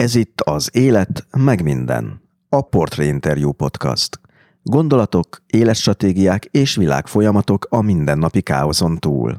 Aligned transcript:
Ez 0.00 0.14
itt 0.14 0.40
az 0.40 0.70
Élet 0.72 1.26
meg 1.36 1.62
minden, 1.62 2.20
a 2.48 2.60
Portrait 2.60 3.10
Interview 3.10 3.52
Podcast. 3.52 4.20
Gondolatok, 4.62 5.42
életstratégiák 5.46 6.44
és 6.44 6.76
világfolyamatok 6.76 7.66
a 7.70 7.82
mindennapi 7.82 8.40
káoszon 8.40 8.98
túl. 8.98 9.36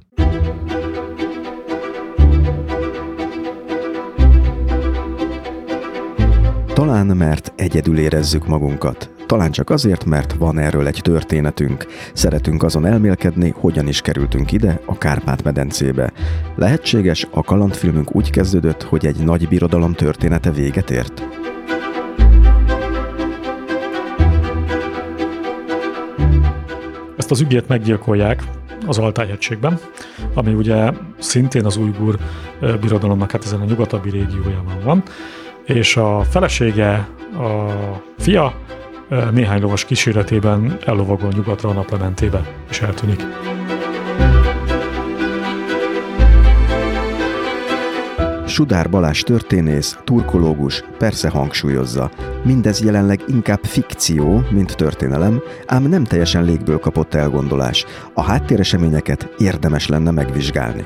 Talán 6.74 7.06
mert 7.06 7.54
egyedül 7.56 8.00
érezzük 8.00 8.48
magunkat, 8.48 9.12
talán 9.32 9.52
csak 9.52 9.70
azért, 9.70 10.06
mert 10.06 10.34
van 10.34 10.58
erről 10.58 10.88
egy 10.88 11.00
történetünk. 11.04 11.86
Szeretünk 12.14 12.64
azon 12.64 12.86
elmélkedni, 12.86 13.54
hogyan 13.56 13.88
is 13.88 14.02
kerültünk 14.02 14.52
ide, 14.52 14.80
a 14.86 14.98
Kárpát-medencébe. 14.98 16.12
Lehetséges, 16.56 17.28
a 17.32 17.44
kalandfilmünk 17.44 18.16
úgy 18.16 18.30
kezdődött, 18.30 18.84
hogy 18.84 19.06
egy 19.06 19.24
nagy 19.24 19.48
birodalom 19.48 19.94
története 19.94 20.52
véget 20.52 20.90
ért? 20.90 21.24
Ezt 27.18 27.32
az 27.32 27.42
ügyét 27.42 27.68
meggyilkolják 27.68 28.44
az 28.88 28.98
Altájegységben, 28.98 29.80
ami 30.34 30.54
ugye 30.54 30.92
szintén 31.20 31.66
az 31.66 31.78
újgur 31.78 32.18
birodalomnak 32.82 33.32
hát 33.32 33.46
ezen 33.46 33.62
a 33.62 33.66
nyugatabbi 33.66 34.10
régiójában 34.10 34.80
van, 34.84 35.04
és 35.66 35.98
a 35.98 36.24
felesége, 36.30 37.08
a 37.34 37.72
fia 38.18 38.54
néhány 39.32 39.62
lovas 39.62 39.86
kíséretében 39.86 40.78
ellovagol 40.86 41.32
nyugatra 41.36 41.70
a 41.70 41.74
naplementébe, 41.74 42.42
és 42.70 42.82
eltűnik. 42.82 43.26
Sudár 48.46 48.90
Balázs 48.90 49.22
történész, 49.22 49.98
turkológus 50.04 50.84
persze 50.98 51.30
hangsúlyozza. 51.30 52.12
Mindez 52.44 52.84
jelenleg 52.84 53.24
inkább 53.28 53.64
fikció, 53.64 54.44
mint 54.50 54.76
történelem, 54.76 55.42
ám 55.66 55.84
nem 55.84 56.04
teljesen 56.04 56.44
légből 56.44 56.80
kapott 56.80 57.14
elgondolás. 57.14 57.86
A 58.14 58.22
háttéreseményeket 58.22 59.30
érdemes 59.38 59.88
lenne 59.88 60.12
megvizsgálni. 60.12 60.84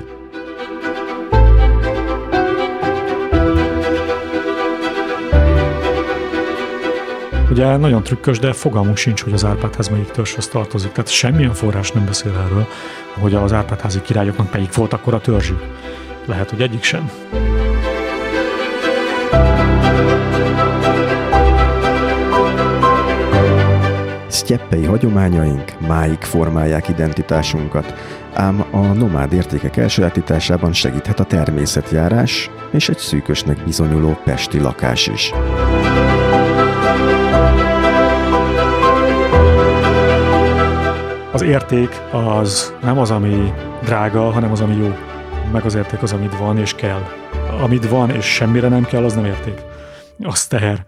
Ugye 7.56 7.78
nagyon 7.78 8.03
trükkös, 8.03 8.39
de 8.39 8.53
fogalmunk 8.53 8.98
sincs, 8.98 9.23
hogy 9.23 9.34
az 9.34 9.45
Árpádház 9.45 9.88
melyik 9.88 10.11
törzshöz 10.11 10.48
tartozik. 10.48 10.92
Tehát 10.92 11.11
semmilyen 11.11 11.53
forrás 11.53 11.92
nem 11.92 12.06
beszél 12.06 12.31
erről, 12.45 12.67
hogy 13.20 13.34
az 13.34 13.53
Árpádházi 13.53 14.02
királyoknak 14.02 14.53
melyik 14.53 14.73
volt 14.73 14.94
akkor 14.94 15.14
a 15.14 15.20
törzsük. 15.20 15.64
Lehet, 16.26 16.50
hogy 16.50 16.61
egyik 16.61 16.83
sem. 16.83 17.11
Sztyeppei 24.28 24.83
hagyományaink 24.83 25.80
máig 25.88 26.22
formálják 26.22 26.89
identitásunkat, 26.89 27.94
ám 28.33 28.66
a 28.72 28.80
nomád 28.80 29.33
értékek 29.33 29.78
elsajátításában 29.78 30.73
segíthet 30.73 31.20
a 31.20 31.23
természetjárás 31.23 32.50
és 32.72 32.89
egy 32.89 32.98
szűkösnek 32.98 33.64
bizonyuló 33.64 34.17
pesti 34.23 34.59
lakás 34.59 35.08
is. 35.08 35.31
Az 41.36 41.41
érték 41.41 42.02
az 42.11 42.73
nem 42.81 42.97
az, 42.97 43.11
ami 43.11 43.53
drága, 43.83 44.31
hanem 44.31 44.52
az, 44.52 44.61
ami 44.61 44.75
jó. 44.75 44.95
Meg 45.52 45.66
az 45.66 45.75
érték 45.75 46.02
az, 46.02 46.14
amit 46.14 46.38
van 46.38 46.58
és 46.58 46.73
kell. 46.73 47.02
Amit 47.61 47.89
van 47.89 48.09
és 48.09 48.25
semmire 48.25 48.67
nem 48.67 48.83
kell, 48.86 49.03
az 49.03 49.14
nem 49.14 49.25
érték. 49.25 49.61
Az 50.23 50.47
teher. 50.47 50.86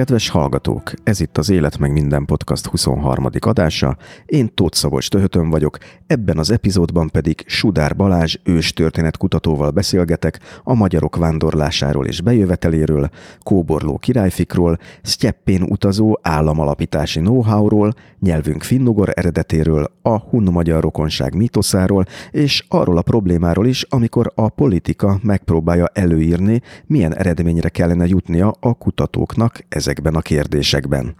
Kedves 0.00 0.28
hallgatók, 0.28 0.92
ez 1.02 1.20
itt 1.20 1.38
az 1.38 1.50
Élet 1.50 1.78
meg 1.78 1.92
minden 1.92 2.24
podcast 2.24 2.66
23. 2.66 3.28
adása. 3.40 3.96
Én 4.26 4.54
Tóth 4.54 4.76
Szabolcs 4.76 5.08
Töhötön 5.08 5.50
vagyok, 5.50 5.78
ebben 6.06 6.38
az 6.38 6.50
epizódban 6.50 7.08
pedig 7.08 7.44
Sudár 7.46 7.96
Balázs 7.96 8.36
ős 8.44 8.72
történetkutatóval 8.72 9.70
beszélgetek 9.70 10.38
a 10.62 10.74
magyarok 10.74 11.16
vándorlásáról 11.16 12.06
és 12.06 12.20
bejöveteléről, 12.20 13.10
Kóborló 13.42 13.98
királyfikról, 13.98 14.78
Sztyeppén 15.02 15.62
utazó 15.62 16.18
államalapítási 16.22 17.20
know-howról, 17.20 17.94
nyelvünk 18.20 18.62
finnugor 18.62 19.12
eredetéről, 19.14 19.90
a 20.02 20.18
hun-magyar 20.18 20.82
rokonság 20.82 21.34
mitoszáról, 21.34 22.04
és 22.30 22.64
arról 22.68 22.96
a 22.96 23.02
problémáról 23.02 23.66
is, 23.66 23.86
amikor 23.88 24.32
a 24.34 24.48
politika 24.48 25.18
megpróbálja 25.22 25.86
előírni, 25.92 26.62
milyen 26.86 27.16
eredményre 27.16 27.68
kellene 27.68 28.06
jutnia 28.06 28.54
a 28.60 28.74
kutatóknak 28.74 29.64
ezekben 29.90 30.14
a 30.14 30.20
kérdésekben. 30.20 31.14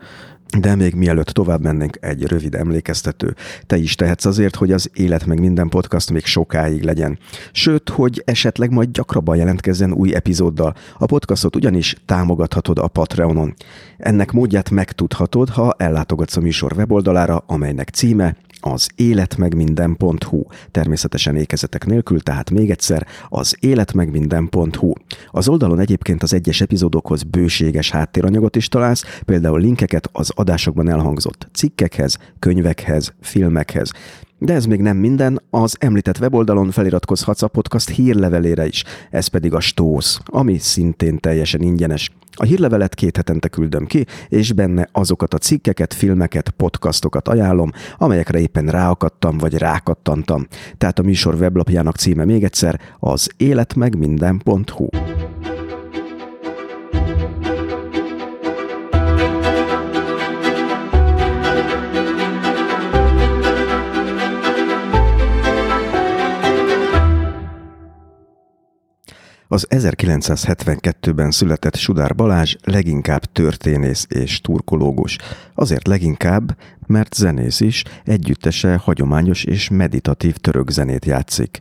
De 0.59 0.75
még 0.75 0.95
mielőtt 0.95 1.27
tovább 1.27 1.63
mennénk, 1.63 1.97
egy 2.01 2.27
rövid 2.27 2.55
emlékeztető. 2.55 3.35
Te 3.67 3.77
is 3.77 3.95
tehetsz 3.95 4.25
azért, 4.25 4.57
hogy 4.57 4.73
az 4.73 4.91
Élet 4.95 5.27
meg 5.27 5.41
minden 5.41 5.69
podcast 5.69 6.11
még 6.11 6.25
sokáig 6.25 6.83
legyen. 6.83 7.19
Sőt, 7.53 7.89
hogy 7.89 8.23
esetleg 8.25 8.71
majd 8.71 8.91
gyakrabban 8.91 9.37
jelentkezzen 9.37 9.93
új 9.93 10.15
epizóddal. 10.15 10.75
A 10.99 11.07
podcastot 11.07 11.57
ugyanis 11.57 11.97
támogathatod 12.07 12.79
a 12.79 12.89
Patreonon. 12.89 13.55
Ennek 13.99 14.33
módját 14.33 14.71
megtudhatod, 14.71 15.49
ha 15.49 15.75
ellátogatsz 15.79 16.37
a 16.37 16.41
műsor 16.41 16.73
weboldalára, 16.73 17.45
amelynek 17.47 17.89
címe 17.89 18.37
az 18.61 18.89
életmegminden.hu. 18.95 20.43
Természetesen 20.71 21.37
ékezetek 21.37 21.87
nélkül, 21.87 22.21
tehát 22.21 22.51
még 22.51 22.71
egyszer 22.71 23.07
az 23.29 23.57
életmegminden.hu. 23.61 24.93
Az 25.31 25.49
oldalon 25.49 25.79
egyébként 25.79 26.23
az 26.23 26.35
egyes 26.35 26.61
epizódokhoz 26.61 27.23
bőséges 27.23 27.91
háttéranyagot 27.91 28.57
is 28.57 28.69
találsz, 28.69 29.05
például 29.25 29.61
linkeket 29.61 30.09
az 30.13 30.31
adásokban 30.35 30.89
elhangzott 30.89 31.49
cikkekhez, 31.53 32.17
könyvekhez, 32.39 33.13
filmekhez. 33.21 33.91
De 34.39 34.55
ez 34.55 34.65
még 34.65 34.81
nem 34.81 34.97
minden, 34.97 35.43
az 35.51 35.77
említett 35.79 36.19
weboldalon 36.19 36.71
feliratkozhatsz 36.71 37.43
a 37.43 37.49
podcast 37.49 37.89
hírlevelére 37.89 38.67
is, 38.67 38.85
ez 39.11 39.27
pedig 39.27 39.55
a 39.55 39.61
Stósz, 39.61 40.21
ami 40.25 40.59
szintén 40.59 41.19
teljesen 41.19 41.63
ingyenes. 41.63 42.11
A 42.33 42.45
hírlevelet 42.45 42.95
két 42.95 43.17
hetente 43.17 43.49
küldöm 43.49 43.87
ki, 43.87 44.07
és 44.29 44.53
benne 44.53 44.89
azokat 44.93 45.35
a 45.35 45.39
cikkeket, 45.39 45.95
filmeket, 45.95 46.51
podcastokat 46.51 47.29
ajánlom, 47.29 47.71
amelyekre 47.99 48.39
éppen 48.39 48.67
ráakadtam 48.67 49.39
vagy 49.39 49.55
rákattantam. 49.55 50.47
Tehát 50.79 50.99
a 50.99 51.03
műsor 51.03 51.35
weblapjának 51.35 51.97
címe 51.97 52.25
még 52.25 52.45
egyszer 52.45 52.81
az 52.99 53.31
életmegminden.hu. 53.37 54.89
Az 69.53 69.67
1972-ben 69.71 71.31
született 71.31 71.77
Sudár 71.77 72.15
Balázs 72.15 72.57
leginkább 72.65 73.25
történész 73.25 74.07
és 74.09 74.41
turkológus. 74.41 75.19
Azért 75.55 75.87
leginkább, 75.87 76.57
mert 76.87 77.15
zenész 77.15 77.61
is, 77.61 77.85
együttese 78.05 78.77
hagyományos 78.77 79.45
és 79.45 79.69
meditatív 79.69 80.37
török 80.37 80.71
zenét 80.71 81.05
játszik. 81.05 81.61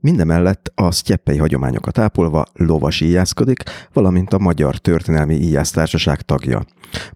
Mindemellett 0.00 0.72
a 0.74 0.90
sztyeppei 0.90 1.36
hagyományokat 1.36 1.98
ápolva 1.98 2.46
lovas 2.52 3.00
íjászkodik, 3.00 3.62
valamint 3.92 4.32
a 4.32 4.38
Magyar 4.38 4.76
Történelmi 4.76 5.34
Íjásztársaság 5.34 6.20
tagja. 6.22 6.64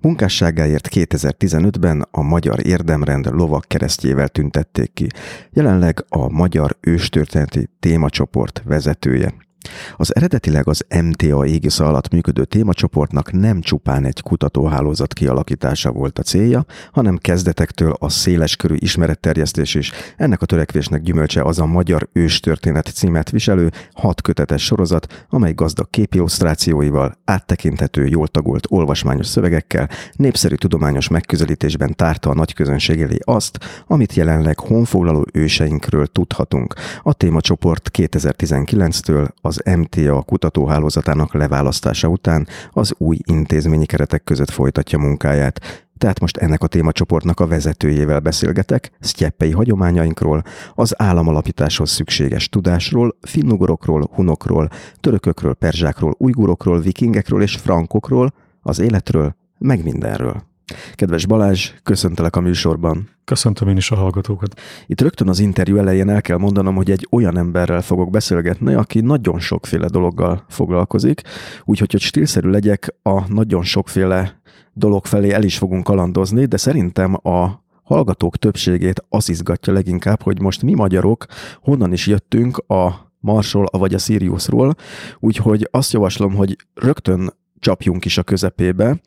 Munkásságáért 0.00 0.88
2015-ben 0.90 2.06
a 2.10 2.22
Magyar 2.22 2.66
Érdemrend 2.66 3.26
lovak 3.26 3.64
keresztjével 3.68 4.28
tüntették 4.28 4.92
ki. 4.92 5.06
Jelenleg 5.50 6.04
a 6.08 6.28
Magyar 6.28 6.76
Őstörténeti 6.80 7.68
Témacsoport 7.80 8.62
vezetője. 8.64 9.50
Az 9.96 10.14
eredetileg 10.16 10.68
az 10.68 10.84
MTA 11.02 11.46
égisze 11.46 11.84
alatt 11.84 12.12
működő 12.12 12.44
témacsoportnak 12.44 13.32
nem 13.32 13.60
csupán 13.60 14.04
egy 14.04 14.20
kutatóhálózat 14.20 15.12
kialakítása 15.12 15.92
volt 15.92 16.18
a 16.18 16.22
célja, 16.22 16.64
hanem 16.92 17.16
kezdetektől 17.16 17.96
a 17.98 18.08
széleskörű 18.08 18.74
ismeretterjesztés 18.78 19.74
is. 19.74 19.92
Ennek 20.16 20.42
a 20.42 20.46
törekvésnek 20.46 21.02
gyümölcse 21.02 21.42
az 21.42 21.58
a 21.58 21.66
Magyar 21.66 22.08
Őstörténet 22.12 22.86
címet 22.86 23.30
viselő 23.30 23.70
hat 23.92 24.20
kötetes 24.22 24.64
sorozat, 24.64 25.26
amely 25.28 25.52
gazdag 25.52 25.90
képilusztrációival, 25.90 27.18
áttekinthető, 27.24 28.06
jól 28.06 28.28
tagolt 28.28 28.66
olvasmányos 28.68 29.26
szövegekkel, 29.26 29.88
népszerű 30.12 30.54
tudományos 30.54 31.08
megközelítésben 31.08 31.96
tárta 31.96 32.30
a 32.30 32.34
nagy 32.34 32.54
közönség 32.54 33.00
elé 33.00 33.18
azt, 33.24 33.58
amit 33.86 34.14
jelenleg 34.14 34.58
honfoglaló 34.58 35.26
őseinkről 35.32 36.06
tudhatunk. 36.06 36.74
A 37.02 37.12
témacsoport 37.12 37.90
2019-től 37.98 39.28
a 39.40 39.50
az 39.52 39.76
MTA 39.78 40.22
kutatóhálózatának 40.22 41.34
leválasztása 41.34 42.08
után 42.08 42.46
az 42.70 42.94
új 42.98 43.18
intézményi 43.24 43.86
keretek 43.86 44.24
között 44.24 44.50
folytatja 44.50 44.98
munkáját. 44.98 45.86
Tehát 45.98 46.20
most 46.20 46.36
ennek 46.36 46.62
a 46.62 46.66
témacsoportnak 46.66 47.40
a 47.40 47.46
vezetőjével 47.46 48.20
beszélgetek, 48.20 48.90
sztyeppei 49.00 49.50
hagyományainkról, 49.50 50.42
az 50.74 50.94
államalapításhoz 51.00 51.90
szükséges 51.90 52.48
tudásról, 52.48 53.16
finnugorokról, 53.20 54.10
hunokról, 54.14 54.68
törökökről, 55.00 55.54
perzsákról, 55.54 56.14
ujgurokról, 56.18 56.80
vikingekről 56.80 57.42
és 57.42 57.56
frankokról, 57.56 58.32
az 58.62 58.78
életről, 58.78 59.36
meg 59.58 59.84
mindenről. 59.84 60.51
Kedves 60.94 61.26
Balázs, 61.26 61.70
köszöntelek 61.82 62.36
a 62.36 62.40
műsorban. 62.40 63.08
Köszöntöm 63.24 63.68
én 63.68 63.76
is 63.76 63.90
a 63.90 63.96
hallgatókat. 63.96 64.60
Itt 64.86 65.00
rögtön 65.00 65.28
az 65.28 65.38
interjú 65.38 65.76
elején 65.76 66.08
el 66.08 66.20
kell 66.20 66.36
mondanom, 66.36 66.74
hogy 66.74 66.90
egy 66.90 67.06
olyan 67.10 67.38
emberrel 67.38 67.82
fogok 67.82 68.10
beszélgetni, 68.10 68.74
aki 68.74 69.00
nagyon 69.00 69.40
sokféle 69.40 69.86
dologgal 69.86 70.44
foglalkozik, 70.48 71.20
úgyhogy, 71.64 71.92
hogy 71.92 72.00
stílszerű 72.00 72.48
legyek, 72.48 72.94
a 73.02 73.32
nagyon 73.32 73.62
sokféle 73.62 74.40
dolog 74.72 75.06
felé 75.06 75.30
el 75.30 75.42
is 75.42 75.58
fogunk 75.58 75.84
kalandozni, 75.84 76.44
de 76.44 76.56
szerintem 76.56 77.14
a 77.14 77.64
hallgatók 77.82 78.36
többségét 78.36 79.04
az 79.08 79.28
izgatja 79.28 79.72
leginkább, 79.72 80.22
hogy 80.22 80.40
most 80.40 80.62
mi 80.62 80.74
magyarok 80.74 81.26
honnan 81.60 81.92
is 81.92 82.06
jöttünk 82.06 82.58
a 82.58 83.12
Marsról, 83.18 83.66
vagy 83.70 83.94
a 83.94 83.98
Siriusról, 83.98 84.74
úgyhogy 85.18 85.68
azt 85.70 85.92
javaslom, 85.92 86.34
hogy 86.34 86.56
rögtön 86.74 87.32
csapjunk 87.58 88.04
is 88.04 88.18
a 88.18 88.22
közepébe, 88.22 89.00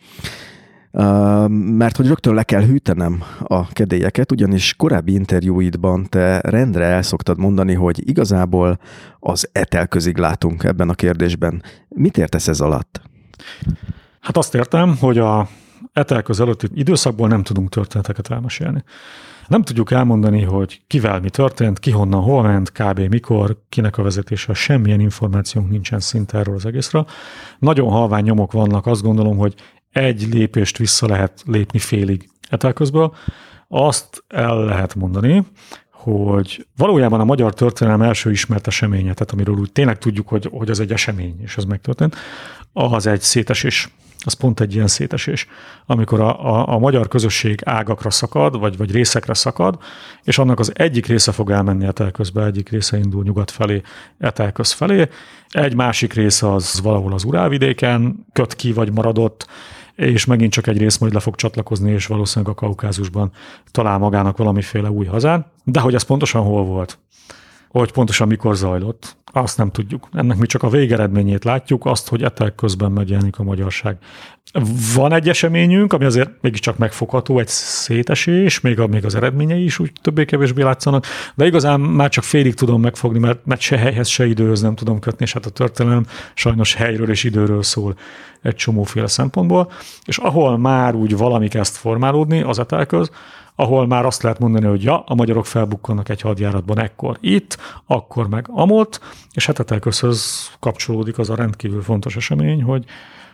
mert 1.50 1.98
hogy 1.98 2.08
rögtön 2.08 2.34
le 2.34 2.44
kell 2.44 2.62
hűtenem 2.62 3.24
a 3.44 3.68
kedélyeket, 3.68 4.32
ugyanis 4.32 4.74
korábbi 4.76 5.14
interjúidban 5.14 6.10
te 6.10 6.40
rendre 6.42 6.86
el 6.86 7.02
szoktad 7.02 7.38
mondani, 7.38 7.74
hogy 7.74 8.10
igazából 8.10 8.80
az 9.20 9.50
etelközig 9.52 10.18
látunk 10.18 10.64
ebben 10.64 10.90
a 10.90 10.94
kérdésben. 10.94 11.64
Mit 11.88 12.18
értesz 12.18 12.48
ez 12.48 12.60
alatt? 12.60 13.02
Hát 14.20 14.38
azt 14.38 14.56
értem, 14.56 14.98
hogy 15.00 15.18
a 15.18 15.48
etelköz 15.94 16.40
előtti 16.40 16.68
időszakból 16.74 17.28
nem 17.28 17.44
tudunk 17.44 17.70
történeteket 17.70 18.32
elmesélni. 18.32 18.84
Nem 19.48 19.62
tudjuk 19.62 19.92
elmondani, 19.92 20.42
hogy 20.42 20.82
kivel 20.88 21.20
mi 21.20 21.30
történt, 21.30 21.80
ki 21.80 21.92
honnan, 21.92 22.22
hol 22.22 22.44
ment, 22.44 22.72
kb. 22.72 23.00
mikor, 23.00 23.58
kinek 23.70 23.98
a 23.98 24.04
vezetése, 24.04 24.54
semmilyen 24.54 25.00
információnk 25.00 25.70
nincsen 25.70 26.00
szinte 26.00 26.38
erről 26.38 26.56
az 26.56 26.66
egészről. 26.66 27.08
Nagyon 27.60 27.90
halvány 27.90 28.24
nyomok 28.24 28.52
vannak, 28.52 28.86
azt 28.86 29.02
gondolom, 29.02 29.38
hogy 29.38 29.56
egy 29.96 30.28
lépést 30.34 30.78
vissza 30.78 31.08
lehet 31.08 31.44
lépni 31.46 31.80
félig 31.80 32.30
etelközből. 32.50 33.16
Azt 33.68 34.24
el 34.28 34.64
lehet 34.64 34.96
mondani, 34.96 35.46
hogy 35.92 36.68
valójában 36.78 37.20
a 37.20 37.26
magyar 37.26 37.54
történelem 37.54 38.02
első 38.02 38.32
ismert 38.32 38.68
eseménye, 38.68 39.14
tehát 39.14 39.32
amiről 39.32 39.56
úgy 39.56 39.72
tényleg 39.72 39.98
tudjuk, 39.98 40.28
hogy, 40.28 40.50
hogy 40.52 40.70
az 40.70 40.80
egy 40.80 40.92
esemény, 40.92 41.42
és 41.42 41.58
ez 41.58 41.64
megtörtént, 41.64 42.16
az 42.74 43.08
egy 43.08 43.22
szétesés. 43.22 43.90
Az 44.26 44.34
pont 44.34 44.60
egy 44.60 44.76
ilyen 44.76 44.88
szétesés, 44.88 45.48
amikor 45.86 46.20
a, 46.20 46.46
a, 46.46 46.74
a 46.74 46.78
magyar 46.78 47.08
közösség 47.08 47.62
ágakra 47.66 48.10
szakad, 48.10 48.60
vagy, 48.60 48.78
vagy 48.78 48.92
részekre 48.92 49.34
szakad, 49.34 49.78
és 50.24 50.38
annak 50.38 50.60
az 50.60 50.72
egyik 50.76 51.06
része 51.06 51.32
fog 51.32 51.52
elmenni 51.52 51.86
etelközbe, 51.86 52.46
egyik 52.46 52.70
része 52.70 52.98
indul 52.98 53.24
nyugat 53.24 53.52
felé, 53.52 53.82
etelköz 54.18 54.72
felé, 54.72 55.10
egy 55.50 55.76
másik 55.76 56.14
része 56.14 56.52
az 56.52 56.80
valahol 56.82 57.14
az 57.14 57.24
Urálvidéken 57.24 58.26
köt 58.34 58.56
ki, 58.56 58.74
vagy 58.74 58.92
maradott, 58.92 59.48
és 59.96 60.26
megint 60.26 60.52
csak 60.52 60.68
egy 60.68 60.78
rész 60.78 60.98
majd 60.98 61.14
le 61.14 61.20
fog 61.20 61.36
csatlakozni, 61.36 61.92
és 61.92 62.06
valószínűleg 62.06 62.54
a 62.54 62.60
Kaukázusban 62.60 63.32
talál 63.72 63.98
magának 63.98 64.38
valamiféle 64.38 64.90
új 64.90 65.06
hazán. 65.06 65.46
De 65.64 65.80
hogy 65.80 65.94
ez 65.94 66.04
pontosan 66.04 66.44
hol 66.44 66.64
volt, 66.64 66.98
hogy 67.80 67.92
pontosan 67.92 68.27
mikor 68.27 68.56
zajlott, 68.56 69.18
azt 69.31 69.57
nem 69.57 69.72
tudjuk. 69.72 70.07
Ennek 70.13 70.38
mi 70.38 70.45
csak 70.45 70.63
a 70.63 70.69
végeredményét 70.69 71.44
látjuk, 71.44 71.86
azt, 71.86 72.07
hogy 72.07 72.24
etek 72.24 72.56
közben 72.56 72.92
megjelenik 72.92 73.39
a 73.39 73.44
magyarság. 73.44 73.98
Van 74.95 75.13
egy 75.13 75.30
eseményünk, 75.30 75.94
ami 75.94 76.06
azért 76.06 76.30
mégiscsak 76.42 76.77
megfogható, 76.77 77.39
egy 77.39 77.48
szétesés, 77.48 78.60
még, 78.60 78.80
a, 78.80 78.88
még 78.88 79.06
az 79.06 79.16
eredményei 79.16 79.63
is 79.63 79.80
úgy 79.80 79.92
többé-kevésbé 80.01 80.62
látszanak, 80.62 81.06
de 81.36 81.45
igazán 81.45 81.80
már 81.80 82.10
csak 82.10 82.24
félig 82.24 82.54
tudom 82.54 82.81
megfogni, 82.81 83.19
mert, 83.19 83.45
mert 83.45 83.62
se 83.62 83.77
helyhez, 83.77 84.07
se 84.07 84.25
időhöz 84.27 84.62
nem 84.62 84.75
tudom 84.75 85.00
kötni, 85.00 85.25
és 85.25 85.33
hát 85.33 85.45
a 85.45 85.50
történelem 85.50 86.06
sajnos 86.33 86.74
helyről 86.74 87.10
és 87.10 87.24
időről 87.24 87.63
szól 87.63 87.95
egy 88.42 88.56
csomóféle 88.56 89.07
szempontból, 89.07 89.72
és 90.06 90.18
ahol 90.18 90.57
már 90.57 90.95
úgy 90.95 91.18
valami 91.18 91.48
kezd 91.48 91.75
formálódni 91.75 92.42
az 92.42 92.60
etelköz, 92.60 93.10
ahol 93.56 93.88
már 93.88 94.06
azt 94.06 94.22
lehet 94.22 94.40
mondani, 94.40 94.66
hogy 94.66 94.84
ja, 94.84 95.00
a 95.00 95.16
magyarok 95.16 95.46
felbukkannak 95.46 96.10
egy 96.10 96.22
hadjáratban 96.22 96.80
ekkor 96.80 97.18
itt, 97.22 97.57
akkor 97.86 98.30
meg 98.30 98.46
amott, 98.50 99.00
és 99.34 99.48
etelközhöz 99.48 100.50
kapcsolódik 100.60 101.18
az 101.18 101.30
a 101.30 101.36
rendkívül 101.36 101.81
fontos 101.81 102.16
esemény, 102.16 102.63
hogy 102.63 102.86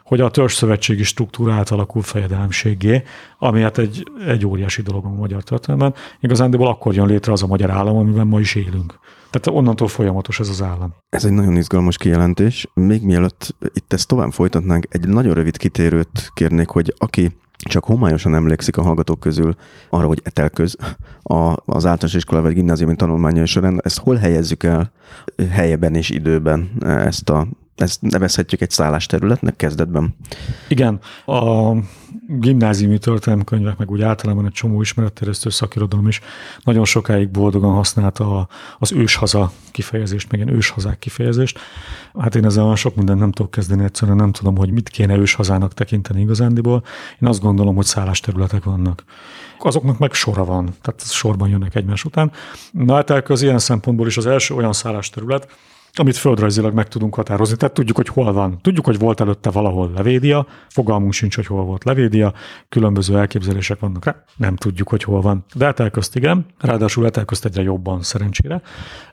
hogy 0.03 0.21
a 0.21 0.29
törzszövetségi 0.29 1.03
struktúra 1.03 1.53
átalakul 1.53 2.01
fejedelemségé, 2.01 3.03
ami 3.39 3.62
hát 3.62 3.77
egy, 3.77 4.03
egy 4.27 4.45
óriási 4.45 4.81
dolog 4.81 5.06
a 5.06 5.09
magyar 5.09 5.44
történelemben. 5.44 6.01
Igazándiból 6.19 6.67
akkor 6.67 6.94
jön 6.94 7.07
létre 7.07 7.31
az 7.31 7.44
a 7.44 7.47
magyar 7.47 7.69
állam, 7.69 7.97
amiben 7.97 8.27
ma 8.27 8.39
is 8.39 8.56
élünk. 8.56 9.00
Tehát 9.29 9.59
onnantól 9.59 9.88
folyamatos 9.88 10.39
ez 10.39 10.50
az 10.50 10.62
állam. 10.62 10.94
Ez 11.09 11.25
egy 11.25 11.31
nagyon 11.31 11.56
izgalmas 11.56 11.97
kijelentés. 11.97 12.67
Még 12.74 13.01
mielőtt 13.03 13.56
itt 13.74 13.94
ezt 13.94 14.07
tovább 14.07 14.31
folytatnánk, 14.31 14.85
egy 14.89 15.07
nagyon 15.07 15.33
rövid 15.33 15.57
kitérőt 15.57 16.31
kérnék, 16.33 16.67
hogy 16.67 16.94
aki 16.97 17.31
csak 17.69 17.84
homályosan 17.84 18.36
emlékszik 18.36 18.78
a 18.78 18.81
hallgatók 18.81 19.19
közül 19.19 19.56
arra, 19.90 20.08
hogy 20.08 20.22
etelköz 20.24 20.78
a, 21.22 21.36
az 21.66 21.86
általános 21.86 22.13
iskola 22.13 22.42
vagy 22.42 22.54
gimnáziumi 22.54 22.96
tanulmányai 22.96 23.46
során, 23.46 23.81
ezt 23.84 24.00
hol 24.00 24.16
helyezzük 24.16 24.63
el 24.63 24.92
helyeben 25.52 25.96
és 25.96 26.10
időben 26.10 26.72
ezt 26.81 27.30
a 27.30 27.48
ezt 27.75 28.02
nevezhetjük 28.02 28.62
egy 28.62 28.69
szállásterületnek 28.69 29.56
kezdetben. 29.56 30.16
Igen, 30.68 31.00
a 31.25 31.72
gimnáziumi 32.39 32.98
történelmkönyvek, 32.98 33.78
meg 33.78 33.92
úgy 33.92 34.01
általában 34.01 34.45
egy 34.45 34.51
csomó 34.51 34.81
ismeretterjesztő 34.81 35.50
szakirodalom 35.50 36.07
is 36.07 36.22
nagyon 36.63 36.86
sokáig 36.86 37.30
boldogan 37.30 37.74
használta 37.74 38.38
a, 38.38 38.48
az 38.80 38.92
őshaza 38.92 39.51
kifejezést, 39.72 40.31
meg 40.31 40.39
ilyen 40.39 40.56
őshazák 40.56 41.00
kifejezést. 41.00 41.60
Hát 42.19 42.36
én 42.36 42.45
ezzel 42.45 42.75
sok 42.75 42.95
mindent 42.95 43.19
nem 43.19 43.31
tudok 43.31 43.51
kezdeni, 43.51 43.83
egyszerűen 43.83 44.18
nem 44.18 44.31
tudom, 44.31 44.57
hogy 44.57 44.72
mit 44.72 44.89
kéne 44.89 45.18
őshazának 45.18 45.74
tekinteni 45.74 46.22
igazándiból. 46.22 46.83
Én 47.22 47.28
azt 47.28 47.42
gondolom, 47.42 47.75
hogy 47.75 47.86
szállásterületek 47.86 48.63
vannak. 48.63 49.04
Azoknak 49.60 49.98
meg 49.98 50.13
sora 50.13 50.45
van, 50.45 50.75
tehát 50.81 51.01
sorban 51.06 51.50
jönnek 51.50 51.75
egymás 51.75 52.04
után. 52.04 52.31
Na 52.72 52.94
hát 52.94 53.30
az 53.30 53.42
ilyen 53.42 53.60
szempontból 53.60 54.07
is 54.07 54.18
az 54.18 54.25
első 54.25 54.54
olyan 54.56 54.74
szállásterület, 54.74 55.48
amit 55.93 56.17
földrajzilag 56.17 56.73
meg 56.73 56.88
tudunk 56.88 57.15
határozni. 57.15 57.55
Tehát 57.55 57.73
tudjuk, 57.73 57.97
hogy 57.97 58.07
hol 58.07 58.33
van. 58.33 58.59
Tudjuk, 58.61 58.85
hogy 58.85 58.99
volt 58.99 59.21
előtte 59.21 59.49
valahol 59.49 59.91
levédia, 59.95 60.47
fogalmunk 60.69 61.13
sincs, 61.13 61.35
hogy 61.35 61.45
hol 61.45 61.63
volt 61.63 61.83
levédia, 61.83 62.33
különböző 62.69 63.17
elképzelések 63.17 63.79
vannak 63.79 64.05
rá, 64.05 64.24
nem 64.38 64.55
tudjuk, 64.55 64.89
hogy 64.89 65.03
hol 65.03 65.21
van. 65.21 65.45
De 65.53 65.65
etelközt 65.65 66.15
igen, 66.15 66.45
ráadásul 66.60 67.05
etelközt 67.05 67.45
egyre 67.45 67.62
jobban 67.62 68.01
szerencsére. 68.01 68.62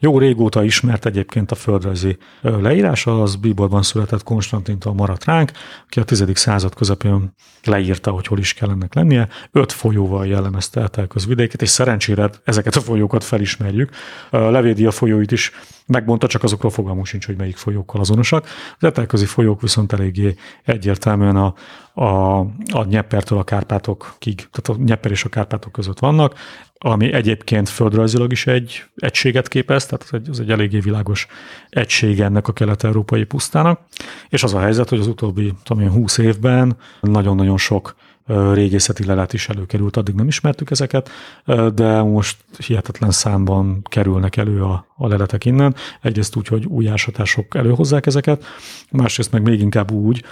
Jó 0.01 0.19
régóta 0.19 0.65
ismert 0.65 1.07
egyébként 1.07 1.51
a 1.51 1.55
földrajzi 1.55 2.17
leírása, 2.41 3.23
az 3.23 3.37
Bíborban 3.37 3.83
született 3.83 4.23
Konstantintól 4.23 4.95
maradt 4.95 5.25
ránk, 5.25 5.51
aki 5.87 6.01
a 6.01 6.05
10. 6.05 6.25
század 6.35 6.75
közepén 6.75 7.35
leírta, 7.65 8.11
hogy 8.11 8.27
hol 8.27 8.39
is 8.39 8.55
kell 8.55 8.71
ennek 8.71 8.95
lennie. 8.95 9.29
Öt 9.53 9.73
folyóval 9.73 10.27
jellemezte 10.27 10.81
etelköz 10.81 11.27
vidéket, 11.27 11.63
és 11.63 11.69
szerencsére 11.69 12.31
ezeket 12.45 12.77
a 12.77 12.81
folyókat 12.81 13.25
felismerjük. 13.25 13.91
A 14.31 14.37
levédia 14.37 14.91
folyóit 14.91 15.33
is 15.33 15.53
megmondta, 15.87 16.27
csak 16.27 16.43
azokról 16.43 16.68
fogalmunk 16.71 17.07
sincs, 17.07 17.27
hogy 17.27 17.37
melyik 17.37 17.57
folyókkal 17.57 18.01
azonosak. 18.01 18.47
Az 18.79 18.85
etelközi 18.85 19.25
folyók 19.25 19.61
viszont 19.61 19.93
eléggé 19.93 20.35
egyértelműen 20.65 21.37
a, 21.37 21.55
a, 22.03 22.39
a 22.73 22.85
Nyeppertől 22.89 23.39
a 23.39 23.45
Kárpátokig, 23.45 24.49
tehát 24.51 24.81
a 24.81 24.85
Nyepper 24.85 25.11
és 25.11 25.25
a 25.25 25.29
Kárpátok 25.29 25.73
között 25.73 25.99
vannak, 25.99 26.35
ami 26.79 27.13
egyébként 27.13 27.69
földrajzilag 27.69 28.33
is 28.33 28.47
egy 28.47 28.85
egységet 28.97 29.49
képez, 29.49 29.87
tehát 29.87 30.05
ez 30.05 30.21
egy, 30.21 30.29
ez 30.29 30.39
egy 30.39 30.51
eléggé 30.51 30.79
világos 30.79 31.27
egység 31.71 32.21
ennek 32.21 32.49
a 32.49 32.53
kelet-európai 32.53 33.25
pusztának. 33.25 33.81
És 34.29 34.43
az 34.43 34.55
a 34.55 34.61
helyzet, 34.61 34.89
hogy 34.89 34.99
az 34.99 35.07
utóbbi 35.07 35.55
tudom 35.65 35.91
20 35.91 36.19
évben 36.19 36.77
nagyon-nagyon 37.01 37.57
sok 37.57 37.95
régészeti 38.53 39.05
lelet 39.05 39.33
is 39.33 39.49
előkerült, 39.49 39.97
addig 39.97 40.15
nem 40.15 40.29
ismertük 40.29 40.71
ezeket, 40.71 41.11
de 41.75 42.03
most 42.03 42.37
hihetetlen 42.67 43.11
számban 43.11 43.83
kerülnek 43.83 44.37
elő 44.37 44.63
a, 44.63 44.87
a 44.99 45.09
leletek 45.09 45.45
innen. 45.45 45.75
Egyrészt 46.01 46.37
úgy, 46.37 46.47
hogy 46.47 46.67
új 46.67 46.89
ásatások 46.89 47.55
előhozzák 47.55 48.07
ezeket, 48.07 48.45
másrészt 48.91 49.33
meg 49.33 49.43
még 49.43 49.61
inkább 49.61 49.91
úgy, 49.91 50.25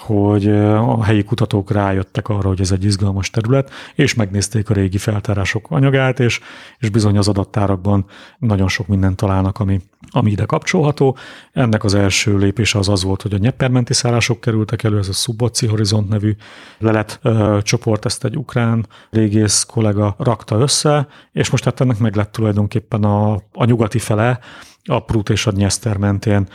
hogy 0.00 0.48
a 0.48 1.04
helyi 1.04 1.24
kutatók 1.24 1.70
rájöttek 1.70 2.28
arra, 2.28 2.48
hogy 2.48 2.60
ez 2.60 2.70
egy 2.70 2.84
izgalmas 2.84 3.30
terület, 3.30 3.70
és 3.94 4.14
megnézték 4.14 4.70
a 4.70 4.74
régi 4.74 4.98
feltárások 4.98 5.66
anyagát, 5.70 6.20
és, 6.20 6.40
és 6.78 6.88
bizony 6.88 7.18
az 7.18 7.28
adattárakban 7.28 8.04
nagyon 8.38 8.68
sok 8.68 8.86
mindent 8.86 9.16
találnak, 9.16 9.58
ami, 9.58 9.80
ami 10.10 10.30
ide 10.30 10.44
kapcsolható. 10.44 11.16
Ennek 11.52 11.84
az 11.84 11.94
első 11.94 12.36
lépése 12.36 12.78
az 12.78 12.88
az 12.88 13.02
volt, 13.02 13.22
hogy 13.22 13.32
a 13.32 13.38
nyeppermenti 13.38 13.94
szállások 13.94 14.40
kerültek 14.40 14.82
elő, 14.82 14.98
ez 14.98 15.08
a 15.08 15.12
Subotci 15.12 15.66
Horizont 15.66 16.08
nevű 16.08 16.36
lelet 16.78 17.18
ö, 17.22 17.58
csoport, 17.62 18.04
ezt 18.04 18.24
egy 18.24 18.36
ukrán 18.36 18.86
régész 19.10 19.62
kollega 19.62 20.14
rakta 20.18 20.58
össze, 20.58 21.08
és 21.32 21.50
most 21.50 21.64
hát 21.64 21.80
ennek 21.80 21.98
meg 21.98 22.14
lett 22.14 22.32
tulajdonképpen 22.32 23.04
a, 23.04 23.32
a 23.52 23.64
nyugati 23.64 23.98
fele, 24.10 24.38
a 24.84 25.00
Prut 25.00 25.30
és 25.30 25.46
a 25.46 25.50
Nyeszter 25.50 25.96
mentén 25.96 26.48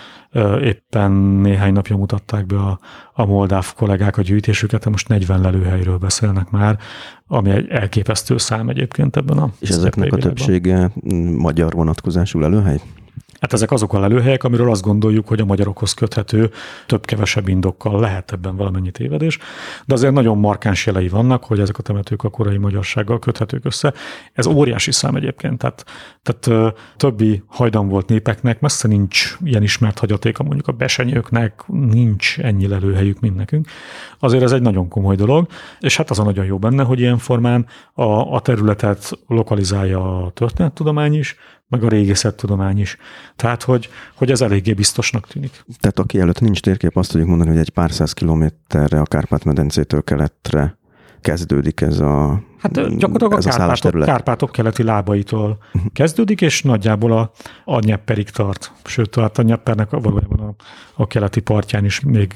éppen 0.62 1.12
néhány 1.12 1.74
napja 1.74 1.98
mutatták 1.98 2.46
be 2.46 2.58
a, 2.58 2.80
a 3.14 3.26
moldáv 3.26 3.74
kollégák 3.74 4.18
a 4.18 4.22
gyűjtésüket, 4.22 4.90
most 4.90 5.08
40 5.08 5.42
lelőhelyről 5.42 5.98
beszélnek 5.98 6.50
már, 6.50 6.78
ami 7.28 7.50
egy 7.50 7.68
elképesztő 7.70 8.38
szám 8.38 8.70
egyébként 8.70 9.16
ebben 9.16 9.38
a 9.38 9.50
És 9.60 9.70
ezeknek 9.70 10.14
a 10.14 10.18
többsége 10.18 10.92
magyar 11.38 11.74
vonatkozású 11.74 12.40
lelőhely? 12.40 12.80
Hát 13.46 13.54
ezek 13.54 13.72
azok 13.72 13.94
a 13.94 14.00
lelőhelyek, 14.00 14.44
amiről 14.44 14.70
azt 14.70 14.82
gondoljuk, 14.82 15.28
hogy 15.28 15.40
a 15.40 15.46
magyarokhoz 15.46 15.94
köthető 15.94 16.52
több-kevesebb 16.86 17.48
indokkal 17.48 18.00
lehet 18.00 18.32
ebben 18.32 18.56
valamennyi 18.56 18.92
tévedés, 18.92 19.38
de 19.86 19.94
azért 19.94 20.14
nagyon 20.14 20.38
markáns 20.38 20.86
jelei 20.86 21.08
vannak, 21.08 21.44
hogy 21.44 21.60
ezek 21.60 21.78
a 21.78 21.82
temetők 21.82 22.24
a 22.24 22.30
korai 22.30 22.58
magyarsággal 22.58 23.20
köthetők 23.20 23.66
össze. 23.66 23.94
Ez 24.34 24.46
óriási 24.46 24.92
szám 24.92 25.16
egyébként, 25.16 25.58
tehát, 25.58 25.86
tehát 26.24 26.74
többi 26.98 27.44
hajdan 27.48 27.88
volt 27.88 28.08
népeknek 28.08 28.60
messze 28.60 28.88
nincs 28.88 29.38
ilyen 29.44 29.64
ismert 29.64 30.00
hagyatéka, 30.00 30.44
mondjuk 30.44 30.68
a 30.68 30.72
besenyőknek 30.72 31.64
nincs 31.68 32.40
ennyi 32.40 32.68
lelőhelyük, 32.68 33.20
mint 33.20 33.36
nekünk. 33.36 33.68
Azért 34.20 34.44
ez 34.44 34.52
egy 34.52 34.62
nagyon 34.62 34.88
komoly 34.88 35.16
dolog, 35.16 35.48
és 35.80 35.98
hát 35.98 36.10
az 36.10 36.20
a 36.20 36.24
nagyon 36.24 36.46
jó 36.46 36.58
benne, 36.58 36.84
hogy 36.84 37.00
ilyen 37.00 37.18
formán 37.18 37.66
a, 37.94 38.34
a 38.34 38.40
területet 38.40 39.20
lokalizálja 39.28 40.26
a 40.26 40.30
történettudomány 40.30 41.14
is, 41.14 41.36
meg 41.68 41.84
a 41.84 41.90
régészettudomány 41.90 42.80
is. 42.80 42.98
Tehát, 43.36 43.64
hogy, 43.64 43.90
hogy 44.16 44.32
ez 44.32 44.42
eléggé 44.42 44.74
biztosnak 44.74 45.28
tűnik. 45.28 45.66
Tehát 45.80 46.00
aki 46.00 46.20
előtt 46.20 46.40
nincs 46.40 46.60
térkép, 46.60 46.98
azt 46.98 47.12
tudjuk 47.12 47.30
mondani, 47.30 47.50
hogy 47.50 47.60
egy 47.60 47.70
pár 47.70 47.92
száz 47.92 48.14
kilométerre 48.14 49.00
a 49.00 49.04
Kárpát-medencétől 49.04 50.04
keletre 50.04 50.78
kezdődik 51.22 51.82
ez 51.82 52.00
a 52.00 52.44
Hát 52.58 52.98
gyakorlatilag 52.98 53.34
ez 53.34 53.46
a 53.46 53.50
Kárpátok, 53.50 54.04
Kárpátok 54.04 54.52
keleti 54.52 54.84
lábaitól 54.84 55.58
uh-huh. 55.74 55.92
kezdődik, 55.94 56.42
és 56.42 56.64
nagyjából 56.64 57.12
a, 57.12 57.32
a 57.66 57.80
Nyepperig 57.80 58.30
tart. 58.30 58.72
Sőt, 58.84 59.16
hát 59.16 59.38
a 59.38 59.42
Nyeppernek 59.42 59.90
valójában 59.90 60.40
a, 60.40 60.56
a 60.96 61.08
keleti 61.08 61.42
partján 61.42 61.86
is 61.86 62.00
még 62.00 62.36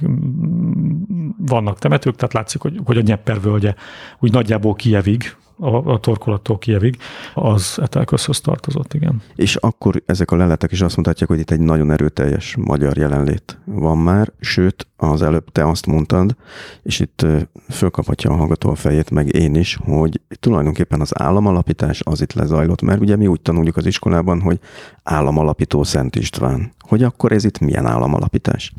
vannak 1.38 1.80
temetők, 1.80 2.16
tehát 2.16 2.34
látszik, 2.34 2.62
hogy, 2.62 2.80
hogy 2.86 2.98
a 2.98 3.02
Nyepper 3.02 3.42
völgye 3.42 3.74
úgy 4.20 4.32
nagyjából 4.32 4.74
Kijevig, 4.74 5.36
a, 5.60 5.92
a 5.92 6.00
torkolattól 6.00 6.58
Kievig, 6.58 6.98
az 7.34 7.78
Etelközhöz 7.82 8.40
tartozott, 8.40 8.94
igen. 8.94 9.22
És 9.36 9.56
akkor 9.56 10.02
ezek 10.06 10.32
a 10.32 10.36
leletek 10.36 10.72
is 10.72 10.82
azt 10.82 10.98
mutatják, 10.98 11.30
hogy 11.30 11.40
itt 11.40 11.52
egy 11.52 11.60
nagyon 11.60 11.92
erőteljes 11.92 12.56
magyar 12.60 12.98
jelenlét 12.98 13.58
van 13.66 13.98
már, 13.98 14.32
sőt, 14.40 14.88
az 14.98 15.22
előbb 15.22 15.52
te 15.52 15.68
azt 15.68 15.86
mondtad, 15.86 16.36
és 16.84 17.00
itt 17.00 17.26
fölkaphatja 17.70 18.32
a 18.32 18.36
hallgató 18.36 18.70
a 18.70 18.76
fejét, 18.76 19.12
meg 19.12 19.36
én 19.36 19.56
is, 19.56 19.80
hogy 19.84 20.22
tulajdonképpen 20.40 21.02
az 21.02 21.22
államalapítás 21.22 22.02
az 22.04 22.22
itt 22.22 22.34
lezajlott, 22.34 22.82
mert 22.82 23.00
ugye 23.00 23.16
mi 23.16 23.28
úgy 23.28 23.42
tanuljuk 23.42 23.78
az 23.78 23.86
iskolában, 23.86 24.42
hogy 24.42 24.60
államalapító 25.04 25.84
Szent 25.84 26.16
István. 26.16 26.72
Hogy 26.80 27.04
akkor 27.04 27.32
ez 27.32 27.44
itt 27.44 27.60
milyen 27.60 27.86
államalapítás? 27.86 28.74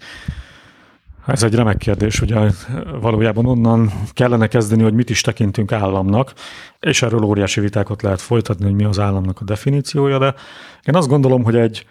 Ez 1.26 1.42
egy 1.42 1.54
remek 1.54 1.76
kérdés, 1.76 2.20
ugye 2.20 2.50
valójában 3.00 3.46
onnan 3.46 3.92
kellene 4.12 4.46
kezdeni, 4.46 4.82
hogy 4.82 4.94
mit 4.94 5.10
is 5.10 5.20
tekintünk 5.20 5.72
államnak, 5.72 6.32
és 6.80 7.02
erről 7.02 7.22
óriási 7.22 7.60
vitákat 7.60 8.02
lehet 8.02 8.20
folytatni, 8.20 8.64
hogy 8.64 8.74
mi 8.74 8.84
az 8.84 8.98
államnak 8.98 9.40
a 9.40 9.44
definíciója, 9.44 10.18
de 10.18 10.34
én 10.84 10.94
azt 10.94 11.08
gondolom, 11.08 11.44
hogy 11.44 11.56
egy, 11.56 11.86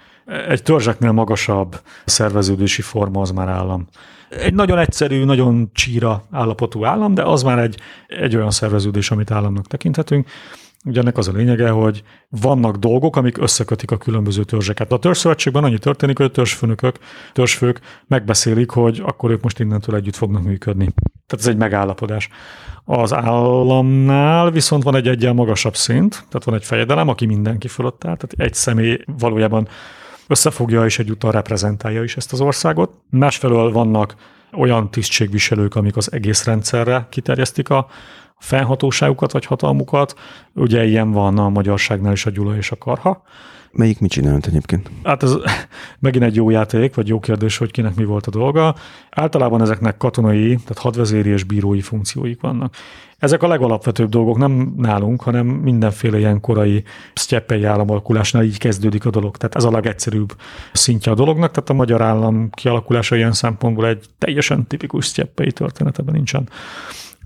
egy 0.47 0.63
törzseknél 0.63 1.11
magasabb 1.11 1.81
szerveződési 2.05 2.81
forma 2.81 3.21
az 3.21 3.31
már 3.31 3.47
állam. 3.47 3.87
Egy 4.29 4.53
nagyon 4.53 4.77
egyszerű, 4.77 5.23
nagyon 5.23 5.69
csíra 5.73 6.23
állapotú 6.31 6.85
állam, 6.85 7.13
de 7.13 7.23
az 7.23 7.43
már 7.43 7.59
egy, 7.59 7.79
egy 8.07 8.35
olyan 8.35 8.51
szerveződés, 8.51 9.11
amit 9.11 9.31
államnak 9.31 9.67
tekinthetünk. 9.67 10.27
Ugye 10.85 10.99
ennek 10.99 11.17
az 11.17 11.27
a 11.27 11.31
lényege, 11.31 11.69
hogy 11.69 12.03
vannak 12.29 12.75
dolgok, 12.75 13.15
amik 13.15 13.37
összekötik 13.37 13.91
a 13.91 13.97
különböző 13.97 14.43
törzseket. 14.43 14.91
A 14.91 14.99
törzszövetségben 14.99 15.63
annyi 15.63 15.77
történik, 15.77 16.17
hogy 16.17 16.25
a 16.25 16.31
törzsfőnökök, 16.31 16.95
törzsfők 17.33 17.79
megbeszélik, 18.07 18.69
hogy 18.69 19.01
akkor 19.05 19.31
ők 19.31 19.41
most 19.41 19.59
innentől 19.59 19.95
együtt 19.95 20.15
fognak 20.15 20.43
működni. 20.43 20.85
Tehát 21.27 21.45
ez 21.45 21.47
egy 21.47 21.57
megállapodás. 21.57 22.29
Az 22.85 23.13
államnál 23.13 24.51
viszont 24.51 24.83
van 24.83 24.95
egy 24.95 25.07
egyen 25.07 25.35
magasabb 25.35 25.75
szint, 25.75 26.11
tehát 26.11 26.43
van 26.43 26.55
egy 26.55 26.65
fejedelem, 26.65 27.07
aki 27.07 27.25
mindenki 27.25 27.67
fölött 27.67 28.05
áll, 28.05 28.15
tehát 28.15 28.33
egy 28.37 28.53
személy 28.53 28.99
valójában 29.19 29.67
összefogja 30.27 30.85
és 30.85 30.99
egyúttal 30.99 31.31
reprezentálja 31.31 32.03
is 32.03 32.17
ezt 32.17 32.33
az 32.33 32.41
országot. 32.41 32.91
Másfelől 33.09 33.71
vannak 33.71 34.15
olyan 34.51 34.91
tisztségviselők, 34.91 35.75
amik 35.75 35.97
az 35.97 36.11
egész 36.11 36.45
rendszerre 36.45 37.07
kiterjesztik 37.09 37.69
a 37.69 37.87
felhatóságukat 38.39 39.31
vagy 39.31 39.45
hatalmukat. 39.45 40.15
Ugye 40.53 40.85
ilyen 40.85 41.11
van 41.11 41.37
a 41.37 41.49
magyarságnál 41.49 42.13
is 42.13 42.25
a 42.25 42.29
Gyula 42.29 42.55
és 42.55 42.71
a 42.71 42.77
Karha. 42.77 43.23
Melyik 43.71 43.99
mit 43.99 44.11
csinált 44.11 44.45
egyébként? 44.45 44.89
Hát 45.03 45.23
ez 45.23 45.35
megint 45.99 46.23
egy 46.23 46.35
jó 46.35 46.49
játék, 46.49 46.95
vagy 46.95 47.07
jó 47.07 47.19
kérdés, 47.19 47.57
hogy 47.57 47.71
kinek 47.71 47.95
mi 47.95 48.03
volt 48.03 48.25
a 48.25 48.31
dolga. 48.31 48.75
Általában 49.09 49.61
ezeknek 49.61 49.97
katonai, 49.97 50.47
tehát 50.47 50.77
hadvezéri 50.77 51.29
és 51.29 51.43
bírói 51.43 51.81
funkcióik 51.81 52.41
vannak. 52.41 52.75
Ezek 53.19 53.43
a 53.43 53.47
legalapvetőbb 53.47 54.09
dolgok, 54.09 54.37
nem 54.37 54.73
nálunk, 54.77 55.21
hanem 55.21 55.47
mindenféle 55.47 56.17
ilyen 56.17 56.39
korai 56.39 56.83
sztyeppei 57.13 57.63
államalakulásnál 57.63 58.43
így 58.43 58.57
kezdődik 58.57 59.05
a 59.05 59.09
dolog. 59.09 59.37
Tehát 59.37 59.55
ez 59.55 59.63
a 59.63 59.71
legegyszerűbb 59.71 60.35
szintje 60.73 61.11
a 61.11 61.15
dolognak, 61.15 61.51
tehát 61.51 61.69
a 61.69 61.73
magyar 61.73 62.01
állam 62.01 62.49
kialakulása 62.49 63.15
ilyen 63.15 63.33
szempontból 63.33 63.87
egy 63.87 64.05
teljesen 64.17 64.67
tipikus 64.67 65.05
sztyeppei 65.05 65.51
történeteben 65.51 66.13
nincsen 66.13 66.49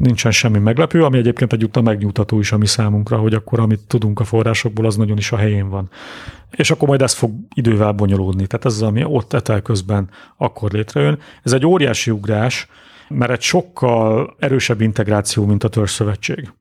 nincsen 0.04 0.32
semmi 0.32 0.60
meglepő, 0.60 1.04
ami 1.04 1.18
egyébként 1.18 1.54
egyúttal 1.54 1.84
megnyugtató 1.84 2.40
is 2.40 2.52
a 2.52 2.58
mi 2.58 2.66
számunkra, 2.66 3.18
hogy 3.18 3.34
akkor 3.34 3.60
amit 3.60 3.80
tudunk 3.88 4.20
a 4.20 4.24
forrásokból, 4.24 4.86
az 4.86 4.96
nagyon 4.96 5.18
is 5.18 5.32
a 5.32 5.38
helyén 5.38 5.70
van. 5.70 5.90
És 6.52 6.72
akkor 6.72 6.88
majd 6.88 7.02
ez 7.02 7.14
fog 7.14 7.32
idővel 7.54 7.92
bonyolódni. 7.92 8.48
Tehát 8.48 8.66
ez 8.66 8.74
az, 8.74 8.82
ami 8.82 9.04
ott 9.04 9.34
etel 9.34 9.62
közben 9.62 10.10
akkor 10.38 10.72
létrejön. 10.72 11.20
Ez 11.44 11.54
egy 11.54 11.66
óriási 11.66 12.12
ugrás, 12.12 12.68
mert 13.10 13.32
egy 13.32 13.42
sokkal 13.42 14.36
erősebb 14.40 14.82
integráció, 14.82 15.46
mint 15.46 15.64
a 15.64 15.70
törzszövetség. 15.70 16.54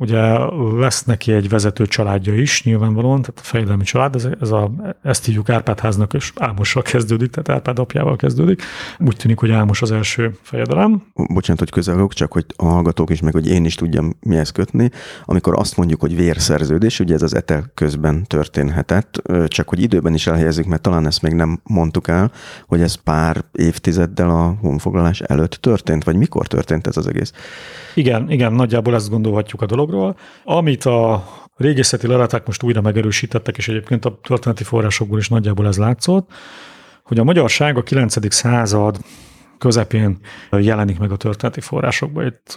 Ugye 0.00 0.38
lesz 0.78 1.04
neki 1.04 1.32
egy 1.32 1.48
vezető 1.48 1.86
családja 1.86 2.34
is, 2.34 2.64
nyilvánvalóan, 2.64 3.20
tehát 3.20 3.40
a 3.40 3.44
fejlelmi 3.44 3.84
család, 3.84 4.14
ez, 4.14 4.28
ez 4.40 4.50
a, 4.50 4.70
ezt 5.02 5.24
hívjuk 5.24 5.48
Árpádháznak, 5.48 6.14
és 6.14 6.32
Álmossal 6.36 6.82
kezdődik, 6.82 7.30
tehát 7.30 7.48
Árpád 7.48 7.78
apjával 7.78 8.16
kezdődik. 8.16 8.62
Úgy 8.98 9.16
tűnik, 9.16 9.38
hogy 9.38 9.50
Álmos 9.50 9.82
az 9.82 9.92
első 9.92 10.36
fejedelem. 10.42 11.02
Bocsánat, 11.14 11.58
hogy 11.58 11.70
közelök, 11.70 12.12
csak 12.12 12.32
hogy 12.32 12.44
a 12.56 12.64
hallgatók 12.64 13.10
is, 13.10 13.20
meg 13.20 13.32
hogy 13.32 13.48
én 13.48 13.64
is 13.64 13.74
tudjam 13.74 14.16
mihez 14.20 14.50
kötni. 14.50 14.90
Amikor 15.24 15.58
azt 15.58 15.76
mondjuk, 15.76 16.00
hogy 16.00 16.16
vérszerződés, 16.16 17.00
ugye 17.00 17.14
ez 17.14 17.22
az 17.22 17.34
etel 17.34 17.70
közben 17.74 18.24
történhetett, 18.26 19.22
csak 19.46 19.68
hogy 19.68 19.82
időben 19.82 20.14
is 20.14 20.26
elhelyezzük, 20.26 20.66
mert 20.66 20.82
talán 20.82 21.06
ezt 21.06 21.22
még 21.22 21.32
nem 21.32 21.60
mondtuk 21.62 22.08
el, 22.08 22.32
hogy 22.66 22.80
ez 22.80 22.94
pár 22.94 23.44
évtizeddel 23.52 24.30
a 24.30 24.56
honfoglalás 24.60 25.20
előtt 25.20 25.52
történt, 25.54 26.04
vagy 26.04 26.16
mikor 26.16 26.46
történt 26.46 26.86
ez 26.86 26.96
az 26.96 27.06
egész? 27.06 27.32
Igen, 27.94 28.30
igen, 28.30 28.52
nagyjából 28.52 28.94
ezt 28.94 29.10
gondolhatjuk 29.10 29.62
a 29.62 29.66
dologról. 29.90 30.16
Amit 30.44 30.84
a 30.84 31.24
régészeti 31.56 32.06
leletek 32.06 32.46
most 32.46 32.62
újra 32.62 32.80
megerősítettek, 32.80 33.56
és 33.56 33.68
egyébként 33.68 34.04
a 34.04 34.18
történeti 34.22 34.64
forrásokból 34.64 35.18
is 35.18 35.28
nagyjából 35.28 35.66
ez 35.66 35.76
látszott, 35.76 36.30
hogy 37.02 37.18
a 37.18 37.24
magyarság 37.24 37.76
a 37.76 37.82
9. 37.82 38.34
század 38.34 38.98
közepén 39.60 40.18
jelenik 40.50 40.98
meg 40.98 41.12
a 41.12 41.16
történeti 41.16 41.60
forrásokban. 41.60 42.26
Itt 42.26 42.56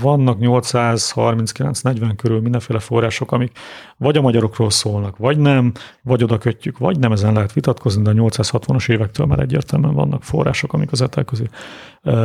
vannak 0.00 0.38
839-40 0.40 2.12
körül 2.16 2.40
mindenféle 2.40 2.78
források, 2.78 3.32
amik 3.32 3.58
vagy 3.96 4.16
a 4.16 4.20
magyarokról 4.20 4.70
szólnak, 4.70 5.16
vagy 5.16 5.38
nem, 5.38 5.72
vagy 6.02 6.22
oda 6.22 6.38
kötjük, 6.38 6.78
vagy 6.78 6.98
nem, 6.98 7.12
ezen 7.12 7.32
lehet 7.32 7.52
vitatkozni, 7.52 8.02
de 8.02 8.10
a 8.10 8.12
860-as 8.12 8.90
évektől 8.90 9.26
már 9.26 9.38
egyértelműen 9.38 9.94
vannak 9.94 10.22
források, 10.22 10.72
amik 10.72 10.92
az 10.92 11.02
etelközi 11.02 11.48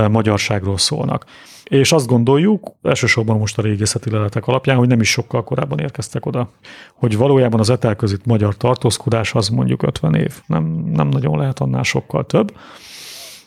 magyarságról 0.09 0.77
szólnak. 0.77 1.25
És 1.63 1.91
azt 1.91 2.07
gondoljuk, 2.07 2.71
elsősorban 2.81 3.37
most 3.37 3.57
a 3.57 3.61
régészeti 3.61 4.09
leletek 4.09 4.47
alapján, 4.47 4.77
hogy 4.77 4.87
nem 4.87 5.01
is 5.01 5.09
sokkal 5.09 5.43
korábban 5.43 5.79
érkeztek 5.79 6.25
oda, 6.25 6.49
hogy 6.93 7.17
valójában 7.17 7.59
az 7.59 7.69
etelközit 7.69 8.25
magyar 8.25 8.57
tartózkodás 8.57 9.33
az 9.33 9.49
mondjuk 9.49 9.83
50 9.83 10.15
év, 10.15 10.41
nem, 10.45 10.63
nem 10.93 11.07
nagyon 11.07 11.37
lehet 11.37 11.59
annál 11.59 11.83
sokkal 11.83 12.25
több. 12.25 12.53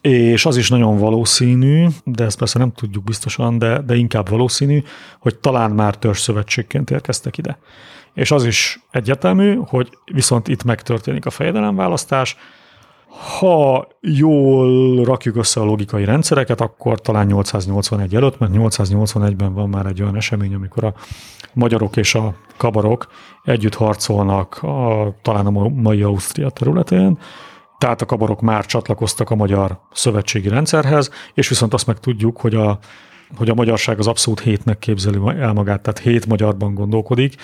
És 0.01 0.47
az 0.47 0.57
is 0.57 0.69
nagyon 0.69 0.99
valószínű, 0.99 1.87
de 2.05 2.25
ezt 2.25 2.39
persze 2.39 2.59
nem 2.59 2.73
tudjuk 2.73 3.05
biztosan, 3.05 3.59
de, 3.59 3.81
de 3.81 3.95
inkább 3.95 4.29
valószínű, 4.29 4.83
hogy 5.19 5.37
talán 5.37 5.71
már 5.71 5.97
törzszövetségként 5.97 6.91
érkeztek 6.91 7.39
ide. 7.39 7.59
És 8.15 8.31
az 8.31 8.45
is 8.45 8.81
egyetemű, 8.91 9.59
hogy 9.67 9.89
viszont 10.13 10.49
itt 10.49 10.65
megtörténik 10.65 11.27
a 11.27 11.31
fejedelemválasztás, 11.31 12.37
ha 13.39 13.89
jól 14.01 15.05
rakjuk 15.05 15.37
össze 15.37 15.61
a 15.61 15.65
logikai 15.65 16.05
rendszereket, 16.05 16.61
akkor 16.61 17.01
talán 17.01 17.27
881 17.27 18.15
előtt, 18.15 18.39
mert 18.39 18.53
881-ben 18.55 19.55
van 19.55 19.69
már 19.69 19.87
egy 19.87 20.03
olyan 20.03 20.17
esemény, 20.17 20.55
amikor 20.55 20.85
a 20.85 20.95
magyarok 21.53 21.97
és 21.97 22.15
a 22.15 22.35
kabarok 22.57 23.07
együtt 23.45 23.75
harcolnak 23.75 24.63
a, 24.63 25.15
talán 25.23 25.47
a 25.47 25.69
mai 25.69 26.03
Ausztria 26.03 26.51
területén, 26.51 27.19
tehát 27.79 28.03
a 28.03 28.07
kabarok 28.07 28.41
már 28.41 28.67
csatlakoztak 28.67 29.31
a 29.31 29.35
magyar 29.35 29.81
szövetségi 29.93 30.49
rendszerhez, 30.49 31.11
és 31.35 31.49
viszont 31.49 31.75
azt 31.75 31.87
meg 31.87 31.99
tudjuk, 31.99 32.41
hogy 32.41 32.55
a 32.55 32.79
hogy 33.37 33.49
a 33.49 33.55
magyarság 33.55 33.99
az 33.99 34.07
abszolút 34.07 34.41
hétnek 34.41 34.79
képzeli 34.79 35.19
el 35.39 35.53
magát, 35.53 35.81
tehát 35.81 35.99
hét 35.99 36.27
magyarban 36.27 36.75
gondolkodik 36.75 37.35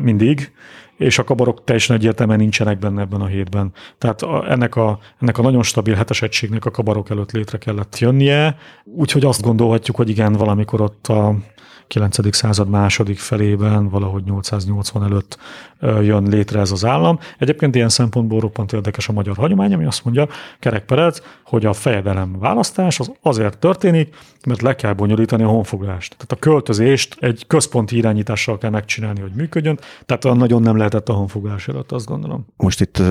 mindig, 0.00 0.52
és 0.96 1.18
a 1.18 1.24
kabarok 1.24 1.64
teljesen 1.64 1.96
egyértelműen 1.96 2.38
nincsenek 2.38 2.78
benne 2.78 3.00
ebben 3.00 3.20
a 3.20 3.26
hétben. 3.26 3.72
Tehát 3.98 4.22
a, 4.22 4.50
ennek, 4.50 4.76
a, 4.76 4.98
ennek 5.20 5.38
a 5.38 5.42
nagyon 5.42 5.62
stabil 5.62 5.94
hetes 5.94 6.22
egységnek 6.22 6.64
a 6.64 6.70
kabarok 6.70 7.10
előtt 7.10 7.32
létre 7.32 7.58
kellett 7.58 7.98
jönnie, 7.98 8.56
úgyhogy 8.84 9.24
azt 9.24 9.42
gondolhatjuk, 9.42 9.96
hogy 9.96 10.08
igen, 10.08 10.32
valamikor 10.32 10.80
ott 10.80 11.06
a 11.06 11.34
9. 11.94 12.34
század 12.36 12.68
második 12.68 13.18
felében, 13.18 13.88
valahogy 13.88 14.24
880 14.24 15.04
előtt 15.04 15.38
jön 15.80 16.28
létre 16.28 16.60
ez 16.60 16.70
az 16.70 16.84
állam. 16.84 17.18
Egyébként 17.38 17.74
ilyen 17.74 17.88
szempontból 17.88 18.40
roppant 18.40 18.72
érdekes 18.72 19.08
a 19.08 19.12
magyar 19.12 19.36
hagyomány, 19.36 19.74
ami 19.74 19.84
azt 19.84 20.04
mondja, 20.04 20.28
Kerek 20.58 20.84
Perec, 20.84 21.20
hogy 21.44 21.66
a 21.66 21.72
fejedelem 21.72 22.38
választás 22.38 23.00
az 23.00 23.12
azért 23.22 23.58
történik, 23.58 24.16
mert 24.46 24.62
le 24.62 24.74
kell 24.74 24.92
bonyolítani 24.92 25.42
a 25.42 25.48
honfoglalást. 25.48 26.10
Tehát 26.16 26.32
a 26.32 26.36
költözést 26.36 27.16
egy 27.20 27.46
központi 27.46 27.96
irányítással 27.96 28.58
kell 28.58 28.70
megcsinálni, 28.70 29.20
hogy 29.20 29.32
működjön, 29.34 29.78
tehát 30.06 30.38
nagyon 30.38 30.62
nem 30.62 30.76
lehetett 30.76 31.08
a 31.08 31.12
honfoglás 31.12 31.68
előtt, 31.68 31.92
azt 31.92 32.06
gondolom. 32.06 32.46
Most 32.56 32.80
itt 32.80 33.02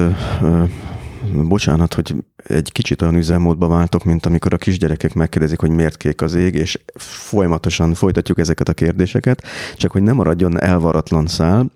bocsánat, 1.32 1.94
hogy 1.94 2.16
egy 2.36 2.72
kicsit 2.72 3.02
olyan 3.02 3.16
üzemmódba 3.16 3.68
váltok, 3.68 4.04
mint 4.04 4.26
amikor 4.26 4.54
a 4.54 4.58
kisgyerekek 4.58 5.14
megkérdezik, 5.14 5.60
hogy 5.60 5.70
miért 5.70 5.98
kék 5.98 6.22
az 6.22 6.34
ég, 6.34 6.56
és 6.56 6.80
folyamatosan 6.96 7.94
folytatjuk 7.94 8.40
ezeket 8.40 8.70
a 8.70 8.74
kérdéseket, 8.74 9.44
csak 9.78 9.92
hogy 9.92 10.04
nem 10.04 10.16
maradjon 10.16 10.62
elvaratlan 10.62 11.28
szál, 11.28 11.72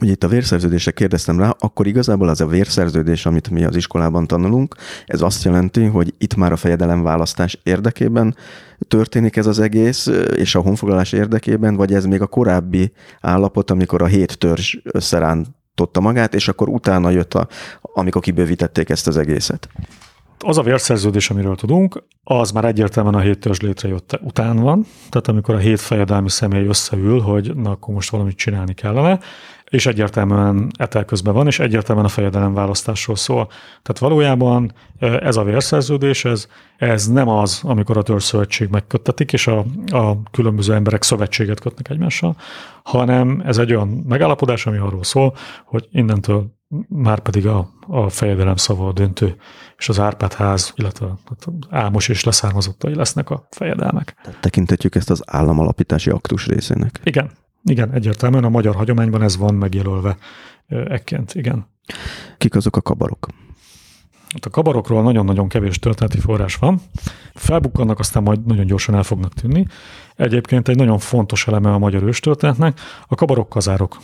hogy 0.00 0.08
itt 0.08 0.24
a 0.24 0.28
vérszerződésre 0.28 0.90
kérdeztem 0.90 1.38
rá, 1.38 1.56
akkor 1.58 1.86
igazából 1.86 2.28
az 2.28 2.40
a 2.40 2.46
vérszerződés, 2.46 3.26
amit 3.26 3.50
mi 3.50 3.64
az 3.64 3.76
iskolában 3.76 4.26
tanulunk, 4.26 4.74
ez 5.06 5.20
azt 5.20 5.44
jelenti, 5.44 5.84
hogy 5.84 6.14
itt 6.18 6.34
már 6.34 6.52
a 6.52 6.56
fejedelem 6.56 7.02
választás 7.02 7.58
érdekében 7.62 8.36
történik 8.88 9.36
ez 9.36 9.46
az 9.46 9.58
egész, 9.58 10.10
és 10.36 10.54
a 10.54 10.60
honfoglalás 10.60 11.12
érdekében, 11.12 11.76
vagy 11.76 11.94
ez 11.94 12.04
még 12.04 12.20
a 12.20 12.26
korábbi 12.26 12.92
állapot, 13.20 13.70
amikor 13.70 14.02
a 14.02 14.06
hét 14.06 14.38
törzs 14.38 14.76
összerántotta 14.82 16.00
magát, 16.00 16.34
és 16.34 16.48
akkor 16.48 16.68
utána 16.68 17.10
jött, 17.10 17.34
a, 17.34 17.48
amikor 17.94 18.22
kibővítették 18.22 18.88
ezt 18.88 19.06
az 19.06 19.16
egészet? 19.16 19.68
Az 20.38 20.58
a 20.58 20.62
vérszerződés, 20.62 21.30
amiről 21.30 21.56
tudunk, 21.56 22.04
az 22.24 22.50
már 22.50 22.64
egyértelműen 22.64 23.14
a 23.14 23.20
hét 23.20 23.38
törzs 23.38 23.60
létrejött 23.60 24.18
után 24.22 24.56
van, 24.56 24.86
tehát 25.08 25.28
amikor 25.28 25.54
a 25.54 25.58
hét 25.58 25.80
fejedelmi 25.80 26.28
személy 26.28 26.66
összeül, 26.66 27.20
hogy 27.20 27.56
na 27.56 27.70
akkor 27.70 27.94
most 27.94 28.10
valamit 28.10 28.36
csinálni 28.36 28.74
kellene, 28.74 29.18
és 29.70 29.86
egyértelműen 29.86 30.70
etel 30.78 31.04
közben 31.04 31.34
van, 31.34 31.46
és 31.46 31.58
egyértelműen 31.58 32.06
a 32.06 32.10
fejedelem 32.10 32.54
választásról 32.54 33.16
szól. 33.16 33.46
Tehát 33.82 33.98
valójában 33.98 34.72
ez 34.98 35.36
a 35.36 35.44
vérszerződés, 35.44 36.24
ez, 36.24 36.46
ez 36.76 37.06
nem 37.06 37.28
az, 37.28 37.60
amikor 37.62 37.96
a 37.96 38.02
törzszövetség 38.02 38.68
megköttetik, 38.68 39.32
és 39.32 39.46
a, 39.46 39.64
a 39.92 40.22
különböző 40.30 40.74
emberek 40.74 41.02
szövetséget 41.02 41.60
kötnek 41.60 41.88
egymással, 41.90 42.36
hanem 42.82 43.42
ez 43.46 43.58
egy 43.58 43.74
olyan 43.74 43.88
megállapodás, 43.88 44.66
ami 44.66 44.78
arról 44.78 45.04
szól, 45.04 45.34
hogy 45.64 45.88
innentől 45.90 46.58
már 46.88 47.20
pedig 47.20 47.46
a, 47.46 47.70
a 47.86 48.08
fejedelem 48.08 48.56
szava 48.56 48.88
a 48.88 48.92
döntő, 48.92 49.36
és 49.76 49.88
az 49.88 49.98
Árpád 49.98 50.32
ház, 50.32 50.72
illetve 50.76 51.06
az 51.06 51.46
Ámos 51.70 52.08
és 52.08 52.24
leszármazottai 52.24 52.94
lesznek 52.94 53.30
a 53.30 53.46
fejedelmek. 53.50 54.16
Tehát 54.22 54.40
tekintetjük 54.40 54.94
ezt 54.94 55.10
az 55.10 55.22
államalapítási 55.26 56.10
aktus 56.10 56.46
részének. 56.46 57.00
Igen, 57.04 57.30
igen, 57.64 57.92
egyértelműen 57.92 58.44
a 58.44 58.48
magyar 58.48 58.74
hagyományban 58.74 59.22
ez 59.22 59.36
van 59.36 59.54
megjelölve 59.54 60.16
ekként, 60.68 61.34
igen. 61.34 61.66
Kik 62.38 62.54
azok 62.54 62.76
a 62.76 62.80
kabarok? 62.80 63.28
Hát 64.32 64.44
a 64.44 64.50
kabarokról 64.50 65.02
nagyon-nagyon 65.02 65.48
kevés 65.48 65.78
történeti 65.78 66.20
forrás 66.20 66.56
van. 66.56 66.80
Felbukkannak, 67.34 67.98
aztán 67.98 68.22
majd 68.22 68.46
nagyon 68.46 68.66
gyorsan 68.66 68.94
el 68.94 69.02
fognak 69.02 69.34
tűnni. 69.34 69.66
Egyébként 70.16 70.68
egy 70.68 70.76
nagyon 70.76 70.98
fontos 70.98 71.46
eleme 71.46 71.72
a 71.72 71.78
magyar 71.78 72.02
őstörténetnek 72.02 72.80
a 73.06 73.14
kabarok 73.14 73.48
kazárok. 73.48 73.98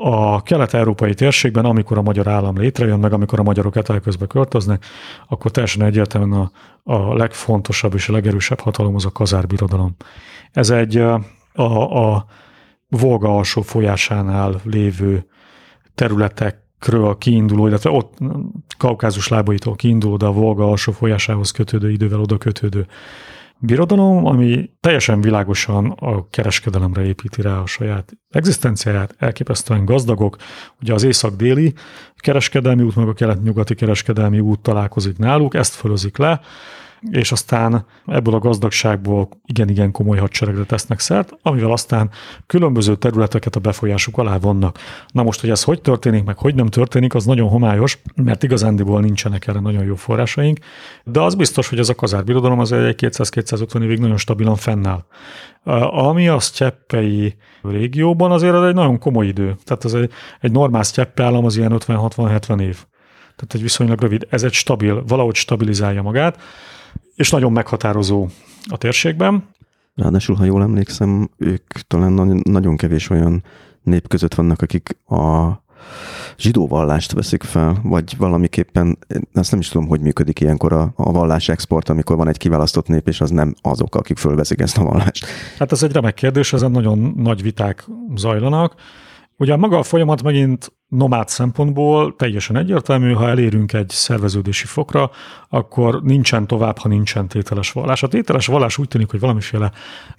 A 0.00 0.42
kelet-európai 0.42 1.14
térségben, 1.14 1.64
amikor 1.64 1.98
a 1.98 2.02
magyar 2.02 2.26
állam 2.26 2.58
létrejön, 2.58 2.98
meg 2.98 3.12
amikor 3.12 3.38
a 3.38 3.42
magyarok 3.42 3.76
etelközbe 3.76 4.26
költöznek, 4.26 4.84
akkor 5.28 5.50
teljesen 5.50 5.82
egyértelműen 5.82 6.40
a, 6.40 6.50
a 6.92 7.14
legfontosabb 7.14 7.94
és 7.94 8.08
a 8.08 8.12
legerősebb 8.12 8.60
hatalom 8.60 8.94
az 8.94 9.04
a 9.04 9.12
kazárbirodalom. 9.12 9.96
Ez 10.52 10.70
egy 10.70 10.96
a, 10.96 12.14
a 12.14 12.26
Volga 12.88 13.36
alsó 13.36 13.62
folyásánál 13.62 14.60
lévő 14.64 15.26
területekről 15.94 17.18
kiinduló, 17.18 17.66
illetve 17.66 17.90
ott 17.90 18.18
Kaukázus 18.76 19.28
lábaitól 19.28 19.74
kiinduló, 19.74 20.16
de 20.16 20.26
a 20.26 20.32
Volga 20.32 20.68
alsó 20.68 20.92
folyásához 20.92 21.50
kötődő, 21.50 21.90
idővel 21.90 22.20
oda 22.20 22.38
kötődő 22.38 22.86
birodalom, 23.64 24.26
ami 24.26 24.70
teljesen 24.80 25.20
világosan 25.20 25.90
a 25.90 26.28
kereskedelemre 26.30 27.04
építi 27.04 27.42
rá 27.42 27.58
a 27.58 27.66
saját 27.66 28.12
egzisztenciáját, 28.30 29.14
elképesztően 29.18 29.84
gazdagok. 29.84 30.36
Ugye 30.80 30.94
az 30.94 31.02
észak-déli 31.02 31.74
kereskedelmi 32.16 32.82
út, 32.82 32.96
meg 32.96 33.08
a 33.08 33.12
kelet-nyugati 33.12 33.74
kereskedelmi 33.74 34.40
út 34.40 34.60
találkozik 34.60 35.18
náluk, 35.18 35.54
ezt 35.54 35.74
fölözik 35.74 36.16
le, 36.16 36.40
és 37.10 37.32
aztán 37.32 37.86
ebből 38.06 38.34
a 38.34 38.38
gazdagságból 38.38 39.28
igen-igen 39.46 39.90
komoly 39.90 40.18
hadseregre 40.18 40.64
tesznek 40.64 40.98
szert, 40.98 41.32
amivel 41.42 41.70
aztán 41.70 42.10
különböző 42.46 42.96
területeket 42.96 43.56
a 43.56 43.60
befolyásuk 43.60 44.18
alá 44.18 44.38
vannak. 44.38 44.78
Na 45.12 45.22
most, 45.22 45.40
hogy 45.40 45.50
ez 45.50 45.62
hogy 45.62 45.80
történik, 45.80 46.24
meg 46.24 46.38
hogy 46.38 46.54
nem 46.54 46.66
történik, 46.66 47.14
az 47.14 47.24
nagyon 47.24 47.48
homályos, 47.48 47.98
mert 48.14 48.42
igazándiból 48.42 49.00
nincsenek 49.00 49.46
erre 49.46 49.60
nagyon 49.60 49.84
jó 49.84 49.94
forrásaink, 49.94 50.58
de 51.04 51.20
az 51.20 51.34
biztos, 51.34 51.68
hogy 51.68 51.78
ez 51.78 51.88
a 51.88 51.94
kazárbirodalom 51.94 52.58
az 52.58 52.72
egy 52.72 52.94
200-250 52.98 53.82
évig 53.82 53.98
nagyon 53.98 54.16
stabilan 54.16 54.56
fennáll. 54.56 55.04
Ami 55.90 56.28
a 56.28 56.38
sztyeppei 56.38 57.34
régióban 57.62 58.30
azért 58.30 58.54
az 58.54 58.64
egy 58.64 58.74
nagyon 58.74 58.98
komoly 58.98 59.26
idő. 59.26 59.56
Tehát 59.64 59.84
az 59.84 59.94
egy, 59.94 60.10
egy 60.40 60.52
normál 60.52 60.82
sztyeppe 60.82 61.24
állam 61.24 61.44
az 61.44 61.56
ilyen 61.56 61.72
50-60-70 61.78 62.60
év. 62.60 62.84
Tehát 63.36 63.54
egy 63.54 63.62
viszonylag 63.62 64.00
rövid, 64.00 64.26
ez 64.30 64.42
egy 64.42 64.52
stabil, 64.52 65.04
valahogy 65.06 65.34
stabilizálja 65.34 66.02
magát 66.02 66.38
és 67.14 67.30
nagyon 67.30 67.52
meghatározó 67.52 68.26
a 68.68 68.76
térségben. 68.76 69.48
Ráadásul, 69.94 70.36
ha 70.36 70.44
jól 70.44 70.62
emlékszem, 70.62 71.30
ők 71.36 71.72
talán 71.86 72.40
nagyon 72.42 72.76
kevés 72.76 73.10
olyan 73.10 73.44
nép 73.82 74.08
között 74.08 74.34
vannak, 74.34 74.62
akik 74.62 74.98
a 75.06 75.50
zsidó 76.38 76.66
vallást 76.66 77.12
veszik 77.12 77.42
fel, 77.42 77.80
vagy 77.82 78.16
valamiképpen, 78.16 78.98
ezt 79.32 79.50
nem 79.50 79.60
is 79.60 79.68
tudom, 79.68 79.88
hogy 79.88 80.00
működik 80.00 80.40
ilyenkor 80.40 80.72
a, 80.72 80.92
a 80.96 81.12
vallás 81.12 81.48
export, 81.48 81.88
amikor 81.88 82.16
van 82.16 82.28
egy 82.28 82.36
kiválasztott 82.36 82.88
nép, 82.88 83.08
és 83.08 83.20
az 83.20 83.30
nem 83.30 83.54
azok, 83.60 83.94
akik 83.94 84.18
fölveszik 84.18 84.60
ezt 84.60 84.78
a 84.78 84.84
vallást. 84.84 85.26
Hát 85.58 85.72
ez 85.72 85.82
egy 85.82 85.92
remek 85.92 86.14
kérdés, 86.14 86.52
ezen 86.52 86.70
nagyon 86.70 87.12
nagy 87.16 87.42
viták 87.42 87.88
zajlanak. 88.14 88.74
Ugye 89.36 89.56
maga 89.56 89.78
a 89.78 89.82
folyamat 89.82 90.22
megint 90.22 90.72
nomád 90.96 91.28
szempontból 91.28 92.16
teljesen 92.16 92.56
egyértelmű, 92.56 93.12
ha 93.12 93.28
elérünk 93.28 93.72
egy 93.72 93.88
szerveződési 93.88 94.66
fokra, 94.66 95.10
akkor 95.48 96.02
nincsen 96.02 96.46
tovább, 96.46 96.78
ha 96.78 96.88
nincsen 96.88 97.28
tételes 97.28 97.72
vallás. 97.72 98.02
A 98.02 98.08
tételes 98.08 98.46
vallás 98.46 98.78
úgy 98.78 98.88
tűnik, 98.88 99.10
hogy 99.10 99.20
valamiféle 99.20 99.72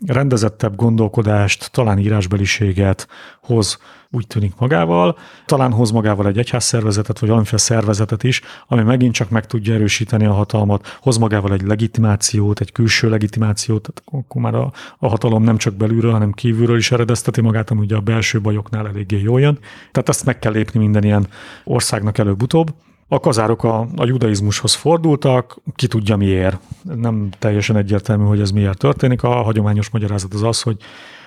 rendezettebb 0.06 0.76
gondolkodást, 0.76 1.72
talán 1.72 2.00
írásbeliséget 2.00 3.08
hoz 3.42 3.80
úgy 4.16 4.28
tűnik 4.28 4.54
magával, 4.58 5.18
talán 5.46 5.72
hoz 5.72 5.92
magával 5.92 6.28
egy 6.28 6.38
egyházszervezetet, 6.38 7.20
vagy 7.20 7.30
valamiféle 7.30 7.62
szervezetet 7.62 8.24
is, 8.24 8.42
ami 8.68 8.82
megint 8.82 9.14
csak 9.14 9.30
meg 9.30 9.46
tudja 9.46 9.74
erősíteni 9.74 10.26
a 10.26 10.34
hatalmat, 10.34 10.98
hoz 11.02 11.18
magával 11.18 11.54
egy 11.54 11.62
legitimációt, 11.62 12.60
egy 12.60 12.72
külső 12.72 13.10
legitimációt, 13.10 13.82
tehát 13.82 14.26
akkor 14.26 14.42
már 14.42 14.56
a, 14.56 14.72
a 14.98 15.08
hatalom 15.08 15.44
nem 15.44 15.58
csak 15.58 15.74
belülről, 15.74 16.12
hanem 16.12 16.32
kívülről 16.32 16.78
is 16.78 16.92
eredezteti 16.92 17.42
magát, 17.42 17.70
ami 17.72 17.80
ugye 17.80 17.96
a 17.96 18.00
belső 18.02 18.42
bajoknál 18.42 18.88
eléggé 18.88 19.22
jól 19.22 19.40
jön. 19.40 19.60
Tehát 19.92 20.10
ezt 20.10 20.26
meg 20.26 20.40
kell 20.40 20.52
lépni 20.52 20.80
minden 20.80 21.04
ilyen 21.04 21.28
országnak 21.64 22.18
előbb-utóbb. 22.18 22.74
A 23.08 23.20
kazárok 23.20 23.64
a, 23.64 23.88
a 23.96 24.06
judaizmushoz 24.06 24.74
fordultak, 24.74 25.58
ki 25.76 25.88
tudja 25.88 26.16
miért. 26.16 26.60
Nem 26.96 27.30
teljesen 27.40 27.76
egyértelmű, 27.76 28.24
hogy 28.24 28.40
ez 28.40 28.52
miért 28.52 28.78
történik. 28.78 29.24
A 29.24 29.30
hagyományos 29.30 29.90
magyarázat 29.90 30.34
az 30.34 30.44
az, 30.44 30.62
hogy 30.62 30.78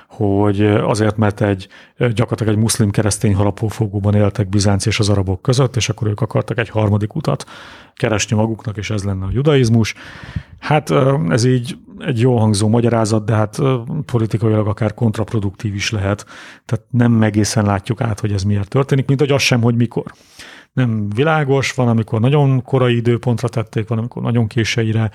hogy 0.09 0.67
azért, 0.67 1.17
mert 1.17 1.41
egy 1.41 1.69
gyakorlatilag 1.97 2.55
egy 2.55 2.61
muszlim 2.61 2.91
keresztény 2.91 3.35
harapófogóban 3.35 4.15
éltek 4.15 4.49
Bizánc 4.49 4.87
és 4.87 4.99
az 4.99 5.09
arabok 5.09 5.43
között, 5.43 5.77
és 5.77 5.89
akkor 5.89 6.09
ők 6.09 6.21
akartak 6.21 6.59
egy 6.59 6.69
harmadik 6.69 7.15
utat 7.15 7.45
keresni 7.95 8.37
maguknak, 8.37 8.77
és 8.77 8.91
ez 8.91 9.05
lenne 9.05 9.25
a 9.25 9.31
judaizmus. 9.33 9.95
Hát 10.59 10.93
ez 11.29 11.45
így 11.45 11.79
egy 11.99 12.21
jó 12.21 12.39
hangzó 12.39 12.69
magyarázat, 12.69 13.25
de 13.25 13.35
hát 13.35 13.59
politikailag 14.07 14.67
akár 14.67 14.95
kontraproduktív 14.95 15.75
is 15.75 15.91
lehet. 15.91 16.27
Tehát 16.65 16.85
nem 16.91 17.23
egészen 17.23 17.65
látjuk 17.65 18.01
át, 18.01 18.21
hogy 18.21 18.33
ez 18.33 18.43
miért 18.43 18.69
történik, 18.69 19.07
mint 19.07 19.21
hogy 19.21 19.31
az 19.31 19.43
sem, 19.43 19.63
hogy 19.63 19.77
mikor. 19.77 20.05
Nem 20.77 21.09
világos, 21.11 21.73
van, 21.73 21.89
amikor 21.89 22.21
nagyon 22.21 22.63
korai 22.63 22.97
időpontra 22.97 23.49
tették, 23.49 23.89
van, 23.89 23.99
amikor 23.99 24.23
nagyon 24.23 24.47
késeire, 24.47 25.11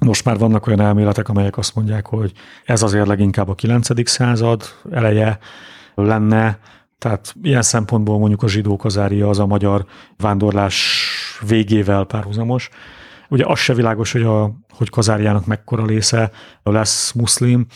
most 0.00 0.24
már 0.24 0.38
vannak 0.38 0.66
olyan 0.66 0.80
elméletek, 0.80 1.28
amelyek 1.28 1.58
azt 1.58 1.74
mondják, 1.74 2.06
hogy 2.06 2.32
ez 2.64 2.82
azért 2.82 3.06
leginkább 3.06 3.48
a 3.48 3.54
9. 3.54 4.08
század 4.08 4.62
eleje 4.90 5.38
lenne, 5.94 6.58
tehát 6.98 7.34
ilyen 7.42 7.62
szempontból 7.62 8.18
mondjuk 8.18 8.42
a 8.42 8.48
zsidó 8.48 8.76
kazária 8.76 9.28
az 9.28 9.38
a 9.38 9.46
magyar 9.46 9.84
vándorlás 10.16 10.98
végével 11.46 12.04
párhuzamos. 12.04 12.68
Ugye 13.28 13.44
az 13.46 13.58
se 13.58 13.74
világos, 13.74 14.12
hogy, 14.12 14.22
a, 14.22 14.50
hogy 14.70 14.90
Kazárjának 14.90 15.46
mekkora 15.46 15.86
része 15.86 16.30
lesz 16.62 17.12
muszlim, 17.12 17.66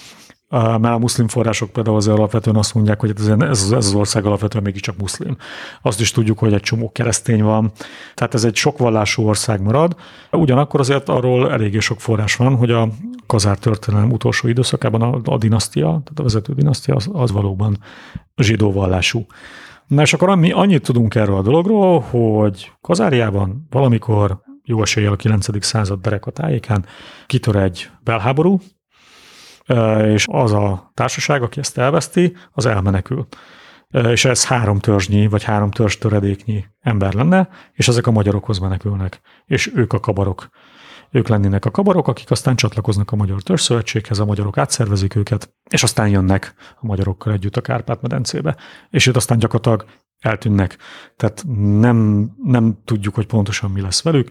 mert 0.50 0.84
a 0.84 0.98
muszlim 0.98 1.28
források 1.28 1.70
például 1.70 1.96
azért 1.96 2.16
alapvetően 2.16 2.56
azt 2.56 2.74
mondják, 2.74 3.00
hogy 3.00 3.12
ez, 3.16 3.26
ez 3.26 3.70
az 3.70 3.94
ország 3.94 4.26
alapvetően 4.26 4.64
mégiscsak 4.64 4.96
muszlim. 4.96 5.37
Azt 5.82 6.00
is 6.00 6.11
tudjuk, 6.11 6.38
hogy 6.38 6.52
egy 6.52 6.61
csomó 6.61 6.92
keresztény 6.92 7.42
van, 7.42 7.72
tehát 8.14 8.34
ez 8.34 8.44
egy 8.44 8.56
sokvallású 8.56 9.26
ország 9.26 9.62
marad. 9.62 9.96
Ugyanakkor 10.32 10.80
azért 10.80 11.08
arról 11.08 11.52
eléggé 11.52 11.78
sok 11.78 12.00
forrás 12.00 12.37
van, 12.37 12.56
hogy 12.56 12.70
a 12.70 12.88
kazár 13.26 13.58
történelem 13.58 14.12
utolsó 14.12 14.48
időszakában 14.48 15.02
a, 15.02 15.20
a 15.24 15.38
dinasztia, 15.38 15.87
tehát 15.87 16.18
a 16.18 16.22
vezető 16.22 16.52
dinasztia 16.52 16.94
az, 16.94 17.08
az 17.12 17.32
valóban 17.32 17.78
zsidó 18.37 18.72
vallású. 18.72 19.26
Na 19.87 20.02
és 20.02 20.12
akkor 20.12 20.37
mi 20.37 20.52
annyit 20.52 20.82
tudunk 20.82 21.14
erről 21.14 21.37
a 21.37 21.42
dologról, 21.42 22.00
hogy 22.00 22.72
Kazáriában 22.80 23.66
valamikor 23.70 24.42
jó 24.64 24.82
eséllyel 24.82 25.12
a 25.12 25.16
9. 25.16 25.64
század 25.64 26.00
dereka 26.00 26.30
tájékán 26.30 26.84
kitör 27.26 27.56
egy 27.56 27.90
belháború, 28.00 28.58
és 30.04 30.24
az 30.31 30.52
a 30.52 30.90
társaság, 30.94 31.42
aki 31.42 31.61
ezt 31.61 31.78
elveszti, 31.78 32.37
az 32.52 32.66
elmenekül. 32.66 33.26
És 33.90 34.24
ez 34.24 34.46
három 34.46 34.78
törzsnyi, 34.78 35.26
vagy 35.26 35.42
három 35.42 35.70
törzs 35.70 35.96
töredéknyi 35.96 36.64
ember 36.81 37.14
lenne, 37.14 37.48
és 37.72 37.88
ezek 37.88 38.07
a 38.07 38.11
magyarokhoz 38.11 38.59
menekülnek, 38.59 39.20
és 39.44 39.72
ők 39.74 39.92
a 39.92 40.00
kabarok. 40.00 40.48
Ők 41.11 41.28
lennének 41.28 41.64
a 41.64 41.70
kabarok, 41.70 42.09
akik 42.09 42.31
aztán 42.31 42.57
csatlakoznak 42.57 43.12
a 43.12 43.16
Magyar 43.16 43.42
Törzszövetséghez, 43.42 44.18
a 44.18 44.24
magyarok 44.24 44.59
átszervezik 44.59 45.14
őket, 45.14 45.54
és 45.70 45.83
aztán 45.83 46.09
jönnek 46.09 46.54
a 46.81 46.87
magyarokkal 46.87 47.33
együtt 47.33 47.57
a 47.57 47.61
Kárpát-medencébe. 47.61 48.57
És 48.90 49.07
itt 49.07 49.16
aztán 49.16 49.38
gyakorlatilag 49.38 49.85
eltűnnek. 50.18 50.76
Tehát 51.16 51.44
nem, 51.81 52.28
nem 52.44 52.78
tudjuk, 52.85 53.14
hogy 53.14 53.26
pontosan 53.26 53.70
mi 53.70 53.81
lesz 53.81 54.02
velük. 54.02 54.28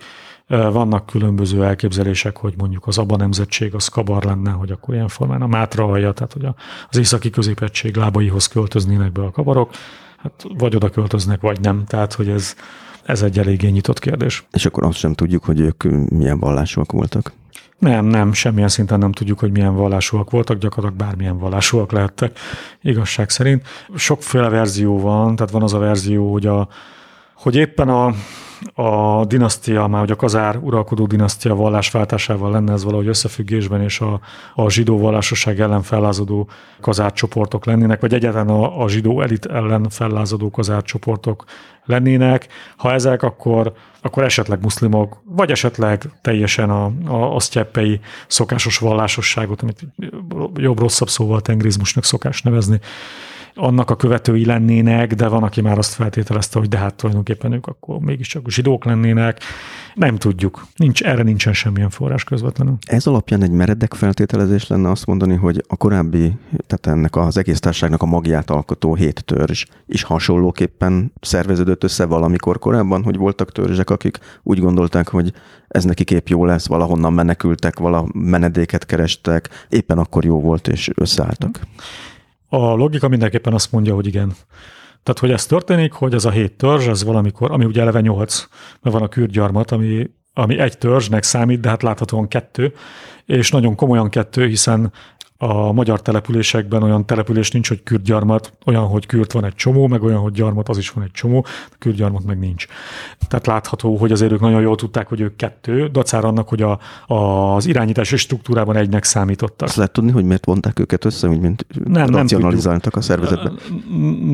Vannak 0.47 1.05
különböző 1.05 1.63
elképzelések, 1.63 2.38
hogy 2.38 2.53
mondjuk 2.57 2.88
az 2.88 2.97
Abba 2.97 3.15
nemzetség 3.15 3.75
az 3.75 3.88
kabar 3.88 4.23
lenne, 4.23 4.51
hogy 4.51 4.71
akkor 4.71 4.93
ilyen 4.93 5.07
formán 5.07 5.41
a 5.41 5.47
Mátra 5.47 5.86
alja, 5.86 6.12
tehát 6.12 6.33
hogy 6.33 6.45
az 6.89 6.97
északi 6.97 7.29
középegység 7.29 7.95
lábaihoz 7.95 8.47
költöznének 8.47 9.12
be 9.12 9.21
a 9.21 9.31
kabarok, 9.31 9.71
hát 10.17 10.45
vagy 10.57 10.75
oda 10.75 10.89
költöznek, 10.89 11.41
vagy 11.41 11.60
nem. 11.60 11.83
Tehát, 11.86 12.13
hogy 12.13 12.29
ez, 12.29 12.55
ez 13.03 13.21
egy 13.21 13.39
eléggé 13.39 13.67
nyitott 13.67 13.99
kérdés. 13.99 14.45
És 14.51 14.65
akkor 14.65 14.83
azt 14.83 14.97
sem 14.97 15.13
tudjuk, 15.13 15.43
hogy 15.43 15.60
ők 15.60 15.83
milyen 16.10 16.39
vallásúak 16.39 16.91
voltak? 16.91 17.31
Nem, 17.77 18.05
nem, 18.05 18.33
semmilyen 18.33 18.69
szinten 18.69 18.99
nem 18.99 19.12
tudjuk, 19.12 19.39
hogy 19.39 19.51
milyen 19.51 19.75
vallásúak 19.75 20.29
voltak, 20.29 20.57
gyakorlatilag 20.57 21.07
bármilyen 21.07 21.38
vallásúak 21.38 21.91
lehettek, 21.91 22.39
igazság 22.81 23.29
szerint. 23.29 23.67
Sokféle 23.95 24.49
verzió 24.49 24.99
van, 24.99 25.36
tehát 25.36 25.51
van 25.51 25.63
az 25.63 25.73
a 25.73 25.79
verzió, 25.79 26.31
hogy, 26.31 26.45
a, 26.45 26.67
hogy 27.33 27.55
éppen 27.55 27.89
a, 27.89 28.13
a 28.74 29.26
dinasztia, 29.26 29.88
már 29.88 30.00
hogy 30.00 30.12
a 30.12 30.15
kazár 30.15 30.58
uralkodó 30.58 31.06
dinasztia 31.06 31.56
vallásváltásával 31.56 32.52
lenne 32.52 32.74
ez 32.74 32.84
valahogy 32.84 33.08
összefüggésben, 33.08 33.82
és 33.82 34.00
a, 34.00 34.20
a 34.56 34.70
zsidó 34.70 34.98
vallásosság 34.98 35.60
ellen 35.60 35.82
fellázadó 35.82 36.50
kazárcsoportok 36.82 37.65
lennének, 37.65 38.02
vagy 38.02 38.13
egyáltalán 38.13 38.50
a, 38.50 38.84
a 38.84 38.89
zsidó 38.89 39.22
elit 39.22 39.46
ellen 39.46 39.89
fellázadó 39.89 40.50
kazárcsoportok 40.50 41.43
lennének. 41.86 42.48
Ha 42.78 42.93
ezek, 42.93 43.24
akkor, 43.24 43.74
akkor 44.02 44.24
esetleg 44.24 44.62
muszlimok, 44.62 45.22
vagy 45.26 45.52
esetleg 45.52 46.10
teljesen 46.22 46.70
a, 46.70 46.91
a, 47.06 47.36
a 47.36 47.39
sztyeppei 47.39 48.00
szokásos 48.28 48.78
vallásosságot, 48.78 49.62
amit 49.62 49.82
jobb-rosszabb 50.56 51.10
szóval 51.10 51.41
tengrizmusnak 51.41 52.04
szokás 52.04 52.41
nevezni, 52.41 52.80
annak 53.58 53.89
a 53.89 53.96
követői 53.96 54.46
lennének, 54.46 55.13
de 55.13 55.28
van, 55.28 55.43
aki 55.43 55.62
már 55.62 55.78
azt 55.78 55.93
feltételezte, 55.93 56.60
hogy 56.60 56.67
de 56.67 56.78
hát 56.78 56.96
tulajdonképpen 56.96 57.52
ők 57.52 57.67
akkor 57.67 58.00
mégiscsak 58.00 58.50
zsidók 58.50 58.86
lennének. 58.86 59.39
Nem 59.96 60.15
tudjuk. 60.15 60.65
Nincs, 60.76 61.04
erre 61.04 61.24
nincsen 61.24 61.54
semmilyen 61.54 61.89
forrás 61.89 62.24
közvetlenül. 62.24 62.78
Ez 62.86 63.08
alapján 63.08 63.43
egy 63.43 63.52
meredek 63.52 63.93
feltételezés 63.93 64.67
lenne 64.67 64.89
azt 64.89 65.06
mondani, 65.06 65.36
hogy 65.36 65.63
a 65.67 65.76
korábbi, 65.76 66.34
tehát 66.67 66.98
ennek 66.98 67.15
az 67.15 67.38
egész 67.38 67.60
társaságnak 67.60 68.02
a 68.02 68.06
magját 68.06 68.50
alkotó 68.50 68.96
hét 68.96 69.26
törzs 69.26 69.65
is 69.86 70.04
hasonlóképpen 70.04 71.12
szerveződött 71.22 71.84
össze 71.84 72.06
valamikor 72.06 72.60
korábban, 72.60 73.04
hogy 73.04 73.17
voltak 73.17 73.52
törzsek, 73.52 73.89
akik 73.89 74.20
úgy 74.43 74.60
gondolták, 74.60 75.08
hogy 75.08 75.34
ez 75.67 75.84
neki 75.84 76.04
kép 76.04 76.28
jó 76.28 76.46
lesz, 76.46 76.67
valahonnan 76.67 77.13
menekültek, 77.13 77.80
vala 77.80 78.06
menedéket 78.13 78.86
kerestek, 78.86 79.50
éppen 79.70 79.98
akkor 79.98 80.26
jó 80.26 80.39
volt, 80.39 80.67
és 80.67 80.89
összeálltak. 80.96 81.60
A 82.49 82.57
logika 82.57 83.07
mindenképpen 83.07 83.53
azt 83.53 83.71
mondja, 83.71 83.93
hogy 83.93 84.07
igen. 84.07 84.33
Tehát, 85.03 85.21
hogy 85.21 85.31
ez 85.31 85.45
történik, 85.45 85.91
hogy 85.91 86.13
ez 86.13 86.25
a 86.25 86.31
hét 86.31 86.57
törzs, 86.57 86.88
ez 86.88 87.03
valamikor, 87.03 87.51
ami 87.51 87.65
ugye 87.65 87.81
eleve 87.81 88.01
nyolc, 88.01 88.47
mert 88.81 88.95
van 88.95 89.05
a 89.05 89.07
kürdgyarmat, 89.07 89.71
ami, 89.71 90.10
ami 90.33 90.60
egy 90.60 90.77
törzsnek 90.77 91.23
számít, 91.23 91.60
de 91.60 91.69
hát 91.69 91.83
láthatóan 91.83 92.27
kettő, 92.27 92.73
és 93.25 93.51
nagyon 93.51 93.75
komolyan 93.75 94.10
kettő, 94.10 94.47
hiszen 94.47 94.91
a 95.38 95.71
magyar 95.71 96.02
településekben 96.02 96.84
olyan 96.84 97.06
település 97.06 97.52
nincs, 97.52 97.67
hogy 97.67 97.84
kürdgyarmat, 97.84 98.54
olyan, 98.65 98.88
hogy 98.88 99.06
kürt 99.06 99.32
van 99.32 99.45
egy 99.45 99.56
csomó, 99.56 99.88
meg 99.88 100.04
olyan, 100.04 100.19
hogy 100.19 100.32
gyarmat 100.32 100.69
az 100.69 100.78
is 100.78 100.89
van 100.89 101.04
egy 101.04 101.12
csomó, 101.12 101.45
kürdgyarmat 101.80 102.23
meg 102.23 102.39
nincs. 102.39 102.65
Tehát 103.28 103.47
látható, 103.47 103.95
hogy 103.95 104.12
azért 104.12 104.32
ők 104.32 104.39
nagyon 104.39 104.62
jól 104.62 104.76
tudták, 104.76 105.08
hogy 105.08 105.21
ők 105.21 105.36
kettő, 105.36 105.88
dacár 105.88 106.26
annak, 106.26 106.50
hogy 106.50 106.62
a, 106.62 106.80
az 107.08 107.65
irányítási 107.65 108.17
struktúrában 108.17 108.76
egynek 108.76 109.04
számítottak. 109.04 109.67
Azt 109.67 109.78
lehet 109.78 109.91
tudni, 109.91 110.12
hogy 110.12 110.26
miért 110.26 110.45
vonták 110.45 110.80
őket 110.80 111.06
össze, 111.06 111.28
úgy 111.28 111.39
mint 111.39 111.65
nem, 111.86 112.10
racionalizáltak 112.10 112.93
nem 112.93 113.02
a 113.02 113.06
szervezetben? 113.06 113.60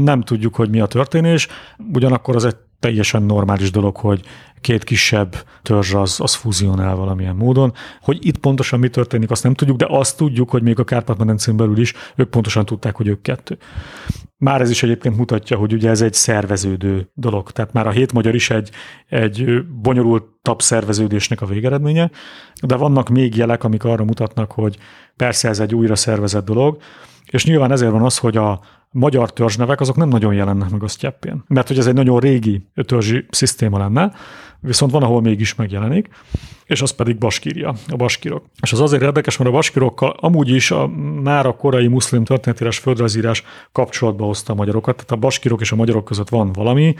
Nem 0.04 0.22
tudjuk, 0.22 0.56
hogy 0.56 0.70
mi 0.70 0.80
a 0.80 0.86
történés, 0.86 1.48
ugyanakkor 1.94 2.36
az 2.36 2.46
egy 2.46 2.56
teljesen 2.84 3.24
normális 3.24 3.72
dolog, 3.72 3.96
hogy 3.96 4.22
két 4.62 4.84
kisebb 4.84 5.36
törzs 5.62 5.94
az, 5.94 6.20
az 6.20 6.34
fúzionál 6.36 6.96
valamilyen 6.96 7.36
módon. 7.36 7.74
Hogy 8.02 8.26
itt 8.26 8.38
pontosan 8.38 8.80
mi 8.80 8.90
történik, 8.90 9.32
azt 9.32 9.44
nem 9.44 9.54
tudjuk, 9.54 9.78
de 9.78 9.86
azt 9.90 10.18
tudjuk, 10.18 10.50
hogy 10.50 10.64
még 10.64 10.80
a 10.80 10.84
Kárpát-medencén 10.84 11.58
belül 11.58 11.78
is 11.78 11.94
ők 12.16 12.30
pontosan 12.30 12.66
tudták, 12.66 12.96
hogy 12.96 13.08
ők 13.08 13.22
kettő. 13.22 13.58
Már 14.38 14.62
ez 14.62 14.70
is 14.70 14.84
egyébként 14.84 15.18
mutatja, 15.18 15.58
hogy 15.58 15.74
ugye 15.74 15.90
ez 15.90 16.02
egy 16.02 16.14
szerveződő 16.14 17.10
dolog. 17.14 17.52
Tehát 17.52 17.74
már 17.74 17.88
a 17.88 17.92
hét 17.92 18.14
magyar 18.14 18.36
is 18.36 18.50
egy, 18.50 18.70
egy 19.10 19.66
bonyolultabb 19.82 20.62
szerveződésnek 20.62 21.42
a 21.42 21.46
végeredménye, 21.46 22.12
de 22.62 22.76
vannak 22.76 23.10
még 23.10 23.36
jelek, 23.36 23.64
amik 23.64 23.84
arra 23.84 24.04
mutatnak, 24.04 24.52
hogy 24.52 24.78
persze 25.16 25.50
ez 25.50 25.60
egy 25.60 25.76
újra 25.76 25.96
szervezett 25.96 26.46
dolog, 26.46 26.78
és 27.32 27.46
nyilván 27.46 27.72
ezért 27.72 27.92
van 27.92 28.04
az, 28.04 28.18
hogy 28.18 28.38
a, 28.38 28.62
magyar 28.94 29.34
törzsnevek 29.34 29.82
azok 29.82 29.96
nem 29.96 30.08
nagyon 30.08 30.34
jelennek 30.34 30.70
meg 30.70 30.84
a 30.84 30.88
sztyeppén. 30.88 31.44
Mert 31.48 31.68
hogy 31.68 31.78
ez 31.78 31.88
egy 31.88 31.94
nagyon 31.94 32.20
régi 32.20 32.68
törzsi 32.86 33.26
szisztéma 33.30 33.78
lenne, 33.78 34.12
viszont 34.60 34.92
van, 34.92 35.04
ahol 35.04 35.22
mégis 35.22 35.56
megjelenik, 35.56 36.10
és 36.66 36.82
az 36.82 36.92
pedig 36.92 37.18
baskírja, 37.18 37.74
a 37.88 37.96
baskirok. 37.96 38.46
És 38.62 38.72
az 38.72 38.80
azért 38.80 39.02
érdekes, 39.02 39.38
mert 39.38 39.50
a 39.50 39.54
baskirokkal 39.54 40.16
amúgy 40.20 40.50
is 40.50 40.72
a, 40.72 40.88
már 41.24 41.46
a 41.46 41.56
korai 41.56 41.88
muszlim 41.88 42.24
történetírás, 42.24 42.78
földrajzírás 42.78 43.44
kapcsolatba 43.72 44.26
hozta 44.26 44.54
a 44.54 44.56
magyarokat, 44.56 44.96
tehát 44.96 45.12
a 45.12 45.16
baskirok 45.16 45.62
és 45.62 45.72
a 45.72 45.76
magyarok 45.76 46.06
között 46.06 46.30
van 46.30 46.52
valami, 46.52 46.96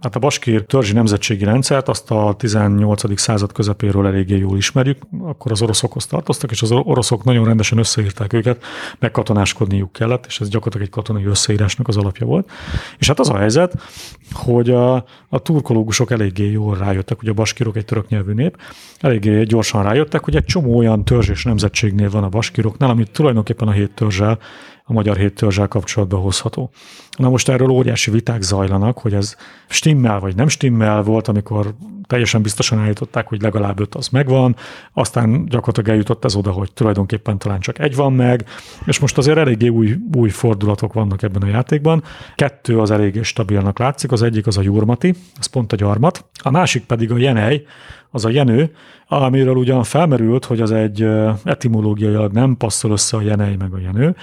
Hát 0.00 0.16
a 0.16 0.18
baskír 0.18 0.64
törzsi 0.64 0.92
nemzetségi 0.92 1.44
rendszert 1.44 1.88
azt 1.88 2.10
a 2.10 2.34
18. 2.38 3.20
század 3.20 3.52
közepéről 3.52 4.06
eléggé 4.06 4.38
jól 4.38 4.56
ismerjük, 4.56 4.98
akkor 5.22 5.52
az 5.52 5.62
oroszokhoz 5.62 6.06
tartoztak, 6.06 6.50
és 6.50 6.62
az 6.62 6.70
oroszok 6.72 7.24
nagyon 7.24 7.44
rendesen 7.44 7.78
összeírták 7.78 8.32
őket, 8.32 8.62
meg 8.98 9.10
katonáskodniuk 9.10 9.92
kellett, 9.92 10.26
és 10.26 10.40
ez 10.40 10.48
gyakorlatilag 10.48 10.86
egy 10.86 10.92
katonai 10.92 11.24
összeírásnak 11.24 11.88
az 11.88 11.96
alapja 11.96 12.26
volt. 12.26 12.50
És 12.98 13.06
hát 13.06 13.18
az 13.18 13.28
a 13.28 13.36
helyzet, 13.36 13.74
hogy 14.32 14.70
a, 14.70 14.94
a 15.28 15.38
turkológusok 15.42 16.10
eléggé 16.10 16.50
jól 16.50 16.76
rájöttek, 16.76 17.18
hogy 17.18 17.28
a 17.28 17.34
baskírok 17.34 17.76
egy 17.76 17.84
török 17.84 18.08
nyelvű 18.08 18.32
nép, 18.32 18.56
eléggé 19.00 19.42
gyorsan 19.42 19.82
rájöttek, 19.82 20.24
hogy 20.24 20.36
egy 20.36 20.44
csomó 20.44 20.76
olyan 20.76 21.04
törzs 21.04 21.28
és 21.28 21.44
nemzetségnél 21.44 22.10
van 22.10 22.24
a 22.24 22.28
baskíroknál, 22.28 22.90
amit 22.90 23.10
tulajdonképpen 23.10 23.68
a 23.68 23.72
hét 23.72 23.94
törzsel 23.94 24.38
a 24.90 24.92
magyar 24.92 25.16
héttörzsel 25.16 25.68
kapcsolatba 25.68 26.16
hozható. 26.16 26.70
Na 27.16 27.28
most 27.28 27.48
erről 27.48 27.68
óriási 27.68 28.10
viták 28.10 28.42
zajlanak, 28.42 28.98
hogy 28.98 29.14
ez 29.14 29.36
stimmel 29.68 30.20
vagy 30.20 30.36
nem 30.36 30.48
stimmel 30.48 31.02
volt, 31.02 31.28
amikor 31.28 31.74
teljesen 32.06 32.42
biztosan 32.42 32.78
állították, 32.78 33.28
hogy 33.28 33.42
legalább 33.42 33.80
öt 33.80 33.94
az 33.94 34.08
megvan, 34.08 34.56
aztán 34.92 35.46
gyakorlatilag 35.46 35.88
eljutott 35.88 36.24
ez 36.24 36.34
oda, 36.34 36.50
hogy 36.50 36.72
tulajdonképpen 36.72 37.38
talán 37.38 37.60
csak 37.60 37.78
egy 37.78 37.96
van 37.96 38.12
meg, 38.12 38.44
és 38.84 38.98
most 38.98 39.18
azért 39.18 39.38
eléggé 39.38 39.68
új, 39.68 39.96
új 40.14 40.28
fordulatok 40.28 40.92
vannak 40.92 41.22
ebben 41.22 41.42
a 41.42 41.46
játékban. 41.46 42.02
Kettő 42.34 42.78
az 42.78 42.90
eléggé 42.90 43.22
stabilnak 43.22 43.78
látszik, 43.78 44.12
az 44.12 44.22
egyik 44.22 44.46
az 44.46 44.56
a 44.56 44.62
Jurmati, 44.62 45.14
az 45.38 45.46
pont 45.46 45.72
a 45.72 45.76
gyarmat, 45.76 46.24
a 46.42 46.50
másik 46.50 46.84
pedig 46.84 47.12
a 47.12 47.18
Jenej, 47.18 47.64
az 48.10 48.24
a 48.24 48.30
jenő, 48.30 48.74
amiről 49.06 49.56
ugyan 49.56 49.82
felmerült, 49.82 50.44
hogy 50.44 50.60
az 50.60 50.70
egy 50.70 51.06
etimológiailag 51.44 52.32
nem 52.32 52.56
passzol 52.56 52.90
össze 52.90 53.16
a 53.16 53.20
jenej 53.20 53.56
meg 53.56 53.72
a 53.72 53.78
jenő, 53.78 54.16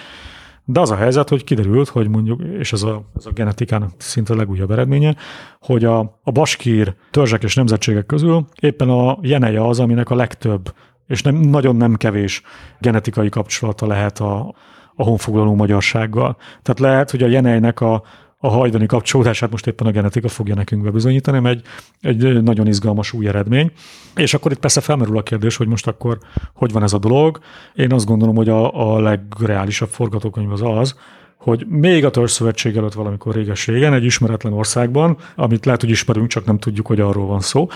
de 0.69 0.80
az 0.80 0.91
a 0.91 0.95
helyzet, 0.95 1.30
hogy 1.30 1.43
kiderült, 1.43 1.88
hogy 1.88 2.10
mondjuk, 2.10 2.41
és 2.60 2.73
ez 2.73 2.84
a, 2.84 3.01
ez 3.17 3.25
a 3.25 3.32
genetikának 3.32 3.91
szinte 3.97 4.34
a 4.34 4.36
legújabb 4.36 4.71
eredménye, 4.71 5.15
hogy 5.62 5.86
a, 5.86 5.99
a 6.23 6.32
baskír 6.32 6.95
törzsek 7.12 7.43
és 7.43 7.56
nemzetségek 7.56 8.06
közül 8.06 8.45
éppen 8.60 8.89
a 8.89 9.17
jeneje 9.21 9.65
az, 9.65 9.80
aminek 9.80 10.10
a 10.10 10.15
legtöbb, 10.15 10.73
és 11.08 11.21
nem, 11.21 11.36
nagyon 11.36 11.75
nem 11.75 11.95
kevés 11.95 12.41
genetikai 12.80 13.30
kapcsolata 13.30 13.88
lehet 13.88 14.19
a, 14.19 14.56
a 14.95 15.03
honfoglaló 15.03 15.56
magyarsággal. 15.56 16.38
Tehát 16.62 16.80
lehet, 16.80 17.12
hogy 17.12 17.23
a 17.23 17.27
jenejnek 17.27 17.82
a, 17.82 18.03
a 18.39 18.47
hajdani 18.47 18.86
kapcsolódását 18.86 19.52
most 19.52 19.67
éppen 19.67 19.88
a 19.88 19.91
genetika 19.91 20.28
fogja 20.28 20.56
nekünk 20.56 20.84
bebizonyítani, 20.84 21.50
egy, 21.50 21.65
egy 22.02 22.43
nagyon 22.43 22.67
izgalmas 22.67 23.13
új 23.13 23.28
eredmény. 23.28 23.71
És 24.15 24.34
akkor 24.34 24.52
itt 24.52 24.60
persze 24.60 24.82
felmerül 24.82 25.17
a 25.17 25.23
kérdés, 25.23 25.56
hogy 25.56 25.67
most 25.67 25.88
akkor 25.88 26.17
hogy 26.54 26.71
van 26.71 26.84
ez 26.84 26.93
a 26.93 26.97
dolog. 26.97 27.39
Én 27.76 27.93
azt 27.93 28.06
gondolom, 28.06 28.36
hogy 28.36 28.50
a, 28.50 28.93
a 28.93 29.00
legreálisabb 29.00 29.89
forgatókönyv 29.89 30.52
az 30.52 30.62
az, 30.63 30.95
hogy 31.38 31.65
még 31.67 32.06
a 32.06 32.10
törzszövetség 32.10 32.78
előtt 32.78 32.93
valamikor 32.93 33.36
réges-régen, 33.36 33.93
egy 33.93 34.04
ismeretlen 34.04 34.54
országban, 34.54 35.17
amit 35.36 35.65
lehet, 35.65 35.82
hogy 35.82 35.89
ismerünk, 35.89 36.28
csak 36.28 36.45
nem 36.45 36.60
tudjuk, 36.60 36.88
hogy 36.88 37.00
arról 37.00 37.26
van 37.26 37.39
szó, 37.39 37.67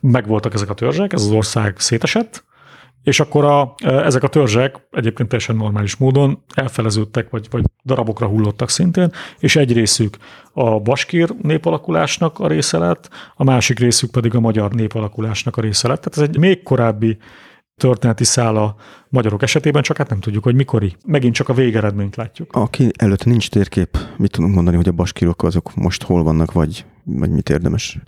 megvoltak 0.00 0.54
ezek 0.54 0.70
a 0.70 0.74
törzsek, 0.74 1.12
ez 1.12 1.22
az 1.22 1.30
ország 1.30 1.78
szétesett, 1.78 2.44
és 3.02 3.20
akkor 3.20 3.44
a, 3.44 3.74
ezek 3.84 4.22
a 4.22 4.28
törzsek 4.28 4.86
egyébként 4.90 5.28
teljesen 5.28 5.56
normális 5.56 5.96
módon 5.96 6.42
elfeleződtek, 6.54 7.30
vagy, 7.30 7.46
vagy 7.50 7.64
darabokra 7.84 8.26
hullottak 8.26 8.70
szintén, 8.70 9.12
és 9.38 9.56
egy 9.56 9.72
részük 9.72 10.16
a 10.52 10.80
baskír 10.80 11.34
népalakulásnak 11.42 12.38
a 12.38 12.48
része 12.48 12.78
lett, 12.78 13.08
a 13.34 13.44
másik 13.44 13.78
részük 13.78 14.10
pedig 14.10 14.34
a 14.34 14.40
magyar 14.40 14.72
népalakulásnak 14.72 15.56
a 15.56 15.60
része 15.60 15.88
lett. 15.88 16.00
Tehát 16.00 16.18
ez 16.18 16.34
egy 16.34 16.40
még 16.40 16.62
korábbi 16.62 17.18
történeti 17.78 18.24
szál 18.24 18.56
a 18.56 18.74
magyarok 19.08 19.42
esetében, 19.42 19.82
csak 19.82 19.96
hát 19.96 20.08
nem 20.08 20.20
tudjuk, 20.20 20.44
hogy 20.44 20.54
mikori. 20.54 20.96
Megint 21.06 21.34
csak 21.34 21.48
a 21.48 21.54
végeredményt 21.54 22.16
látjuk. 22.16 22.52
Aki 22.52 22.90
előtt 22.96 23.24
nincs 23.24 23.50
térkép, 23.50 23.98
mit 24.16 24.30
tudunk 24.30 24.54
mondani, 24.54 24.76
hogy 24.76 24.88
a 24.88 24.92
baskírok 24.92 25.42
azok 25.42 25.74
most 25.74 26.02
hol 26.02 26.22
vannak, 26.22 26.52
vagy, 26.52 26.84
vagy 27.04 27.30
mit 27.30 27.50
érdemes 27.50 27.98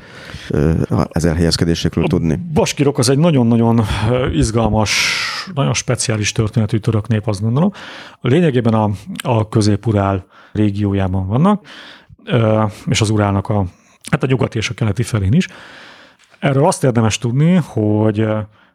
ez 1.10 1.24
elhelyezkedésekről 1.24 2.04
tudni? 2.04 2.32
A 2.32 2.52
baskírok 2.52 2.98
az 2.98 3.08
egy 3.08 3.18
nagyon-nagyon 3.18 3.80
izgalmas, 4.32 5.12
nagyon 5.54 5.74
speciális 5.74 6.32
történetű 6.32 6.78
török 6.78 7.08
nép, 7.08 7.28
azt 7.28 7.40
gondolom. 7.40 7.72
Lényegében 8.20 8.74
a, 8.74 8.90
a 9.22 9.48
közép-urál 9.48 10.26
régiójában 10.52 11.26
vannak, 11.26 11.66
és 12.86 13.00
az 13.00 13.10
urálnak 13.10 13.48
a, 13.48 13.64
hát 14.10 14.22
a 14.22 14.26
nyugati 14.26 14.58
és 14.58 14.70
a 14.70 14.74
keleti 14.74 15.02
felén 15.02 15.32
is. 15.32 15.48
Erről 16.38 16.66
azt 16.66 16.84
érdemes 16.84 17.18
tudni, 17.18 17.54
hogy 17.64 18.26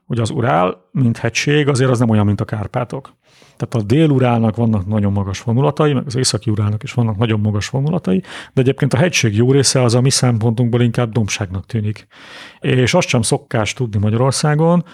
hogy 0.06 0.20
az 0.20 0.30
Urál, 0.30 0.90
mint 0.92 1.18
hegység, 1.18 1.68
azért 1.68 1.90
az 1.90 2.00
nem 2.00 2.10
olyan, 2.10 2.26
mint 2.26 2.42
a 2.42 2.46
Kárpátok. 2.46 3.14
Tehát 3.58 3.76
a 3.76 3.94
dél-urálnak 3.94 4.56
vannak 4.56 4.88
nagyon 4.88 5.12
magas 5.12 5.42
vonulatai, 5.42 5.94
meg 5.94 6.04
az 6.06 6.16
északi 6.16 6.50
urálnak 6.50 6.84
is 6.84 6.94
vannak 6.94 7.18
nagyon 7.18 7.40
magas 7.40 7.70
vonulatai, 7.70 8.24
de 8.54 8.62
egyébként 8.62 8.94
a 8.94 8.98
hegység 8.98 9.36
jó 9.36 9.52
része 9.52 9.82
az 9.82 9.96
a 9.96 10.02
mi 10.02 10.10
szempontunkból 10.10 10.82
inkább 10.82 11.12
dombságnak 11.12 11.66
tűnik. 11.66 12.08
És 12.60 12.94
azt 12.94 13.08
sem 13.08 13.22
szokás 13.22 13.74
tudni 13.74 14.00
Magyarországon, 14.00 14.86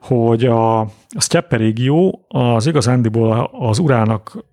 hogy 0.00 0.44
a, 0.44 0.80
a 0.80 0.88
Steppe 1.18 1.56
régió 1.56 2.26
az 2.28 2.66
igazándiból 2.66 3.50
az 3.52 3.78
Urálnak 3.78 4.44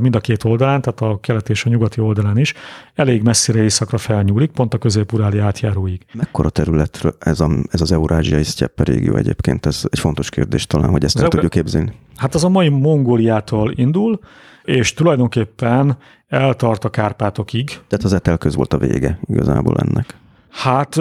mind 0.00 0.16
a 0.16 0.20
két 0.20 0.44
oldalán, 0.44 0.80
tehát 0.80 1.00
a 1.00 1.18
keleti 1.20 1.50
és 1.52 1.64
a 1.64 1.68
nyugati 1.68 2.00
oldalán 2.00 2.38
is, 2.38 2.54
elég 2.94 3.22
messzire 3.22 3.62
északra 3.62 3.98
felnyúlik, 3.98 4.50
pont 4.50 4.74
a 4.74 4.78
közép-uráli 4.78 5.38
átjáróig. 5.38 6.00
Mekkora 6.12 6.50
területről 6.50 7.16
ez, 7.18 7.40
a, 7.40 7.50
ez 7.70 7.80
az 7.80 7.92
eurázsiai 7.92 8.42
sztyeppe 8.42 8.82
régió 8.82 9.16
egyébként? 9.16 9.66
Ez 9.66 9.82
egy 9.90 9.98
fontos 9.98 10.30
kérdés 10.30 10.66
talán, 10.66 10.90
hogy 10.90 11.04
ezt 11.04 11.20
el 11.20 11.28
tudjuk 11.28 11.50
képzelni. 11.50 11.92
Hát 12.16 12.34
az 12.34 12.44
a 12.44 12.48
mai 12.48 12.68
Mongóliától 12.68 13.72
indul, 13.74 14.20
és 14.64 14.94
tulajdonképpen 14.94 15.96
eltart 16.28 16.84
a 16.84 16.90
Kárpátokig. 16.90 17.68
Tehát 17.68 18.04
az 18.04 18.12
etelköz 18.12 18.54
volt 18.54 18.72
a 18.72 18.78
vége 18.78 19.18
igazából 19.26 19.76
ennek. 19.76 20.16
Hát 20.54 20.96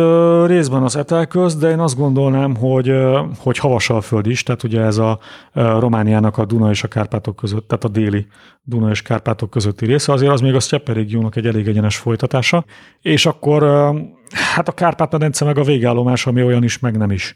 részben 0.46 0.84
az 0.84 0.96
etelköz, 0.96 1.56
de 1.56 1.70
én 1.70 1.80
azt 1.80 1.98
gondolnám, 1.98 2.56
hogy, 2.56 2.94
hogy 3.38 3.60
föld 4.02 4.28
is, 4.28 4.44
tehát 4.44 4.64
ugye 4.64 4.82
ez 4.82 4.98
a 4.98 5.20
Romániának 5.54 6.38
a 6.38 6.46
Duna 6.46 6.70
és 6.70 6.84
a 6.84 6.88
Kárpátok 6.88 7.36
között, 7.36 7.68
tehát 7.68 7.84
a 7.84 7.88
déli 7.88 8.28
Duna 8.64 8.90
és 8.90 9.02
Kárpátok 9.02 9.50
közötti 9.50 9.86
része, 9.86 10.12
azért 10.12 10.32
az 10.32 10.42
még 10.42 10.56
a 10.56 10.60
Sztyeppe 10.60 10.94
régiónak 10.94 11.36
egy 11.36 11.48
elég 11.48 11.68
egyenes 11.68 11.98
folytatása, 11.98 12.66
és 13.02 13.26
akkor 13.26 13.64
hát 14.34 14.68
a 14.68 14.72
Kárpát-medence 14.72 15.46
meg 15.46 15.58
a 15.58 15.64
végállomás, 15.64 16.26
ami 16.26 16.44
olyan 16.44 16.64
is, 16.64 16.80
meg 16.80 16.98
nem 16.98 17.12
is. 17.12 17.34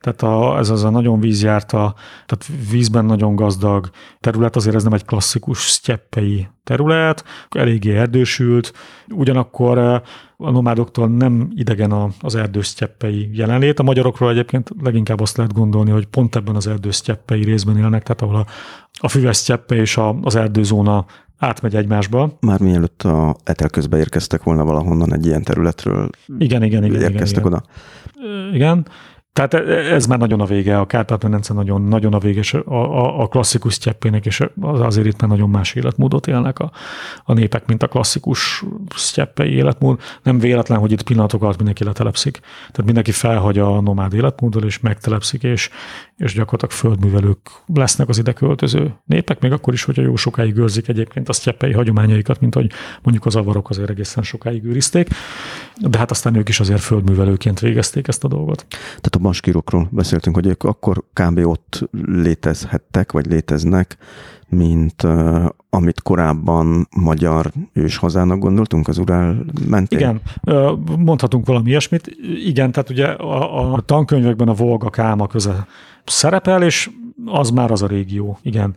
Tehát 0.00 0.22
a, 0.22 0.58
ez 0.58 0.70
az 0.70 0.84
a 0.84 0.90
nagyon 0.90 1.20
vízjárta, 1.20 1.94
tehát 2.26 2.70
vízben 2.70 3.04
nagyon 3.04 3.34
gazdag 3.34 3.90
terület, 4.20 4.56
azért 4.56 4.74
ez 4.74 4.82
nem 4.82 4.92
egy 4.92 5.04
klasszikus 5.04 5.58
sztyeppei 5.58 6.48
terület, 6.64 7.24
eléggé 7.50 7.96
erdősült, 7.96 8.72
ugyanakkor 9.08 9.78
eh, 9.78 10.00
a 10.36 10.50
nomádoktól 10.50 11.08
nem 11.08 11.50
idegen 11.54 12.14
az 12.20 12.34
erdős 12.34 12.66
sztyeppei 12.66 13.30
jelenlét. 13.32 13.78
A 13.78 13.82
magyarokról 13.82 14.30
egyébként 14.30 14.70
leginkább 14.82 15.20
azt 15.20 15.36
lehet 15.36 15.52
gondolni, 15.52 15.90
hogy 15.90 16.06
pont 16.06 16.36
ebben 16.36 16.56
az 16.56 16.66
erdős 16.66 16.94
sztyeppei 16.94 17.44
részben 17.44 17.76
élnek, 17.76 18.02
tehát 18.02 18.22
ahol 18.22 18.36
a, 18.36 18.46
a 18.92 19.08
füves 19.08 19.52
és 19.68 19.96
a, 19.96 20.18
az 20.22 20.36
erdőzóna 20.36 21.06
átmegy 21.40 21.76
egymásba. 21.76 22.36
Már 22.40 22.60
mielőtt 22.60 23.02
a 23.02 23.36
etel 23.44 23.68
közbe 23.68 23.98
érkeztek 23.98 24.42
volna 24.42 24.64
valahonnan 24.64 25.14
egy 25.14 25.26
ilyen 25.26 25.42
területről. 25.42 26.10
Igen, 26.38 26.62
igen, 26.62 26.84
igen. 26.84 27.00
Érkeztek 27.00 27.44
igen, 27.44 27.52
oda. 27.52 27.62
Igen. 28.52 28.86
Tehát 29.32 29.54
ez 29.68 30.06
már 30.06 30.18
nagyon 30.18 30.40
a 30.40 30.44
vége, 30.44 30.78
a 30.78 30.86
Kárpát-medence 30.86 31.54
nagyon, 31.54 31.82
nagyon 31.82 32.14
a 32.14 32.18
vége, 32.18 32.58
a, 32.58 32.74
a, 32.74 33.20
a 33.20 33.26
klasszikus 33.26 33.74
sztyeppének, 33.74 34.26
és 34.26 34.42
azért 34.60 35.06
itt 35.06 35.20
már 35.20 35.30
nagyon 35.30 35.50
más 35.50 35.74
életmódot 35.74 36.26
élnek 36.26 36.58
a, 36.58 36.70
a 37.24 37.32
népek, 37.32 37.66
mint 37.66 37.82
a 37.82 37.88
klasszikus 37.88 38.64
sztyeppei 38.94 39.52
életmód. 39.52 40.00
Nem 40.22 40.38
véletlen, 40.38 40.78
hogy 40.78 40.92
itt 40.92 41.02
pillanatok 41.02 41.42
alatt 41.42 41.56
mindenki 41.56 41.84
letelepszik. 41.84 42.40
Tehát 42.58 42.84
mindenki 42.84 43.12
felhagyja 43.12 43.76
a 43.76 43.80
nomád 43.80 44.14
életmódot, 44.14 44.64
és 44.64 44.80
megtelepszik, 44.80 45.42
és, 45.42 45.70
és 46.16 46.34
gyakorlatilag 46.34 46.72
földművelők 46.72 47.38
lesznek 47.74 48.08
az 48.08 48.18
ide 48.18 48.32
költöző 48.32 48.94
népek, 49.04 49.40
még 49.40 49.52
akkor 49.52 49.72
is, 49.72 49.84
hogyha 49.84 50.02
jó 50.02 50.16
sokáig 50.16 50.56
őrzik 50.56 50.88
egyébként 50.88 51.28
a 51.28 51.32
sztyeppei 51.32 51.72
hagyományaikat, 51.72 52.40
mint 52.40 52.54
hogy 52.54 52.70
mondjuk 53.02 53.26
az 53.26 53.36
avarok 53.36 53.70
azért 53.70 53.90
egészen 53.90 54.22
sokáig 54.22 54.64
őrizték, 54.64 55.08
de 55.80 55.98
hát 55.98 56.10
aztán 56.10 56.34
ők 56.34 56.48
is 56.48 56.60
azért 56.60 56.80
földművelőként 56.80 57.60
végezték 57.60 58.08
ezt 58.08 58.24
a 58.24 58.28
dolgot. 58.28 58.66
Tehát 58.68 59.18
baskírokról 59.20 59.88
beszéltünk, 59.90 60.36
hogy 60.36 60.46
ők 60.46 60.62
akkor 60.62 61.04
kb. 61.12 61.38
ott 61.38 61.88
létezhettek, 62.06 63.12
vagy 63.12 63.26
léteznek, 63.26 63.96
mint 64.48 65.02
uh, 65.02 65.44
amit 65.70 66.02
korábban 66.02 66.88
magyar 66.96 67.52
hazának 67.96 68.38
gondoltunk 68.38 68.88
az 68.88 68.98
Urál 68.98 69.44
mentén? 69.68 69.98
Igen, 69.98 70.20
mondhatunk 70.98 71.46
valami 71.46 71.68
ilyesmit. 71.68 72.16
Igen, 72.44 72.72
tehát 72.72 72.90
ugye 72.90 73.06
a, 73.06 73.72
a 73.74 73.80
tankönyvekben 73.80 74.48
a 74.48 74.54
Volga 74.54 74.90
Káma 74.90 75.26
köze 75.26 75.66
szerepel, 76.04 76.62
és 76.62 76.90
az 77.24 77.50
már 77.50 77.70
az 77.70 77.82
a 77.82 77.86
régió, 77.86 78.38
igen 78.42 78.74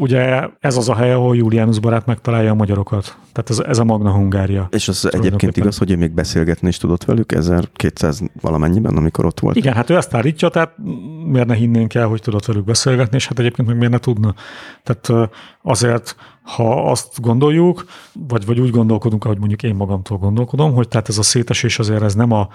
ugye 0.00 0.48
ez 0.60 0.76
az 0.76 0.88
a 0.88 0.94
hely, 0.94 1.12
ahol 1.12 1.36
Julianus 1.36 1.78
barát 1.78 2.06
megtalálja 2.06 2.50
a 2.50 2.54
magyarokat. 2.54 3.16
Tehát 3.32 3.50
ez, 3.50 3.58
ez 3.58 3.78
a 3.78 3.84
Magna 3.84 4.10
Hungária. 4.10 4.68
És 4.70 4.88
az 4.88 5.12
egyébként 5.12 5.56
igaz, 5.56 5.78
hogy 5.78 5.90
ő 5.90 5.96
még 5.96 6.10
beszélgetni 6.10 6.68
is 6.68 6.76
tudott 6.76 7.04
velük 7.04 7.32
1200 7.32 8.20
valamennyiben, 8.40 8.96
amikor 8.96 9.24
ott 9.24 9.40
volt? 9.40 9.56
Igen, 9.56 9.74
hát 9.74 9.90
ő 9.90 9.96
ezt 9.96 10.14
állítja, 10.14 10.48
tehát 10.48 10.72
miért 11.26 11.46
ne 11.46 11.54
hinnénk 11.54 11.94
el, 11.94 12.06
hogy 12.06 12.22
tudott 12.22 12.44
velük 12.44 12.64
beszélgetni, 12.64 13.16
és 13.16 13.26
hát 13.26 13.38
egyébként 13.38 13.68
meg 13.68 13.76
miért 13.76 13.92
ne 13.92 13.98
tudna. 13.98 14.34
Tehát 14.82 15.30
azért, 15.62 16.16
ha 16.42 16.90
azt 16.90 17.20
gondoljuk, 17.20 17.84
vagy, 18.28 18.46
vagy 18.46 18.60
úgy 18.60 18.70
gondolkodunk, 18.70 19.24
ahogy 19.24 19.38
mondjuk 19.38 19.62
én 19.62 19.74
magamtól 19.74 20.18
gondolkodom, 20.18 20.74
hogy 20.74 20.88
tehát 20.88 21.08
ez 21.08 21.18
a 21.18 21.22
szétesés 21.22 21.78
azért 21.78 22.02
ez 22.02 22.14
nem 22.14 22.32
a 22.32 22.48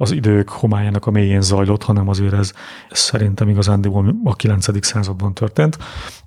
az 0.00 0.10
idők 0.10 0.48
homályának 0.48 1.06
a 1.06 1.10
mélyén 1.10 1.40
zajlott, 1.40 1.82
hanem 1.82 2.08
azért 2.08 2.32
ez, 2.32 2.52
ez 2.90 2.98
szerintem 2.98 3.48
igazándiból 3.48 4.16
a 4.24 4.36
9. 4.36 4.86
században 4.86 5.34
történt. 5.34 5.78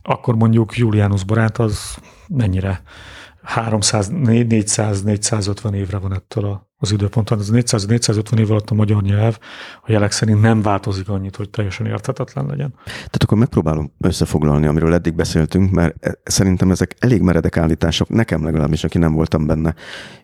Akkor 0.01 0.35
mondjuk 0.35 0.77
Julianus 0.77 1.23
barát 1.23 1.57
az 1.57 1.97
mennyire 2.27 2.81
300, 3.41 4.07
400, 4.07 5.01
450 5.01 5.73
évre 5.73 5.97
van 5.97 6.13
ettől 6.13 6.45
a 6.45 6.71
az 6.83 6.91
időponton. 6.91 7.39
Ez 7.39 7.49
400-450 7.51 8.39
év 8.39 8.51
alatt 8.51 8.69
a 8.69 8.73
magyar 8.73 9.01
nyelv 9.01 9.37
a 9.85 9.91
jelek 9.91 10.11
szerint 10.11 10.41
nem 10.41 10.61
változik 10.61 11.09
annyit, 11.09 11.35
hogy 11.35 11.49
teljesen 11.49 11.85
érthetetlen 11.85 12.45
legyen. 12.45 12.73
Tehát 12.85 13.23
akkor 13.23 13.37
megpróbálom 13.37 13.91
összefoglalni, 14.01 14.67
amiről 14.67 14.93
eddig 14.93 15.13
beszéltünk, 15.13 15.71
mert 15.71 16.05
e- 16.05 16.19
szerintem 16.23 16.71
ezek 16.71 16.95
elég 16.99 17.21
meredek 17.21 17.57
állítások, 17.57 18.09
nekem 18.09 18.43
legalábbis, 18.43 18.83
aki 18.83 18.97
nem 18.97 19.13
voltam 19.13 19.45
benne. 19.45 19.75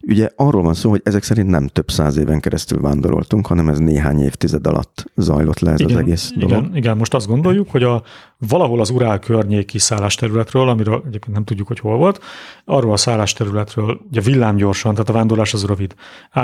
Ugye 0.01 0.29
arról 0.35 0.61
van 0.61 0.73
szó, 0.73 0.89
hogy 0.89 1.01
ezek 1.03 1.23
szerint 1.23 1.49
nem 1.49 1.67
több 1.67 1.91
száz 1.91 2.17
éven 2.17 2.39
keresztül 2.39 2.81
vándoroltunk, 2.81 3.47
hanem 3.47 3.69
ez 3.69 3.77
néhány 3.77 4.19
évtized 4.19 4.67
alatt 4.67 5.11
zajlott 5.15 5.59
le 5.59 5.71
ez 5.71 5.79
igen, 5.79 5.95
az 5.95 6.01
egész 6.01 6.31
dolog. 6.35 6.57
Igen, 6.57 6.75
igen, 6.75 6.97
most 6.97 7.13
azt 7.13 7.27
gondoljuk, 7.27 7.71
hogy 7.71 7.83
a, 7.83 8.03
valahol 8.37 8.79
az 8.79 8.89
Urál 8.89 9.19
környéki 9.19 9.79
szállásterületről, 9.79 10.69
amiről 10.69 11.03
egyébként 11.07 11.35
nem 11.35 11.43
tudjuk, 11.43 11.67
hogy 11.67 11.79
hol 11.79 11.97
volt, 11.97 12.19
arról 12.65 12.91
a 12.91 12.97
szállásterületről, 12.97 14.01
ugye 14.11 14.21
villámgyorsan, 14.21 14.91
tehát 14.91 15.09
a 15.09 15.13
vándorlás 15.13 15.53
az 15.53 15.65
rövid, 15.65 15.95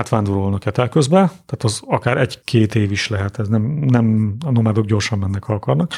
átvándorolnak 0.06 0.66
etelközbe, 0.66 1.18
tehát 1.18 1.64
az 1.64 1.82
akár 1.88 2.18
egy-két 2.18 2.76
év 2.76 2.92
is 2.92 3.08
lehet, 3.08 3.40
ez 3.40 3.48
nem, 3.48 3.62
nem 3.86 4.36
a 4.46 4.52
nomádok 4.52 4.86
gyorsan 4.86 5.20
mennek, 5.20 5.44
ha 5.44 5.54
akarnak, 5.54 5.92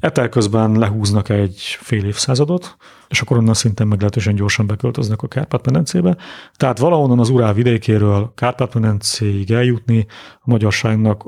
Etel 0.00 0.28
közben 0.28 0.78
lehúznak 0.78 1.28
egy 1.28 1.76
fél 1.80 2.04
évszázadot, 2.04 2.76
és 3.08 3.20
akkor 3.20 3.36
onnan 3.36 3.54
szintén 3.54 3.86
meglehetősen 3.86 4.34
gyorsan 4.34 4.66
beköltöznek 4.66 5.22
a 5.22 5.28
Kárpát-medencébe. 5.28 6.16
Tehát 6.56 6.78
valahonnan 6.78 7.18
az 7.18 7.28
Urál 7.28 7.52
vidékéről 7.52 8.32
Kárpát-medencéig 8.34 9.50
eljutni 9.50 10.06
a 10.34 10.50
magyarságnak 10.50 11.24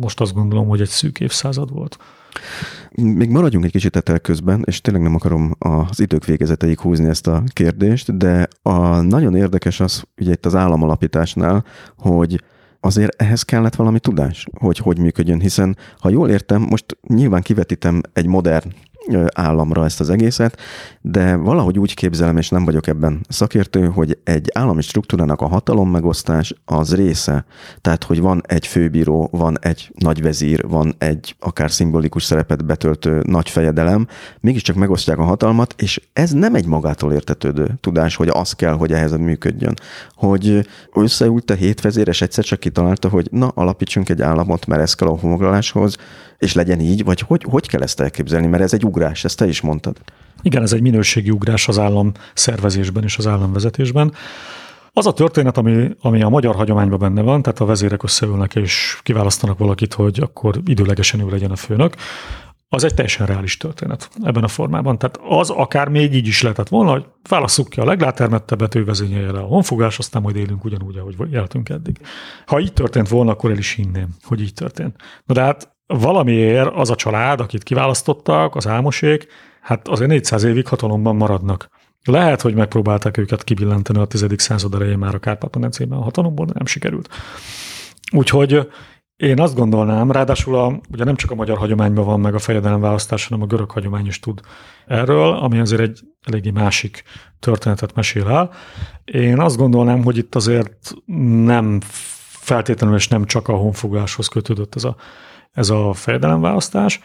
most 0.00 0.20
azt 0.20 0.34
gondolom, 0.34 0.68
hogy 0.68 0.80
egy 0.80 0.88
szűk 0.88 1.20
évszázad 1.20 1.72
volt. 1.72 1.98
Még 2.94 3.30
maradjunk 3.30 3.64
egy 3.64 3.70
kicsit 3.70 3.96
etel 3.96 4.18
közben, 4.18 4.62
és 4.66 4.80
tényleg 4.80 5.02
nem 5.02 5.14
akarom 5.14 5.54
az 5.58 6.00
idők 6.00 6.24
végezeteig 6.24 6.80
húzni 6.80 7.08
ezt 7.08 7.26
a 7.26 7.42
kérdést, 7.52 8.16
de 8.16 8.48
a 8.62 9.00
nagyon 9.00 9.34
érdekes 9.34 9.80
az, 9.80 10.04
ugye 10.20 10.32
itt 10.32 10.46
az 10.46 10.54
államalapításnál, 10.54 11.64
hogy 11.96 12.42
azért 12.80 13.22
ehhez 13.22 13.42
kellett 13.42 13.74
valami 13.74 14.00
tudás, 14.00 14.46
hogy 14.58 14.78
hogy 14.78 14.98
működjön, 14.98 15.40
hiszen 15.40 15.76
ha 15.98 16.08
jól 16.08 16.28
értem, 16.28 16.62
most 16.62 16.96
nyilván 17.08 17.42
kivetítem 17.42 18.00
egy 18.12 18.26
modern 18.26 18.72
államra 19.34 19.84
ezt 19.84 20.00
az 20.00 20.10
egészet, 20.10 20.60
de 21.00 21.36
valahogy 21.36 21.78
úgy 21.78 21.94
képzelem, 21.94 22.36
és 22.36 22.48
nem 22.48 22.64
vagyok 22.64 22.86
ebben 22.86 23.20
szakértő, 23.28 23.86
hogy 23.86 24.18
egy 24.24 24.50
állami 24.54 24.82
struktúrának 24.82 25.40
a 25.40 25.46
hatalom 25.46 25.90
megosztás 25.90 26.54
az 26.64 26.94
része. 26.94 27.44
Tehát, 27.80 28.04
hogy 28.04 28.20
van 28.20 28.42
egy 28.46 28.66
főbíró, 28.66 29.28
van 29.32 29.58
egy 29.60 29.92
nagyvezír, 29.94 30.68
van 30.68 30.94
egy 30.98 31.36
akár 31.40 31.70
szimbolikus 31.70 32.24
szerepet 32.24 32.64
betöltő 32.64 33.22
nagy 33.26 33.48
fejedelem, 33.48 34.06
mégiscsak 34.40 34.76
megosztják 34.76 35.18
a 35.18 35.24
hatalmat, 35.24 35.74
és 35.78 36.00
ez 36.12 36.30
nem 36.30 36.54
egy 36.54 36.66
magától 36.66 37.12
értetődő 37.12 37.70
tudás, 37.80 38.16
hogy 38.16 38.28
az 38.28 38.52
kell, 38.52 38.72
hogy 38.72 38.92
ehhez 38.92 39.16
működjön. 39.16 39.74
Hogy 40.14 40.68
összeült 40.94 41.50
a 41.50 41.54
hét 41.54 41.80
vezéres 41.80 42.20
egyszer 42.20 42.44
csak 42.44 42.60
kitalálta, 42.60 43.08
hogy 43.08 43.28
na, 43.30 43.48
alapítsunk 43.48 44.08
egy 44.08 44.22
államot, 44.22 44.66
mert 44.66 44.82
ez 44.82 44.94
kell 44.94 45.08
a 45.08 45.18
homoglaláshoz, 45.18 45.96
és 46.38 46.54
legyen 46.54 46.80
így, 46.80 47.04
vagy 47.04 47.20
hogy, 47.20 47.44
hogy 47.50 47.68
kell 47.68 47.82
ezt 47.82 48.00
elképzelni, 48.00 48.46
mert 48.46 48.62
ez 48.62 48.72
egy 48.72 48.84
ugrás, 48.92 49.24
ezt 49.24 49.36
te 49.36 49.46
is 49.46 49.60
mondtad. 49.60 49.96
Igen, 50.42 50.62
ez 50.62 50.72
egy 50.72 50.80
minőségi 50.80 51.30
ugrás 51.30 51.68
az 51.68 51.78
állam 51.78 52.12
szervezésben 52.34 53.02
és 53.02 53.18
az 53.18 53.26
államvezetésben. 53.26 54.12
Az 54.92 55.06
a 55.06 55.12
történet, 55.12 55.56
ami, 55.56 55.90
ami 56.00 56.22
a 56.22 56.28
magyar 56.28 56.54
hagyományban 56.54 56.98
benne 56.98 57.22
van, 57.22 57.42
tehát 57.42 57.60
a 57.60 57.64
vezérek 57.64 58.02
összeülnek 58.02 58.54
és 58.54 59.00
kiválasztanak 59.02 59.58
valakit, 59.58 59.94
hogy 59.94 60.20
akkor 60.20 60.60
időlegesen 60.64 61.20
ő 61.20 61.28
legyen 61.30 61.50
a 61.50 61.56
főnök, 61.56 61.94
az 62.68 62.84
egy 62.84 62.94
teljesen 62.94 63.26
reális 63.26 63.56
történet 63.56 64.10
ebben 64.22 64.44
a 64.44 64.48
formában. 64.48 64.98
Tehát 64.98 65.20
az 65.28 65.50
akár 65.50 65.88
még 65.88 66.14
így 66.14 66.26
is 66.26 66.42
lehetett 66.42 66.68
volna, 66.68 66.90
hogy 66.90 67.04
válasszuk 67.28 67.68
ki 67.68 67.80
a 67.80 67.84
leglátermettebbet, 67.84 68.74
ő 68.74 68.84
vezényelje 68.84 69.32
le 69.32 69.38
a 69.38 69.46
honfogás, 69.46 69.98
aztán 69.98 70.22
majd 70.22 70.36
élünk 70.36 70.64
ugyanúgy, 70.64 70.96
ahogy 70.96 71.32
éltünk 71.32 71.68
eddig. 71.68 72.00
Ha 72.46 72.60
így 72.60 72.72
történt 72.72 73.08
volna, 73.08 73.30
akkor 73.30 73.50
el 73.50 73.58
is 73.58 73.72
hinném, 73.72 74.08
hogy 74.22 74.40
így 74.40 74.54
történt. 74.54 74.96
Na 75.24 75.34
de 75.34 75.40
hát 75.40 75.76
valamiért 75.98 76.74
az 76.74 76.90
a 76.90 76.94
család, 76.94 77.40
akit 77.40 77.62
kiválasztottak, 77.62 78.56
az 78.56 78.66
álmosék, 78.66 79.26
hát 79.60 79.88
azért 79.88 80.10
400 80.10 80.42
évig 80.42 80.66
hatalomban 80.66 81.16
maradnak. 81.16 81.68
Lehet, 82.04 82.40
hogy 82.40 82.54
megpróbálták 82.54 83.16
őket 83.16 83.44
kibillenteni 83.44 83.98
a 83.98 84.04
10. 84.04 84.26
század 84.36 84.74
elején 84.74 84.98
már 84.98 85.14
a 85.14 85.18
Kárpát-medencében 85.18 85.98
a 85.98 86.02
hatalomból, 86.02 86.46
de 86.46 86.52
nem 86.54 86.66
sikerült. 86.66 87.08
Úgyhogy 88.12 88.68
én 89.16 89.40
azt 89.40 89.54
gondolnám, 89.54 90.10
ráadásul 90.10 90.56
a, 90.56 90.80
ugye 90.92 91.04
nem 91.04 91.16
csak 91.16 91.30
a 91.30 91.34
magyar 91.34 91.58
hagyományban 91.58 92.04
van 92.04 92.20
meg 92.20 92.34
a 92.34 92.38
fejedelemválasztás, 92.38 93.26
hanem 93.26 93.44
a 93.44 93.46
görög 93.46 93.70
hagyomány 93.70 94.06
is 94.06 94.20
tud 94.20 94.40
erről, 94.86 95.32
ami 95.32 95.58
azért 95.58 95.80
egy 95.80 96.00
eléggé 96.22 96.50
másik 96.50 97.02
történetet 97.38 97.94
mesél 97.94 98.28
el. 98.28 98.50
Én 99.04 99.40
azt 99.40 99.56
gondolnám, 99.56 100.02
hogy 100.02 100.16
itt 100.16 100.34
azért 100.34 100.92
nem 101.44 101.80
feltétlenül 102.28 102.96
és 102.96 103.08
nem 103.08 103.24
csak 103.24 103.48
a 103.48 103.52
honfogáshoz 103.56 104.28
kötődött 104.28 104.74
ez 104.74 104.84
a 104.84 104.96
ez 105.52 105.70
a 105.70 105.92
fejedelemválasztás. 105.92 107.00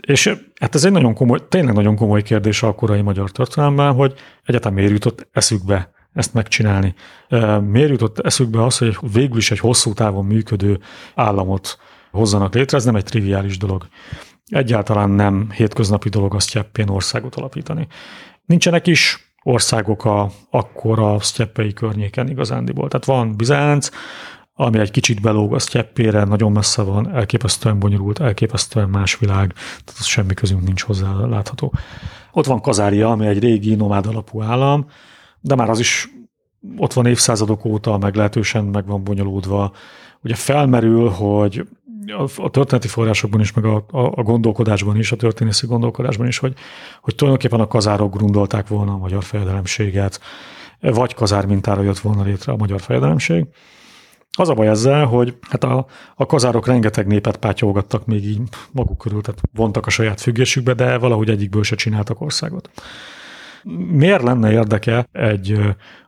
És 0.00 0.34
hát 0.60 0.74
ez 0.74 0.84
egy 0.84 0.92
nagyon 0.92 1.14
komoly, 1.14 1.48
tényleg 1.48 1.74
nagyon 1.74 1.96
komoly 1.96 2.22
kérdés 2.22 2.62
a 2.62 2.74
korai 2.74 3.00
magyar 3.00 3.30
történelemben, 3.30 3.92
hogy 3.92 4.14
egyetem 4.44 4.74
miért 4.74 4.90
jutott 4.90 5.28
eszükbe 5.32 5.90
ezt 6.12 6.34
megcsinálni. 6.34 6.94
Miért 7.60 7.90
jutott 7.90 8.18
eszükbe 8.18 8.64
az, 8.64 8.78
hogy 8.78 8.98
végül 9.12 9.36
is 9.36 9.50
egy 9.50 9.58
hosszú 9.58 9.92
távon 9.92 10.24
működő 10.24 10.80
államot 11.14 11.78
hozzanak 12.10 12.54
létre, 12.54 12.76
ez 12.76 12.84
nem 12.84 12.96
egy 12.96 13.04
triviális 13.04 13.58
dolog. 13.58 13.86
Egyáltalán 14.46 15.10
nem 15.10 15.50
hétköznapi 15.50 16.08
dolog 16.08 16.34
a 16.34 16.40
sztyeppén 16.40 16.88
országot 16.88 17.34
alapítani. 17.34 17.86
Nincsenek 18.44 18.86
is 18.86 19.34
országok 19.42 20.04
a, 20.04 20.30
akkor 20.50 20.98
a 20.98 21.20
sztyeppei 21.20 21.72
környéken 21.72 22.28
igazándiból. 22.28 22.88
Tehát 22.88 23.04
van 23.04 23.36
Bizánc, 23.36 23.88
ami 24.54 24.78
egy 24.78 24.90
kicsit 24.90 25.20
belóg 25.20 25.54
a 25.54 25.58
sztyeppére, 25.58 26.24
nagyon 26.24 26.52
messze 26.52 26.82
van, 26.82 27.14
elképesztően 27.14 27.78
bonyolult, 27.78 28.20
elképesztően 28.20 28.88
más 28.88 29.18
világ, 29.18 29.52
tehát 29.52 30.00
az 30.00 30.04
semmi 30.04 30.34
közünk 30.34 30.62
nincs 30.62 30.82
hozzá 30.82 31.12
látható. 31.12 31.72
Ott 32.32 32.46
van 32.46 32.60
Kazária, 32.60 33.10
ami 33.10 33.26
egy 33.26 33.38
régi 33.38 33.74
nomád 33.74 34.06
alapú 34.06 34.42
állam, 34.42 34.86
de 35.40 35.54
már 35.54 35.70
az 35.70 35.78
is 35.78 36.08
ott 36.76 36.92
van 36.92 37.06
évszázadok 37.06 37.64
óta, 37.64 37.98
meglehetősen 37.98 38.64
meg 38.64 38.86
van 38.86 39.04
bonyolódva. 39.04 39.72
Ugye 40.22 40.34
felmerül, 40.34 41.08
hogy 41.08 41.66
a 42.36 42.50
történeti 42.50 42.88
forrásokban 42.88 43.40
is, 43.40 43.52
meg 43.52 43.64
a, 43.64 43.84
a, 43.90 43.98
a 43.98 44.22
gondolkodásban 44.22 44.96
is, 44.96 45.12
a 45.12 45.16
történészi 45.16 45.66
gondolkodásban 45.66 46.26
is, 46.26 46.38
hogy, 46.38 46.54
hogy 47.00 47.14
tulajdonképpen 47.14 47.60
a 47.60 47.66
kazárok 47.66 48.16
grundolták 48.16 48.68
volna 48.68 48.92
a 48.92 48.96
magyar 48.96 49.24
fejedelemséget, 49.24 50.20
vagy 50.80 51.14
kazár 51.14 51.46
mintára 51.46 51.82
jött 51.82 51.98
volna 51.98 52.22
létre 52.22 52.52
a 52.52 52.56
magyar 52.56 52.80
fejedelemség. 52.80 53.46
Az 54.38 54.48
a 54.48 54.54
baj 54.54 54.68
ezzel, 54.68 55.04
hogy 55.04 55.36
hát 55.40 55.64
a, 55.64 55.86
a 56.14 56.26
kazárok 56.26 56.66
rengeteg 56.66 57.06
népet 57.06 57.36
pátyolgattak 57.36 58.06
még 58.06 58.24
így 58.24 58.40
maguk 58.70 58.98
körül, 58.98 59.22
tehát 59.22 59.40
vontak 59.54 59.86
a 59.86 59.90
saját 59.90 60.20
függésükbe, 60.20 60.74
de 60.74 60.98
valahogy 60.98 61.30
egyikből 61.30 61.62
se 61.62 61.76
csináltak 61.76 62.20
országot. 62.20 62.70
Miért 63.90 64.22
lenne 64.22 64.52
érdeke 64.52 65.06
egy 65.12 65.58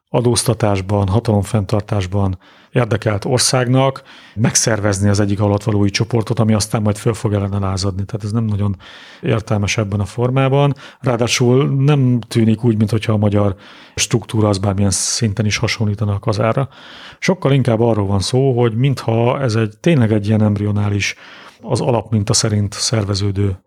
adóztatásban, 0.09 1.09
hatalomfenntartásban 1.09 2.39
érdekelt 2.75 3.25
országnak 3.25 4.03
megszervezni 4.35 5.09
az 5.09 5.21
egyik 5.21 5.41
alattvalói 5.41 5.91
csoportot, 5.91 6.39
ami 6.39 6.55
aztán 6.55 6.83
majd 6.83 6.97
föl 6.97 7.15
fog 7.15 7.33
ellene 7.33 7.59
lázadni. 7.59 8.05
Tehát 8.05 8.25
ez 8.25 8.33
nem 8.33 8.45
nagyon 8.45 8.77
értelmes 9.21 9.79
ebben 9.79 10.01
a 10.01 10.05
formában. 10.05 10.75
Ráadásul 11.01 11.75
nem 11.75 12.21
tűnik 12.21 12.65
úgy, 12.65 12.77
mintha 12.77 13.13
a 13.13 13.17
magyar 13.17 13.55
struktúra 13.95 14.49
az 14.49 14.59
bármilyen 14.59 14.91
szinten 14.91 15.47
is 15.47 15.57
hasonlítana 15.57 16.13
a 16.13 16.19
kazára. 16.19 16.69
Sokkal 17.19 17.53
inkább 17.53 17.81
arról 17.81 18.07
van 18.07 18.21
szó, 18.21 18.61
hogy 18.61 18.75
mintha 18.75 19.41
ez 19.41 19.55
egy 19.55 19.79
tényleg 19.81 20.13
egy 20.13 20.27
ilyen 20.27 20.43
embrionális, 20.43 21.15
az 21.61 21.81
alapminta 21.81 22.33
szerint 22.33 22.73
szerveződő 22.73 23.59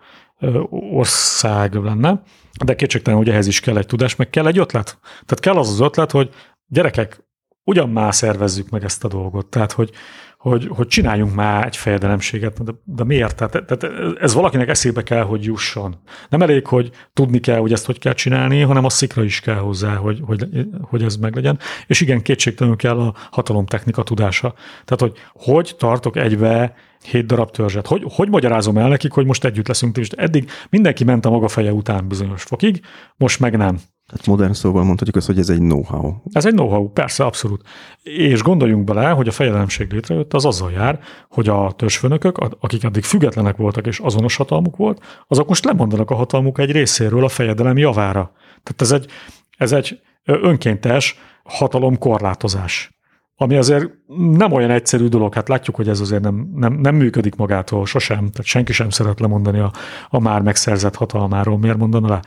ország 0.69 1.73
lenne, 1.73 2.21
de 2.65 2.75
kétségtelen, 2.75 3.19
hogy 3.19 3.29
ehhez 3.29 3.47
is 3.47 3.59
kell 3.59 3.77
egy 3.77 3.85
tudás, 3.85 4.15
meg 4.15 4.29
kell 4.29 4.47
egy 4.47 4.57
ötlet. 4.57 4.99
Tehát 5.01 5.39
kell 5.39 5.57
az 5.57 5.69
az 5.69 5.79
ötlet, 5.79 6.11
hogy 6.11 6.29
gyerekek, 6.67 7.26
ugyan 7.67 7.89
már 7.89 8.15
szervezzük 8.15 8.69
meg 8.69 8.83
ezt 8.83 9.03
a 9.03 9.07
dolgot. 9.07 9.45
Tehát, 9.45 9.71
hogy, 9.71 9.89
hogy, 10.37 10.67
hogy 10.69 10.87
csináljunk 10.87 11.33
már 11.35 11.65
egy 11.65 11.77
fejedelemséget, 11.77 12.63
de, 12.63 12.71
de 12.83 13.03
miért? 13.03 13.35
Tehát, 13.35 13.65
tehát 13.65 13.95
ez 14.19 14.33
valakinek 14.33 14.67
eszébe 14.67 15.03
kell, 15.03 15.23
hogy 15.23 15.43
jusson. 15.43 15.95
Nem 16.29 16.41
elég, 16.41 16.67
hogy 16.67 16.91
tudni 17.13 17.39
kell, 17.39 17.59
hogy 17.59 17.71
ezt 17.71 17.85
hogy 17.85 17.99
kell 17.99 18.13
csinálni, 18.13 18.61
hanem 18.61 18.85
a 18.85 18.89
szikra 18.89 19.23
is 19.23 19.39
kell 19.39 19.55
hozzá, 19.55 19.95
hogy, 19.95 20.21
hogy, 20.25 20.47
hogy 20.81 21.03
ez 21.03 21.15
meglegyen. 21.15 21.59
És 21.87 22.01
igen, 22.01 22.21
kétségtelenül 22.21 22.77
kell 22.77 22.99
a 22.99 23.13
hatalomtechnika 23.31 24.03
tudása. 24.03 24.53
Tehát, 24.85 25.01
hogy 25.01 25.13
hogy 25.33 25.75
tartok 25.77 26.17
egybe 26.17 26.75
hét 27.03 27.25
darab 27.25 27.51
törzset. 27.51 27.87
Hogy, 27.87 28.03
hogy 28.15 28.29
magyarázom 28.29 28.77
el 28.77 28.89
nekik, 28.89 29.11
hogy 29.11 29.25
most 29.25 29.45
együtt 29.45 29.67
leszünk, 29.67 29.97
és 29.97 30.09
eddig 30.09 30.49
mindenki 30.69 31.03
ment 31.03 31.25
a 31.25 31.29
maga 31.29 31.47
feje 31.47 31.73
után 31.73 32.07
bizonyos 32.07 32.43
fokig, 32.43 32.81
most 33.15 33.39
meg 33.39 33.57
nem. 33.57 33.79
Tehát 34.07 34.25
modern 34.25 34.53
szóval 34.53 34.83
mondhatjuk 34.83 35.15
azt, 35.15 35.27
hogy 35.27 35.39
ez 35.39 35.49
egy 35.49 35.57
know-how. 35.57 36.13
Ez 36.31 36.45
egy 36.45 36.53
know-how, 36.53 36.89
persze, 36.89 37.25
abszolút. 37.25 37.61
És 38.03 38.41
gondoljunk 38.41 38.83
bele, 38.83 39.09
hogy 39.09 39.27
a 39.27 39.31
fejedelemség 39.31 39.91
létrejött, 39.91 40.33
az 40.33 40.45
azzal 40.45 40.71
jár, 40.71 40.99
hogy 41.29 41.47
a 41.47 41.73
törzsfőnökök, 41.75 42.37
akik 42.59 42.83
addig 42.83 43.03
függetlenek 43.03 43.55
voltak 43.55 43.87
és 43.87 43.99
azonos 43.99 44.35
hatalmuk 44.35 44.75
volt, 44.75 45.23
azok 45.27 45.47
most 45.47 45.65
lemondanak 45.65 46.11
a 46.11 46.15
hatalmuk 46.15 46.59
egy 46.59 46.71
részéről 46.71 47.23
a 47.23 47.29
fejedelem 47.29 47.77
javára. 47.77 48.31
Tehát 48.63 48.81
ez 48.81 48.91
egy, 48.91 49.11
ez 49.57 49.71
egy 49.71 49.99
önkéntes 50.25 51.19
hatalomkorlátozás 51.43 52.96
ami 53.39 53.55
azért 53.55 53.89
nem 54.31 54.51
olyan 54.51 54.69
egyszerű 54.69 55.07
dolog, 55.07 55.33
hát 55.33 55.47
látjuk, 55.47 55.75
hogy 55.75 55.89
ez 55.89 55.99
azért 55.99 56.21
nem, 56.21 56.51
nem, 56.55 56.73
nem 56.73 56.95
működik 56.95 57.35
magától 57.35 57.85
sosem, 57.85 58.17
tehát 58.17 58.43
senki 58.43 58.73
sem 58.73 58.89
szeret 58.89 59.19
lemondani 59.19 59.59
a, 59.59 59.71
a 60.09 60.19
már 60.19 60.41
megszerzett 60.41 60.95
hatalmáról, 60.95 61.57
miért 61.57 61.77
mondana 61.77 62.07
le? 62.07 62.19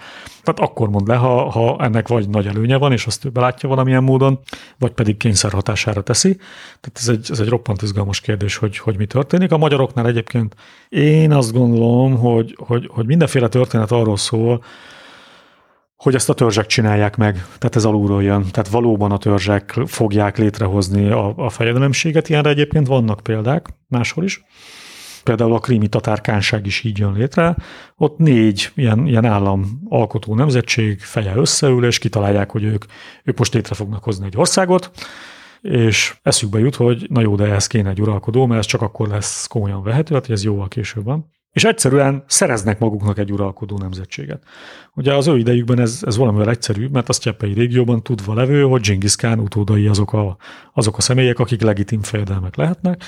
Tehát 0.43 0.71
akkor 0.71 0.89
mond 0.89 1.09
le, 1.09 1.15
ha, 1.15 1.51
ha 1.51 1.77
ennek 1.81 2.09
vagy 2.09 2.29
nagy 2.29 2.47
előnye 2.47 2.77
van, 2.77 2.93
és 2.93 3.07
azt 3.07 3.25
ő 3.25 3.29
belátja 3.29 3.69
valamilyen 3.69 4.03
módon, 4.03 4.39
vagy 4.79 4.93
pedig 4.93 5.17
kényszer 5.17 5.53
hatására 5.53 6.03
teszi. 6.03 6.37
Tehát 6.81 6.93
ez 6.93 7.09
egy, 7.09 7.27
ez 7.31 7.41
egy 7.41 7.49
roppant 7.49 7.83
izgalmas 7.83 8.21
kérdés, 8.21 8.57
hogy, 8.57 8.79
hogy 8.79 8.97
mi 8.97 9.07
történik. 9.07 9.53
A 9.53 9.59
magyaroknál 9.59 10.07
egyébként 10.07 10.55
én 10.89 11.33
azt 11.33 11.53
gondolom, 11.53 12.17
hogy, 12.17 12.57
hogy, 12.59 12.91
hogy 12.93 13.07
mindenféle 13.07 13.49
történet 13.49 13.91
arról 13.91 14.17
szól, 14.17 14.63
hogy 16.03 16.15
ezt 16.15 16.29
a 16.29 16.35
törzsek 16.35 16.67
csinálják 16.67 17.17
meg, 17.17 17.35
tehát 17.35 17.77
ez 17.77 17.85
alulról 17.85 18.23
jön. 18.23 18.47
Tehát 18.51 18.69
valóban 18.69 19.13
a 19.13 19.19
törzsek 19.19 19.71
fogják 19.87 20.39
létrehozni 20.39 21.11
a, 21.11 21.33
a 21.37 21.51
fejedelemséget, 21.51 22.29
ilyenre 22.29 22.51
egyébként 22.51 22.87
vannak 22.87 23.21
példák 23.23 23.69
máshol 23.89 24.25
is. 24.25 24.45
például 25.25 25.55
a 25.55 25.59
krími 25.59 25.89
tatárkánság 25.89 26.67
is 26.67 26.85
így 26.85 26.99
jön 26.99 27.13
létre, 27.13 27.57
ott 27.97 28.19
négy 28.19 28.71
ilyen, 28.75 29.07
ilyen 29.07 29.25
állam 29.25 29.81
alkotó 29.89 30.35
nemzetség 30.35 31.01
feje 31.01 31.35
összeül, 31.35 31.85
és 31.85 31.99
kitalálják, 31.99 32.51
hogy 32.51 32.65
ők, 32.65 32.85
ők 33.25 33.39
most 33.39 33.55
létre 33.55 33.75
fognak 33.75 34.05
hozni 34.05 34.27
egy 34.27 34.37
országot, 34.37 34.91
és 35.61 36.15
eszükbe 36.23 36.59
jut, 36.59 36.77
hogy 36.77 37.07
na 37.11 37.21
jó, 37.21 37.37
de 37.37 37.45
ehhez 37.45 37.67
kéne 37.67 37.91
egy 37.91 38.01
uralkodó, 38.01 38.47
mert 38.47 38.61
ez 38.61 38.67
csak 38.67 38.83
akkor 38.83 39.09
lesz 39.09 39.47
komolyan 39.47 39.83
vehető, 39.83 40.15
hát 40.15 40.31
ez 40.31 40.45
jóval 40.45 40.69
később 40.69 41.05
van 41.05 41.39
és 41.53 41.65
egyszerűen 41.65 42.25
szereznek 42.27 42.79
maguknak 42.79 43.19
egy 43.19 43.33
uralkodó 43.33 43.79
nemzetséget. 43.79 44.43
Ugye 44.95 45.15
az 45.15 45.27
ő 45.27 45.39
idejükben 45.39 45.81
ez, 45.81 46.01
ez 46.07 46.17
valamivel 46.17 46.49
egyszerű, 46.49 46.89
mert 46.93 47.09
a 47.09 47.13
sztyeppei 47.13 47.53
régióban 47.53 48.03
tudva 48.03 48.35
levő, 48.35 48.63
hogy 48.63 48.81
Genghis 48.81 49.17
Khan 49.17 49.39
utódai 49.39 49.87
azok 49.87 50.13
a, 50.13 50.37
azok 50.73 50.97
a 50.97 51.01
személyek, 51.01 51.39
akik 51.39 51.63
legitim 51.63 52.03
fejedelmek 52.03 52.57
lehetnek. 52.57 53.03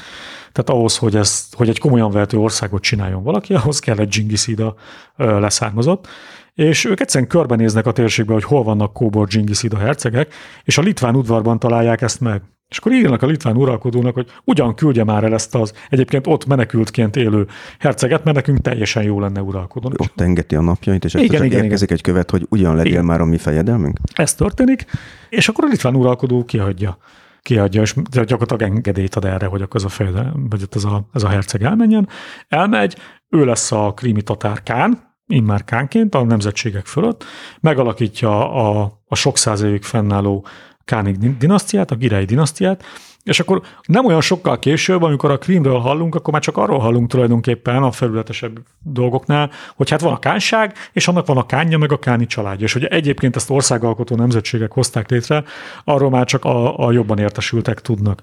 Tehát 0.53 0.71
ahhoz, 0.71 0.97
hogy, 0.97 1.17
ezt, 1.17 1.55
hogy 1.55 1.69
egy 1.69 1.79
komolyan 1.79 2.11
vehető 2.11 2.39
országot 2.39 2.83
csináljon 2.83 3.23
valaki, 3.23 3.55
ahhoz 3.55 3.79
kell 3.79 3.99
egy 3.99 4.15
Genghis-ida 4.17 4.75
leszármazott. 5.17 6.07
És 6.55 6.85
ők 6.85 7.01
egyszerűen 7.01 7.31
körbenéznek 7.31 7.87
a 7.87 7.93
térségbe, 7.93 8.33
hogy 8.33 8.45
hol 8.45 8.63
vannak 8.63 8.93
Kóbor 8.93 9.27
Genghis-ida 9.27 9.79
hercegek, 9.79 10.35
és 10.65 10.79
a 10.79 10.83
litván 10.83 11.17
udvarban 11.17 11.59
találják 11.59 12.01
ezt 12.01 12.21
meg. 12.21 12.43
És 12.73 12.79
akkor 12.79 12.93
írnak 12.93 13.23
a 13.23 13.27
litván 13.27 13.57
uralkodónak, 13.57 14.15
hogy 14.15 14.27
ugyan 14.45 14.75
küldje 14.75 15.05
már 15.05 15.25
el 15.25 15.35
ezt 15.35 15.55
az 15.55 15.73
egyébként 15.89 16.27
ott 16.27 16.47
menekültként 16.47 17.17
élő 17.17 17.47
herceget, 17.79 18.25
mert 18.25 18.37
nekünk 18.37 18.59
teljesen 18.59 19.03
jó 19.03 19.21
lenne 19.21 19.41
uralkodónak. 19.43 20.01
Ott 20.01 20.21
engedi 20.21 20.55
a 20.55 20.61
napjait, 20.61 21.05
és 21.05 21.15
igen, 21.15 21.45
igen, 21.45 21.65
érkezik 21.65 21.87
igen. 21.87 21.97
egy 21.97 22.03
követ, 22.03 22.31
hogy 22.31 22.47
ugyan 22.49 22.77
legyél 22.77 22.93
igen. 22.93 23.05
már 23.05 23.21
a 23.21 23.25
mi 23.25 23.39
fejedelmünk? 23.39 23.99
Ez 24.13 24.35
történik, 24.35 24.85
és 25.29 25.49
akkor 25.49 25.65
a 25.65 25.69
litván 25.69 25.95
uralkodó 25.95 26.45
kihagyja 26.45 26.99
kiadja, 27.43 27.83
és 27.83 27.95
gyakorlatilag 28.11 28.63
engedélyt 28.63 29.15
ad 29.15 29.25
erre, 29.25 29.47
hogy 29.47 29.63
akkor 29.63 29.77
ez 29.81 29.87
a, 29.87 29.89
fejedelem, 29.89 30.47
vagy 30.49 30.67
ez 30.71 30.85
a, 30.85 31.09
ez 31.13 31.23
a 31.23 31.29
herceg 31.29 31.63
elmenjen. 31.63 32.09
Elmegy, 32.49 32.97
ő 33.29 33.45
lesz 33.45 33.73
a 33.73 33.93
krími 33.97 34.23
tatár 34.23 34.63
Kán, 34.63 35.13
immár 35.27 35.65
kánként 35.65 36.15
a 36.15 36.25
nemzetségek 36.25 36.87
fölött, 36.87 37.25
megalakítja 37.61 38.53
a, 38.53 39.01
a 39.07 39.15
sok 39.15 39.39
száz 39.39 39.63
évig 39.63 39.83
fennálló 39.83 40.47
Kánik 40.85 41.17
dinasztiát, 41.17 41.91
a 41.91 41.95
Girei 41.95 42.25
dinasztiát, 42.25 42.85
és 43.25 43.41
akkor 43.41 43.63
nem 43.87 44.05
olyan 44.05 44.21
sokkal 44.21 44.59
később, 44.59 45.03
amikor 45.03 45.31
a 45.31 45.39
Krímről 45.39 45.79
hallunk, 45.79 46.15
akkor 46.15 46.33
már 46.33 46.43
csak 46.43 46.57
arról 46.57 46.79
hallunk 46.79 47.09
tulajdonképpen 47.09 47.83
a 47.83 47.91
felületesebb 47.91 48.59
dolgoknál, 48.83 49.51
hogy 49.77 49.91
hát 49.91 50.01
van 50.01 50.13
a 50.13 50.19
kánság, 50.19 50.75
és 50.93 51.09
annak 51.09 51.27
van 51.27 51.37
a 51.37 51.47
kánja, 51.47 51.79
meg 51.79 51.93
a 51.93 51.99
káni 51.99 52.27
családja. 52.27 52.67
És 52.67 52.73
hogy 52.73 52.85
egyébként 52.85 53.37
ezt 53.37 53.51
országalkotó 53.51 54.17
nemzetségek 54.17 54.73
hozták 54.73 55.11
létre, 55.11 55.45
arról 55.85 56.11
már 56.11 56.25
csak 56.25 56.45
a, 56.45 56.87
a 56.87 56.93
jobban 56.93 57.19
értesültek 57.19 57.81
tudnak. 57.81 58.23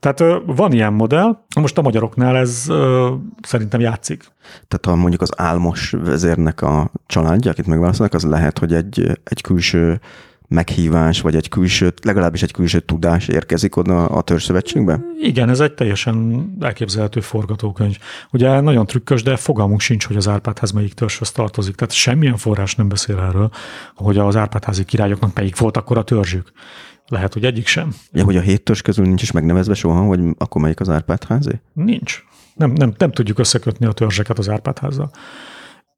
Tehát 0.00 0.42
van 0.46 0.72
ilyen 0.72 0.92
modell, 0.92 1.38
most 1.60 1.78
a 1.78 1.82
magyaroknál 1.82 2.36
ez 2.36 2.66
szerintem 3.42 3.80
játszik. 3.80 4.24
Tehát 4.68 4.84
ha 4.86 4.96
mondjuk 4.96 5.22
az 5.22 5.32
álmos 5.36 5.90
vezérnek 5.90 6.62
a 6.62 6.90
családja, 7.06 7.50
akit 7.50 7.66
megválaszolnak, 7.66 8.14
az 8.14 8.24
lehet, 8.24 8.58
hogy 8.58 8.74
egy, 8.74 9.20
egy 9.24 9.40
külső 9.40 10.00
meghívás, 10.48 11.20
vagy 11.20 11.36
egy 11.36 11.48
külső, 11.48 11.92
legalábbis 12.02 12.42
egy 12.42 12.52
külső 12.52 12.80
tudás 12.80 13.28
érkezik 13.28 13.76
oda 13.76 14.06
a 14.06 14.22
törzszövetségbe? 14.22 15.00
Igen, 15.20 15.48
ez 15.48 15.60
egy 15.60 15.74
teljesen 15.74 16.46
elképzelhető 16.60 17.20
forgatókönyv. 17.20 17.98
Ugye 18.32 18.60
nagyon 18.60 18.86
trükkös, 18.86 19.22
de 19.22 19.36
fogalmunk 19.36 19.80
sincs, 19.80 20.06
hogy 20.06 20.16
az 20.16 20.28
Árpádház 20.28 20.70
melyik 20.70 20.94
törzshöz 20.94 21.30
tartozik. 21.30 21.74
Tehát 21.74 21.94
semmilyen 21.94 22.36
forrás 22.36 22.74
nem 22.74 22.88
beszél 22.88 23.18
erről, 23.18 23.50
hogy 23.94 24.18
az 24.18 24.36
Árpádházi 24.36 24.84
királyoknak 24.84 25.34
melyik 25.34 25.58
volt 25.58 25.76
akkor 25.76 25.98
a 25.98 26.02
törzsük. 26.02 26.52
Lehet, 27.08 27.32
hogy 27.32 27.44
egyik 27.44 27.66
sem. 27.66 27.94
Ja, 28.12 28.24
hogy 28.24 28.36
a 28.36 28.40
hét 28.40 28.62
törzs 28.62 28.82
közül 28.82 29.04
nincs 29.04 29.22
is 29.22 29.30
megnevezve 29.30 29.74
soha, 29.74 30.00
hogy 30.00 30.20
akkor 30.38 30.62
melyik 30.62 30.80
az 30.80 30.88
Árpádházé? 30.88 31.60
Nincs. 31.72 32.24
Nem, 32.54 32.70
nem, 32.70 32.92
nem 32.98 33.12
tudjuk 33.12 33.38
összekötni 33.38 33.86
a 33.86 33.92
törzseket 33.92 34.38
az 34.38 34.48
Árpádházzal. 34.48 35.10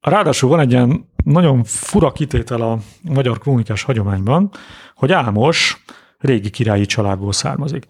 Ráadásul 0.01 0.49
van 0.49 0.59
egy 0.59 0.71
ilyen 0.71 1.09
nagyon 1.23 1.63
fura 1.63 2.11
kitétel 2.11 2.61
a 2.61 2.77
magyar 3.01 3.39
krónikás 3.39 3.83
hagyományban, 3.83 4.49
hogy 4.95 5.11
Ámos 5.11 5.83
régi 6.17 6.49
királyi 6.49 6.85
családból 6.85 7.33
származik. 7.33 7.87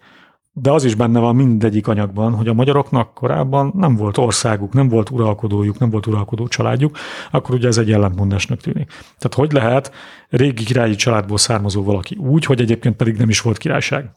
De 0.52 0.70
az 0.70 0.84
is 0.84 0.94
benne 0.94 1.18
van 1.18 1.36
mindegyik 1.36 1.88
anyagban, 1.88 2.34
hogy 2.34 2.48
a 2.48 2.52
magyaroknak 2.52 3.14
korábban 3.14 3.72
nem 3.76 3.96
volt 3.96 4.18
országuk, 4.18 4.72
nem 4.72 4.88
volt 4.88 5.10
uralkodójuk, 5.10 5.78
nem 5.78 5.90
volt 5.90 6.06
uralkodó 6.06 6.48
családjuk, 6.48 6.98
akkor 7.30 7.54
ugye 7.54 7.68
ez 7.68 7.78
egy 7.78 7.92
ellentmondásnak 7.92 8.60
tűnik. 8.60 8.88
Tehát 8.88 9.34
hogy 9.34 9.52
lehet 9.52 9.92
régi 10.28 10.64
királyi 10.64 10.94
családból 10.94 11.38
származó 11.38 11.82
valaki 11.82 12.16
úgy, 12.16 12.44
hogy 12.44 12.60
egyébként 12.60 12.96
pedig 12.96 13.16
nem 13.16 13.28
is 13.28 13.40
volt 13.40 13.58
királyság? 13.58 14.10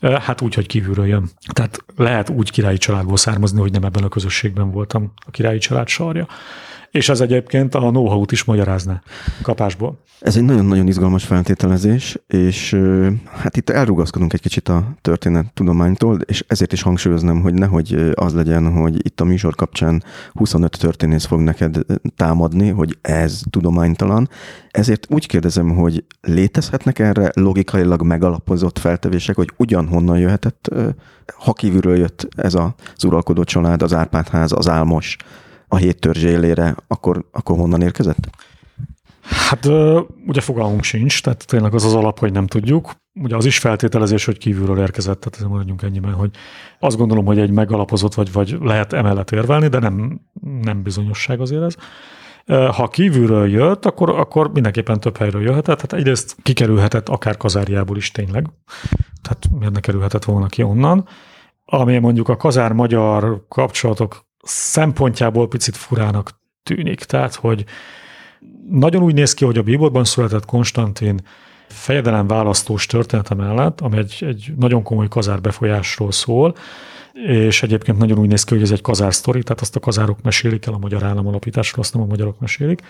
Hát 0.00 0.40
úgy, 0.40 0.54
hogy 0.54 0.66
kívülről 0.66 1.06
jön. 1.06 1.30
Tehát 1.52 1.84
lehet 1.96 2.28
úgy 2.28 2.50
királyi 2.50 2.78
családból 2.78 3.16
származni, 3.16 3.60
hogy 3.60 3.72
nem 3.72 3.84
ebben 3.84 4.04
a 4.04 4.08
közösségben 4.08 4.70
voltam 4.70 5.12
a 5.26 5.30
királyi 5.30 5.58
család 5.58 5.88
sarja 5.88 6.26
és 6.90 7.08
ez 7.08 7.20
egyébként 7.20 7.74
a 7.74 7.78
know-how-t 7.78 8.32
is 8.32 8.44
magyarázna 8.44 9.02
kapásból. 9.42 9.98
Ez 10.20 10.36
egy 10.36 10.44
nagyon-nagyon 10.44 10.86
izgalmas 10.86 11.24
feltételezés, 11.24 12.18
és 12.26 12.80
hát 13.26 13.56
itt 13.56 13.70
elrugaszkodunk 13.70 14.32
egy 14.32 14.40
kicsit 14.40 14.68
a 14.68 14.88
történet 15.00 15.52
tudománytól, 15.54 16.20
és 16.20 16.44
ezért 16.48 16.72
is 16.72 16.82
hangsúlyoznám, 16.82 17.40
hogy 17.40 17.54
nehogy 17.54 18.12
az 18.14 18.34
legyen, 18.34 18.72
hogy 18.72 19.06
itt 19.06 19.20
a 19.20 19.24
műsor 19.24 19.54
kapcsán 19.54 20.04
25 20.32 20.78
történész 20.78 21.24
fog 21.24 21.40
neked 21.40 21.78
támadni, 22.16 22.68
hogy 22.68 22.98
ez 23.00 23.40
tudománytalan. 23.50 24.28
Ezért 24.70 25.06
úgy 25.10 25.26
kérdezem, 25.26 25.70
hogy 25.70 26.04
létezhetnek 26.20 26.98
erre 26.98 27.30
logikailag 27.34 28.02
megalapozott 28.02 28.78
feltevések, 28.78 29.36
hogy 29.36 29.50
ugyanhonnan 29.56 30.18
jöhetett, 30.18 30.68
ha 31.38 31.52
kívülről 31.52 31.96
jött 31.96 32.28
ez 32.36 32.54
az 32.54 33.04
uralkodó 33.04 33.44
család, 33.44 33.82
az 33.82 33.94
Árpádház, 33.94 34.52
az 34.52 34.68
Álmos, 34.68 35.16
a 35.72 35.76
hét 35.76 36.00
törzs 36.00 36.22
élére, 36.22 36.76
akkor, 36.86 37.24
akkor 37.32 37.56
honnan 37.56 37.82
érkezett? 37.82 38.30
Hát 39.22 39.66
ugye 40.26 40.40
fogalmunk 40.40 40.82
sincs, 40.82 41.22
tehát 41.22 41.46
tényleg 41.46 41.74
az 41.74 41.84
az 41.84 41.94
alap, 41.94 42.18
hogy 42.18 42.32
nem 42.32 42.46
tudjuk. 42.46 42.92
Ugye 43.14 43.36
az 43.36 43.44
is 43.44 43.58
feltételezés, 43.58 44.24
hogy 44.24 44.38
kívülről 44.38 44.78
érkezett, 44.78 45.20
tehát 45.20 45.48
mondjuk 45.48 45.82
ennyiben, 45.82 46.12
hogy 46.12 46.30
azt 46.78 46.96
gondolom, 46.96 47.24
hogy 47.24 47.38
egy 47.38 47.50
megalapozott, 47.50 48.14
vagy, 48.14 48.32
vagy 48.32 48.56
lehet 48.60 48.92
emellett 48.92 49.30
érvelni, 49.30 49.68
de 49.68 49.78
nem, 49.78 50.20
nem 50.62 50.82
bizonyosság 50.82 51.40
azért 51.40 51.62
ez. 51.62 51.74
Ha 52.74 52.88
kívülről 52.88 53.50
jött, 53.50 53.86
akkor, 53.86 54.10
akkor 54.10 54.52
mindenképpen 54.52 55.00
több 55.00 55.16
helyről 55.16 55.42
jöhetett. 55.42 55.76
Tehát 55.76 55.92
egyrészt 55.92 56.36
kikerülhetett 56.42 57.08
akár 57.08 57.36
kazáriából 57.36 57.96
is 57.96 58.10
tényleg. 58.10 58.46
Tehát 59.22 59.48
miért 59.58 59.72
ne 59.72 59.80
kerülhetett 59.80 60.24
volna 60.24 60.46
ki 60.46 60.62
onnan. 60.62 61.08
Ami 61.64 61.98
mondjuk 61.98 62.28
a 62.28 62.36
kazár-magyar 62.36 63.44
kapcsolatok 63.48 64.28
szempontjából 64.42 65.48
picit 65.48 65.76
furának 65.76 66.40
tűnik. 66.62 67.04
Tehát, 67.04 67.34
hogy 67.34 67.64
nagyon 68.70 69.02
úgy 69.02 69.14
néz 69.14 69.34
ki, 69.34 69.44
hogy 69.44 69.58
a 69.58 69.62
Bíborban 69.62 70.04
született 70.04 70.44
Konstantin 70.44 71.20
fejedelem 71.68 72.26
választós 72.26 72.86
története 72.86 73.34
mellett, 73.34 73.80
ami 73.80 73.96
egy, 73.96 74.16
egy 74.20 74.52
nagyon 74.56 74.82
komoly 74.82 75.08
kazár 75.08 75.40
befolyásról 75.40 76.12
szól, 76.12 76.54
és 77.12 77.62
egyébként 77.62 77.98
nagyon 77.98 78.18
úgy 78.18 78.28
néz 78.28 78.44
ki, 78.44 78.54
hogy 78.54 78.62
ez 78.62 78.70
egy 78.70 78.80
kazár 78.80 79.14
sztori, 79.14 79.42
tehát 79.42 79.60
azt 79.60 79.76
a 79.76 79.80
kazárok 79.80 80.22
mesélik 80.22 80.66
el 80.66 80.74
a 80.74 80.78
magyar 80.78 81.02
állam 81.02 81.26
alapításról, 81.26 81.84
azt 81.84 81.94
nem 81.94 82.02
a 82.02 82.06
magyarok 82.06 82.40
mesélik. 82.40 82.80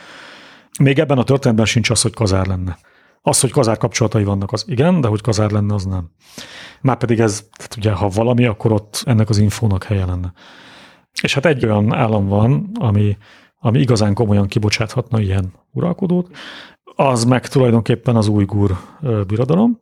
Még 0.79 0.99
ebben 0.99 1.19
a 1.19 1.25
történetben 1.25 1.67
sincs 1.67 1.91
az, 1.91 2.03
hogy 2.03 2.15
kazár 2.15 2.47
lenne. 2.47 2.79
Az, 3.23 3.41
hogy 3.41 3.51
kazár 3.51 3.77
kapcsolatai 3.77 4.25
vannak, 4.25 4.53
az 4.53 4.65
igen, 4.69 5.01
de 5.01 5.09
hogy 5.09 5.21
kazár 5.21 5.51
lenne, 5.51 5.75
az 5.75 5.85
nem. 5.85 6.11
Márpedig 6.81 7.21
ez, 7.21 7.45
tehát 7.57 7.77
ugye, 7.77 7.93
ha 7.93 8.09
valami, 8.09 8.45
akkor 8.45 8.73
ott 8.73 9.03
ennek 9.05 9.29
az 9.29 9.39
infónak 9.39 9.85
helye 9.85 10.05
lenne. 10.05 10.33
És 11.23 11.35
hát 11.35 11.47
egy 11.47 11.65
olyan 11.65 11.95
állam 11.95 12.27
van, 12.27 12.71
ami, 12.75 13.17
ami 13.59 13.81
igazán 13.81 14.15
komolyan 14.15 14.47
kibocsáthatna 14.47 15.21
ilyen 15.21 15.53
uralkodót, 15.73 16.37
az 16.95 17.25
meg 17.25 17.49
tulajdonképpen 17.49 18.17
az 18.17 18.29
újgur 18.29 18.77
birodalom, 19.27 19.79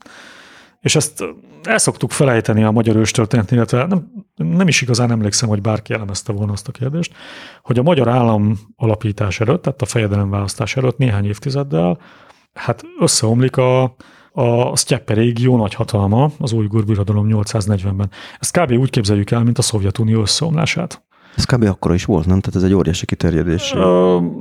és 0.81 0.97
ezt 0.97 1.24
el 1.62 1.79
szoktuk 1.79 2.11
felejteni 2.11 2.64
a 2.64 2.70
magyar 2.70 2.97
őstörténet, 2.97 3.51
illetve 3.51 3.87
nem, 3.87 4.12
nem 4.37 4.68
is 4.68 4.83
igazán 4.83 5.11
emlékszem, 5.11 5.49
hogy 5.49 5.61
bárki 5.61 5.93
elemezte 5.93 6.33
volna 6.33 6.53
azt 6.53 6.68
a 6.68 6.72
kérdést, 6.72 7.14
hogy 7.62 7.79
a 7.79 7.83
magyar 7.83 8.09
állam 8.09 8.59
alapítás 8.76 9.41
előtt, 9.41 9.62
tehát 9.62 9.83
a 9.83 9.87
fejedelemválasztás 9.87 10.76
előtt 10.76 10.97
néhány 10.97 11.24
évtizeddel, 11.24 11.99
hát 12.53 12.83
összeomlik 13.01 13.57
a, 13.57 13.83
a 14.33 14.76
Sztyeppe 14.76 15.14
régió 15.14 15.57
nagy 15.57 15.74
hatalma, 15.74 16.31
az 16.39 16.53
újgur 16.53 16.85
birodalom 16.85 17.26
840-ben. 17.31 18.11
Ezt 18.39 18.59
kb. 18.59 18.72
úgy 18.72 18.91
képzeljük 18.91 19.31
el, 19.31 19.43
mint 19.43 19.59
a 19.59 19.62
Szovjetunió 19.62 20.20
összeomlását. 20.20 21.07
Ez 21.39 21.45
kb. 21.45 21.64
akkora 21.64 21.95
is 21.95 22.05
volt, 22.05 22.26
nem? 22.26 22.41
Tehát 22.41 22.57
ez 22.57 22.62
egy 22.62 22.74
óriási 22.74 23.07
kiterjedés 23.07 23.72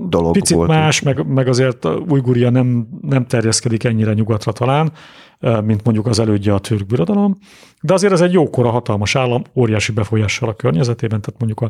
dolog 0.10 0.32
picit 0.32 0.58
volt. 0.58 0.70
más, 0.70 1.02
meg, 1.02 1.28
meg 1.28 1.48
azért 1.48 1.86
Ujguria 1.86 2.50
nem, 2.50 2.88
nem 3.02 3.26
terjeszkedik 3.26 3.84
ennyire 3.84 4.14
nyugatra 4.14 4.52
talán, 4.52 4.92
mint 5.40 5.84
mondjuk 5.84 6.08
az 6.08 6.20
elődje 6.20 6.54
a 6.54 6.60
török 6.60 6.86
birodalom, 6.86 7.38
de 7.82 7.94
azért 7.94 8.14
ez 8.14 8.22
egy 8.22 8.34
jókora 8.34 8.70
hatalmas 8.70 9.16
állam, 9.16 9.42
óriási 9.56 9.92
befolyással 9.92 10.50
a 10.50 10.54
környezetében, 10.54 11.22
tehát 11.22 11.40
mondjuk, 11.40 11.62
a, 11.62 11.70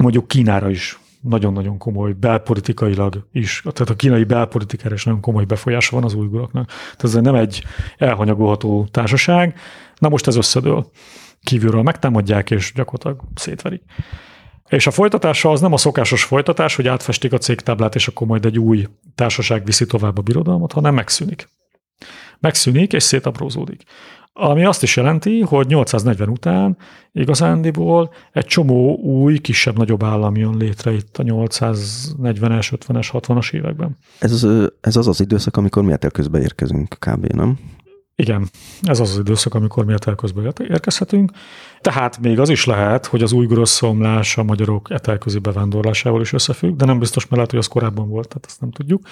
mondjuk 0.00 0.28
Kínára 0.28 0.70
is 0.70 0.98
nagyon-nagyon 1.20 1.78
komoly 1.78 2.12
belpolitikailag 2.12 3.26
is, 3.32 3.60
tehát 3.60 3.92
a 3.92 3.96
kínai 3.96 4.24
belpolitikára 4.24 4.94
is 4.94 5.04
nagyon 5.04 5.20
komoly 5.20 5.44
befolyása 5.44 5.96
van 5.96 6.04
az 6.04 6.14
újguroknak. 6.14 6.66
Tehát 6.66 7.02
ez 7.02 7.14
nem 7.14 7.34
egy 7.34 7.64
elhanyagolható 7.98 8.88
társaság. 8.90 9.58
Na 9.98 10.08
most 10.08 10.26
ez 10.26 10.36
összedől. 10.36 10.90
Kívülről 11.42 11.82
megtámadják, 11.82 12.50
és 12.50 12.72
gyakorlatilag 12.74 13.20
szétverik. 13.34 13.82
És 14.70 14.86
a 14.86 14.90
folytatása 14.90 15.50
az 15.50 15.60
nem 15.60 15.72
a 15.72 15.76
szokásos 15.76 16.24
folytatás, 16.24 16.76
hogy 16.76 16.88
átfestik 16.88 17.32
a 17.32 17.38
cégtáblát, 17.38 17.94
és 17.94 18.08
akkor 18.08 18.26
majd 18.26 18.44
egy 18.44 18.58
új 18.58 18.86
társaság 19.14 19.64
viszi 19.64 19.86
tovább 19.86 20.18
a 20.18 20.22
birodalmat, 20.22 20.72
hanem 20.72 20.94
megszűnik. 20.94 21.48
Megszűnik, 22.38 22.92
és 22.92 23.02
szétaprózódik. 23.02 23.82
Ami 24.32 24.64
azt 24.64 24.82
is 24.82 24.96
jelenti, 24.96 25.40
hogy 25.40 25.66
840 25.66 26.28
után 26.28 26.76
igazándiból 27.12 28.12
egy 28.32 28.44
csomó 28.44 28.96
új, 28.96 29.38
kisebb-nagyobb 29.38 30.02
állam 30.02 30.36
jön 30.36 30.56
létre 30.56 30.92
itt 30.92 31.18
a 31.18 31.22
840-es, 31.22 32.72
50-es, 32.76 33.08
60-as 33.12 33.52
években. 33.54 33.98
Ez 34.18 34.46
ez 34.80 34.96
az 34.96 35.08
az 35.08 35.20
időszak, 35.20 35.56
amikor 35.56 35.82
mi 35.82 35.94
közben 36.12 36.42
érkezünk 36.42 36.96
kb. 36.98 37.26
nem? 37.26 37.58
Igen, 38.20 38.48
ez 38.82 39.00
az 39.00 39.10
az 39.10 39.18
időszak, 39.18 39.54
amikor 39.54 39.84
mi 39.84 39.92
etelközbe 39.92 40.52
érkezhetünk. 40.68 41.30
Tehát 41.80 42.18
még 42.18 42.40
az 42.40 42.48
is 42.48 42.64
lehet, 42.64 43.06
hogy 43.06 43.22
az 43.22 43.32
új 43.32 43.64
szomlás 43.64 44.38
a 44.38 44.42
magyarok 44.42 44.90
etelközi 44.90 45.38
bevándorlásával 45.38 46.20
is 46.20 46.32
összefügg, 46.32 46.76
de 46.76 46.84
nem 46.84 46.98
biztos, 46.98 47.22
mert 47.22 47.34
lehet, 47.34 47.50
hogy 47.50 47.58
az 47.58 47.66
korábban 47.66 48.08
volt, 48.08 48.28
tehát 48.28 48.44
ezt 48.46 48.60
nem 48.60 48.70
tudjuk. 48.70 49.02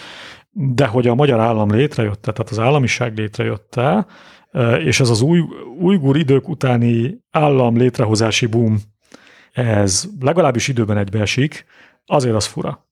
De 0.50 0.86
hogy 0.86 1.06
a 1.06 1.14
magyar 1.14 1.40
állam 1.40 1.70
létrejött, 1.70 2.22
tehát 2.22 2.50
az 2.50 2.58
államiság 2.58 3.16
létrejött 3.16 3.74
el, 3.76 4.06
és 4.78 5.00
ez 5.00 5.10
az 5.10 5.20
új, 5.20 5.40
újgur 5.80 6.16
idők 6.16 6.48
utáni 6.48 7.24
állam 7.30 7.76
létrehozási 7.76 8.46
boom, 8.46 8.78
ez 9.52 10.08
legalábbis 10.20 10.68
időben 10.68 10.96
egybeesik, 10.96 11.64
azért 12.06 12.34
az 12.34 12.46
fura. 12.46 12.86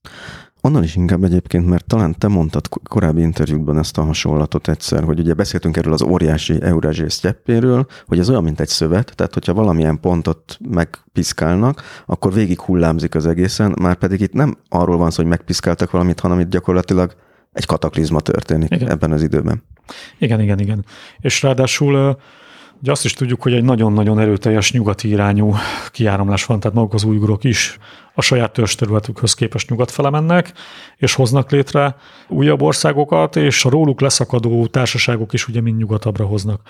Onnan 0.67 0.83
is 0.83 0.97
inkább 0.97 1.25
egyébként, 1.25 1.67
mert 1.67 1.85
talán 1.85 2.15
te 2.19 2.29
mondtad 2.29 2.69
korábbi 2.69 3.21
interjúkban 3.21 3.79
ezt 3.79 3.99
a 3.99 4.03
hasonlatot 4.03 4.69
egyszer, 4.69 5.05
hogy 5.05 5.19
ugye 5.19 5.35
beszéltünk 5.35 5.77
erről 5.77 5.93
az 5.93 6.03
óriási 6.03 6.63
Eurázsia 6.63 7.11
sztyeppéről, 7.11 7.87
hogy 8.07 8.19
ez 8.19 8.31
olyan, 8.31 8.43
mint 8.43 8.61
egy 8.61 8.69
szövet, 8.69 9.13
tehát 9.15 9.35
hogyha 9.35 9.55
valamilyen 9.55 10.01
pontot 10.01 10.59
megpiszkálnak, 10.69 11.83
akkor 12.07 12.33
végig 12.33 12.61
hullámzik 12.61 13.15
az 13.15 13.27
egészen, 13.27 13.75
már 13.81 13.95
pedig 13.95 14.21
itt 14.21 14.33
nem 14.33 14.57
arról 14.69 14.97
van 14.97 15.11
szó, 15.11 15.23
hogy 15.23 15.31
megpiszkáltak 15.31 15.91
valamit, 15.91 16.21
hanem 16.21 16.41
itt 16.41 16.51
gyakorlatilag 16.51 17.15
egy 17.53 17.67
kataklizma 17.67 18.21
történik 18.21 18.75
igen. 18.75 18.91
ebben 18.91 19.13
az 19.13 19.23
időben. 19.23 19.63
Igen, 20.19 20.41
igen, 20.41 20.59
igen. 20.59 20.85
És 21.21 21.43
ráadásul 21.43 22.19
Ugye 22.81 22.91
azt 22.91 23.05
is 23.05 23.13
tudjuk, 23.13 23.43
hogy 23.43 23.55
egy 23.55 23.65
nagyon-nagyon 23.65 24.19
erőteljes 24.19 24.73
nyugati 24.73 25.09
irányú 25.09 25.55
kiáramlás 25.91 26.45
van, 26.45 26.61
tehát 26.61 26.77
maguk 26.77 26.95
az 26.95 27.05
újgurok 27.05 27.45
is 27.45 27.79
a 28.15 28.23
saját 28.23 28.53
törsterületükhöz 28.53 29.35
képest 29.35 29.71
nyugat 29.71 29.91
fele 29.91 30.11
mennek, 30.11 30.53
és 30.97 31.15
hoznak 31.15 31.51
létre 31.51 31.97
újabb 32.29 32.63
országokat, 32.63 33.37
és 33.37 33.65
a 33.65 33.71
róluk 33.71 34.01
leszakadó 34.01 34.67
társaságok 34.67 35.33
is 35.33 35.49
ugye 35.49 35.61
mind 35.61 35.79
nyugatabbra 35.79 36.25
hoznak 36.25 36.61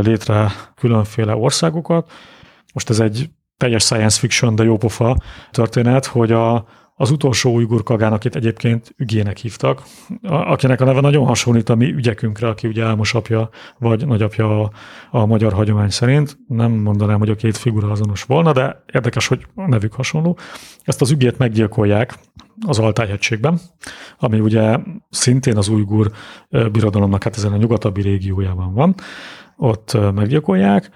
létre 0.00 0.52
különféle 0.74 1.36
országokat. 1.36 2.10
Most 2.74 2.90
ez 2.90 3.00
egy 3.00 3.30
teljes 3.56 3.82
science 3.82 4.18
fiction, 4.18 4.54
de 4.54 4.64
jópofa 4.64 5.16
történet, 5.50 6.06
hogy 6.06 6.32
a, 6.32 6.66
az 6.98 7.10
utolsó 7.10 7.54
ujgur 7.54 7.82
kagán, 7.82 8.12
akit 8.12 8.36
egyébként 8.36 8.94
ügyének 8.96 9.36
hívtak, 9.36 9.82
akinek 10.22 10.80
a 10.80 10.84
neve 10.84 11.00
nagyon 11.00 11.26
hasonlít 11.26 11.68
a 11.68 11.74
mi 11.74 11.92
ügyekünkre, 11.92 12.48
aki 12.48 12.68
ugye 12.68 12.84
Álmos 12.84 13.14
apja 13.14 13.48
vagy 13.78 14.06
nagyapja 14.06 14.60
a, 14.60 14.70
a 15.10 15.26
magyar 15.26 15.52
hagyomány 15.52 15.90
szerint. 15.90 16.38
Nem 16.48 16.72
mondanám, 16.72 17.18
hogy 17.18 17.30
a 17.30 17.34
két 17.34 17.56
figura 17.56 17.90
azonos 17.90 18.22
volna, 18.22 18.52
de 18.52 18.84
érdekes, 18.92 19.26
hogy 19.26 19.46
a 19.54 19.68
nevük 19.68 19.92
hasonló. 19.92 20.38
Ezt 20.84 21.00
az 21.00 21.10
ügyét 21.10 21.38
meggyilkolják 21.38 22.14
az 22.66 22.78
Altájhegységben, 22.78 23.60
ami 24.18 24.40
ugye 24.40 24.78
szintén 25.10 25.56
az 25.56 25.68
ujgur 25.68 26.10
birodalomnak 26.72 27.22
hát 27.22 27.36
ezen 27.36 27.52
a 27.52 27.56
nyugatabbi 27.56 28.02
régiójában 28.02 28.74
van. 28.74 28.94
Ott 29.56 29.98
meggyilkolják, 30.14 30.90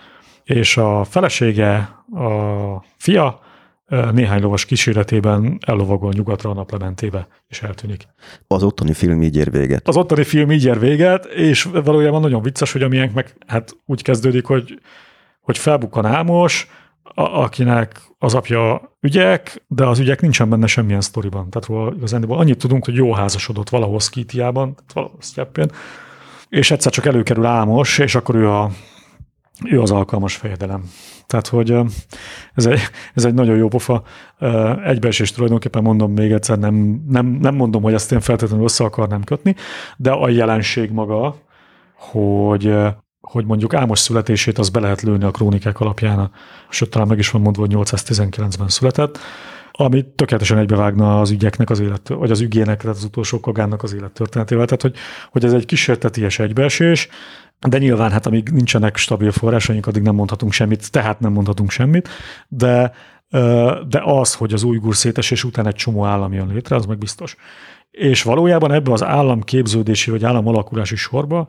és 0.45 0.77
a 0.77 1.05
felesége, 1.05 1.77
a 2.13 2.85
fia, 2.97 3.41
néhány 4.13 4.41
lovas 4.41 4.65
kíséretében 4.65 5.59
ellovagol 5.67 6.13
nyugatra 6.13 6.51
a 6.51 6.55
naplementébe, 6.55 7.29
és 7.49 7.63
eltűnik. 7.63 8.07
Az 8.47 8.63
ottani 8.63 8.93
film 8.93 9.23
így 9.23 9.37
ér 9.37 9.51
véget. 9.51 9.89
Az 9.89 9.97
ottani 9.97 10.25
film 10.25 10.51
így 10.51 10.65
ér 10.65 10.79
véget, 10.79 11.25
és 11.25 11.69
valójában 11.85 12.21
nagyon 12.21 12.43
vicces, 12.43 12.73
hogy 12.73 12.83
amilyen 12.83 13.11
meg 13.15 13.35
hát 13.47 13.77
úgy 13.87 14.03
kezdődik, 14.03 14.45
hogy, 14.45 14.81
hogy 15.41 15.59
felbukkan 15.59 16.07
Ámos, 16.07 16.69
a, 17.03 17.23
akinek 17.23 18.01
az 18.19 18.35
apja 18.35 18.93
ügyek, 19.01 19.65
de 19.67 19.87
az 19.87 19.99
ügyek 19.99 20.21
nincsen 20.21 20.49
benne 20.49 20.67
semmilyen 20.67 21.01
sztoriban. 21.01 21.51
Tehát 21.51 21.69
róla 21.69 21.93
igazán 21.97 22.23
annyit 22.23 22.59
tudunk, 22.59 22.85
hogy 22.85 22.95
jó 22.95 23.13
házasodott 23.13 23.69
valahol 23.69 24.01
Skítiában, 24.01 24.75
valahol 24.95 25.17
Sztyeppén, 25.19 25.71
és 26.49 26.71
egyszer 26.71 26.93
csak 26.93 27.07
előkerül 27.07 27.45
Ámos, 27.45 27.99
és 27.99 28.15
akkor 28.15 28.35
ő, 28.35 28.49
a, 28.49 28.71
ő 29.65 29.81
az 29.81 29.91
alkalmas 29.91 30.37
fejedelem. 30.37 30.91
Tehát, 31.27 31.47
hogy 31.47 31.75
ez 32.55 32.67
egy, 32.67 32.81
ez 33.15 33.25
egy 33.25 33.35
nagyon 33.35 33.57
jó 33.57 33.69
pofa 33.69 34.03
egybeesés 34.85 35.33
tulajdonképpen 35.33 35.83
mondom 35.83 36.13
még 36.13 36.33
egyszer, 36.33 36.59
nem, 36.59 37.05
nem, 37.09 37.27
nem 37.27 37.55
mondom, 37.55 37.83
hogy 37.83 37.95
ezt 37.95 38.13
én 38.13 38.21
feltétlenül 38.21 38.65
össze 38.65 38.85
akarnám 38.85 39.25
kötni, 39.25 39.55
de 39.97 40.11
a 40.11 40.29
jelenség 40.29 40.91
maga, 40.91 41.37
hogy, 41.95 42.75
hogy 43.21 43.45
mondjuk 43.45 43.75
Ámos 43.75 43.99
születését 43.99 44.59
az 44.59 44.69
be 44.69 44.81
lehet 44.81 45.03
lőni 45.03 45.25
a 45.25 45.31
krónikák 45.31 45.81
alapján, 45.81 46.31
sőt 46.69 46.91
talán 46.91 47.09
meg 47.09 47.19
is 47.19 47.31
van 47.31 47.43
mondva, 47.43 47.61
hogy 47.61 47.75
819-ben 47.75 48.69
született, 48.69 49.19
ami 49.73 50.05
tökéletesen 50.15 50.59
egybevágna 50.59 51.21
az 51.21 51.31
ügyeknek 51.31 51.71
az 51.71 51.81
élet, 51.81 52.09
vagy 52.09 52.31
az 52.31 52.41
ügyének, 52.41 52.81
tehát 52.81 52.97
az 52.97 53.05
utolsó 53.05 53.41
kagánnak 53.41 53.83
az 53.83 53.95
élettörténetével. 53.95 54.65
Tehát, 54.65 54.83
hogy, 54.83 54.95
hogy 55.31 55.45
ez 55.45 55.53
egy 55.53 55.67
kísérteties 55.67 56.39
egybeesés, 56.39 57.09
de 57.69 57.79
nyilván, 57.79 58.11
hát 58.11 58.27
amíg 58.27 58.49
nincsenek 58.49 58.97
stabil 58.97 59.33
forrásaink, 59.33 59.87
addig 59.87 60.03
nem 60.03 60.15
mondhatunk 60.15 60.53
semmit, 60.53 60.91
tehát 60.91 61.21
nem 61.21 61.33
mondhatunk 61.33 61.71
semmit, 61.71 62.09
de, 62.49 62.93
de 63.89 64.03
az, 64.05 64.35
hogy 64.35 64.53
az 64.53 64.63
újgur 64.63 64.97
szétesés 64.97 65.45
után 65.45 65.67
egy 65.67 65.75
csomó 65.75 66.05
állam 66.05 66.33
jön 66.33 66.53
létre, 66.53 66.77
az 66.77 66.87
meg 66.87 66.99
biztos. 66.99 67.37
És 67.91 68.23
valójában 68.23 68.73
ebbe 68.73 68.93
az 68.93 69.03
állam 69.03 69.43
képződési 69.43 70.11
vagy 70.11 70.25
állam 70.25 70.47
alakulási 70.47 70.97
sorba 70.97 71.49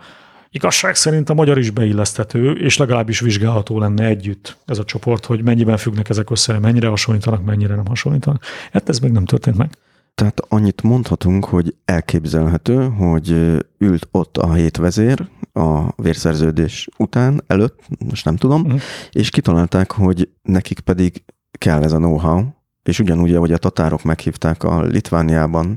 igazság 0.52 0.96
szerint 0.96 1.30
a 1.30 1.34
magyar 1.34 1.58
is 1.58 1.70
beilleszthető, 1.70 2.52
és 2.52 2.78
legalábbis 2.78 3.20
vizsgálható 3.20 3.80
lenne 3.80 4.06
együtt 4.06 4.58
ez 4.66 4.80
a 4.80 4.84
csoport, 4.84 5.26
hogy 5.26 5.44
mennyiben 5.44 5.78
függnek 5.78 6.10
ezek 6.10 6.30
össze, 6.30 6.60
mennyire 6.60 6.88
hasonlítanak, 6.88 7.44
mennyire 7.44 7.76
nem 7.76 7.86
hasonlítanak. 7.86 8.46
Hát 8.72 8.90
ez 8.90 9.00
még 9.00 9.12
nem 9.12 9.26
történt 9.26 9.58
meg. 9.58 9.70
Tehát 10.16 10.40
annyit 10.48 10.82
mondhatunk, 10.82 11.46
hogy 11.46 11.76
elképzelhető, 11.86 12.90
hogy 12.90 13.30
ült 13.78 14.08
ott 14.12 14.38
a 14.38 14.54
hét 14.54 14.78
vezér 14.78 15.30
a 15.54 16.02
vérszerződés 16.02 16.88
után, 16.98 17.44
előtt, 17.48 17.80
most 18.10 18.26
nem 18.26 18.36
tudom, 18.36 18.62
uh-huh. 18.62 18.82
és 19.12 19.30
kitalálták, 19.30 19.92
hogy 19.92 20.30
nekik 20.42 20.80
pedig 20.80 21.24
kell 21.52 21.84
ez 21.84 21.92
a 21.92 21.98
know-how, 21.98 22.44
és 22.84 23.00
ugyanúgy, 23.00 23.34
ahogy 23.36 23.52
a 23.52 23.58
tatárok 23.58 24.04
meghívták 24.04 24.64
a 24.64 24.82
Litvániában 24.82 25.76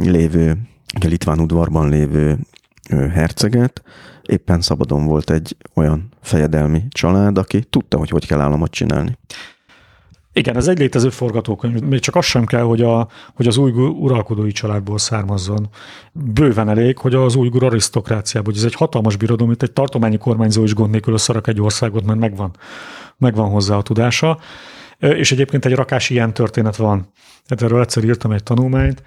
lévő, 0.00 0.58
a 1.00 1.06
litván 1.06 1.40
udvarban 1.40 1.88
lévő 1.88 2.38
herceget, 2.90 3.82
éppen 4.22 4.60
szabadon 4.60 5.06
volt 5.06 5.30
egy 5.30 5.56
olyan 5.74 6.08
fejedelmi 6.20 6.82
család, 6.88 7.38
aki 7.38 7.64
tudta, 7.64 7.98
hogy 7.98 8.10
hogy 8.10 8.26
kell 8.26 8.40
államot 8.40 8.70
csinálni. 8.70 9.18
Igen, 10.36 10.56
ez 10.56 10.68
egy 10.68 10.78
létező 10.78 11.08
forgatókönyv. 11.08 11.80
Még 11.80 12.00
csak 12.00 12.16
az 12.16 12.24
sem 12.24 12.44
kell, 12.44 12.62
hogy, 12.62 12.82
a, 12.82 13.08
hogy 13.34 13.46
az 13.46 13.56
új 13.56 13.70
uralkodói 13.70 14.52
családból 14.52 14.98
származzon. 14.98 15.68
Bőven 16.12 16.68
elég, 16.68 16.98
hogy 16.98 17.14
az 17.14 17.34
új 17.34 17.50
arisztokráciából, 17.58 18.52
hogy 18.52 18.62
ez 18.62 18.66
egy 18.68 18.74
hatalmas 18.74 19.16
birodalom, 19.16 19.52
itt 19.52 19.62
egy 19.62 19.72
tartományi 19.72 20.18
kormányzó 20.18 20.62
is 20.62 20.74
gond 20.74 20.90
nélkül 20.90 21.14
összerak 21.14 21.46
egy 21.46 21.60
országot, 21.60 22.04
mert 22.04 22.18
megvan, 22.18 22.50
megvan 23.18 23.50
hozzá 23.50 23.76
a 23.76 23.82
tudása. 23.82 24.38
És 24.98 25.32
egyébként 25.32 25.64
egy 25.64 25.74
rakás 25.74 26.10
ilyen 26.10 26.34
történet 26.34 26.76
van. 26.76 27.08
Tehát 27.46 27.64
erről 27.64 27.80
egyszer 27.80 28.04
írtam 28.04 28.32
egy 28.32 28.42
tanulmányt. 28.42 29.02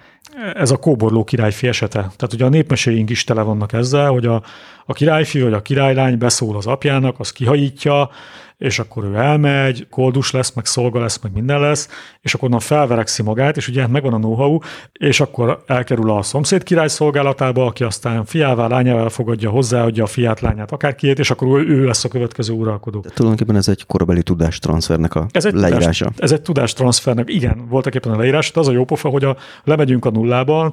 Ez 0.54 0.70
a 0.70 0.76
kóborló 0.76 1.24
királyfi 1.24 1.66
esete. 1.66 1.98
Tehát 2.00 2.32
ugye 2.32 2.44
a 2.44 2.48
népmeséink 2.48 3.10
is 3.10 3.24
tele 3.24 3.42
vannak 3.42 3.72
ezzel, 3.72 4.10
hogy 4.10 4.26
a, 4.26 4.42
a 4.86 4.92
királyfi 4.92 5.42
vagy 5.42 5.52
a 5.52 5.62
királylány 5.62 6.18
beszól 6.18 6.56
az 6.56 6.66
apjának, 6.66 7.18
az 7.18 7.32
kihajítja, 7.32 8.10
és 8.58 8.78
akkor 8.78 9.04
ő 9.04 9.14
elmegy, 9.14 9.86
koldus 9.90 10.30
lesz, 10.30 10.52
meg 10.54 10.66
szolga 10.66 11.00
lesz, 11.00 11.18
meg 11.22 11.32
minden 11.32 11.60
lesz, 11.60 11.88
és 12.20 12.34
akkor 12.34 12.48
onnan 12.48 12.60
felverekszi 12.60 13.22
magát, 13.22 13.56
és 13.56 13.68
ugye 13.68 13.86
megvan 13.86 14.12
a 14.12 14.16
know-how, 14.16 14.58
és 14.92 15.20
akkor 15.20 15.62
elkerül 15.66 16.10
a 16.10 16.22
szomszéd 16.22 16.62
király 16.62 16.88
szolgálatába, 16.88 17.66
aki 17.66 17.84
aztán 17.84 18.24
fiává, 18.24 18.66
lányával 18.66 19.08
fogadja 19.08 19.50
hozzá, 19.50 19.84
adja 19.84 20.04
a 20.04 20.06
fiát, 20.06 20.40
lányát, 20.40 20.72
akárkiét, 20.72 21.18
és 21.18 21.30
akkor 21.30 21.60
ő 21.60 21.84
lesz 21.84 22.04
a 22.04 22.08
következő 22.08 22.52
uralkodó. 22.52 23.00
De 23.00 23.08
tulajdonképpen 23.08 23.56
ez 23.56 23.68
egy 23.68 23.86
korabeli 23.86 24.22
tudástranszfernek 24.22 25.14
a 25.14 25.26
ez 25.30 25.44
egy 25.44 25.54
leírása. 25.54 26.04
Tudás, 26.04 26.20
ez 26.20 26.32
egy 26.32 26.42
tudástranszfernek, 26.42 27.30
igen, 27.30 27.68
voltak 27.68 27.94
éppen 27.94 28.12
a 28.12 28.16
leírás, 28.16 28.52
de 28.52 28.60
az 28.60 28.68
a 28.68 28.72
jó 28.72 28.84
pofa, 28.84 29.08
hogy 29.08 29.24
a, 29.24 29.36
lemegyünk 29.64 30.04
a 30.04 30.10
nullába, 30.10 30.72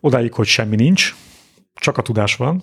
odáig, 0.00 0.32
hogy 0.32 0.46
semmi 0.46 0.76
nincs, 0.76 1.14
csak 1.74 1.98
a 1.98 2.02
tudás 2.02 2.36
van, 2.36 2.62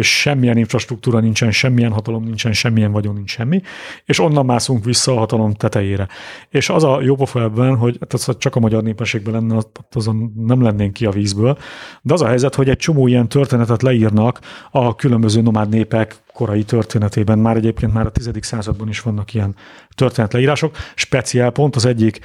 semmilyen 0.00 0.56
infrastruktúra 0.56 1.20
nincsen, 1.20 1.50
semmilyen 1.50 1.92
hatalom 1.92 2.24
nincsen, 2.24 2.52
semmilyen 2.52 2.92
vagyon 2.92 3.14
nincs 3.14 3.30
semmi, 3.30 3.62
és 4.04 4.18
onnan 4.18 4.44
mászunk 4.44 4.84
vissza 4.84 5.12
a 5.12 5.18
hatalom 5.18 5.54
tetejére. 5.54 6.08
És 6.48 6.68
az 6.68 6.84
a 6.84 7.00
jó 7.00 7.14
pofa 7.14 7.42
ebben, 7.42 7.76
hogy 7.76 7.98
tehát 8.06 8.38
csak 8.38 8.56
a 8.56 8.60
magyar 8.60 8.82
népességben 8.82 9.32
lenne, 9.32 9.62
azon 9.92 10.32
nem 10.36 10.62
lennénk 10.62 10.92
ki 10.92 11.06
a 11.06 11.10
vízből, 11.10 11.58
de 12.02 12.12
az 12.12 12.22
a 12.22 12.26
helyzet, 12.26 12.54
hogy 12.54 12.68
egy 12.68 12.76
csomó 12.76 13.06
ilyen 13.06 13.28
történetet 13.28 13.82
leírnak 13.82 14.40
a 14.70 14.94
különböző 14.94 15.40
nomád 15.40 15.68
népek 15.68 16.16
korai 16.32 16.64
történetében, 16.64 17.38
már 17.38 17.56
egyébként 17.56 17.92
már 17.92 18.06
a 18.06 18.10
tizedik 18.10 18.42
században 18.42 18.88
is 18.88 19.00
vannak 19.00 19.34
ilyen 19.34 19.54
történetleírások, 19.94 20.76
speciál 20.94 21.50
pont 21.50 21.76
az 21.76 21.84
egyik 21.84 22.20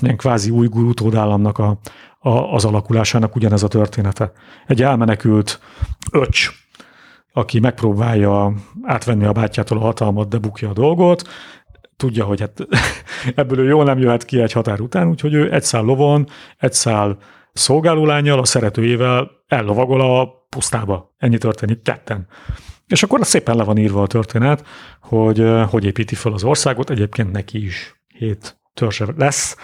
ilyen 0.00 0.16
kvázi 0.16 0.50
újgur 0.50 0.84
utódállamnak 0.84 1.58
a, 1.58 1.78
a, 2.18 2.54
az 2.54 2.64
alakulásának 2.64 3.36
ugyanez 3.36 3.62
a 3.62 3.68
története. 3.68 4.32
Egy 4.66 4.82
elmenekült 4.82 5.60
öcs, 6.12 6.50
aki 7.32 7.60
megpróbálja 7.60 8.52
átvenni 8.82 9.24
a 9.24 9.32
bátyjától 9.32 9.78
a 9.78 9.80
hatalmat, 9.80 10.28
de 10.28 10.38
bukja 10.38 10.68
a 10.68 10.72
dolgot, 10.72 11.28
tudja, 11.96 12.24
hogy 12.24 12.40
hát 12.40 12.66
ebből 13.34 13.58
ő 13.58 13.68
jól 13.68 13.84
nem 13.84 13.98
jöhet 13.98 14.24
ki 14.24 14.40
egy 14.40 14.52
határ 14.52 14.80
után, 14.80 15.08
úgyhogy 15.08 15.34
ő 15.34 15.52
egy 15.52 15.62
szál 15.62 15.82
lovon, 15.82 16.28
egy 16.58 16.72
szál 16.72 17.18
szolgálólányjal, 17.52 18.38
a 18.38 18.44
szeretőjével 18.44 19.30
ellovagol 19.46 20.00
a 20.00 20.28
pusztába. 20.48 21.14
Ennyi 21.18 21.38
történik 21.38 21.82
ketten. 21.82 22.26
És 22.86 23.02
akkor 23.02 23.26
szépen 23.26 23.56
le 23.56 23.64
van 23.64 23.78
írva 23.78 24.02
a 24.02 24.06
történet, 24.06 24.66
hogy 25.00 25.44
hogy 25.70 25.84
építi 25.84 26.14
fel 26.14 26.32
az 26.32 26.44
országot, 26.44 26.90
egyébként 26.90 27.32
neki 27.32 27.64
is 27.64 28.02
hét 28.06 28.60
törzse 28.74 29.06
lesz. 29.16 29.56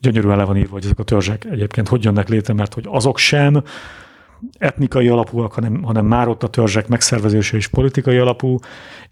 Gyönyörűen 0.00 0.36
le 0.36 0.44
van 0.44 0.56
írva, 0.56 0.72
hogy 0.72 0.84
ezek 0.84 0.98
a 0.98 1.02
törzsek 1.02 1.44
egyébként 1.44 1.88
hogy 1.88 2.04
jönnek 2.04 2.28
létre, 2.28 2.54
mert 2.54 2.74
hogy 2.74 2.84
azok 2.88 3.18
sem 3.18 3.62
etnikai 4.58 5.08
alapúak, 5.08 5.52
hanem, 5.52 5.82
hanem 5.82 6.06
már 6.06 6.28
ott 6.28 6.42
a 6.42 6.48
törzsek 6.48 6.88
megszervezése 6.88 7.56
is 7.56 7.68
politikai 7.68 8.16
alapú, 8.16 8.58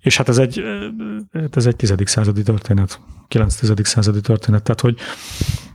és 0.00 0.16
hát 0.16 0.28
ez 0.28 0.38
egy, 0.38 0.62
ez 1.50 1.66
egy 1.66 1.76
tizedik 1.76 2.06
századi 2.06 2.42
történet, 2.42 3.00
kilenc 3.28 3.54
tizedik 3.54 3.86
századi 3.86 4.20
történet, 4.20 4.62
tehát 4.62 4.80
hogy, 4.80 4.98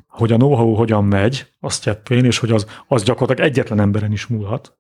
hogy 0.07 0.31
a 0.31 0.35
know-how 0.35 0.73
hogyan 0.73 1.03
megy, 1.05 1.47
azt 1.59 1.81
cseppén, 1.81 2.25
és 2.25 2.37
hogy 2.37 2.51
az, 2.51 2.65
az 2.87 3.03
gyakorlatilag 3.03 3.49
egyetlen 3.49 3.79
emberen 3.79 4.11
is 4.11 4.27
múlhat, 4.27 4.77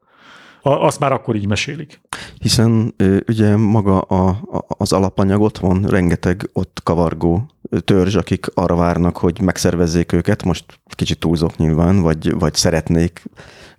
azt 0.61 0.99
már 0.99 1.11
akkor 1.11 1.35
így 1.35 1.47
mesélik. 1.47 2.01
Hiszen 2.39 2.95
ugye 3.27 3.55
maga 3.55 3.99
a, 3.99 4.39
az 4.67 4.91
alapanyag 4.91 5.41
ott 5.41 5.57
van, 5.57 5.83
rengeteg 5.83 6.49
ott 6.53 6.79
kavargó 6.83 7.49
törzs, 7.85 8.15
akik 8.15 8.45
arra 8.53 8.75
várnak, 8.75 9.17
hogy 9.17 9.41
megszervezzék 9.41 10.11
őket, 10.11 10.43
most 10.43 10.65
kicsit 10.85 11.19
túlzok 11.19 11.57
nyilván, 11.57 12.01
vagy, 12.01 12.33
vagy 12.33 12.53
szeretnék. 12.53 13.23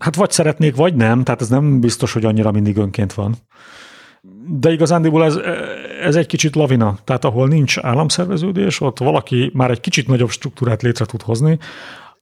Hát 0.01 0.17
vagy 0.17 0.31
szeretnék, 0.31 0.77
vagy 0.77 0.95
nem, 0.95 1.25
tehát 1.25 1.41
ez 1.41 1.49
nem 1.49 1.81
biztos, 1.81 2.13
hogy 2.13 2.25
annyira 2.25 2.51
mindig 2.51 2.77
önként 2.77 3.13
van. 3.13 3.35
De 4.47 4.73
igazándiból 4.73 5.25
ez, 5.25 5.39
ez 6.03 6.17
egy 6.17 6.27
kicsit 6.27 6.55
lavina, 6.55 6.99
tehát 7.05 7.25
ahol 7.25 7.49
nincs 7.49 7.79
államszerveződés, 7.79 8.81
ott 8.81 8.99
valaki 8.99 9.51
már 9.55 9.71
egy 9.71 9.81
kicsit 9.81 10.07
nagyobb 10.07 10.31
struktúrát 10.31 10.83
létre 10.83 11.05
tud 11.05 11.23
hozni, 11.23 11.59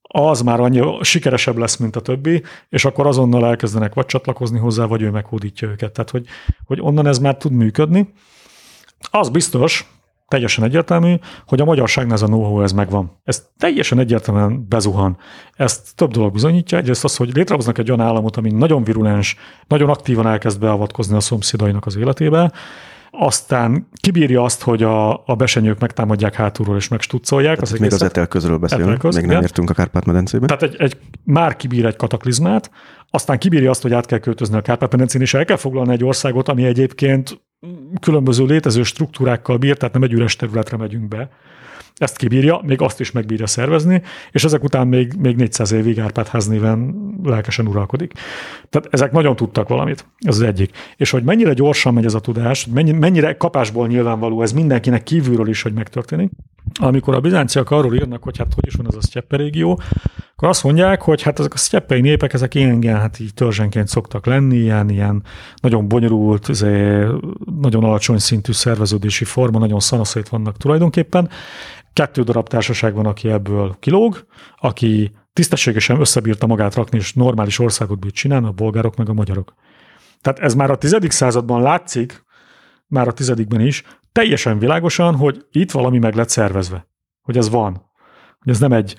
az 0.02 0.40
már 0.40 0.60
annyi 0.60 1.04
sikeresebb 1.04 1.56
lesz, 1.56 1.76
mint 1.76 1.96
a 1.96 2.00
többi, 2.00 2.42
és 2.68 2.84
akkor 2.84 3.06
azonnal 3.06 3.46
elkezdenek 3.46 3.94
vagy 3.94 4.06
csatlakozni 4.06 4.58
hozzá, 4.58 4.84
vagy 4.84 5.02
ő 5.02 5.10
meghódítja 5.10 5.68
őket. 5.68 5.92
Tehát, 5.92 6.10
hogy, 6.10 6.26
hogy 6.64 6.78
onnan 6.80 7.06
ez 7.06 7.18
már 7.18 7.36
tud 7.36 7.52
működni. 7.52 8.12
Az 9.10 9.28
biztos, 9.28 9.97
teljesen 10.28 10.64
egyértelmű, 10.64 11.14
hogy 11.46 11.60
a 11.60 11.64
magyarságnál 11.64 12.14
ez 12.14 12.22
a 12.22 12.26
know 12.26 12.62
ez 12.62 12.72
megvan. 12.72 13.20
Ez 13.24 13.48
teljesen 13.58 13.98
egyértelműen 13.98 14.66
bezuhan. 14.68 15.16
Ezt 15.56 15.96
több 15.96 16.10
dolog 16.10 16.32
bizonyítja. 16.32 16.78
Egyrészt 16.78 17.04
az, 17.04 17.16
hogy 17.16 17.34
létrehoznak 17.34 17.78
egy 17.78 17.90
olyan 17.90 18.06
államot, 18.06 18.36
ami 18.36 18.50
nagyon 18.50 18.84
virulens, 18.84 19.36
nagyon 19.66 19.88
aktívan 19.88 20.26
elkezd 20.26 20.60
beavatkozni 20.60 21.16
a 21.16 21.20
szomszédainak 21.20 21.86
az 21.86 21.96
életébe, 21.96 22.52
aztán 23.10 23.88
kibírja 24.00 24.42
azt, 24.42 24.62
hogy 24.62 24.82
a, 24.82 25.26
a 25.26 25.34
besenyők 25.36 25.78
megtámadják 25.78 26.34
hátulról 26.34 26.76
és 26.76 26.88
megstuccolják. 26.88 27.62
Az 27.62 27.70
még 27.70 27.92
az 27.92 28.02
etelközről 28.02 28.58
beszélünk, 28.58 28.88
etelköz, 28.88 29.16
még 29.16 29.26
nem 29.26 29.42
értünk 29.42 29.70
a 29.70 29.74
Kárpát-medencébe. 29.74 30.46
Tehát 30.46 30.62
egy, 30.62 30.76
egy, 30.78 30.96
már 31.24 31.56
kibír 31.56 31.86
egy 31.86 31.96
kataklizmát, 31.96 32.70
aztán 33.10 33.38
kibírja 33.38 33.70
azt, 33.70 33.82
hogy 33.82 33.92
át 33.92 34.06
kell 34.06 34.18
költözni 34.18 34.56
a 34.56 34.60
Kárpát-medencén, 34.60 35.20
és 35.20 35.34
el 35.34 35.44
kell 35.44 35.56
foglalni 35.56 35.92
egy 35.92 36.04
országot, 36.04 36.48
ami 36.48 36.64
egyébként 36.64 37.40
különböző 38.00 38.44
létező 38.44 38.82
struktúrákkal 38.82 39.56
bír, 39.56 39.76
tehát 39.76 39.94
nem 39.94 40.02
egy 40.02 40.12
üres 40.12 40.36
területre 40.36 40.76
megyünk 40.76 41.08
be, 41.08 41.30
ezt 41.98 42.16
kibírja, 42.16 42.60
még 42.64 42.80
azt 42.80 43.00
is 43.00 43.10
megbírja 43.10 43.46
szervezni, 43.46 44.02
és 44.30 44.44
ezek 44.44 44.62
után 44.62 44.86
még, 44.86 45.12
még 45.18 45.36
400 45.36 45.72
évig 45.72 46.00
Árpád 46.00 46.46
néven 46.48 46.94
lelkesen 47.22 47.66
uralkodik. 47.66 48.12
Tehát 48.68 48.88
ezek 48.90 49.12
nagyon 49.12 49.36
tudtak 49.36 49.68
valamit, 49.68 50.06
ez 50.18 50.34
az 50.34 50.42
egyik. 50.42 50.76
És 50.96 51.10
hogy 51.10 51.22
mennyire 51.22 51.52
gyorsan 51.52 51.94
megy 51.94 52.04
ez 52.04 52.14
a 52.14 52.20
tudás, 52.20 52.66
mennyire 52.72 53.36
kapásból 53.36 53.86
nyilvánvaló 53.86 54.42
ez 54.42 54.52
mindenkinek 54.52 55.02
kívülről 55.02 55.48
is, 55.48 55.62
hogy 55.62 55.72
megtörténik. 55.72 56.30
Amikor 56.80 57.14
a 57.14 57.20
bizánciak 57.20 57.70
arról 57.70 57.94
írnak, 57.94 58.22
hogy 58.22 58.38
hát 58.38 58.54
hogy 58.54 58.66
is 58.66 58.74
van 58.74 58.86
ez 58.88 58.94
a 58.94 59.02
Sztyeppe 59.02 59.36
régió, 59.36 59.80
akkor 60.38 60.48
azt 60.48 60.64
mondják, 60.64 61.02
hogy 61.02 61.22
hát 61.22 61.38
ezek 61.38 61.54
a 61.54 61.56
sztyeppei 61.56 62.00
népek, 62.00 62.32
ezek 62.32 62.54
ilyen, 62.54 62.82
hát 62.82 63.20
így 63.20 63.34
törzsenként 63.34 63.88
szoktak 63.88 64.26
lenni, 64.26 64.56
ilyen, 64.56 64.88
ilyen 64.88 65.22
nagyon 65.62 65.88
bonyolult, 65.88 66.62
nagyon 67.60 67.84
alacsony 67.84 68.18
szintű 68.18 68.52
szerveződési 68.52 69.24
forma, 69.24 69.58
nagyon 69.58 69.80
szanaszét 69.80 70.28
vannak 70.28 70.56
tulajdonképpen, 70.56 71.28
kettő 71.98 72.22
darab 72.22 72.48
társaság 72.48 72.94
van, 72.94 73.06
aki 73.06 73.28
ebből 73.28 73.76
kilóg, 73.80 74.26
aki 74.56 75.12
tisztességesen 75.32 76.00
összebírta 76.00 76.46
magát 76.46 76.74
rakni, 76.74 76.98
és 76.98 77.12
normális 77.12 77.58
országot 77.58 77.98
bírt 77.98 78.14
csinálni, 78.14 78.46
a 78.46 78.52
bolgárok 78.52 78.96
meg 78.96 79.08
a 79.08 79.12
magyarok. 79.12 79.54
Tehát 80.20 80.38
ez 80.38 80.54
már 80.54 80.70
a 80.70 80.78
tizedik 80.78 81.10
században 81.10 81.62
látszik, 81.62 82.24
már 82.86 83.08
a 83.08 83.12
tizedikben 83.12 83.60
is, 83.60 83.82
teljesen 84.12 84.58
világosan, 84.58 85.16
hogy 85.16 85.46
itt 85.50 85.70
valami 85.70 85.98
meg 85.98 86.14
lett 86.14 86.28
szervezve. 86.28 86.88
Hogy 87.22 87.36
ez 87.36 87.48
van. 87.50 87.90
Hogy 88.38 88.52
ez 88.52 88.58
nem 88.58 88.72
egy, 88.72 88.96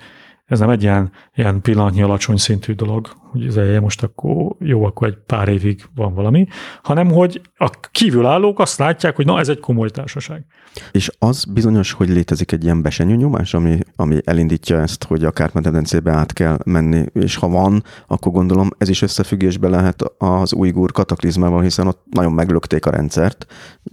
ez 0.50 0.58
nem 0.58 0.70
egy 0.70 0.82
ilyen, 0.82 1.12
ilyen 1.34 1.60
pillanatnyi 1.60 2.02
alacsony 2.02 2.36
szintű 2.36 2.72
dolog, 2.72 3.08
hogy 3.30 3.46
ez 3.46 3.80
most 3.80 4.02
akkor 4.02 4.56
jó, 4.58 4.84
akkor 4.84 5.08
egy 5.08 5.18
pár 5.26 5.48
évig 5.48 5.84
van 5.94 6.14
valami, 6.14 6.46
hanem 6.82 7.10
hogy 7.10 7.40
a 7.56 7.70
kívülállók 7.90 8.58
azt 8.58 8.78
látják, 8.78 9.16
hogy 9.16 9.26
na 9.26 9.38
ez 9.38 9.48
egy 9.48 9.60
komoly 9.60 9.90
társaság. 9.90 10.44
És 10.92 11.10
az 11.18 11.44
bizonyos, 11.44 11.92
hogy 11.92 12.08
létezik 12.08 12.52
egy 12.52 12.64
ilyen 12.64 12.82
besenyőnyomás, 12.82 13.54
ami, 13.54 13.78
ami 13.96 14.18
elindítja 14.24 14.80
ezt, 14.80 15.04
hogy 15.04 15.24
a 15.24 15.30
Kárpát-medencébe 15.30 16.12
át 16.12 16.32
kell 16.32 16.58
menni, 16.64 17.04
és 17.12 17.36
ha 17.36 17.48
van, 17.48 17.84
akkor 18.06 18.32
gondolom 18.32 18.70
ez 18.78 18.88
is 18.88 19.02
összefüggésbe 19.02 19.68
lehet 19.68 20.02
az 20.18 20.52
újgur 20.52 20.92
kataklizmával, 20.92 21.62
hiszen 21.62 21.86
ott 21.86 22.02
nagyon 22.10 22.32
meglökték 22.32 22.86
a 22.86 22.90
rendszert, 22.90 23.46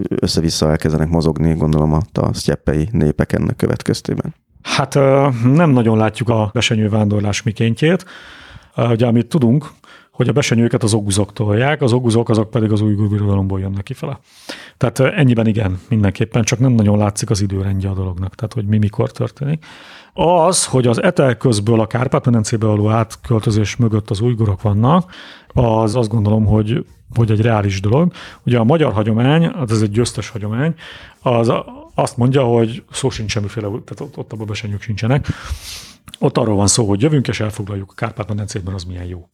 össze-vissza 0.09 0.69
elkezdenek 0.69 1.09
mozogni, 1.09 1.53
gondolom 1.53 1.93
a, 1.93 2.01
a 2.13 2.33
sztyeppei 2.33 2.89
népek 2.91 3.33
ennek 3.33 3.55
következtében. 3.55 4.35
Hát 4.75 4.93
nem 5.43 5.69
nagyon 5.69 5.97
látjuk 5.97 6.29
a 6.29 6.49
besenyő 6.53 6.89
vándorlás 6.89 7.43
mikéntjét. 7.43 8.05
Ugye, 8.75 9.05
amit 9.05 9.27
tudunk, 9.27 9.69
hogy 10.11 10.27
a 10.27 10.31
besenyőket 10.31 10.83
az 10.83 10.93
oguzok 10.93 11.33
tolják, 11.33 11.81
az 11.81 11.93
oguzok 11.93 12.29
azok 12.29 12.49
pedig 12.49 12.71
az 12.71 12.81
új 12.81 12.93
birodalomból 12.93 13.59
jönnek 13.59 13.83
kifele. 13.83 14.19
Tehát 14.77 14.99
ennyiben 14.99 15.47
igen, 15.47 15.79
mindenképpen, 15.89 16.43
csak 16.43 16.59
nem 16.59 16.71
nagyon 16.71 16.97
látszik 16.97 17.29
az 17.29 17.41
időrendje 17.41 17.89
a 17.89 17.93
dolognak, 17.93 18.35
tehát 18.35 18.53
hogy 18.53 18.65
mi 18.65 18.77
mikor 18.77 19.11
történik. 19.11 19.65
Az, 20.13 20.65
hogy 20.65 20.87
az 20.87 21.03
etel 21.03 21.37
közből 21.37 21.79
a 21.79 21.87
Kárpát-medencébe 21.87 22.65
való 22.65 22.89
átköltözés 22.89 23.75
mögött 23.75 24.09
az 24.09 24.21
újgurok 24.21 24.61
vannak, 24.61 25.11
az 25.47 25.95
azt 25.95 26.09
gondolom, 26.09 26.45
hogy, 26.45 26.85
hogy 27.15 27.31
egy 27.31 27.41
reális 27.41 27.81
dolog. 27.81 28.11
Ugye 28.45 28.57
a 28.57 28.63
magyar 28.63 28.93
hagyomány, 28.93 29.45
az 29.45 29.71
ez 29.71 29.81
egy 29.81 29.91
győztes 29.91 30.29
hagyomány, 30.29 30.73
az 31.21 31.53
azt 31.99 32.17
mondja, 32.17 32.43
hogy 32.43 32.83
szó 32.91 33.09
sincs 33.09 33.31
semmiféle, 33.31 33.67
tehát 33.67 33.99
ott, 33.99 34.17
ott 34.17 34.31
a 34.31 34.45
besenyők 34.45 34.81
sincsenek. 34.81 35.27
Ott 36.19 36.37
arról 36.37 36.55
van 36.55 36.67
szó, 36.67 36.87
hogy 36.87 37.01
jövünk 37.01 37.27
és 37.27 37.39
elfoglaljuk 37.39 37.91
a 37.91 37.93
Kárpát-medencében, 37.95 38.73
az 38.73 38.83
milyen 38.83 39.05
jó. 39.05 39.29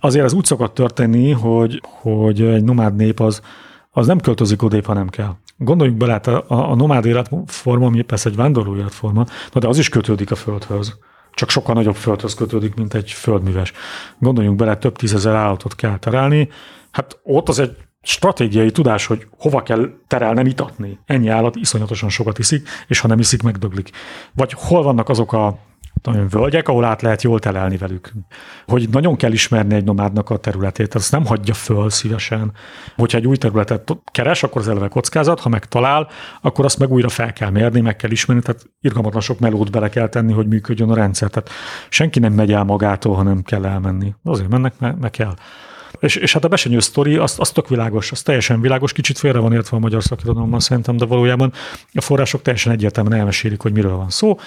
Azért 0.00 0.24
ez 0.24 0.32
úgy 0.32 0.44
szokott 0.44 0.74
történni, 0.74 1.30
hogy, 1.30 1.82
hogy 1.82 2.42
egy 2.42 2.64
nomád 2.64 2.96
nép 2.96 3.20
az, 3.20 3.42
az 3.90 4.06
nem 4.06 4.20
költözik 4.20 4.62
odébb, 4.62 4.84
ha 4.84 4.92
nem 4.92 5.08
kell. 5.08 5.36
Gondoljunk 5.56 5.98
bele, 5.98 6.12
hát 6.12 6.26
a, 6.26 6.44
a 6.70 6.74
nomád 6.74 7.04
életforma, 7.04 7.86
ami 7.86 8.02
persze 8.02 8.28
egy 8.28 8.36
vándorló 8.36 8.76
életforma, 8.76 9.24
de 9.52 9.68
az 9.68 9.78
is 9.78 9.88
kötődik 9.88 10.30
a 10.30 10.34
földhöz. 10.36 10.98
Csak 11.32 11.50
sokkal 11.50 11.74
nagyobb 11.74 11.96
földhöz 11.96 12.34
kötődik, 12.34 12.74
mint 12.74 12.94
egy 12.94 13.10
földműves. 13.10 13.72
Gondoljunk 14.18 14.56
bele, 14.56 14.76
több 14.76 14.96
tízezer 14.96 15.34
állatot 15.34 15.74
kell 15.74 15.98
terelni. 15.98 16.48
Hát 16.90 17.20
ott 17.22 17.48
az 17.48 17.58
egy 17.58 17.76
stratégiai 18.02 18.70
tudás, 18.70 19.06
hogy 19.06 19.26
hova 19.38 19.62
kell 19.62 19.90
terelnem 20.06 20.46
itatni. 20.46 20.98
Ennyi 21.06 21.28
állat 21.28 21.56
iszonyatosan 21.56 22.08
sokat 22.08 22.38
iszik, 22.38 22.68
és 22.86 23.00
ha 23.00 23.08
nem 23.08 23.18
iszik, 23.18 23.42
megdöglik. 23.42 23.90
Vagy 24.34 24.52
hol 24.52 24.82
vannak 24.82 25.08
azok 25.08 25.32
a 25.32 25.58
nagyon 26.02 26.28
völgyek, 26.28 26.68
ahol 26.68 26.84
át 26.84 27.02
lehet 27.02 27.22
jól 27.22 27.38
telelni 27.38 27.76
velük. 27.76 28.12
Hogy 28.66 28.88
nagyon 28.90 29.16
kell 29.16 29.32
ismerni 29.32 29.74
egy 29.74 29.84
nomádnak 29.84 30.30
a 30.30 30.36
területét, 30.36 30.94
azt 30.94 31.12
nem 31.12 31.26
hagyja 31.26 31.54
föl 31.54 31.90
szívesen. 31.90 32.52
Hogyha 32.96 33.18
egy 33.18 33.26
új 33.26 33.36
területet 33.36 33.96
keres, 34.12 34.42
akkor 34.42 34.60
az 34.60 34.68
eleve 34.68 34.88
kockázat, 34.88 35.40
ha 35.40 35.48
megtalál, 35.48 36.08
akkor 36.40 36.64
azt 36.64 36.78
meg 36.78 36.90
újra 36.90 37.08
fel 37.08 37.32
kell 37.32 37.50
mérni, 37.50 37.80
meg 37.80 37.96
kell 37.96 38.10
ismerni, 38.10 38.42
tehát 38.42 38.70
irgalmatlan 38.80 39.22
sok 39.22 39.38
melót 39.38 39.70
bele 39.70 39.88
kell 39.88 40.08
tenni, 40.08 40.32
hogy 40.32 40.46
működjön 40.46 40.90
a 40.90 40.94
rendszer. 40.94 41.30
Tehát 41.30 41.50
senki 41.88 42.18
nem 42.18 42.32
megy 42.32 42.52
el 42.52 42.64
magától, 42.64 43.14
hanem 43.14 43.42
kell 43.42 43.66
elmenni. 43.66 44.14
Azért 44.24 44.48
mennek, 44.48 44.74
mert 44.78 45.00
meg 45.00 45.10
kell. 45.10 45.34
És, 46.00 46.16
és 46.16 46.32
hát 46.32 46.44
a 46.44 46.48
besenyő 46.48 46.78
sztori, 46.78 47.16
az, 47.16 47.34
az 47.38 47.50
tök 47.50 47.68
világos, 47.68 48.12
az 48.12 48.22
teljesen 48.22 48.60
világos, 48.60 48.92
kicsit 48.92 49.18
félre 49.18 49.38
van 49.38 49.52
értve 49.52 49.76
a 49.76 49.80
magyar 49.80 50.02
szakirodalomban 50.02 50.60
szerintem, 50.60 50.96
de 50.96 51.04
valójában 51.04 51.52
a 51.92 52.00
források 52.00 52.42
teljesen 52.42 52.72
egyértelműen 52.72 53.18
elmesélik, 53.18 53.60
hogy 53.60 53.72
miről 53.72 53.96
van 53.96 54.10
szó. 54.10 54.38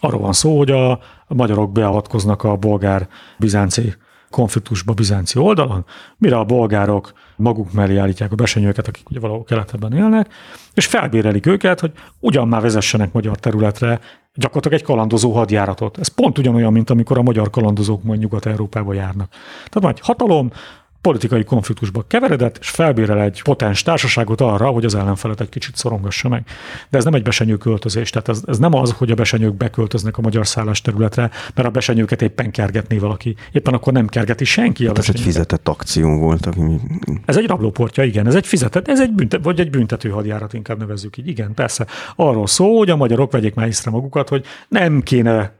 Arról 0.00 0.20
van 0.20 0.32
szó, 0.32 0.58
hogy 0.58 0.70
a, 0.70 1.00
magyarok 1.28 1.72
beavatkoznak 1.72 2.42
a 2.42 2.56
bolgár-bizánci 2.56 3.94
konfliktusba 4.30 4.92
Bizánci 4.92 5.38
oldalon, 5.38 5.84
mire 6.18 6.36
a 6.36 6.44
bolgárok 6.44 7.12
maguk 7.36 7.72
mellé 7.72 7.96
állítják 7.96 8.32
a 8.32 8.34
besenyőket, 8.34 8.88
akik 8.88 9.10
ugye 9.10 9.20
valahol 9.20 9.44
keletebben 9.44 9.92
élnek, 9.92 10.32
és 10.74 10.86
felbérelik 10.86 11.46
őket, 11.46 11.80
hogy 11.80 11.92
ugyan 12.20 12.48
már 12.48 12.60
vezessenek 12.60 13.12
magyar 13.12 13.36
területre 13.36 14.00
gyakorlatilag 14.34 14.78
egy 14.78 14.86
kalandozó 14.86 15.32
hadjáratot. 15.32 15.98
Ez 15.98 16.08
pont 16.08 16.38
ugyanolyan, 16.38 16.72
mint 16.72 16.90
amikor 16.90 17.18
a 17.18 17.22
magyar 17.22 17.50
kalandozók 17.50 18.02
mondjuk 18.02 18.30
Nyugat-Európába 18.30 18.92
járnak. 18.92 19.28
Tehát 19.54 19.80
van 19.80 19.90
egy 19.90 20.00
hatalom, 20.00 20.50
politikai 21.04 21.44
konfliktusba 21.44 22.04
keveredett, 22.06 22.58
és 22.60 22.70
felbérel 22.70 23.20
egy 23.20 23.42
potens 23.42 23.82
társaságot 23.82 24.40
arra, 24.40 24.66
hogy 24.66 24.84
az 24.84 24.94
ellenfelet 24.94 25.40
egy 25.40 25.48
kicsit 25.48 25.76
szorongassa 25.76 26.28
meg. 26.28 26.46
De 26.90 26.98
ez 26.98 27.04
nem 27.04 27.14
egy 27.14 27.22
besenyő 27.22 27.56
költözés, 27.56 28.10
tehát 28.10 28.28
ez, 28.28 28.42
ez 28.46 28.58
nem 28.58 28.74
az, 28.74 28.92
hogy 28.92 29.10
a 29.10 29.14
besenyők 29.14 29.54
beköltöznek 29.54 30.18
a 30.18 30.20
magyar 30.20 30.46
szállás 30.46 30.80
területre, 30.80 31.30
mert 31.54 31.68
a 31.68 31.70
besenyőket 31.70 32.22
éppen 32.22 32.50
kergetné 32.50 32.98
valaki. 32.98 33.36
Éppen 33.52 33.74
akkor 33.74 33.92
nem 33.92 34.06
kergeti 34.06 34.44
senki 34.44 34.84
a 34.84 34.88
hát 34.88 34.98
Ez 34.98 35.08
egy 35.08 35.20
fizetett 35.20 35.68
akció 35.68 36.18
volt. 36.18 36.46
Ami... 36.46 36.80
Ez 37.24 37.36
egy 37.36 37.46
rablóportja, 37.46 38.04
igen, 38.04 38.26
ez 38.26 38.34
egy 38.34 38.46
fizetett, 38.46 38.88
ez 38.88 39.00
egy 39.00 39.12
büntet, 39.12 39.44
vagy 39.44 39.60
egy 39.60 39.70
büntető 39.70 40.08
hadjárat, 40.08 40.52
inkább 40.52 40.78
nevezzük 40.78 41.16
így. 41.16 41.28
Igen, 41.28 41.54
persze. 41.54 41.86
Arról 42.16 42.46
szól, 42.46 42.78
hogy 42.78 42.90
a 42.90 42.96
magyarok 42.96 43.32
vegyék 43.32 43.54
már 43.54 43.66
észre 43.66 43.90
magukat, 43.90 44.28
hogy 44.28 44.44
nem 44.68 45.02
kéne 45.02 45.52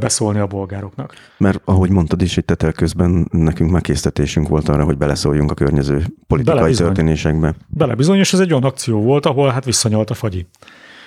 beszólni 0.00 0.38
a 0.38 0.46
bolgároknak. 0.46 1.14
Mert 1.38 1.60
ahogy 1.64 1.90
mondtad 1.90 2.22
is, 2.22 2.36
itt 2.36 2.46
tetel 2.46 2.72
közben 2.72 3.28
nekünk 3.30 3.70
megkésztetésünk 3.70 4.48
volt 4.48 4.68
arra, 4.68 4.84
hogy 4.84 4.98
beleszóljunk 4.98 5.50
a 5.50 5.54
környező 5.54 6.04
politikai 6.26 6.56
Bele 6.56 6.74
történésekbe. 6.74 7.54
Bele 7.66 7.94
bizony, 7.94 8.18
és 8.18 8.32
ez 8.32 8.40
egy 8.40 8.50
olyan 8.50 8.64
akció 8.64 9.02
volt, 9.02 9.26
ahol 9.26 9.50
hát 9.50 9.64
visszanyalt 9.64 10.10
a 10.10 10.14
fagyi 10.14 10.46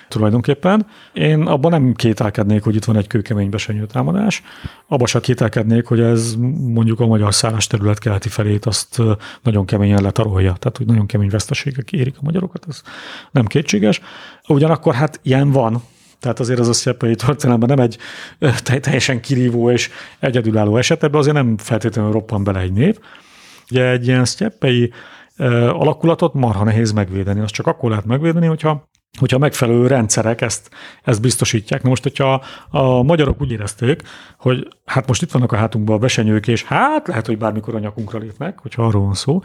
tulajdonképpen. 0.08 0.86
Én 1.12 1.42
abban 1.42 1.70
nem 1.70 1.92
kételkednék, 1.92 2.62
hogy 2.62 2.74
itt 2.74 2.84
van 2.84 2.96
egy 2.96 3.06
kőkemény 3.06 3.50
besenyő 3.50 3.86
támadás. 3.86 4.42
Abban 4.86 5.06
sem 5.06 5.20
kételkednék, 5.20 5.86
hogy 5.86 6.00
ez 6.00 6.34
mondjuk 6.58 7.00
a 7.00 7.06
magyar 7.06 7.34
szállás 7.34 7.66
terület 7.66 7.98
keleti 7.98 8.28
felét 8.28 8.66
azt 8.66 9.02
nagyon 9.42 9.66
keményen 9.66 10.02
letarolja. 10.02 10.52
Tehát, 10.52 10.76
hogy 10.76 10.86
nagyon 10.86 11.06
kemény 11.06 11.28
veszteségek 11.30 11.92
érik 11.92 12.14
a 12.16 12.20
magyarokat, 12.22 12.64
ez 12.68 12.82
nem 13.30 13.46
kétséges. 13.46 14.00
Ugyanakkor 14.48 14.94
hát 14.94 15.20
ilyen 15.22 15.50
van, 15.50 15.82
tehát 16.20 16.40
azért 16.40 16.58
az 16.58 16.68
a 16.68 16.72
sztyeppei 16.72 17.14
történelemben 17.14 17.76
nem 17.76 17.80
egy 17.80 17.98
teljesen 18.80 19.20
kirívó 19.20 19.70
és 19.70 19.90
egyedülálló 20.18 20.76
eset, 20.76 21.02
ebbe 21.02 21.18
azért 21.18 21.34
nem 21.34 21.56
feltétlenül 21.56 22.12
roppan 22.12 22.44
bele 22.44 22.60
egy 22.60 22.72
nép. 22.72 23.00
Ugye 23.70 23.90
egy 23.90 24.06
ilyen 24.06 24.24
sztyeppei 24.24 24.92
alakulatot 25.72 26.34
marha 26.34 26.64
nehéz 26.64 26.92
megvédeni. 26.92 27.40
Azt 27.40 27.54
csak 27.54 27.66
akkor 27.66 27.90
lehet 27.90 28.04
megvédeni, 28.04 28.46
hogyha 28.46 28.88
hogyha 29.18 29.38
megfelelő 29.38 29.86
rendszerek 29.86 30.40
ezt, 30.40 30.70
ezt 31.02 31.20
biztosítják. 31.20 31.82
Na 31.82 31.88
most, 31.88 32.02
hogyha 32.02 32.44
a 32.70 33.02
magyarok 33.02 33.40
úgy 33.40 33.50
érezték, 33.50 34.02
hogy 34.38 34.68
hát 34.84 35.06
most 35.06 35.22
itt 35.22 35.30
vannak 35.30 35.52
a 35.52 35.56
hátunkban 35.56 35.96
a 35.96 35.98
besenyők, 35.98 36.46
és 36.46 36.64
hát 36.64 37.06
lehet, 37.06 37.26
hogy 37.26 37.38
bármikor 37.38 37.74
a 37.74 37.78
nyakunkra 37.78 38.18
lépnek, 38.18 38.58
hogyha 38.58 38.86
arról 38.86 39.02
van 39.02 39.14
szó, 39.14 39.40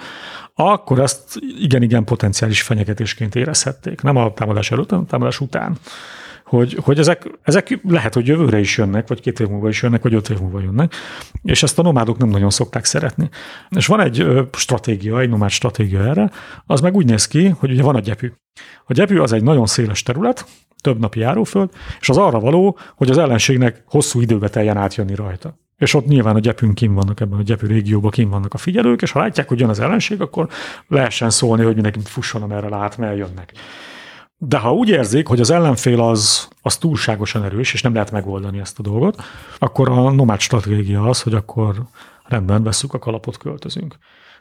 akkor 0.54 1.00
ezt 1.00 1.40
igen-igen 1.60 2.04
potenciális 2.04 2.62
fenyegetésként 2.62 3.36
érezhették. 3.36 4.02
Nem 4.02 4.16
a 4.16 4.34
támadás 4.34 4.72
előtt, 4.72 4.90
hanem 4.90 5.06
a 5.08 5.10
támadás 5.10 5.40
után 5.40 5.78
hogy, 6.58 6.78
hogy 6.82 7.00
ezek, 7.00 7.32
ezek 7.42 7.80
lehet, 7.84 8.14
hogy 8.14 8.28
jövőre 8.28 8.60
is 8.60 8.78
jönnek, 8.78 9.08
vagy 9.08 9.22
két 9.22 9.40
év 9.40 9.48
múlva 9.48 9.70
is 9.70 9.82
jönnek, 9.82 10.02
vagy 10.02 10.14
öt 10.14 10.30
év 10.30 10.40
múlva 10.40 10.60
jönnek, 10.60 10.94
és 11.42 11.64
ezt 11.64 11.80
a 11.80 11.82
nomádok 11.82 12.18
nem 12.18 12.30
nagyon 12.30 12.50
szokták 12.50 12.86
szeretni. 12.86 13.30
És 13.70 13.86
van 13.86 14.02
egy 14.02 14.28
stratégia, 14.52 15.20
egy 15.20 15.30
nomád 15.30 15.50
stratégia 15.50 16.08
erre, 16.08 16.32
az 16.66 16.82
meg 16.82 16.96
úgy 16.96 17.06
néz 17.06 17.28
ki, 17.28 17.48
hogy 17.48 17.72
ugye 17.72 17.84
van 17.84 17.96
a 17.96 18.00
gyepű. 18.00 18.32
A 18.86 18.94
gyepű 18.94 19.18
az 19.18 19.32
egy 19.32 19.44
nagyon 19.44 19.66
széles 19.66 20.04
terület, 20.04 20.46
több 20.82 21.00
napi 21.00 21.20
járóföld, 21.20 21.70
és 22.00 22.10
az 22.10 22.18
arra 22.18 22.40
való, 22.40 22.78
hogy 22.96 23.10
az 23.10 23.18
ellenségnek 23.18 23.84
hosszú 23.86 24.22
időbe 24.22 24.50
teljen 24.50 24.78
átjönni 24.78 25.16
rajta. 25.16 25.58
És 25.78 25.94
ott 25.94 26.08
nyilván 26.08 26.36
a 26.36 26.40
gyepünk 26.40 26.76
kim 26.76 26.94
vannak 26.94 27.20
ebben 27.20 27.40
a 27.40 27.44
gyepű 27.44 27.68
régióban, 27.68 28.12
kim 28.12 28.30
vannak 28.30 28.54
a 28.54 28.58
figyelők, 28.58 29.02
és 29.02 29.12
ha 29.12 29.20
látják, 29.20 29.48
hogy 29.48 29.60
jön 29.60 29.70
az 29.70 29.80
ellenség, 29.80 30.22
akkor 30.22 30.48
lehessen 30.88 31.30
szólni, 31.30 31.64
hogy 31.64 31.74
mindenki 31.74 32.00
fusson, 32.04 32.42
amerre 32.42 32.70
lát, 32.70 32.98
mert 32.98 33.18
jönnek. 33.18 33.54
De 34.46 34.58
ha 34.58 34.74
úgy 34.74 34.90
érzik, 34.90 35.28
hogy 35.28 35.40
az 35.40 35.50
ellenfél 35.50 36.02
az, 36.02 36.48
az 36.62 36.78
túlságosan 36.78 37.44
erős, 37.44 37.74
és 37.74 37.82
nem 37.82 37.94
lehet 37.94 38.12
megoldani 38.12 38.60
ezt 38.60 38.80
a 38.80 38.82
dolgot, 38.82 39.22
akkor 39.60 39.90
a 39.90 40.12
nomád 40.12 40.40
stratégia 40.40 41.04
az, 41.04 41.22
hogy 41.22 41.34
akkor 41.34 41.76
rendben 42.24 42.64
veszük 42.64 42.94
a 42.94 43.00
kalapot, 43.00 43.38
költözünk. 43.38 43.96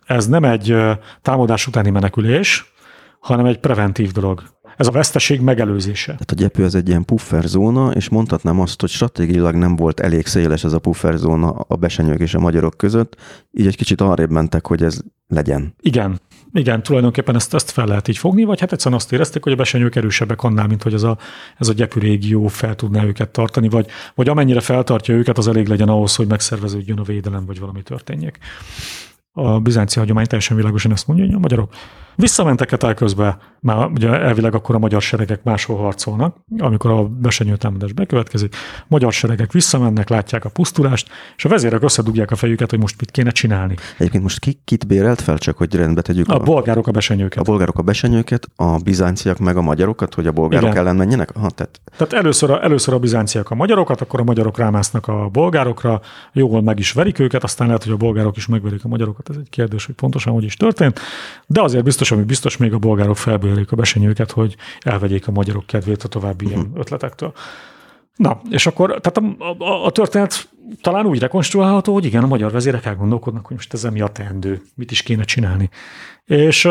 Ez 0.05 0.26
nem 0.26 0.44
egy 0.44 0.76
támadás 1.22 1.66
utáni 1.66 1.90
menekülés, 1.90 2.72
hanem 3.20 3.46
egy 3.46 3.59
preventív 3.59 4.12
dolog. 4.12 4.42
Ez 4.76 4.86
a 4.86 4.90
veszteség 4.90 5.40
megelőzése. 5.40 6.12
Tehát 6.12 6.30
a 6.30 6.34
gyepő 6.34 6.64
az 6.64 6.74
egy 6.74 6.88
ilyen 6.88 7.05
pufferzóna, 7.05 7.90
és 7.90 8.09
mondhatnám 8.09 8.61
azt, 8.61 8.80
hogy 8.80 8.90
stratégiailag 8.90 9.55
nem 9.55 9.76
volt 9.76 10.00
elég 10.00 10.26
széles 10.26 10.64
ez 10.64 10.72
a 10.72 10.78
pufferzóna 10.78 11.50
a 11.50 11.76
besenyők 11.76 12.20
és 12.20 12.34
a 12.34 12.40
magyarok 12.40 12.76
között, 12.76 13.16
így 13.53 13.66
egy 13.66 13.76
kicsit 13.76 14.00
arrébb 14.00 14.30
mentek, 14.30 14.66
hogy 14.66 14.82
ez 14.82 15.00
legyen. 15.28 15.74
Igen, 15.80 16.20
igen, 16.53 16.82
tulajdonképpen 16.82 17.34
ezt, 17.34 17.55
ezt 17.55 17.70
fel 17.70 17.86
lehet 17.86 18.09
így 18.09 18.18
fogni, 18.18 18.44
vagy 18.44 18.61
hát 18.61 18.72
egyszerűen 18.72 19.00
azt 19.00 19.12
érezték, 19.12 19.42
hogy 19.42 19.53
a 19.53 19.57
besenyők 19.57 19.96
erősebbek 19.96 20.42
annál, 20.42 20.66
mint 20.66 20.82
hogy 20.82 20.94
ez 20.94 21.03
a, 21.03 21.18
ez 21.59 21.68
a 21.68 21.72
gyepű 21.72 22.00
régió 22.00 22.46
fel 22.46 22.74
tudná 22.74 23.05
őket 23.05 23.28
tartani, 23.28 23.68
vagy, 23.68 23.86
vagy 24.14 24.28
amennyire 24.28 24.61
feltartja 24.61 25.14
őket, 25.14 25.38
az 25.38 25.48
elég 25.48 25.66
legyen 25.66 25.88
ahhoz, 25.88 26.16
hogy 26.16 26.26
megszerveződjön 26.26 26.98
a 26.98 27.03
védelem, 27.03 27.46
vagy 27.46 27.61
valami 27.61 27.82
történjék. 27.82 28.38
A 29.32 29.61
bizánci 29.61 29.98
hagyomány 29.98 30.26
teljesen 30.26 30.57
világosan 30.57 30.92
ezt 30.92 31.07
mondja, 31.07 31.26
hogy 31.26 31.34
a 31.34 31.38
magyarok 31.38 31.74
Visszamentek 32.16 32.72
Etel 32.72 32.94
közben, 32.94 33.38
már 33.60 33.86
ugye 33.86 34.20
elvileg 34.20 34.54
akkor 34.54 34.74
a 34.74 34.78
magyar 34.78 35.02
seregek 35.02 35.42
máshol 35.42 35.76
harcolnak, 35.76 36.36
amikor 36.58 36.90
a 36.90 37.04
besenyő 37.04 37.56
támadás 37.56 37.92
bekövetkezik. 37.92 38.56
Magyar 38.88 39.12
seregek 39.12 39.52
visszamennek, 39.52 40.08
látják 40.08 40.44
a 40.44 40.48
pusztulást, 40.48 41.08
és 41.36 41.44
a 41.44 41.48
vezérek 41.48 41.82
összedugják 41.82 42.30
a 42.30 42.36
fejüket, 42.36 42.70
hogy 42.70 42.78
most 42.78 43.00
mit 43.00 43.10
kéne 43.10 43.30
csinálni. 43.30 43.74
Egyébként 43.98 44.22
most 44.22 44.38
ki, 44.38 44.60
kit 44.64 44.86
bérelt 44.86 45.20
fel, 45.20 45.38
csak 45.38 45.56
hogy 45.56 45.74
rendbe 45.74 46.02
tegyük? 46.02 46.28
A, 46.28 46.34
a 46.34 46.38
bolgárok 46.38 46.86
a 46.86 46.90
besenyőket. 46.90 47.38
A 47.38 47.42
bolgárok 47.42 47.78
a 47.78 47.82
besenyőket, 47.82 48.48
a 48.56 48.76
bizánciak 48.76 49.38
meg 49.38 49.56
a 49.56 49.62
magyarokat, 49.62 50.14
hogy 50.14 50.26
a 50.26 50.32
bolgárok 50.32 50.68
Igen. 50.68 50.80
ellen 50.80 50.96
menjenek? 50.96 51.30
Aha, 51.34 51.50
tehát... 51.50 51.80
tehát 51.96 52.12
először, 52.12 52.50
a, 52.50 52.62
először 52.62 52.94
a 52.94 52.98
bizánciak 52.98 53.50
a 53.50 53.54
magyarokat, 53.54 54.00
akkor 54.00 54.20
a 54.20 54.24
magyarok 54.24 54.58
rámásznak 54.58 55.08
a 55.08 55.28
bolgárokra, 55.32 56.00
jól 56.32 56.62
meg 56.62 56.78
is 56.78 56.92
verik 56.92 57.18
őket, 57.18 57.44
aztán 57.44 57.66
lehet, 57.66 57.84
hogy 57.84 57.92
a 57.92 57.96
bolgárok 57.96 58.36
is 58.36 58.46
megverik 58.46 58.84
a 58.84 58.88
magyarokat. 58.88 59.28
Ez 59.30 59.36
egy 59.36 59.50
kérdés, 59.50 59.86
hogy 59.86 59.94
pontosan 59.94 60.32
hogy 60.32 60.44
is 60.44 60.56
történt. 60.56 61.00
De 61.46 61.62
azért 61.62 61.84
biztos, 61.84 62.01
ami 62.11 62.22
biztos, 62.22 62.57
még 62.57 62.72
a 62.72 62.78
bolgárok 62.78 63.16
felbőlik 63.16 63.72
a 63.72 63.76
besenyőket, 63.76 64.30
hogy 64.30 64.57
elvegyék 64.80 65.28
a 65.28 65.32
magyarok 65.32 65.66
kedvét 65.66 66.03
a 66.03 66.09
további 66.09 66.46
ilyen 66.46 66.61
uh-huh. 66.61 66.78
ötletektől. 66.78 67.32
Na, 68.16 68.40
és 68.50 68.66
akkor 68.66 69.00
tehát 69.00 69.36
a, 69.38 69.64
a, 69.64 69.84
a 69.84 69.90
történet 69.90 70.48
talán 70.80 71.07
úgy 71.07 71.18
rekonstruálható, 71.18 71.92
hogy 71.92 72.05
igen, 72.05 72.22
a 72.22 72.26
magyar 72.26 72.50
vezérek 72.50 72.84
elgondolkodnak, 72.84 73.46
hogy 73.46 73.57
most 73.57 73.72
ez 73.72 73.82
mi 73.82 74.00
a 74.00 74.09
teendő, 74.09 74.62
mit 74.74 74.90
is 74.90 75.03
kéne 75.03 75.24
csinálni. 75.24 75.70
És, 76.24 76.68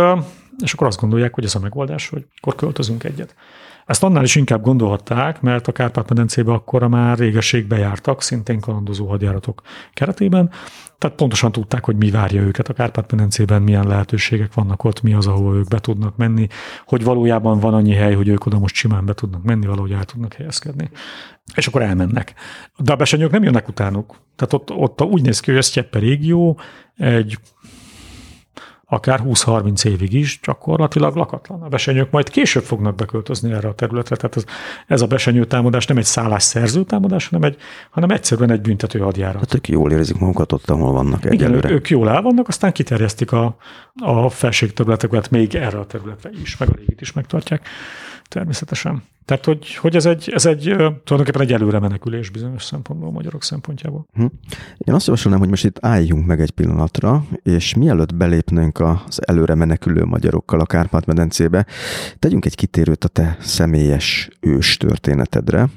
és 0.64 0.74
akkor 0.74 0.88
azt 0.88 1.00
gondolják, 1.00 1.34
hogy 1.34 1.44
ez 1.44 1.56
a 1.56 1.60
megoldás, 1.60 2.10
hogy 2.10 2.26
akkor 2.42 2.56
költözünk 2.56 3.04
egyet. 3.04 3.36
Ezt 3.86 4.04
annál 4.04 4.24
is 4.24 4.36
inkább 4.36 4.62
gondolhatták, 4.62 5.42
mert 5.42 5.68
a 5.68 5.72
Kárpát-medencébe 5.72 6.52
akkora 6.52 6.88
már 6.88 7.18
régeség 7.18 7.68
bejártak, 7.68 8.22
szintén 8.22 8.60
kalandozó 8.60 9.08
hadjáratok 9.08 9.62
keretében, 9.94 10.50
tehát 11.02 11.18
pontosan 11.18 11.52
tudták, 11.52 11.86
hogy 11.86 11.96
mi 11.96 12.12
várja 12.12 12.42
őket 12.42 12.70
a 12.70 12.74
Kárpát-medencében, 12.74 13.62
milyen 13.62 13.88
lehetőségek 13.88 14.54
vannak 14.54 14.84
ott, 14.84 15.02
mi 15.02 15.14
az, 15.14 15.28
ahol 15.28 15.56
ők 15.56 15.68
be 15.68 15.80
tudnak 15.80 16.18
menni, 16.18 16.48
hogy 16.86 17.04
valójában 17.04 17.60
van 17.60 17.74
annyi 17.74 17.94
hely, 17.94 18.14
hogy 18.14 18.28
ők 18.28 18.46
oda 18.46 18.60
most 18.60 18.76
simán 18.76 19.06
be 19.06 19.14
tudnak 19.14 19.44
menni, 19.44 19.66
valahogy 19.66 19.92
el 19.92 20.04
tudnak 20.04 20.34
helyezkedni. 20.34 20.90
És 21.56 21.68
akkor 21.68 21.82
elmennek. 21.82 22.34
De 22.78 22.92
a 22.92 22.96
besenyők 22.96 23.32
nem 23.32 23.44
jönnek 23.44 23.68
utánuk. 23.68 24.16
Tehát 24.36 24.54
ott, 24.54 24.72
ott 24.72 25.02
úgy 25.02 25.22
néz 25.22 25.40
ki, 25.40 25.50
hogy 25.50 25.60
a 25.60 25.64
Sztyeppe 25.64 26.00
régió 26.00 26.60
egy 26.98 27.38
akár 28.94 29.22
20-30 29.24 29.86
évig 29.86 30.14
is 30.14 30.40
gyakorlatilag 30.44 31.16
lakatlan. 31.16 31.62
A 31.62 31.68
besenyők 31.68 32.12
majd 32.12 32.30
később 32.30 32.64
fognak 32.64 32.96
beköltözni 32.96 33.52
erre 33.52 33.68
a 33.68 33.74
területre, 33.74 34.16
tehát 34.16 34.36
ez, 34.36 34.44
ez 34.88 35.02
a 35.02 35.08
besenyő 35.08 35.46
támadás 35.46 35.86
nem 35.86 35.98
egy 35.98 36.04
szállásszerző 36.04 36.84
támadás, 36.84 37.28
hanem, 37.28 37.50
egy, 37.50 37.58
hanem 37.90 38.10
egyszerűen 38.10 38.52
egy 38.52 38.62
büntető 38.62 39.00
hadjárat. 39.00 39.40
Hát 39.40 39.54
ők 39.54 39.68
jól 39.68 39.92
érzik 39.92 40.18
magukat 40.18 40.52
ott, 40.52 40.70
ahol 40.70 40.92
vannak 40.92 41.26
egyelőre. 41.26 41.58
Igen, 41.58 41.72
ők 41.72 41.90
jól 41.90 42.10
el 42.10 42.22
vannak, 42.22 42.48
aztán 42.48 42.72
kiterjesztik 42.72 43.32
a, 43.32 43.56
a 43.96 44.30
felségterületeket 44.30 45.30
még 45.30 45.56
erre 45.56 45.80
a 45.80 45.86
területre 45.86 46.30
is, 46.42 46.58
meg 46.58 46.70
a 46.70 46.74
régit 46.78 47.02
is 47.02 47.14
megtartják 47.14 47.68
természetesen. 48.28 49.04
Tehát, 49.32 49.46
hogy, 49.46 49.76
hogy 49.76 49.96
ez, 49.96 50.06
egy, 50.06 50.32
ez 50.34 50.46
egy 50.46 50.64
tulajdonképpen 51.04 51.42
egy 51.42 51.54
előre 51.54 51.80
menekülés 51.80 52.30
bizonyos 52.30 52.64
szempontból 52.64 53.08
a 53.08 53.12
magyarok 53.12 53.44
szempontjából. 53.44 54.08
Hm. 54.14 54.26
Én 54.78 54.94
azt 54.94 55.06
javasolnám, 55.06 55.40
hogy 55.40 55.50
most 55.50 55.66
itt 55.66 55.86
álljunk 55.86 56.26
meg 56.26 56.42
egy 56.42 56.52
pillanatra, 56.52 57.26
és 57.44 57.74
mielőtt 57.74 58.16
belépnünk 58.16 58.80
az 58.80 59.28
előre 59.28 59.56
menekülő 59.56 60.06
magyarokkal 60.06 60.60
a 60.60 60.66
Kárpát-medencébe, 60.66 61.66
tegyünk 62.20 62.46
egy 62.46 62.56
kitérőt 62.56 63.04
a 63.04 63.08
te 63.08 63.38
személyes 63.40 64.30
ős 64.40 64.78
történetedre. 64.78 65.70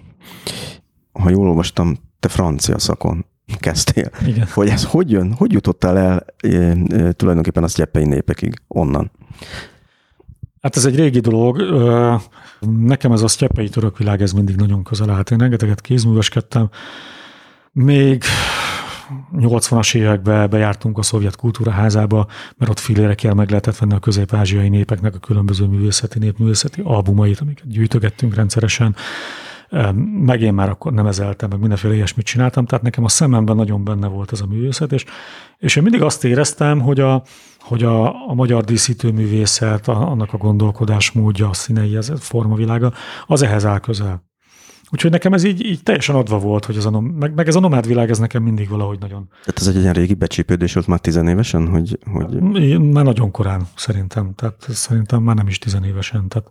Ha 1.13 1.31
jól 1.31 1.49
olvastam, 1.49 1.97
te 2.21 2.29
francia 2.29 2.79
szakon 2.79 3.27
kezdtél. 3.59 4.11
Igen. 4.27 4.47
Hogy 4.53 4.69
ez 4.69 4.85
hogy 4.85 5.11
jön, 5.11 5.33
hogy 5.33 5.53
jutottál 5.53 5.99
el 5.99 6.25
e, 6.37 6.49
e, 6.49 7.13
tulajdonképpen 7.13 7.63
a 7.63 7.69
sztyeppei 7.69 8.05
népekig 8.05 8.55
onnan? 8.69 9.11
Hát 10.65 10.77
ez 10.77 10.85
egy 10.85 10.97
régi 10.97 11.21
dolog. 11.21 11.63
Nekem 12.61 13.13
ez 13.13 13.23
a 13.23 13.29
sztyepei 13.29 13.69
török 13.69 13.99
világ, 13.99 14.23
ez 14.23 14.33
mindig 14.33 14.57
nagyon 14.57 14.83
közel 14.83 15.11
állt. 15.11 15.31
Én 15.31 15.39
rengeteget 15.39 15.81
kézműveskedtem. 15.81 16.69
Még 17.73 18.23
80-as 19.37 19.95
években 19.95 20.51
bejártunk 20.51 20.99
a 20.99 21.03
szovjet 21.03 21.37
kultúraházába, 21.37 22.27
mert 22.57 22.71
ott 22.71 22.79
filére 22.79 23.15
kell 23.15 23.33
meg 23.33 23.49
lehetett 23.49 23.79
venni 23.79 23.95
a 23.95 23.99
közép-ázsiai 23.99 24.69
népeknek 24.69 25.15
a 25.15 25.19
különböző 25.19 25.67
művészeti, 25.67 26.19
népművészeti 26.19 26.81
albumait, 26.85 27.41
amiket 27.41 27.69
gyűjtögettünk 27.69 28.35
rendszeresen. 28.35 28.97
Meg 30.25 30.41
én 30.41 30.55
már 30.55 30.69
akkor 30.69 30.93
nem 30.93 31.07
ezeltem, 31.07 31.49
meg 31.49 31.59
mindenféle 31.59 31.95
ilyesmit 31.95 32.27
csináltam, 32.27 32.67
tehát 32.67 32.85
nekem 32.85 33.05
a 33.05 33.09
szememben 33.09 33.57
nagyon 33.57 33.85
benne 33.85 34.07
volt 34.07 34.33
ez 34.33 34.41
a 34.41 34.47
művészet, 34.47 34.93
és, 34.93 35.05
és 35.59 35.77
én 35.77 35.83
mindig 35.83 36.03
azt 36.03 36.25
éreztem, 36.25 36.81
hogy 36.81 37.01
a, 37.01 37.23
hogy 37.61 37.83
a, 37.83 38.29
a 38.29 38.35
magyar 38.35 38.65
díszítőművészet, 38.65 39.89
a, 39.89 40.11
annak 40.11 40.33
a 40.33 40.37
gondolkodásmódja, 40.37 41.49
a 41.49 41.55
színei, 41.55 41.97
ez 41.97 42.09
a 42.09 42.17
formavilága, 42.17 42.93
az 43.27 43.43
ehhez 43.43 43.65
áll 43.65 43.79
közel. 43.79 44.23
Úgyhogy 44.91 45.11
nekem 45.11 45.33
ez 45.33 45.45
így, 45.45 45.65
így 45.65 45.83
teljesen 45.83 46.15
adva 46.15 46.39
volt, 46.39 46.65
hogy 46.65 46.77
ez 46.77 46.85
a, 46.85 47.01
meg, 47.01 47.35
meg 47.35 47.49
ez 47.49 47.55
a 47.55 47.61
nomád 47.61 47.87
világ, 47.87 48.11
ez 48.11 48.19
nekem 48.19 48.43
mindig 48.43 48.69
valahogy 48.69 48.99
nagyon... 48.99 49.29
Tehát 49.29 49.61
ez 49.61 49.67
egy 49.67 49.77
olyan 49.77 49.93
régi 49.93 50.15
becsípődés 50.15 50.73
volt 50.73 50.87
már 50.87 50.99
tizenévesen, 50.99 51.69
hogy, 51.69 51.99
hogy... 52.13 52.41
Már 52.81 53.05
nagyon 53.05 53.31
korán 53.31 53.69
szerintem, 53.77 54.35
tehát 54.35 54.67
szerintem 54.69 55.23
már 55.23 55.37
nem 55.37 55.47
is 55.47 55.59
tizenévesen. 55.59 56.29
Tehát... 56.29 56.49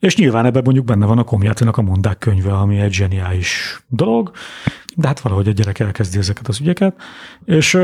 És 0.00 0.16
nyilván 0.16 0.44
ebben 0.44 0.62
mondjuk 0.64 0.84
benne 0.84 1.06
van 1.06 1.18
a 1.18 1.24
Komjátinak 1.24 1.76
a 1.76 1.82
mondák 1.82 2.18
könyve, 2.18 2.52
ami 2.52 2.78
egy 2.78 2.92
zseniális 2.92 3.82
dolog, 3.88 4.30
de 4.96 5.06
hát 5.06 5.20
valahogy 5.20 5.48
egy 5.48 5.54
gyerek 5.54 5.78
elkezdi 5.78 6.18
ezeket 6.18 6.48
az 6.48 6.60
ügyeket, 6.60 6.96
és 7.44 7.74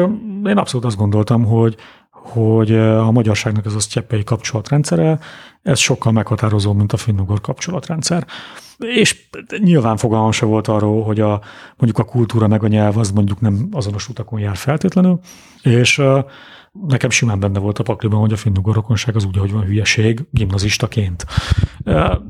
én 0.45 0.57
abszolút 0.57 0.87
azt 0.87 0.97
gondoltam, 0.97 1.45
hogy 1.45 1.77
hogy 2.11 2.77
a 2.77 3.11
magyarságnak 3.11 3.67
ez 3.67 3.75
a 3.75 3.81
sztyeppei 3.81 4.25
kapcsolatrendszere, 4.25 5.19
ez 5.62 5.79
sokkal 5.79 6.12
meghatározó, 6.12 6.73
mint 6.73 6.93
a 6.93 6.97
finnugor 6.97 7.41
kapcsolatrendszer. 7.41 8.27
És 8.79 9.29
nyilván 9.59 9.97
fogalmam 9.97 10.31
se 10.33 10.47
volt 10.47 10.69
arról, 10.69 11.03
hogy 11.03 11.21
a, 11.21 11.41
mondjuk 11.77 11.99
a 12.07 12.11
kultúra 12.11 12.49
meg 12.49 12.64
a 12.64 12.69
nyelv 12.69 12.99
az 12.99 13.11
mondjuk 13.11 13.41
nem 13.41 13.69
azonos 13.73 14.09
utakon 14.09 14.41
jár 14.41 14.57
feltétlenül, 14.57 15.21
és 15.62 16.03
nekem 16.89 17.11
simán 17.11 17.41
benne 17.41 17.59
volt 17.59 17.79
a 17.79 17.83
pakliban, 17.83 18.20
hogy 18.20 18.33
a 18.33 18.37
finnugor 18.37 18.74
rokonság 18.74 19.16
az 19.16 19.24
úgy, 19.24 19.37
hogy 19.37 19.53
van 19.53 19.64
hülyeség 19.64 20.24
gimnazistaként. 20.31 21.27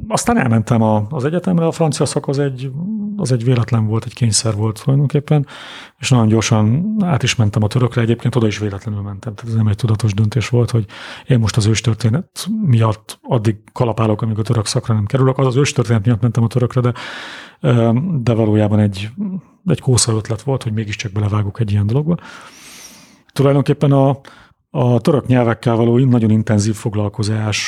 Aztán 0.08 0.38
elmentem 0.38 0.82
a, 0.82 1.06
az 1.10 1.24
egyetemre, 1.24 1.66
a 1.66 1.72
francia 1.72 2.06
szak 2.06 2.28
az 2.28 2.38
egy, 2.38 2.70
az 3.16 3.32
egy 3.32 3.44
véletlen 3.44 3.86
volt, 3.86 4.04
egy 4.04 4.14
kényszer 4.14 4.54
volt 4.54 4.82
tulajdonképpen, 4.82 5.46
és 5.98 6.10
nagyon 6.10 6.28
gyorsan 6.28 6.96
át 7.00 7.22
is 7.22 7.34
mentem 7.34 7.62
a 7.62 7.66
törökre, 7.66 8.00
egyébként 8.00 8.36
oda 8.36 8.46
is 8.46 8.58
véletlenül 8.58 9.00
mentem, 9.00 9.34
tehát 9.34 9.50
ez 9.50 9.56
nem 9.56 9.66
egy 9.66 9.76
tudatos 9.76 10.14
döntés 10.14 10.48
volt, 10.48 10.70
hogy 10.70 10.86
én 11.26 11.38
most 11.38 11.56
az 11.56 11.66
őstörténet 11.66 12.48
miatt 12.62 13.18
addig 13.22 13.56
kalapálok, 13.72 14.22
amíg 14.22 14.38
a 14.38 14.42
török 14.42 14.66
szakra 14.66 14.94
nem 14.94 15.04
kerülök. 15.04 15.38
Az 15.38 15.46
az 15.46 15.56
őstörténet 15.56 16.04
miatt 16.04 16.20
mentem 16.20 16.42
a 16.42 16.46
törökre, 16.46 16.80
de, 16.80 16.92
de 18.22 18.32
valójában 18.32 18.78
egy, 18.78 19.10
egy 19.66 19.80
kósza 19.80 20.12
ötlet 20.12 20.42
volt, 20.42 20.62
hogy 20.62 20.72
mégiscsak 20.72 21.12
belevágok 21.12 21.60
egy 21.60 21.70
ilyen 21.70 21.86
dologba. 21.86 22.16
Tulajdonképpen 23.36 23.92
a, 23.92 24.20
a 24.70 25.00
török 25.00 25.26
nyelvekkel 25.26 25.76
való 25.76 25.98
nagyon 25.98 26.30
intenzív 26.30 26.74
foglalkozás 26.74 27.58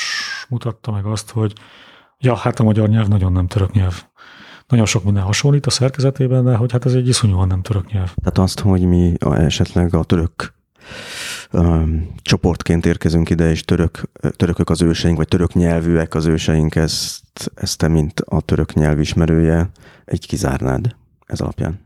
mutatta 0.49 0.93
meg 0.93 1.05
azt, 1.05 1.31
hogy 1.31 1.53
ja, 2.19 2.35
hát 2.35 2.61
a 2.61 2.63
magyar 2.63 2.89
nyelv 2.89 3.09
nagyon 3.09 3.33
nem 3.33 3.47
török 3.47 3.73
nyelv. 3.73 4.03
Nagyon 4.67 4.87
sok 4.87 5.05
minden 5.05 5.23
hasonlít 5.23 5.67
a 5.67 5.71
szerkezetében, 5.71 6.45
de 6.45 6.57
hogy 6.57 6.73
hát 6.73 6.85
ez 6.85 6.95
egy 6.95 7.09
iszonyúan 7.09 7.47
nem 7.47 7.63
török 7.63 7.93
nyelv. 7.93 8.15
Tehát 8.15 8.39
azt, 8.39 8.61
hogy 8.61 8.87
mi 8.87 9.15
esetleg 9.21 9.95
a 9.95 10.05
török 10.05 10.55
um, 11.53 12.15
csoportként 12.23 12.87
érkezünk 12.87 13.31
ide, 13.31 13.51
és 13.51 13.63
török, 13.63 14.11
törökök 14.37 14.71
az 14.71 14.83
őseink, 14.83 15.17
vagy 15.17 15.29
török 15.29 15.53
nyelvűek 15.53 16.15
az 16.15 16.27
őseink, 16.27 16.75
ezt, 16.75 17.51
ezt 17.55 17.79
te, 17.79 17.89
mint 17.89 18.21
a 18.21 18.41
török 18.41 18.75
nyelv 18.75 19.01
ismerője, 19.01 19.71
egy 20.05 20.27
kizárnád 20.27 20.97
ez 21.27 21.41
alapján. 21.41 21.81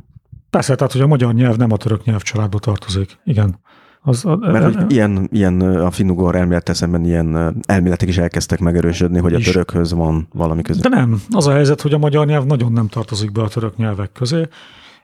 Persze, 0.53 0.75
tehát, 0.75 0.93
hogy 0.93 1.01
a 1.01 1.07
magyar 1.07 1.35
nyelv 1.35 1.57
nem 1.57 1.73
a 1.73 1.77
török 1.77 2.05
nyelv 2.05 2.23
családba 2.23 2.59
tartozik. 2.59 3.19
Igen. 3.25 3.61
Az, 4.01 4.25
a, 4.25 4.37
Mert 4.37 4.75
hogy 4.75 4.93
ilyen, 4.93 5.29
ilyen 5.31 5.61
a 5.61 5.91
finnugor 5.91 6.35
elmélet 6.35 6.75
szemben 6.75 7.05
ilyen 7.05 7.63
elméletek 7.67 8.09
is 8.09 8.19
elkezdtek 8.19 8.59
megerősödni, 8.59 9.19
hogy 9.19 9.35
a 9.35 9.39
is. 9.39 9.45
törökhöz 9.45 9.93
van 9.93 10.29
valami 10.33 10.63
között. 10.63 10.83
De 10.83 10.89
nem. 10.89 11.23
Az 11.31 11.47
a 11.47 11.53
helyzet, 11.53 11.81
hogy 11.81 11.93
a 11.93 11.99
magyar 11.99 12.27
nyelv 12.27 12.45
nagyon 12.45 12.73
nem 12.73 12.89
tartozik 12.89 13.33
be 13.33 13.43
a 13.43 13.49
török 13.49 13.77
nyelvek 13.77 14.13
közé, 14.13 14.49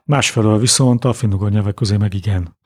másfelől 0.05 0.59
viszont 0.59 1.05
a 1.05 1.12
finnugor 1.12 1.51
nyelvek 1.51 1.74
közé 1.74 1.96
meg 1.96 2.14
igen. 2.14 2.57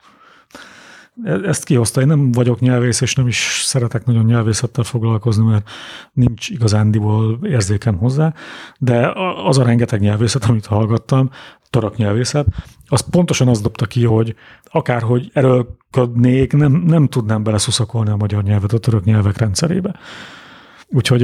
E, 1.23 1.31
ezt 1.31 1.63
kihozta. 1.63 2.01
Én 2.01 2.07
nem 2.07 2.31
vagyok 2.31 2.59
nyelvész, 2.59 3.01
és 3.01 3.15
nem 3.15 3.27
is 3.27 3.61
szeretek 3.65 4.05
nagyon 4.05 4.25
nyelvészettel 4.25 4.83
foglalkozni, 4.83 5.45
mert 5.45 5.69
nincs 6.13 6.49
igazándiból 6.49 7.39
érzékem 7.43 7.97
hozzá, 7.97 8.33
de 8.77 9.13
az 9.45 9.57
a 9.57 9.63
rengeteg 9.63 9.99
nyelvészet, 9.99 10.45
amit 10.45 10.65
hallgattam, 10.65 11.29
tarak 11.69 11.95
nyelvészet, 11.95 12.45
az 12.87 13.01
pontosan 13.09 13.47
azt 13.47 13.61
dobta 13.61 13.85
ki, 13.85 14.05
hogy 14.05 14.35
akárhogy 14.63 15.29
erőlködnék, 15.33 16.53
nem, 16.53 16.71
nem 16.71 17.07
tudnám 17.07 17.43
beleszuszakolni 17.43 18.09
a 18.09 18.15
magyar 18.15 18.43
nyelvet 18.43 18.73
a 18.73 18.77
török 18.77 19.03
nyelvek 19.03 19.37
rendszerébe. 19.37 19.95
Úgyhogy 20.87 21.23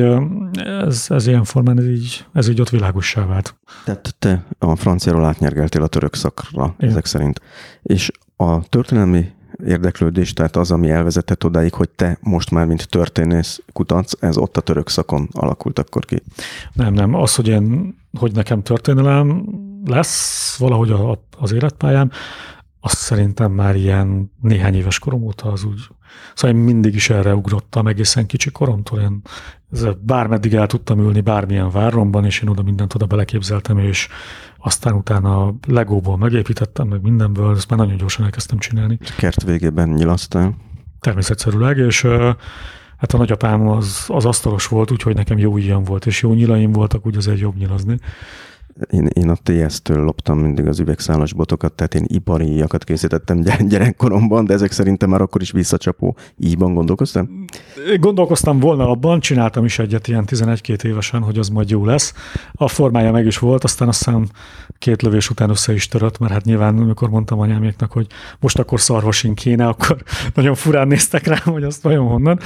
ez, 0.64 1.06
ez 1.10 1.28
ilyen 1.28 1.44
formán 1.44 1.78
ez 1.78 1.88
így, 1.88 2.26
ez 2.34 2.50
így 2.50 2.62
ott 2.62 2.70
világossá 2.70 3.26
vált. 3.26 3.56
Tehát 3.86 4.16
te 4.20 4.46
a 4.60 4.76
franciáról 4.76 5.26
átnyergeltél 5.26 5.82
a 5.82 5.88
török 5.88 6.16
szakra, 6.16 6.76
Igen. 6.78 6.90
ezek 6.90 7.06
szerint. 7.06 7.42
És 7.82 8.12
a 8.36 8.68
történelmi 8.68 9.26
érdeklődés, 9.66 10.34
tehát 10.34 10.56
az, 10.56 10.72
ami 10.72 10.90
elvezetett 10.90 11.46
odáig, 11.46 11.74
hogy 11.74 11.90
te 11.90 12.18
most 12.22 12.52
már, 12.52 12.66
mint 12.66 12.90
történész 12.90 13.62
kutatsz, 13.74 14.14
ez 14.20 14.38
ott 14.38 14.58
a 14.58 14.62
török 14.62 14.90
szakon 14.90 15.28
alakult 15.32 15.80
akkor 15.80 16.06
ki? 16.06 16.22
Nem, 16.74 16.94
nem. 16.94 17.14
Az, 17.14 17.36
hogy 17.36 17.48
én, 17.48 17.96
hogy 18.20 18.32
nekem 18.32 18.64
történelem 18.64 19.46
lesz 19.86 20.58
valahogy 20.58 20.92
a, 20.92 21.24
az 21.38 21.52
életpályám, 21.52 22.12
azt 22.80 22.98
szerintem 22.98 23.52
már 23.52 23.76
ilyen 23.76 24.32
néhány 24.42 24.76
éves 24.76 25.00
korom 25.00 25.24
óta 25.24 25.52
az 25.52 25.64
úgy, 25.64 25.80
szóval 26.34 26.56
én 26.56 26.64
mindig 26.64 26.96
is 26.96 27.10
erre 27.10 27.36
ugrottam 27.36 27.88
egészen 27.88 28.26
kicsi 28.26 28.52
koromtól, 28.52 29.00
én 29.00 29.22
bármeddig 30.00 30.54
el 30.54 30.68
tudtam 30.68 31.00
ülni 31.00 31.22
bármilyen 31.22 31.70
váromban, 31.70 32.26
és 32.26 32.42
én 32.42 32.50
oda 32.50 32.62
mindent 32.62 32.94
oda 32.94 33.06
beleképzeltem, 33.06 33.78
és 33.78 34.08
aztán 34.58 34.94
utána 34.94 35.46
a 35.46 35.56
Legóból 35.68 36.18
megépítettem, 36.18 36.88
meg 36.88 37.02
mindenből, 37.02 37.56
ezt 37.56 37.70
már 37.70 37.80
nagyon 37.80 37.98
gyorsan 37.98 38.26
elkezdtem 38.26 38.58
csinálni. 38.58 38.98
Kert 39.18 39.44
végében 39.44 39.90
nyilasztál? 39.90 40.56
Természetszerűleg, 41.00 41.78
és 41.78 42.02
hát 42.98 43.14
a 43.14 43.18
nagyapám 43.18 43.68
az, 43.68 44.06
az 44.08 44.26
asztalos 44.26 44.68
volt, 44.68 44.92
úgyhogy 44.92 45.16
nekem 45.16 45.38
jó 45.38 45.58
ilyen 45.58 45.84
volt, 45.84 46.06
és 46.06 46.22
jó 46.22 46.34
nyilaim 46.34 46.72
voltak, 46.72 47.06
úgy 47.06 47.18
azért 47.18 47.40
jobb 47.40 47.56
nyilazni 47.56 48.00
én, 48.90 49.08
én 49.14 49.30
a 49.30 49.38
TS-től 49.44 50.04
loptam 50.04 50.40
mindig 50.40 50.68
az 50.68 50.80
üvegszálas 50.80 51.34
botokat, 51.34 51.74
tehát 51.74 51.96
én 51.96 52.06
ipariakat 52.08 52.84
készítettem 52.84 53.42
gyerekkoromban, 53.70 54.46
de 54.46 54.54
ezek 54.54 54.72
szerintem 54.72 55.10
már 55.10 55.22
akkor 55.22 55.42
is 55.42 55.52
visszacsapó. 55.52 56.16
Ígyban 56.38 56.74
gondolkoztam? 56.74 57.46
Gondolkoztam 58.00 58.60
volna 58.60 58.90
abban, 58.90 59.20
csináltam 59.20 59.66
is 59.66 59.80
egyet 59.80 60.08
ilyen 60.08 60.24
11-2 60.28 60.84
évesen, 60.84 61.22
hogy 61.22 61.38
az 61.38 61.50
majd 61.50 61.70
jó 61.70 61.86
lesz. 61.86 62.14
A 62.54 62.68
formája 62.68 63.12
meg 63.12 63.26
is 63.26 63.38
volt, 63.38 63.64
aztán 63.64 63.88
aztán 63.88 64.30
két 64.78 65.02
lövés 65.02 65.30
után 65.30 65.50
össze 65.50 65.74
is 65.74 65.88
törött, 65.88 66.20
mert 66.20 66.34
hát 66.34 66.44
nyilván, 66.44 66.78
amikor 66.78 67.10
mondtam 67.10 67.40
anyáméknak, 67.40 67.92
hogy 67.92 68.08
most 68.40 68.60
akkor 68.60 68.80
szarvasink 68.80 69.36
kéne, 69.36 69.68
akkor 69.68 70.04
nagyon 70.36 70.56
furán 70.56 70.88
néztek 70.88 71.28
rám, 71.28 71.54
hogy 71.54 71.64
azt 71.64 71.82
vajon 71.82 72.08
honnan. 72.08 72.40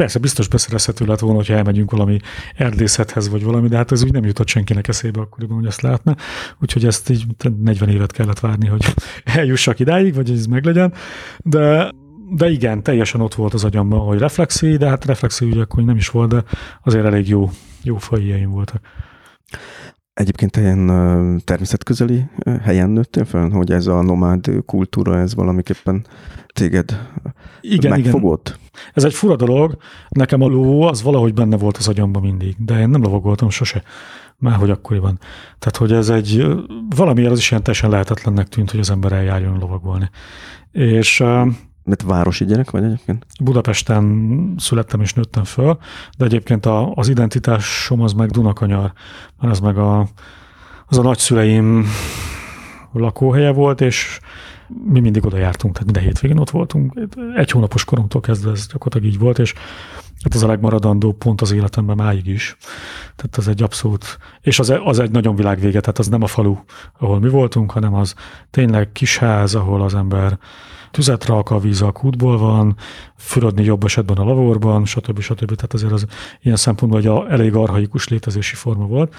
Persze, 0.00 0.18
biztos 0.18 0.48
beszerezhető 0.48 1.04
lett 1.04 1.18
volna, 1.18 1.36
hogyha 1.36 1.54
elmegyünk 1.54 1.90
valami 1.90 2.18
erdészethez, 2.56 3.28
vagy 3.28 3.44
valami, 3.44 3.68
de 3.68 3.76
hát 3.76 3.92
ez 3.92 4.02
úgy 4.02 4.12
nem 4.12 4.24
jutott 4.24 4.48
senkinek 4.48 4.88
eszébe 4.88 5.20
akkoriban, 5.20 5.56
hogy 5.56 5.66
ezt 5.66 5.80
lehetne. 5.80 6.16
Úgyhogy 6.60 6.84
ezt 6.84 7.10
így 7.10 7.26
40 7.62 7.88
évet 7.88 8.12
kellett 8.12 8.40
várni, 8.40 8.66
hogy 8.66 8.94
eljussak 9.24 9.78
idáig, 9.78 10.14
vagy 10.14 10.30
ez 10.30 10.46
meglegyen. 10.46 10.92
De 11.38 11.92
de 12.30 12.50
igen, 12.50 12.82
teljesen 12.82 13.20
ott 13.20 13.34
volt 13.34 13.54
az 13.54 13.64
agyamban, 13.64 14.00
hogy 14.00 14.18
reflexi, 14.18 14.76
de 14.76 14.88
hát 14.88 15.04
reflexi 15.04 15.46
ugye 15.46 15.60
akkor 15.60 15.84
nem 15.84 15.96
is 15.96 16.08
volt, 16.08 16.30
de 16.30 16.44
azért 16.82 17.04
elég 17.04 17.28
jó, 17.28 17.50
jó 17.82 17.96
fajjaim 17.96 18.50
voltak. 18.50 18.80
Egyébként 20.14 20.56
ilyen 20.56 20.86
természetközeli 21.44 22.24
helyen 22.62 22.90
nőttél 22.90 23.24
fel, 23.24 23.48
hogy 23.48 23.72
ez 23.72 23.86
a 23.86 24.02
nomád 24.02 24.50
kultúra, 24.66 25.18
ez 25.18 25.34
valamiképpen 25.34 26.06
téged 26.52 27.08
igen, 27.60 27.90
megfogott? 27.90 28.48
Igen. 28.48 28.60
Ez 28.94 29.04
egy 29.04 29.14
fura 29.14 29.36
dolog. 29.36 29.76
Nekem 30.08 30.42
a 30.42 30.46
ló 30.46 30.82
az 30.82 31.02
valahogy 31.02 31.34
benne 31.34 31.56
volt 31.56 31.76
az 31.76 31.88
agyamban 31.88 32.22
mindig, 32.22 32.54
de 32.58 32.78
én 32.78 32.88
nem 32.88 33.02
lovagoltam 33.02 33.50
sose. 33.50 33.82
Már 34.36 34.56
hogy 34.56 34.70
akkoriban. 34.70 35.18
Tehát, 35.58 35.76
hogy 35.76 35.92
ez 35.92 36.08
egy, 36.08 36.46
valamiért 36.96 37.30
az 37.30 37.38
is 37.38 37.50
ilyen 37.50 37.62
teljesen 37.62 37.90
lehetetlennek 37.90 38.48
tűnt, 38.48 38.70
hogy 38.70 38.80
az 38.80 38.90
ember 38.90 39.12
eljárjon 39.12 39.58
lovagolni. 39.58 40.10
És 40.72 41.22
mert 41.84 42.02
városi 42.02 42.44
gyerek 42.44 42.70
vagy 42.70 42.84
egyébként? 42.84 43.26
Budapesten 43.40 44.54
születtem 44.58 45.00
és 45.00 45.14
nőttem 45.14 45.44
föl, 45.44 45.78
de 46.18 46.24
egyébként 46.24 46.66
a, 46.66 46.92
az 46.92 47.08
identitásom 47.08 48.00
az 48.00 48.12
meg 48.12 48.30
Dunakanyar, 48.30 48.92
mert 49.40 49.52
az 49.52 49.60
meg 49.60 49.78
a, 49.78 50.06
az 50.86 50.98
a 50.98 51.02
nagyszüleim 51.02 51.86
lakóhelye 52.92 53.50
volt, 53.50 53.80
és 53.80 54.20
mi 54.84 55.00
mindig 55.00 55.24
oda 55.24 55.36
jártunk, 55.36 55.72
tehát 55.72 55.92
minden 55.92 56.08
hétvégén 56.08 56.38
ott 56.38 56.50
voltunk. 56.50 57.00
Egy 57.36 57.50
hónapos 57.50 57.84
koromtól 57.84 58.20
kezdve 58.20 58.50
ez 58.50 58.66
gyakorlatilag 58.66 59.14
így 59.14 59.18
volt, 59.18 59.38
és 59.38 59.54
hát 60.22 60.34
ez 60.34 60.42
a 60.42 60.46
legmaradandó 60.46 61.12
pont 61.12 61.40
az 61.40 61.52
életemben 61.52 61.96
máig 61.96 62.26
is. 62.26 62.56
Tehát 63.16 63.36
az 63.36 63.48
egy 63.48 63.62
abszolút, 63.62 64.18
és 64.40 64.58
az, 64.58 64.72
az 64.84 64.98
egy 64.98 65.10
nagyon 65.10 65.34
világvége, 65.34 65.80
tehát 65.80 65.98
az 65.98 66.08
nem 66.08 66.22
a 66.22 66.26
falu, 66.26 66.56
ahol 66.98 67.20
mi 67.20 67.28
voltunk, 67.28 67.70
hanem 67.70 67.94
az 67.94 68.14
tényleg 68.50 68.92
kis 68.92 69.18
ház, 69.18 69.54
ahol 69.54 69.82
az 69.82 69.94
ember 69.94 70.38
tüzet 70.90 71.24
rak, 71.24 71.50
a 71.50 71.58
víz 71.58 71.82
a 71.82 71.92
kútból 71.92 72.38
van, 72.38 72.76
fürödni 73.16 73.64
jobb 73.64 73.84
esetben 73.84 74.16
a 74.16 74.24
lavorban, 74.24 74.84
stb. 74.84 75.20
stb. 75.20 75.54
Tehát 75.54 75.74
azért 75.74 75.92
az 75.92 76.06
ilyen 76.42 76.56
szempontból 76.56 77.00
egy 77.00 77.32
elég 77.32 77.54
arhaikus 77.54 78.08
létezési 78.08 78.54
forma 78.54 78.86
volt. 78.86 79.14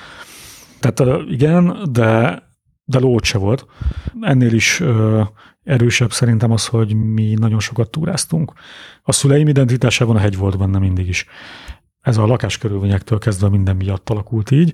Tehát 0.79 1.21
igen, 1.29 1.77
de, 1.91 2.43
de 2.91 2.99
lót 2.99 3.23
se 3.23 3.37
volt. 3.37 3.65
Ennél 4.21 4.53
is 4.53 4.79
ö, 4.79 5.21
erősebb 5.63 6.11
szerintem 6.11 6.51
az, 6.51 6.65
hogy 6.65 6.93
mi 6.93 7.33
nagyon 7.33 7.59
sokat 7.59 7.89
túráztunk. 7.89 8.53
A 9.03 9.11
szüleim 9.11 9.47
identitásában 9.47 10.15
a 10.15 10.19
hegy 10.19 10.37
volt 10.37 10.57
benne 10.57 10.79
mindig 10.79 11.07
is. 11.07 11.25
Ez 12.01 12.17
a 12.17 12.25
lakáskörülményektől 12.25 13.19
kezdve 13.19 13.49
minden 13.49 13.75
miatt 13.75 14.09
alakult 14.09 14.51
így, 14.51 14.73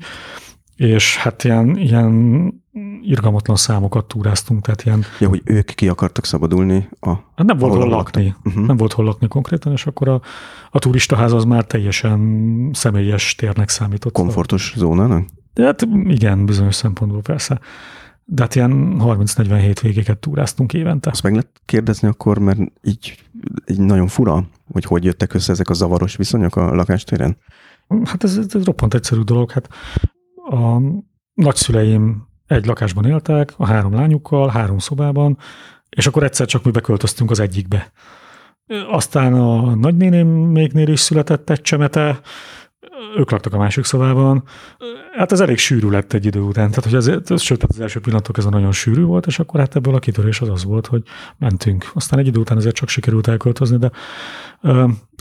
és 0.76 1.18
hát 1.18 1.44
ilyen, 1.44 1.78
ilyen 1.78 2.54
irgalmatlan 3.02 3.56
számokat 3.56 4.06
túráztunk, 4.06 4.62
tehát 4.62 4.84
ilyen... 4.84 5.04
Ja, 5.20 5.28
hogy 5.28 5.42
ők 5.44 5.66
ki 5.66 5.88
akartak 5.88 6.26
szabadulni 6.26 6.90
a... 7.00 7.10
Hát 7.10 7.46
nem 7.46 7.58
volt 7.58 7.74
hol 7.74 7.88
lakni. 7.88 8.36
Uh-huh. 8.44 8.66
Nem 8.66 8.78
volt 8.78 8.94
hol 8.94 9.06
lakni 9.06 9.28
konkrétan, 9.28 9.72
és 9.72 9.86
akkor 9.86 10.08
a, 10.08 10.22
a 10.72 10.80
turistaház 10.80 11.34
az 11.34 11.44
már 11.44 11.66
teljesen 11.66 12.70
személyes 12.74 13.36
térnek 13.36 13.70
számított. 13.70 14.14
Komfortos 14.14 14.74
zónának? 14.76 15.28
De 15.54 15.64
hát 15.64 15.88
igen, 16.04 16.46
bizonyos 16.46 16.76
szempontból 16.76 17.22
persze. 17.22 17.60
De 18.30 18.42
hát 18.42 18.56
ilyen 18.56 18.98
30-40 19.00 19.78
végéket 19.82 20.18
túráztunk 20.18 20.74
évente. 20.74 21.10
Azt 21.10 21.24
meg 21.24 21.32
lehet 21.32 21.62
kérdezni 21.66 22.08
akkor, 22.08 22.40
mert 22.40 22.60
így, 22.82 23.24
így 23.68 23.80
nagyon 23.80 24.08
fura, 24.08 24.48
hogy 24.72 24.86
hogy 24.86 25.04
jöttek 25.04 25.34
össze 25.34 25.52
ezek 25.52 25.70
a 25.70 25.74
zavaros 25.74 26.16
viszonyok 26.16 26.56
a 26.56 26.76
lakástéren? 26.76 27.38
Hát 28.04 28.24
ez, 28.24 28.38
ez 28.38 28.64
roppant 28.64 28.94
egyszerű 28.94 29.22
dolog. 29.22 29.52
Hát 29.52 29.70
a 30.50 30.82
nagyszüleim 31.34 32.28
egy 32.48 32.66
lakásban 32.66 33.06
éltek, 33.06 33.54
a 33.58 33.66
három 33.66 33.94
lányukkal, 33.94 34.48
három 34.48 34.78
szobában, 34.78 35.38
és 35.90 36.08
akkor 36.08 36.24
egyszer 36.24 36.48
csak 36.48 36.64
mi 36.64 36.72
beköltöztünk 36.72 37.32
az 37.32 37.40
egyikbe. 37.40 37.92
Aztán 38.90 39.34
a 39.34 39.76
nagynéném 39.76 40.28
mégnél 40.28 40.88
is 40.88 41.00
született 41.00 41.50
egy 41.50 41.62
csemete, 41.62 42.20
ők 43.18 43.32
laktak 43.32 43.54
a 43.54 43.58
másik 43.58 43.84
szobában. 43.84 44.44
Hát 45.18 45.32
ez 45.32 45.40
elég 45.40 45.58
sűrű 45.58 45.90
lett 45.90 46.14
egy 46.14 46.26
idő 46.26 46.40
után. 46.40 46.70
Tehát, 46.70 46.84
hogy 46.84 46.96
az, 46.96 47.42
sőt, 47.42 47.64
az 47.64 47.80
első 47.80 48.00
pillanatok 48.00 48.38
ez 48.38 48.46
nagyon 48.46 48.72
sűrű 48.72 49.02
volt, 49.02 49.26
és 49.26 49.40
akkor 49.40 49.60
hát 49.60 49.76
ebből 49.76 49.96
a 49.96 50.00
kitörés 50.00 50.42
az 50.42 50.50
az 50.50 50.64
volt, 50.64 50.88
hogy 50.88 51.04
mentünk. 51.38 51.92
Aztán 51.94 52.20
egy 52.20 52.28
idő 52.28 52.40
után 52.40 52.58
azért 52.58 52.76
csak 52.76 52.90
sikerült 52.90 53.28
elköltözni, 53.28 53.78
de... 53.78 53.92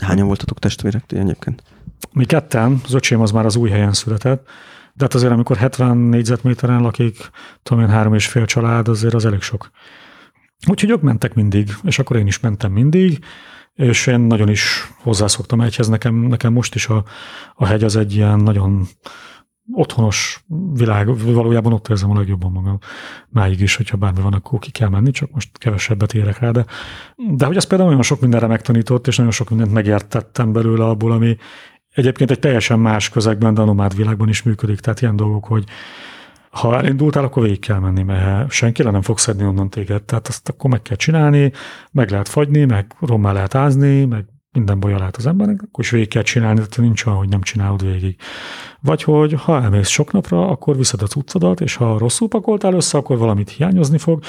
Hányan 0.03 0.27
voltatok 0.27 0.59
testvérek 0.59 1.05
ti 1.05 1.17
egyébként? 1.17 1.63
Mi 2.11 2.25
ketten, 2.25 2.81
az 2.83 2.93
öcsém 2.93 3.21
az 3.21 3.31
már 3.31 3.45
az 3.45 3.55
új 3.55 3.69
helyen 3.69 3.93
született, 3.93 4.47
de 4.93 5.03
hát 5.03 5.13
azért, 5.13 5.31
amikor 5.31 5.57
70 5.57 5.97
négyzetméteren 5.97 6.81
lakik, 6.81 7.29
tudom 7.63 7.83
én, 7.83 7.89
három 7.89 8.13
és 8.13 8.27
fél 8.27 8.45
család, 8.45 8.87
azért 8.87 9.13
az 9.13 9.25
elég 9.25 9.41
sok. 9.41 9.69
Úgyhogy 10.67 10.89
ők 10.89 11.01
mentek 11.01 11.33
mindig, 11.33 11.69
és 11.83 11.99
akkor 11.99 12.15
én 12.15 12.27
is 12.27 12.39
mentem 12.39 12.71
mindig, 12.71 13.19
és 13.77 14.07
én 14.07 14.19
nagyon 14.19 14.49
is 14.49 14.91
hozzászoktam 15.01 15.61
egyhez. 15.61 15.87
Nekem, 15.87 16.15
nekem 16.15 16.53
most 16.53 16.75
is 16.75 16.87
a, 16.87 17.03
a 17.55 17.65
hegy 17.65 17.83
az 17.83 17.95
egy 17.95 18.15
ilyen 18.15 18.39
nagyon 18.39 18.87
otthonos 19.71 20.43
világ, 20.73 21.33
valójában 21.33 21.73
ott 21.73 21.87
érzem 21.87 22.11
a 22.11 22.17
legjobban 22.17 22.51
magam. 22.51 22.77
Máig 23.29 23.59
is, 23.61 23.75
hogyha 23.75 23.97
bármi 23.97 24.21
van, 24.21 24.33
akkor 24.33 24.59
ki 24.59 24.71
kell 24.71 24.89
menni, 24.89 25.11
csak 25.11 25.31
most 25.31 25.57
kevesebbet 25.57 26.13
érek 26.13 26.39
rá, 26.39 26.51
de, 26.51 26.65
de 27.15 27.45
hogy 27.45 27.55
ez 27.55 27.63
például 27.63 27.89
nagyon 27.89 28.05
sok 28.05 28.21
mindenre 28.21 28.47
megtanított, 28.47 29.07
és 29.07 29.15
nagyon 29.15 29.31
sok 29.31 29.49
mindent 29.49 29.73
megértettem 29.73 30.51
belőle 30.51 30.85
abból, 30.85 31.11
ami 31.11 31.37
egyébként 31.89 32.31
egy 32.31 32.39
teljesen 32.39 32.79
más 32.79 33.09
közegben, 33.09 33.53
de 33.53 33.61
a 33.61 33.65
nomád 33.65 33.95
világban 33.95 34.29
is 34.29 34.43
működik. 34.43 34.79
Tehát 34.79 35.01
ilyen 35.01 35.15
dolgok, 35.15 35.45
hogy 35.45 35.63
ha 36.49 36.77
elindultál, 36.77 37.23
akkor 37.23 37.43
végig 37.43 37.59
kell 37.59 37.79
menni, 37.79 38.03
mert 38.03 38.51
senki 38.51 38.83
le 38.83 38.91
nem 38.91 39.01
fog 39.01 39.17
szedni 39.17 39.45
onnan 39.45 39.69
téged. 39.69 40.03
Tehát 40.03 40.27
azt 40.27 40.49
akkor 40.49 40.69
meg 40.69 40.81
kell 40.81 40.95
csinálni, 40.95 41.51
meg 41.91 42.09
lehet 42.09 42.27
fagyni, 42.27 42.65
meg 42.65 42.95
rommá 42.99 43.31
lehet 43.31 43.55
ázni, 43.55 44.05
meg 44.05 44.25
minden 44.51 44.79
baja 44.79 44.97
lehet 44.97 45.15
az 45.15 45.25
embernek, 45.25 45.61
akkor 45.61 45.83
is 45.83 45.89
végig 45.89 46.07
kell 46.07 46.21
csinálni, 46.21 46.55
tehát 46.55 46.77
nincs 46.77 47.05
olyan, 47.05 47.17
hogy 47.17 47.29
nem 47.29 47.41
csinálod 47.41 47.81
végig. 47.81 48.15
Vagy 48.81 49.03
hogy 49.03 49.33
ha 49.33 49.61
elmész 49.61 49.87
sok 49.87 50.11
napra, 50.11 50.49
akkor 50.49 50.77
viszed 50.77 51.01
a 51.01 51.07
cuccodat, 51.07 51.61
és 51.61 51.75
ha 51.75 51.97
rosszul 51.97 52.27
pakoltál 52.27 52.73
össze, 52.73 52.97
akkor 52.97 53.17
valamit 53.17 53.49
hiányozni 53.49 53.97
fog. 53.97 54.23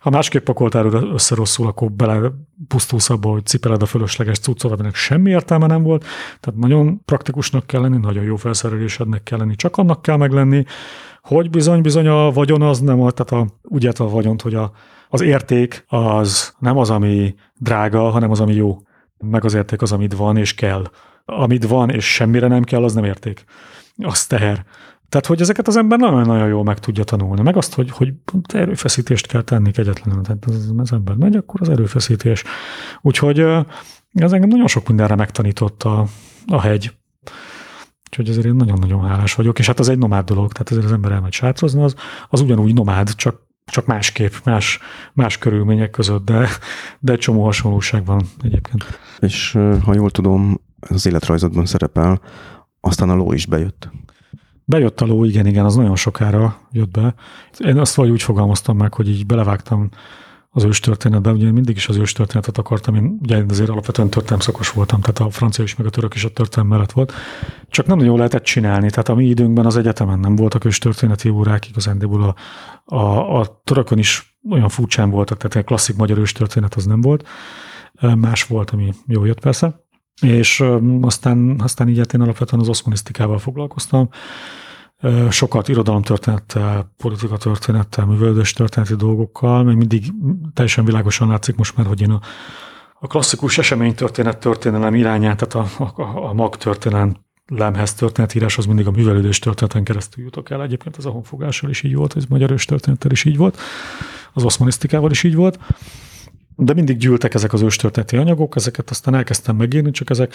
Ha 0.00 0.10
másképp 0.10 0.44
pakoltál 0.44 0.84
össze 0.86 1.34
rosszul, 1.34 1.66
akkor 1.66 1.90
bele 1.90 2.30
pusztulsz 2.68 3.10
abba, 3.10 3.30
hogy 3.30 3.46
cipeled 3.46 3.82
a 3.82 3.86
fölösleges 3.86 4.38
cuccot, 4.38 4.72
aminek 4.72 4.94
semmi 4.94 5.30
értelme 5.30 5.66
nem 5.66 5.82
volt. 5.82 6.04
Tehát 6.40 6.60
nagyon 6.60 7.04
praktikusnak 7.04 7.66
kell 7.66 7.80
lenni, 7.80 7.96
nagyon 7.96 8.24
jó 8.24 8.36
felszerelésednek 8.36 9.22
kell 9.22 9.38
lenni, 9.38 9.56
csak 9.56 9.76
annak 9.76 10.02
kell 10.02 10.16
meglenni, 10.16 10.64
hogy 11.22 11.50
bizony-bizony 11.50 12.06
a 12.06 12.30
vagyon 12.30 12.62
az 12.62 12.80
nem, 12.80 12.96
tehát 12.96 13.30
a, 13.30 13.46
úgy 13.62 13.86
a 13.86 14.08
vagyont, 14.08 14.42
hogy 14.42 14.54
a, 14.54 14.72
az 15.08 15.20
érték 15.20 15.84
az 15.88 16.54
nem 16.58 16.78
az, 16.78 16.90
ami 16.90 17.34
drága, 17.58 18.10
hanem 18.10 18.30
az, 18.30 18.40
ami 18.40 18.54
jó. 18.54 18.78
Meg 19.18 19.44
az 19.44 19.54
érték 19.54 19.82
az, 19.82 19.92
amit 19.92 20.14
van 20.14 20.36
és 20.36 20.54
kell. 20.54 20.90
Amit 21.24 21.66
van 21.66 21.90
és 21.90 22.14
semmire 22.14 22.46
nem 22.46 22.62
kell, 22.62 22.84
az 22.84 22.94
nem 22.94 23.04
érték. 23.04 23.44
Az 23.96 24.26
teher. 24.26 24.64
Tehát, 25.08 25.26
hogy 25.26 25.40
ezeket 25.40 25.68
az 25.68 25.76
ember 25.76 25.98
nagyon-nagyon 25.98 26.48
jól 26.48 26.64
meg 26.64 26.78
tudja 26.78 27.04
tanulni. 27.04 27.42
Meg 27.42 27.56
azt, 27.56 27.74
hogy, 27.74 27.90
hogy 27.90 28.12
erőfeszítést 28.52 29.26
kell 29.26 29.42
tenni 29.42 29.70
kegyetlenül. 29.70 30.22
Tehát 30.22 30.44
az, 30.44 30.72
az 30.76 30.92
ember 30.92 31.14
megy, 31.14 31.36
akkor 31.36 31.60
az 31.60 31.68
erőfeszítés. 31.68 32.44
Úgyhogy 33.00 33.38
ez 34.12 34.32
engem 34.32 34.48
nagyon 34.48 34.66
sok 34.66 34.88
mindenre 34.88 35.14
megtanított 35.14 35.82
a, 35.82 36.06
a 36.46 36.60
hegy. 36.60 36.92
Úgyhogy 38.10 38.28
ezért 38.28 38.46
én 38.46 38.54
nagyon-nagyon 38.54 39.08
hálás 39.08 39.34
vagyok, 39.34 39.58
és 39.58 39.66
hát 39.66 39.78
az 39.78 39.88
egy 39.88 39.98
nomád 39.98 40.24
dolog, 40.24 40.52
tehát 40.52 40.70
ezért 40.70 40.84
az 40.84 40.92
ember 40.92 41.12
elmegy 41.12 41.32
sátrozni, 41.32 41.82
az, 41.82 41.94
az 42.28 42.40
ugyanúgy 42.40 42.74
nomád, 42.74 43.14
csak, 43.14 43.46
csak 43.64 43.86
másképp, 43.86 44.32
más, 44.44 44.78
más 45.12 45.38
körülmények 45.38 45.90
között, 45.90 46.24
de, 46.24 46.48
de 46.98 47.12
egy 47.12 47.18
csomó 47.18 47.44
hasonlóság 47.44 48.04
van 48.04 48.22
egyébként. 48.42 48.84
És 49.18 49.58
ha 49.84 49.94
jól 49.94 50.10
tudom, 50.10 50.60
az 50.80 51.06
életrajzodban 51.06 51.66
szerepel, 51.66 52.20
aztán 52.80 53.10
a 53.10 53.14
ló 53.14 53.32
is 53.32 53.46
bejött. 53.46 53.90
Bejött 54.64 55.00
a 55.00 55.06
ló, 55.06 55.24
igen, 55.24 55.46
igen, 55.46 55.64
az 55.64 55.74
nagyon 55.74 55.96
sokára 55.96 56.60
jött 56.72 56.90
be. 56.90 57.14
Én 57.58 57.78
azt 57.78 57.94
vagy 57.94 58.10
úgy 58.10 58.22
fogalmaztam 58.22 58.76
meg, 58.76 58.94
hogy 58.94 59.08
így 59.08 59.26
belevágtam 59.26 59.88
az 60.52 60.64
őstörténetben, 60.64 61.34
ugye 61.34 61.50
mindig 61.50 61.76
is 61.76 61.88
az 61.88 61.96
őstörténetet 61.96 62.58
akartam, 62.58 62.94
én 62.94 63.18
ugye 63.22 63.44
azért 63.48 63.68
alapvetően 63.68 64.10
történelem 64.10 64.40
szakos 64.40 64.70
voltam, 64.70 65.00
tehát 65.00 65.18
a 65.18 65.30
francia 65.30 65.64
is, 65.64 65.76
meg 65.76 65.86
a 65.86 65.90
török 65.90 66.14
is 66.14 66.24
a 66.24 66.28
történelem 66.28 66.70
mellett 66.70 66.92
volt. 66.92 67.12
Csak 67.68 67.86
nem 67.86 67.98
nagyon 67.98 68.16
lehetett 68.16 68.44
csinálni, 68.44 68.90
tehát 68.90 69.08
a 69.08 69.14
mi 69.14 69.24
időnkben 69.24 69.66
az 69.66 69.76
egyetemen 69.76 70.18
nem 70.18 70.36
voltak 70.36 70.64
őstörténeti 70.64 71.28
órák, 71.28 71.68
igazándiból 71.68 72.22
a, 72.22 72.34
a, 72.94 73.38
a 73.38 73.60
törökön 73.64 73.98
is 73.98 74.38
olyan 74.50 74.68
furcsán 74.68 75.10
voltak, 75.10 75.36
tehát 75.38 75.56
egy 75.56 75.64
klasszik 75.64 75.96
magyar 75.96 76.18
őstörténet 76.18 76.74
az 76.74 76.84
nem 76.84 77.00
volt. 77.00 77.28
Más 78.16 78.44
volt, 78.44 78.70
ami 78.70 78.92
jó 79.06 79.24
jött 79.24 79.40
persze. 79.40 79.84
És 80.22 80.64
aztán, 81.00 81.60
aztán 81.62 81.88
így 81.88 81.98
hát 81.98 82.12
én 82.12 82.20
alapvetően 82.20 82.62
az 82.62 82.68
oszmanisztikával 82.68 83.38
foglalkoztam, 83.38 84.08
sokat 85.30 85.68
irodalomtörténettel, 85.68 86.92
politikatörténettel, 86.96 88.06
művelődés 88.06 88.52
történeti 88.52 88.94
dolgokkal, 88.94 89.62
még 89.62 89.76
mindig 89.76 90.12
teljesen 90.54 90.84
világosan 90.84 91.28
látszik 91.28 91.56
most 91.56 91.76
már, 91.76 91.86
hogy 91.86 92.00
én 92.00 92.10
a, 92.10 92.20
a 93.00 93.06
klasszikus 93.06 93.58
eseménytörténet 93.58 94.38
történelem 94.38 94.94
irányát, 94.94 95.46
tehát 95.46 95.68
a, 95.78 96.02
a, 96.02 96.28
a 96.28 96.32
mag 96.32 96.56
történelem 96.56 97.16
lemhez 97.46 97.94
történetírás 97.94 98.58
az 98.58 98.66
mindig 98.66 98.86
a 98.86 98.90
művelődés 98.90 99.38
történeten 99.38 99.84
keresztül 99.84 100.24
jutok 100.24 100.50
el. 100.50 100.62
Egyébként 100.62 100.96
az 100.96 101.06
a 101.06 101.10
honfogással 101.10 101.70
is 101.70 101.82
így 101.82 101.94
volt, 101.94 102.16
ez 102.16 102.24
magyar 102.28 102.60
történettel 102.64 103.10
is 103.10 103.24
így 103.24 103.36
volt, 103.36 103.58
az 104.32 104.44
oszmanisztikával 104.44 105.10
is 105.10 105.22
így 105.22 105.34
volt. 105.34 105.58
De 106.56 106.74
mindig 106.74 106.96
gyűltek 106.96 107.34
ezek 107.34 107.52
az 107.52 107.62
őstörténeti 107.62 108.16
anyagok, 108.16 108.56
ezeket 108.56 108.90
aztán 108.90 109.14
elkezdtem 109.14 109.56
megírni, 109.56 109.90
csak 109.90 110.10
ezek 110.10 110.34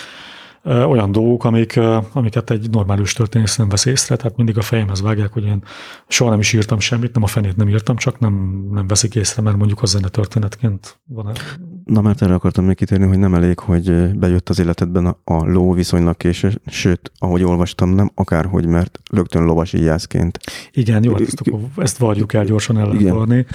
olyan 0.66 1.12
dolgok, 1.12 1.44
amik, 1.44 1.80
amiket 2.14 2.50
egy 2.50 2.70
normális 2.70 3.14
történész 3.14 3.56
nem 3.56 3.70
vesz 3.70 3.86
észre, 3.86 4.16
tehát 4.16 4.38
mindig 4.38 4.58
a 4.58 4.62
fejemhez 4.62 5.02
vágják, 5.02 5.34
hogy 5.34 5.44
én 5.44 5.64
soha 6.08 6.30
nem 6.30 6.40
is 6.40 6.54
írtam 6.54 6.80
semmit, 6.80 7.14
nem 7.14 7.24
a 7.24 7.28
fenét 7.28 7.58
nem 7.58 7.70
írtam, 7.70 7.96
csak 7.96 8.20
nem, 8.20 8.66
nem 8.72 8.88
veszik 8.88 9.16
észre, 9.16 9.42
mert 9.42 9.58
mondjuk 9.58 9.82
az 9.82 9.90
zene 9.90 10.08
történetként 10.08 11.00
van. 11.08 11.32
Na, 11.86 12.02
mert 12.02 12.22
erre 12.22 12.34
akartam 12.34 12.66
még 12.66 12.76
kitérni, 12.76 13.08
hogy 13.08 13.18
nem 13.18 13.34
elég, 13.34 13.60
hogy 13.60 14.18
bejött 14.18 14.50
az 14.50 14.60
életedben 14.60 15.06
a, 15.06 15.18
a 15.24 15.46
ló 15.46 15.74
viszonylag 15.74 16.18
késő, 16.18 16.62
sőt, 16.66 17.12
ahogy 17.18 17.44
olvastam, 17.44 17.90
nem 17.90 18.12
akárhogy, 18.16 18.66
mert 18.66 19.00
rögtön 19.12 19.44
lovas 19.44 19.74
íjászként. 19.74 20.40
Igen, 20.72 21.04
jó, 21.04 21.12
hát 21.12 21.22
ezt, 21.22 21.42
akkor, 21.46 21.60
ezt 21.78 21.98
várjuk 21.98 22.34
el 22.34 22.46
gyorsan 22.46 22.78
ellenvarni. 22.78 23.46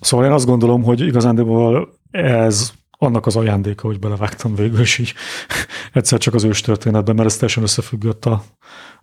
Szóval 0.00 0.26
én 0.26 0.32
azt 0.32 0.46
gondolom, 0.46 0.82
hogy 0.82 1.00
igazándiból 1.00 1.88
ez 2.10 2.72
annak 3.02 3.26
az 3.26 3.36
ajándéka, 3.36 3.86
hogy 3.86 3.98
belevágtam 3.98 4.54
végül, 4.54 4.80
és 4.80 4.98
így 4.98 5.14
egyszer 5.92 6.18
csak 6.18 6.34
az 6.34 6.44
őstörténetben, 6.44 7.14
mert 7.14 7.28
ez 7.28 7.34
teljesen 7.34 7.62
összefüggött 7.62 8.24
a, 8.24 8.42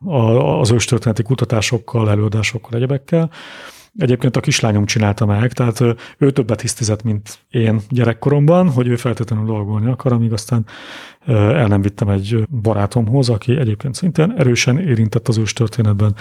a, 0.06 0.60
az 0.60 0.72
őstörténeti 0.72 1.24
kutatásokkal, 1.24 2.10
előadásokkal, 2.10 2.78
egyebekkel. 2.78 3.32
Egyébként 3.98 4.36
a 4.36 4.40
kislányom 4.40 4.86
csinálta 4.86 5.26
meg, 5.26 5.54
tehát 5.54 5.84
ő 6.18 6.32
többet 6.32 6.62
hisztizett, 6.62 7.04
mint 7.04 7.40
én 7.50 7.82
gyerekkoromban, 7.90 8.70
hogy 8.70 8.88
ő 8.88 8.96
feltétlenül 8.96 9.46
lovagolni 9.46 9.92
akar, 9.92 10.12
amíg 10.12 10.34
aztán 10.34 10.66
el 11.26 11.68
nem 11.68 11.82
vittem 11.82 12.10
egy 12.10 12.44
barátomhoz, 12.62 13.30
aki 13.30 13.58
egyébként 13.58 13.96
szintén 13.96 14.34
erősen 14.38 14.80
érintett 14.80 15.28
az 15.28 15.38
ős 15.38 15.54
történetben, 15.54 16.16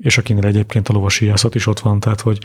és 0.00 0.18
akinél 0.18 0.46
egyébként 0.46 0.88
a 0.88 0.92
lovasíjászat 0.92 1.54
is 1.54 1.66
ott 1.66 1.80
van, 1.80 2.00
tehát 2.00 2.20
hogy 2.20 2.38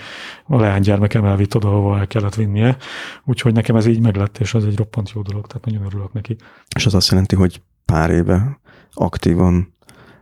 a 0.46 0.60
leánygyermekem 0.60 1.26
elvitt 1.26 1.56
oda, 1.56 1.68
ahova 1.68 1.98
el 1.98 2.08
kellett 2.08 2.36
vinnie. 2.36 2.78
Úgyhogy 3.26 3.54
nekem 3.54 3.76
ez 3.76 3.86
így 3.86 4.00
meglett, 4.00 4.38
és 4.38 4.54
az 4.54 4.66
egy 4.66 4.78
roppant 4.78 5.12
jó 5.12 5.22
dolog, 5.22 5.48
tehát 5.48 5.66
nagyon 5.66 5.86
örülök 5.86 6.14
neki. 6.14 6.36
És 6.76 6.86
az 6.86 6.94
azt 6.94 7.10
jelenti, 7.10 7.36
hogy 7.36 7.62
pár 7.86 8.10
éve 8.10 8.60
aktívan 8.92 9.74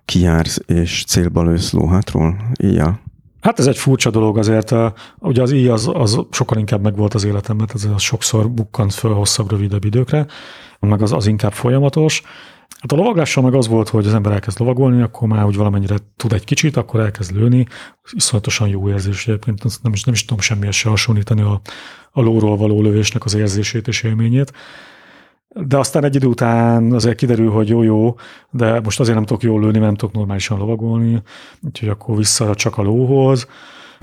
kijársz 0.05 0.59
és 0.65 1.03
célba 1.07 1.43
lősz 1.43 1.71
lóhátról 1.71 2.37
íjjal? 2.63 2.99
Hát 3.41 3.59
ez 3.59 3.67
egy 3.67 3.77
furcsa 3.77 4.09
dolog 4.09 4.37
azért. 4.37 4.73
Ugye 5.19 5.41
az 5.41 5.51
íj 5.51 5.67
az, 5.67 5.89
az 5.93 6.25
sokkal 6.31 6.57
inkább 6.57 6.81
megvolt 6.81 7.13
az 7.13 7.23
életemben, 7.23 7.67
ez 7.73 7.87
az 7.95 8.01
sokszor 8.01 8.51
bukkant 8.51 8.93
föl 8.93 9.13
hosszabb, 9.13 9.51
rövidebb 9.51 9.85
időkre, 9.85 10.25
meg 10.79 11.01
az, 11.01 11.11
az 11.11 11.27
inkább 11.27 11.53
folyamatos. 11.53 12.21
Hát 12.79 12.91
a 12.91 12.95
lovaglással 12.95 13.43
meg 13.43 13.53
az 13.53 13.67
volt, 13.67 13.89
hogy 13.89 14.05
az 14.05 14.13
ember 14.13 14.31
elkezd 14.31 14.59
lovagolni, 14.59 15.01
akkor 15.01 15.27
már 15.27 15.45
úgy 15.45 15.55
valamennyire 15.55 15.95
tud 16.15 16.33
egy 16.33 16.43
kicsit, 16.43 16.77
akkor 16.77 16.99
elkezd 16.99 17.35
lőni. 17.35 17.67
Iszonyatosan 18.11 18.67
jó 18.67 18.89
érzés 18.89 19.27
egyébként, 19.27 19.63
nem 19.81 19.93
is, 19.93 20.03
nem 20.03 20.13
is 20.13 20.25
tudom 20.25 20.39
semmihez 20.39 20.75
se 20.75 20.89
hasonlítani 20.89 21.41
a, 21.41 21.61
a 22.11 22.21
lóról 22.21 22.57
való 22.57 22.81
lövésnek 22.81 23.25
az 23.25 23.33
érzését 23.33 23.87
és 23.87 24.03
élményét. 24.03 24.53
De 25.47 25.77
aztán 25.77 26.03
egy 26.03 26.15
idő 26.15 26.27
után 26.27 26.91
azért 26.91 27.15
kiderül, 27.15 27.51
hogy 27.51 27.67
jó-jó, 27.67 28.15
de 28.51 28.79
most 28.79 28.99
azért 28.99 29.15
nem 29.15 29.25
tudok 29.25 29.43
jól 29.43 29.59
lőni, 29.59 29.73
mert 29.73 29.85
nem 29.85 29.95
tudok 29.95 30.15
normálisan 30.15 30.57
lovagolni, 30.57 31.21
úgyhogy 31.61 31.89
akkor 31.89 32.17
vissza 32.17 32.55
csak 32.55 32.77
a 32.77 32.81
lóhoz, 32.81 33.47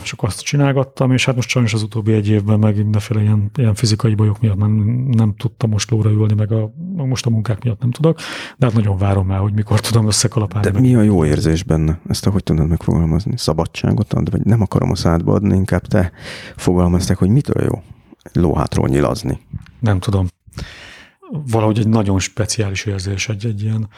és 0.02 0.12
akkor 0.12 0.28
azt 0.28 0.40
csinálgattam, 0.40 1.12
és 1.12 1.24
hát 1.24 1.34
most 1.34 1.48
sajnos 1.48 1.74
az 1.74 1.82
utóbbi 1.82 2.12
egy 2.12 2.28
évben 2.28 2.58
meg 2.58 2.76
mindenféle 2.76 3.20
ilyen, 3.20 3.50
ilyen 3.54 3.74
fizikai 3.74 4.14
bajok 4.14 4.40
miatt 4.40 4.56
nem, 4.56 4.70
nem 5.10 5.34
tudtam 5.36 5.70
most 5.70 5.90
lóra 5.90 6.10
ülni, 6.10 6.34
meg 6.34 6.52
a, 6.52 6.72
most 6.96 7.26
a 7.26 7.30
munkák 7.30 7.64
miatt 7.64 7.80
nem 7.80 7.90
tudok, 7.90 8.18
de 8.58 8.66
hát 8.66 8.74
nagyon 8.74 8.98
várom 8.98 9.26
már, 9.26 9.38
hogy 9.38 9.52
mikor 9.52 9.80
tudom 9.80 10.06
összekalapálni. 10.06 10.66
De 10.66 10.72
meg. 10.72 10.82
mi 10.82 10.94
a 10.94 11.02
jó 11.02 11.24
érzés 11.24 11.62
benne? 11.62 12.00
Ezt 12.08 12.24
hogy 12.24 12.42
tudod 12.42 12.68
megfogalmazni? 12.68 13.32
Szabadságot 13.36 14.12
ad? 14.12 14.30
Vagy 14.30 14.44
nem 14.44 14.60
akarom 14.60 14.90
a 14.90 14.96
szádba 14.96 15.32
adni, 15.32 15.56
inkább 15.56 15.86
te 15.86 16.12
fogalmazták, 16.56 17.16
hogy 17.16 17.28
mitől 17.28 17.64
jó 17.64 17.82
lóhátról 18.32 18.88
nyilazni? 18.88 19.40
Nem 19.80 19.98
tudom 19.98 20.26
valahogy 21.50 21.78
egy 21.78 21.88
nagyon 21.88 22.18
speciális 22.18 22.84
érzés, 22.84 23.28
egy, 23.28 23.46
egy 23.46 23.62
ilyen, 23.62 23.88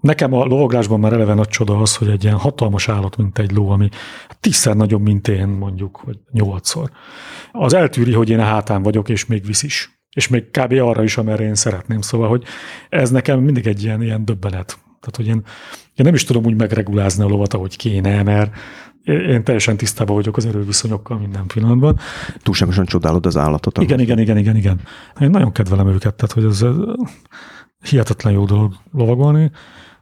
Nekem 0.00 0.32
a 0.32 0.44
lovaglásban 0.44 1.00
már 1.00 1.12
eleve 1.12 1.34
nagy 1.34 1.48
csoda 1.48 1.80
az, 1.80 1.96
hogy 1.96 2.08
egy 2.08 2.24
ilyen 2.24 2.36
hatalmas 2.36 2.88
állat, 2.88 3.16
mint 3.16 3.38
egy 3.38 3.52
ló, 3.52 3.70
ami 3.70 3.88
tízszer 4.40 4.76
nagyobb, 4.76 5.02
mint 5.02 5.28
én, 5.28 5.48
mondjuk, 5.48 6.02
vagy 6.04 6.18
nyolcszor. 6.30 6.90
Az 7.52 7.74
eltűri, 7.74 8.12
hogy 8.12 8.30
én 8.30 8.40
a 8.40 8.44
hátán 8.44 8.82
vagyok, 8.82 9.08
és 9.08 9.26
még 9.26 9.46
visz 9.46 9.62
is. 9.62 10.00
És 10.10 10.28
még 10.28 10.50
kb. 10.50 10.72
arra 10.72 11.02
is, 11.02 11.16
amerre 11.16 11.44
én 11.44 11.54
szeretném. 11.54 12.00
Szóval, 12.00 12.28
hogy 12.28 12.44
ez 12.88 13.10
nekem 13.10 13.40
mindig 13.40 13.66
egy 13.66 13.82
ilyen, 13.82 14.02
ilyen 14.02 14.24
döbbenet. 14.24 14.78
Tehát, 15.00 15.16
hogy 15.16 15.26
én, 15.26 15.42
én 15.94 16.04
nem 16.04 16.14
is 16.14 16.24
tudom 16.24 16.44
úgy 16.44 16.56
megregulázni 16.56 17.24
a 17.24 17.28
lovat, 17.28 17.54
ahogy 17.54 17.76
kéne, 17.76 18.22
mert 18.22 18.52
én 19.04 19.44
teljesen 19.44 19.76
tisztában 19.76 20.16
vagyok 20.16 20.36
az 20.36 20.46
erőviszonyokkal 20.46 21.18
minden 21.18 21.46
pillanatban. 21.46 21.98
Túlságosan 22.42 22.84
csodálod 22.84 23.26
az 23.26 23.36
állatot. 23.36 23.78
Igen, 23.78 24.00
igen, 24.00 24.18
igen, 24.18 24.36
igen, 24.36 24.56
igen. 24.56 24.80
Én 25.20 25.30
nagyon 25.30 25.52
kedvelem 25.52 25.88
őket, 25.88 26.14
tehát 26.14 26.32
hogy 26.32 26.44
ez 26.44 26.64
hihetetlen 27.88 28.32
jó 28.32 28.44
dolog 28.44 28.74
lovagolni, 28.92 29.50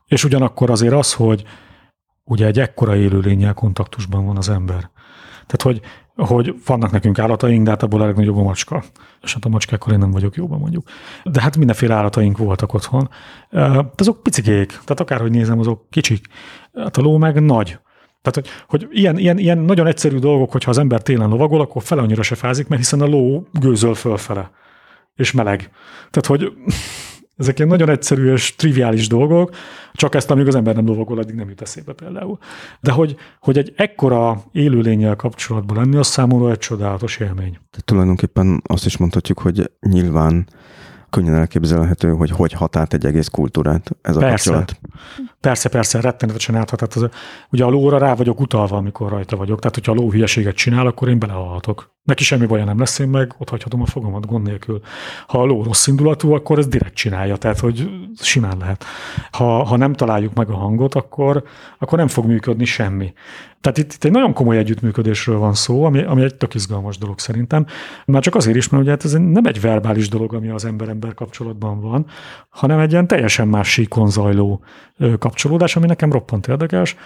és 0.08 0.24
ugyanakkor 0.24 0.70
azért 0.70 0.94
az, 0.94 1.12
hogy 1.12 1.44
ugye 2.24 2.46
egy 2.46 2.58
ekkora 2.58 2.96
élőlényel 2.96 3.54
kontaktusban 3.54 4.26
van 4.26 4.36
az 4.36 4.48
ember. 4.48 4.90
Tehát, 5.46 5.62
hogy, 5.62 5.80
hogy 6.16 6.54
vannak 6.66 6.90
nekünk 6.90 7.18
állataink, 7.18 7.64
de 7.64 7.70
hát 7.70 7.82
abból 7.82 8.00
a 8.00 8.06
legnagyobb 8.06 8.36
a 8.36 8.42
macska. 8.42 8.82
És 9.22 9.34
hát 9.34 9.44
a 9.44 9.48
macskákkal 9.48 9.92
én 9.92 9.98
nem 9.98 10.10
vagyok 10.10 10.36
jóban 10.36 10.58
mondjuk. 10.58 10.88
De 11.24 11.40
hát 11.40 11.56
mindenféle 11.56 11.94
állataink 11.94 12.38
voltak 12.38 12.74
otthon. 12.74 13.08
De 13.50 13.84
azok 13.96 14.22
picikék, 14.22 14.68
tehát 14.68 15.00
akárhogy 15.00 15.30
nézem, 15.30 15.58
azok 15.58 15.90
kicsik. 15.90 16.26
Hát 16.74 16.96
a 16.96 17.00
ló 17.00 17.16
meg 17.16 17.42
nagy. 17.42 17.78
Tehát, 18.22 18.34
hogy, 18.34 18.48
hogy 18.66 18.88
ilyen, 18.90 19.18
ilyen, 19.18 19.38
ilyen 19.38 19.58
nagyon 19.58 19.86
egyszerű 19.86 20.18
dolgok, 20.18 20.52
hogyha 20.52 20.70
az 20.70 20.78
ember 20.78 21.02
télen 21.02 21.28
lovagol, 21.28 21.60
akkor 21.60 21.82
fel 21.82 21.98
annyira 21.98 22.22
se 22.22 22.34
fázik, 22.34 22.68
mert 22.68 22.80
hiszen 22.80 23.00
a 23.00 23.06
ló 23.06 23.46
gőzöl 23.52 23.94
fölfele, 23.94 24.50
és 25.14 25.32
meleg. 25.32 25.70
Tehát, 26.10 26.26
hogy 26.26 26.52
ezek 27.38 27.58
ilyen 27.58 27.70
nagyon 27.70 27.88
egyszerű 27.88 28.32
és 28.32 28.54
triviális 28.54 29.08
dolgok, 29.08 29.54
csak 29.92 30.14
ezt, 30.14 30.30
amíg 30.30 30.46
az 30.46 30.54
ember 30.54 30.74
nem 30.74 30.86
lovagol, 30.86 31.18
addig 31.18 31.34
nem 31.34 31.48
jut 31.48 31.60
eszébe 31.60 31.92
például. 31.92 32.38
De 32.80 32.92
hogy, 32.92 33.16
hogy 33.40 33.58
egy 33.58 33.72
ekkora 33.76 34.42
élőlényel 34.52 35.16
kapcsolatban 35.16 35.76
lenni, 35.76 35.96
az 35.96 36.06
számomra 36.06 36.50
egy 36.50 36.58
csodálatos 36.58 37.16
élmény. 37.16 37.52
Tehát 37.52 37.84
tulajdonképpen 37.84 38.62
azt 38.66 38.86
is 38.86 38.96
mondhatjuk, 38.96 39.38
hogy 39.38 39.70
nyilván 39.80 40.48
könnyen 41.10 41.34
elképzelhető, 41.34 42.10
hogy 42.10 42.30
hogy 42.30 42.52
hatált 42.52 42.94
egy 42.94 43.06
egész 43.06 43.28
kultúrát 43.28 43.96
ez 44.02 44.16
a 44.16 44.20
persze. 44.20 44.52
kapcsolat. 44.52 44.80
Persze, 45.40 45.68
persze, 45.68 46.00
rettenetesen 46.00 46.54
áthat. 46.54 46.94
Az, 46.94 47.08
ugye 47.50 47.64
a 47.64 47.68
lóra 47.68 47.98
rá 47.98 48.14
vagyok 48.14 48.40
utalva, 48.40 48.76
amikor 48.76 49.10
rajta 49.10 49.36
vagyok. 49.36 49.58
Tehát, 49.58 49.74
hogyha 49.74 49.92
a 49.92 49.94
ló 49.94 50.10
hülyeséget 50.10 50.54
csinál, 50.54 50.86
akkor 50.86 51.08
én 51.08 51.18
belehalhatok. 51.18 51.96
Neki 52.02 52.24
semmi 52.24 52.46
baja 52.46 52.64
nem 52.64 52.78
lesz, 52.78 52.98
én 52.98 53.08
meg 53.08 53.34
ott 53.38 53.48
hagyhatom 53.48 53.82
a 53.82 53.86
fogamat 53.86 54.26
gond 54.26 54.46
nélkül. 54.46 54.80
Ha 55.26 55.40
a 55.40 55.44
ló 55.44 55.62
rossz 55.62 55.86
indulatú, 55.86 56.32
akkor 56.32 56.58
ez 56.58 56.66
direkt 56.66 56.94
csinálja, 56.94 57.36
tehát 57.36 57.58
hogy 57.58 57.90
simán 58.20 58.56
lehet. 58.58 58.84
Ha, 59.30 59.64
ha 59.64 59.76
nem 59.76 59.92
találjuk 59.92 60.34
meg 60.34 60.50
a 60.50 60.56
hangot, 60.56 60.94
akkor, 60.94 61.42
akkor 61.78 61.98
nem 61.98 62.08
fog 62.08 62.26
működni 62.26 62.64
semmi. 62.64 63.12
Tehát 63.60 63.78
itt, 63.78 63.92
itt 63.92 64.04
egy 64.04 64.10
nagyon 64.10 64.32
komoly 64.32 64.56
együttműködésről 64.56 65.38
van 65.38 65.54
szó, 65.54 65.84
ami, 65.84 66.02
ami 66.02 66.22
egy 66.22 66.34
tök 66.34 66.54
izgalmas 66.54 66.98
dolog 66.98 67.18
szerintem. 67.18 67.66
Már 68.06 68.22
csak 68.22 68.34
azért 68.34 68.56
is, 68.56 68.68
mert 68.68 68.82
ugye 68.82 68.92
hát 68.92 69.04
ez 69.04 69.12
nem 69.12 69.44
egy 69.44 69.60
verbális 69.60 70.08
dolog, 70.08 70.34
ami 70.34 70.48
az 70.48 70.64
ember-ember 70.64 71.14
kapcsolatban 71.14 71.80
van, 71.80 72.06
hanem 72.48 72.78
egy 72.78 72.92
ilyen 72.92 73.06
teljesen 73.06 73.48
más 73.48 73.72
síkon 73.72 74.10
zajló 74.10 74.60
kapcsolódás, 75.18 75.76
ami 75.76 75.86
nekem 75.86 76.12
roppant 76.12 76.46
érdekes. 76.46 76.96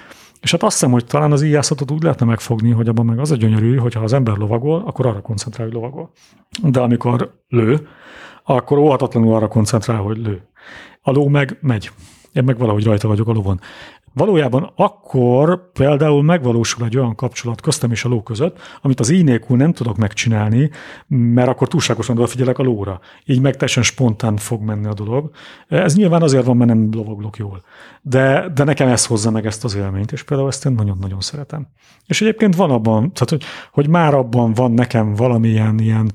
És 0.40 0.50
hát 0.50 0.62
azt 0.62 0.72
hiszem, 0.72 0.90
hogy 0.90 1.04
talán 1.04 1.32
az 1.32 1.42
íjászatot 1.42 1.90
úgy 1.90 2.02
lehetne 2.02 2.26
megfogni, 2.26 2.70
hogy 2.70 2.88
abban 2.88 3.06
meg 3.06 3.18
az 3.18 3.30
a 3.30 3.36
gyönyörű, 3.36 3.76
hogy 3.76 3.94
ha 3.94 4.00
az 4.00 4.12
ember 4.12 4.36
lovagol, 4.36 4.82
akkor 4.86 5.06
arra 5.06 5.20
koncentrál, 5.20 5.66
hogy 5.66 5.74
lovagol. 5.74 6.10
De 6.62 6.80
amikor 6.80 7.34
lő, 7.48 7.88
akkor 8.44 8.78
óhatatlanul 8.78 9.34
arra 9.34 9.48
koncentrál, 9.48 10.00
hogy 10.00 10.16
lő. 10.16 10.42
A 11.00 11.10
ló 11.10 11.28
meg 11.28 11.58
megy. 11.60 11.90
Én 12.32 12.44
meg 12.44 12.58
valahogy 12.58 12.84
rajta 12.84 13.08
vagyok 13.08 13.28
a 13.28 13.32
lovon. 13.32 13.60
Valójában 14.14 14.72
akkor 14.76 15.72
például 15.72 16.22
megvalósul 16.22 16.84
egy 16.84 16.96
olyan 16.96 17.14
kapcsolat 17.14 17.60
köztem 17.60 17.90
és 17.90 18.04
a 18.04 18.08
ló 18.08 18.22
között, 18.22 18.58
amit 18.82 19.00
az 19.00 19.10
így 19.10 19.24
nélkül 19.24 19.56
nem 19.56 19.72
tudok 19.72 19.96
megcsinálni, 19.96 20.70
mert 21.06 21.48
akkor 21.48 21.68
túlságosan 21.68 22.16
odafigyelek 22.16 22.58
a 22.58 22.62
lóra. 22.62 23.00
Így 23.24 23.40
meg 23.40 23.52
teljesen 23.52 23.82
spontán 23.82 24.36
fog 24.36 24.62
menni 24.62 24.86
a 24.86 24.94
dolog. 24.94 25.30
Ez 25.68 25.96
nyilván 25.96 26.22
azért 26.22 26.44
van, 26.44 26.56
mert 26.56 26.70
nem 26.70 26.88
lovaglok 26.92 27.36
jól. 27.36 27.62
De, 28.02 28.48
de 28.54 28.64
nekem 28.64 28.88
ez 28.88 29.06
hozza 29.06 29.30
meg 29.30 29.46
ezt 29.46 29.64
az 29.64 29.74
élményt, 29.74 30.12
és 30.12 30.22
például 30.22 30.48
ezt 30.48 30.66
én 30.66 30.72
nagyon-nagyon 30.72 31.20
szeretem. 31.20 31.66
És 32.06 32.20
egyébként 32.20 32.56
van 32.56 32.70
abban, 32.70 33.12
tehát 33.12 33.30
hogy, 33.30 33.42
hogy 33.72 33.88
már 33.88 34.14
abban 34.14 34.52
van 34.52 34.72
nekem 34.72 35.14
valamilyen 35.14 35.78
ilyen 35.78 36.12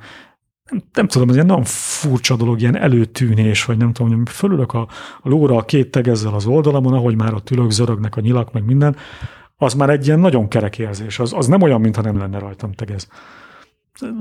nem, 0.69 0.81
nem 0.93 1.07
tudom, 1.07 1.29
ez 1.29 1.33
ilyen 1.33 1.47
nagyon 1.47 1.63
furcsa 1.63 2.35
dolog, 2.35 2.61
ilyen 2.61 2.77
előtűnés, 2.77 3.65
vagy 3.65 3.77
nem 3.77 3.93
tudom, 3.93 4.17
hogy 4.17 4.29
fölülök 4.29 4.73
a, 4.73 4.87
a 5.21 5.29
lóra 5.29 5.55
a 5.55 5.65
két 5.65 5.91
tegezzel 5.91 6.33
az 6.33 6.45
oldalamon, 6.45 6.93
ahogy 6.93 7.15
már 7.15 7.33
ott 7.33 7.49
ülök, 7.49 7.71
zörögnek 7.71 8.15
a 8.15 8.21
nyilak, 8.21 8.53
meg 8.53 8.65
minden, 8.65 8.95
az 9.55 9.73
már 9.73 9.89
egy 9.89 10.05
ilyen 10.07 10.19
nagyon 10.19 10.47
kerek 10.47 10.77
érzés. 10.77 11.19
Az, 11.19 11.33
az 11.33 11.47
nem 11.47 11.61
olyan, 11.61 11.81
mintha 11.81 12.01
nem 12.01 12.17
lenne 12.17 12.39
rajtam 12.39 12.71
tegez. 12.71 13.07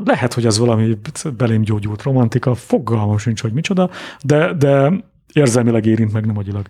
Lehet, 0.04 0.34
hogy 0.34 0.46
ez 0.46 0.58
valami 0.58 0.98
belém 1.36 1.62
gyógyult 1.62 2.02
romantika, 2.02 2.54
fogalmam 2.54 3.18
sincs, 3.18 3.42
hogy 3.42 3.52
micsoda, 3.52 3.90
de, 4.22 4.52
de 4.52 4.92
érzelmileg 5.32 5.86
érint 5.86 6.12
meg, 6.12 6.26
nem 6.26 6.38
agyilag. 6.38 6.66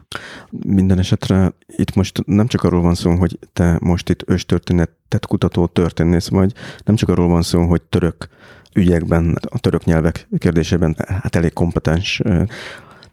Minden 0.67 0.99
esetre 0.99 1.53
itt 1.67 1.95
most 1.95 2.23
nem 2.27 2.47
csak 2.47 2.63
arról 2.63 2.83
van 2.83 2.95
szó, 2.95 3.15
hogy 3.15 3.39
te 3.53 3.79
most 3.81 4.09
itt 4.09 4.29
őstörténetet 4.29 5.27
kutató 5.27 5.67
történész 5.67 6.29
vagy, 6.29 6.53
nem 6.85 6.95
csak 6.95 7.09
arról 7.09 7.29
van 7.29 7.43
szó, 7.43 7.67
hogy 7.67 7.83
török 7.83 8.29
ügyekben, 8.77 9.39
a 9.51 9.59
török 9.59 9.85
nyelvek 9.85 10.29
kérdésében 10.39 10.97
hát 11.07 11.37
elég 11.37 11.53
kompetens. 11.53 12.23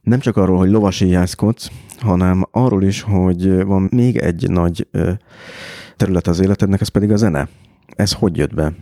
Nem 0.01 0.19
csak 0.19 0.37
arról, 0.37 0.57
hogy 0.57 0.69
lovasíjászkodsz, 0.69 1.71
hanem 1.99 2.47
arról 2.51 2.83
is, 2.83 3.01
hogy 3.01 3.63
van 3.63 3.87
még 3.91 4.17
egy 4.17 4.49
nagy 4.49 4.87
terület 5.97 6.27
az 6.27 6.39
életednek, 6.39 6.81
ez 6.81 6.87
pedig 6.87 7.11
a 7.11 7.15
zene. 7.15 7.47
Ez 7.95 8.13
hogy 8.13 8.37
jött 8.37 8.53
be? 8.53 8.73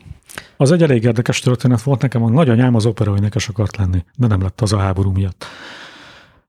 Az 0.58 0.72
egy 0.72 0.84
elég 0.84 1.04
érdekes 1.04 1.40
történet 1.40 1.82
volt 1.82 2.02
nekem, 2.02 2.24
a 2.24 2.30
nagyanyám 2.30 2.76
az 2.76 2.86
operaénekes 2.86 3.48
akart 3.48 3.78
lenni, 3.78 4.04
de 4.18 4.28
nem 4.28 4.42
lett 4.42 4.62
az 4.62 4.74
a 4.74 4.78
háború 4.78 5.12
miatt. 5.12 5.46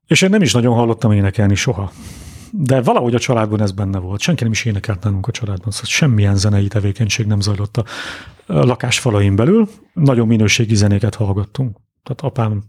És 0.07 0.21
én 0.21 0.29
nem 0.29 0.41
is 0.41 0.53
nagyon 0.53 0.73
hallottam 0.73 1.11
énekelni 1.11 1.55
soha. 1.55 1.91
De 2.55 2.81
valahogy 2.81 3.15
a 3.15 3.19
családban 3.19 3.61
ez 3.61 3.71
benne 3.71 3.99
volt. 3.99 4.19
Senki 4.19 4.43
nem 4.43 4.51
is 4.51 4.65
énekelt 4.65 5.03
nálunk 5.03 5.27
a 5.27 5.31
családban, 5.31 5.71
szóval 5.71 5.89
semmilyen 5.89 6.35
zenei 6.35 6.67
tevékenység 6.67 7.25
nem 7.25 7.39
zajlott 7.39 7.77
a 7.77 7.83
lakás 8.45 8.99
falain 8.99 9.35
belül. 9.35 9.69
Nagyon 9.93 10.27
minőségi 10.27 10.75
zenéket 10.75 11.15
hallgattunk. 11.15 11.77
Tehát 12.03 12.21
apám 12.21 12.63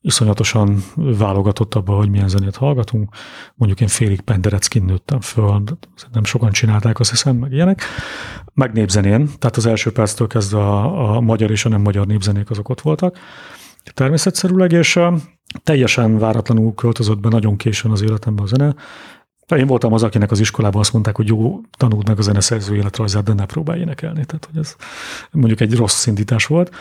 iszonyatosan 0.00 0.84
válogatott 0.94 1.74
abba, 1.74 1.96
hogy 1.96 2.10
milyen 2.10 2.28
zenét 2.28 2.56
hallgatunk. 2.56 3.14
Mondjuk 3.54 3.80
én 3.80 3.88
félig 3.88 4.20
pendereckin 4.20 4.84
nőttem 4.84 5.20
föl, 5.20 5.62
nem 6.12 6.24
sokan 6.24 6.50
csinálták, 6.50 7.00
azt 7.00 7.10
hiszem, 7.10 7.36
meg 7.36 7.52
ilyenek. 7.52 7.82
Meg 8.54 8.72
népzenén, 8.72 9.28
tehát 9.38 9.56
az 9.56 9.66
első 9.66 9.92
perctől 9.92 10.26
kezdve 10.26 10.58
a, 10.58 11.16
a 11.16 11.20
magyar 11.20 11.50
és 11.50 11.64
a 11.64 11.68
nem 11.68 11.80
magyar 11.80 12.06
népzenék 12.06 12.50
azok 12.50 12.68
ott 12.68 12.80
voltak 12.80 13.18
természetszerűleg, 13.94 14.72
és 14.72 15.00
teljesen 15.62 16.18
váratlanul 16.18 16.74
költözött 16.74 17.18
be 17.18 17.28
nagyon 17.28 17.56
későn 17.56 17.90
az 17.90 18.02
életemben 18.02 18.44
a 18.44 18.48
zene. 18.48 18.74
Én 19.56 19.66
voltam 19.66 19.92
az, 19.92 20.02
akinek 20.02 20.30
az 20.30 20.40
iskolában 20.40 20.80
azt 20.80 20.92
mondták, 20.92 21.16
hogy 21.16 21.28
jó, 21.28 21.60
tanuld 21.76 22.08
meg 22.08 22.18
a 22.18 22.22
zeneszerző 22.22 22.76
életrajzát, 22.76 23.24
de 23.24 23.32
ne 23.32 23.46
próbálj 23.46 23.80
énekelni. 23.80 24.24
Tehát, 24.24 24.48
hogy 24.52 24.60
ez 24.60 24.76
mondjuk 25.30 25.60
egy 25.60 25.74
rossz 25.74 25.94
szindítás 25.94 26.46
volt. 26.46 26.74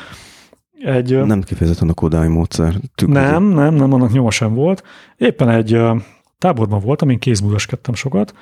Egy, 0.83 1.25
nem 1.25 1.41
kifejezetten 1.41 1.89
a 1.89 1.93
Kodály 1.93 2.27
módszer. 2.27 2.75
Tükrözi. 2.95 3.19
Nem, 3.19 3.43
nem, 3.43 3.73
nem, 3.73 3.93
annak 3.93 4.11
nyoma 4.11 4.31
sem 4.31 4.53
volt. 4.53 4.83
Éppen 5.17 5.49
egy 5.49 5.81
táborban 6.37 6.79
voltam, 6.79 7.09
én 7.09 7.19
kézműveskedtem 7.19 7.93
sokat, 7.93 8.33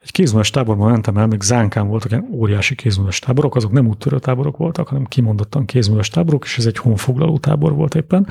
egy 0.00 0.10
kézműves 0.10 0.50
táborban 0.50 0.90
mentem 0.90 1.16
el, 1.16 1.26
még 1.26 1.42
Zánkán 1.42 1.88
voltak 1.88 2.10
ilyen 2.10 2.28
óriási 2.32 2.74
kézműves 2.74 3.18
táborok, 3.18 3.56
azok 3.56 3.72
nem 3.72 3.86
úttörő 3.86 4.18
táborok 4.18 4.56
voltak, 4.56 4.88
hanem 4.88 5.04
kimondottan 5.04 5.64
kézműves 5.64 6.08
táborok, 6.08 6.44
és 6.44 6.58
ez 6.58 6.66
egy 6.66 6.76
honfoglaló 6.76 7.38
tábor 7.38 7.74
volt 7.74 7.94
éppen, 7.94 8.26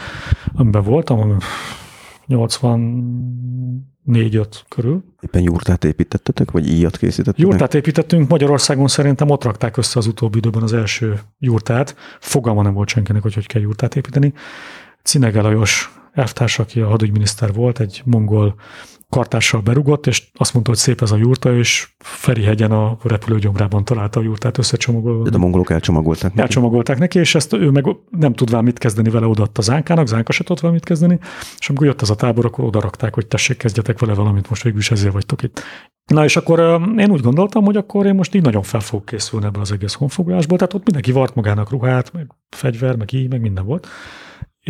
amiben 0.54 0.84
voltam, 0.84 1.38
84-5 2.28 4.48
körül. 4.68 5.04
Éppen 5.22 5.42
jurtát 5.42 5.84
építettetek, 5.84 6.52
vagy 6.52 6.70
íjat 6.70 6.98
készítettetek? 6.98 7.50
Jurtát 7.50 7.74
építettünk, 7.74 8.30
Magyarországon 8.30 8.88
szerintem 8.88 9.30
ott 9.30 9.44
rakták 9.44 9.78
össze 9.78 10.00
az 10.00 10.08
utóbbi 10.08 10.38
időben 10.38 10.64
az 10.64 10.74
első 10.74 11.20
jurtát. 11.40 11.96
Fogalma 12.20 12.62
nem 12.62 12.74
volt 12.74 12.90
senkinek, 12.90 13.22
hogy 13.22 13.34
hogy 13.34 13.48
kell 13.48 13.62
jurtát 13.62 13.96
építeni. 13.96 14.34
Cinege 15.04 15.42
Lajos 15.42 16.00
elvtárs, 16.12 16.60
aki 16.60 16.80
a 16.80 16.88
hadügyminiszter 16.88 17.54
volt, 17.54 17.80
egy 17.80 18.02
mongol 18.06 18.56
kartással 19.10 19.62
berugott, 19.62 20.08
és 20.08 20.24
azt 20.34 20.54
mondta, 20.54 20.72
hogy 20.72 20.80
szép 20.80 21.02
ez 21.02 21.12
a 21.12 21.18
jurta, 21.18 21.56
és 21.56 21.88
Ferihegyen 21.98 22.72
a 22.72 22.98
repülőgyomrában 23.04 23.86
találta 23.86 24.20
a 24.20 24.24
jurtát 24.24 24.58
összecsomagolva. 24.58 25.30
De 25.30 25.36
a 25.36 25.40
mongolok 25.40 25.70
elcsomagolták 25.70 26.30
neki. 26.30 26.40
Elcsomagolták 26.40 26.98
neki, 26.98 27.20
és 27.20 27.36
ezt 27.36 27.54
ő 27.54 27.70
meg 27.70 27.86
nem 28.10 28.34
tudván 28.34 28.64
mit 28.64 28.78
kezdeni 28.78 29.10
vele, 29.10 29.26
odaadta 29.26 29.62
Zánkának, 29.62 30.08
Zánka 30.08 30.32
se 30.32 30.44
tudva 30.44 30.72
mit 30.72 30.84
kezdeni, 30.84 31.20
és 31.60 31.70
amikor 31.70 31.88
jött 31.88 32.02
ez 32.02 32.10
a 32.10 32.16
tábor, 32.16 32.46
akkor 32.46 32.66
oda 32.66 32.80
rakták, 32.80 33.14
hogy 33.14 33.28
tessék, 33.28 33.58
kezdjetek 33.58 34.00
vele 34.00 34.14
valamit, 34.14 34.50
most 34.50 34.64
végül 34.64 34.80
is 34.80 34.92
ezért 34.92 35.14
vagytok 35.14 35.44
itt. 35.44 35.64
Na 36.06 36.24
és 36.24 36.36
akkor 36.36 36.60
én 36.98 37.12
úgy 37.12 37.22
gondoltam, 37.22 37.64
hogy 37.64 37.78
akkor 37.78 38.06
én 38.06 38.16
most 38.16 38.36
így 38.36 38.42
nagyon 38.42 38.64
fel 38.64 38.80
fogok 38.80 39.06
készülni 39.06 39.46
ebből 39.46 39.62
az 39.62 39.72
egész 39.72 39.94
honfoglásból, 39.94 40.58
tehát 40.58 40.74
ott 40.74 40.84
mindenki 40.84 41.12
vart 41.12 41.36
magának 41.36 41.70
ruhát, 41.70 42.14
meg 42.14 42.28
fegyver, 42.50 42.96
meg 42.96 43.14
így, 43.14 43.30
meg 43.30 43.42
minden 43.42 43.66
volt. 43.66 43.88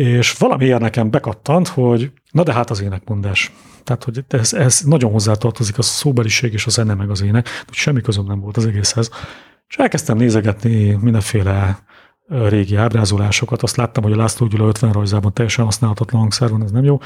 És 0.00 0.32
valamiért 0.32 0.80
nekem 0.80 1.10
bekattant, 1.10 1.68
hogy 1.68 2.12
na 2.30 2.42
de 2.42 2.52
hát 2.52 2.70
az 2.70 2.82
énekmondás. 2.82 3.52
Tehát, 3.84 4.04
hogy 4.04 4.24
ez, 4.28 4.52
ez 4.52 4.80
nagyon 4.80 5.12
hozzátartozik 5.12 5.78
a 5.78 5.82
szóbeliség 5.82 6.52
és 6.52 6.66
a 6.66 6.70
zene 6.70 6.94
meg 6.94 7.10
az 7.10 7.22
ének, 7.22 7.48
hogy 7.66 7.74
semmi 7.74 8.00
közöm 8.00 8.24
nem 8.24 8.40
volt 8.40 8.56
az 8.56 8.66
egészhez. 8.66 9.10
És 9.68 9.76
elkezdtem 9.76 10.16
nézegetni 10.16 10.98
mindenféle 11.00 11.78
régi 12.28 12.76
ábrázolásokat. 12.76 13.62
Azt 13.62 13.76
láttam, 13.76 14.02
hogy 14.02 14.12
a 14.12 14.16
László 14.16 14.46
Gyula 14.46 14.66
50 14.66 14.92
rajzában 14.92 15.32
teljesen 15.32 15.64
használhatatlan 15.64 16.20
hangszer 16.20 16.50
van, 16.50 16.62
ez 16.62 16.70
nem 16.70 16.84
jó. 16.84 16.98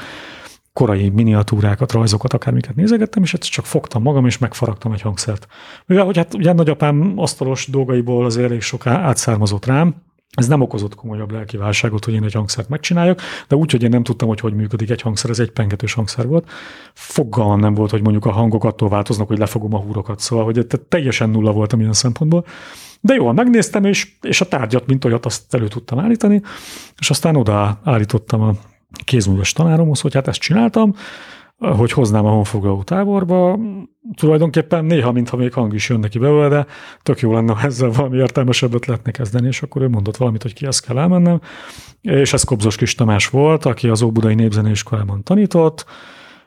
Korai 0.73 1.09
miniatúrákat, 1.09 1.91
rajzokat, 1.91 2.33
akármiket 2.33 2.75
nézegettem, 2.75 3.23
és 3.23 3.33
ezt 3.33 3.51
csak 3.51 3.65
fogtam 3.65 4.01
magam, 4.01 4.25
és 4.25 4.37
megfaragtam 4.37 4.91
egy 4.91 5.01
hangszert. 5.01 5.47
Mivel, 5.85 6.05
hogy 6.05 6.17
hát 6.17 6.33
ugye 6.33 6.53
nagyapám 6.53 7.13
asztalos 7.15 7.67
dolgaiból 7.67 8.25
az 8.25 8.37
elég 8.37 8.61
sok 8.61 8.87
átszármazott 8.87 9.65
rám, 9.65 9.95
ez 10.35 10.47
nem 10.47 10.61
okozott 10.61 10.95
komolyabb 10.95 11.31
lelki 11.31 11.57
válságot, 11.57 12.05
hogy 12.05 12.13
én 12.13 12.23
egy 12.23 12.33
hangszert 12.33 12.69
megcsináljak, 12.69 13.21
de 13.47 13.55
úgy, 13.55 13.71
hogy 13.71 13.83
én 13.83 13.89
nem 13.89 14.03
tudtam, 14.03 14.27
hogy 14.27 14.39
hogy 14.39 14.53
működik 14.53 14.89
egy 14.89 15.01
hangszer, 15.01 15.29
ez 15.29 15.39
egy 15.39 15.51
pengetős 15.51 15.93
hangszer 15.93 16.27
volt. 16.27 16.49
Fogalmam 16.93 17.59
nem 17.59 17.73
volt, 17.73 17.91
hogy 17.91 18.01
mondjuk 18.01 18.25
a 18.25 18.31
hangok 18.31 18.63
attól 18.63 18.89
változnak, 18.89 19.27
hogy 19.27 19.37
lefogom 19.37 19.73
a 19.73 19.79
húrokat, 19.79 20.19
szóval, 20.19 20.45
hogy 20.45 20.67
teljesen 20.89 21.29
nulla 21.29 21.51
voltam 21.51 21.79
ilyen 21.79 21.93
szempontból. 21.93 22.45
De 23.01 23.13
jól 23.13 23.33
megnéztem, 23.33 23.83
és, 23.83 24.11
és 24.21 24.41
a 24.41 24.47
tárgyat, 24.47 24.87
mint 24.87 25.05
olyat, 25.05 25.25
azt 25.25 25.53
elő 25.53 25.67
tudtam 25.67 25.99
állítani, 25.99 26.41
és 26.99 27.09
aztán 27.09 27.35
oda 27.35 27.79
állítottam 27.83 28.41
a 28.41 28.53
kézműves 29.03 29.53
tanáromhoz, 29.53 30.01
hogy 30.01 30.13
hát 30.13 30.27
ezt 30.27 30.39
csináltam, 30.39 30.95
hogy 31.57 31.91
hoznám 31.91 32.25
a 32.25 32.29
honfoglaló 32.29 32.83
táborba. 32.83 33.59
Tulajdonképpen 34.15 34.85
néha, 34.85 35.11
mintha 35.11 35.37
még 35.37 35.53
hang 35.53 35.73
is 35.73 35.89
jön 35.89 35.99
neki 35.99 36.19
belőle, 36.19 36.47
de 36.47 36.65
tök 37.03 37.19
jó 37.19 37.33
lenne, 37.33 37.53
ha 37.53 37.65
ezzel 37.65 37.89
valami 37.89 38.17
értelmesebbet 38.17 38.85
lehetne 38.85 39.11
kezdeni, 39.11 39.47
és 39.47 39.61
akkor 39.61 39.81
ő 39.81 39.89
mondott 39.89 40.17
valamit, 40.17 40.41
hogy 40.41 40.53
ki 40.53 40.65
ezt 40.65 40.85
kell 40.85 40.97
elmennem. 40.97 41.41
És 42.01 42.33
ez 42.33 42.43
Kobzos 42.43 42.75
Kis 42.75 42.95
Tamás 42.95 43.29
volt, 43.29 43.65
aki 43.65 43.87
az 43.87 44.01
Óbudai 44.01 44.35
Népzeneiskolában 44.35 45.23
tanított, 45.23 45.85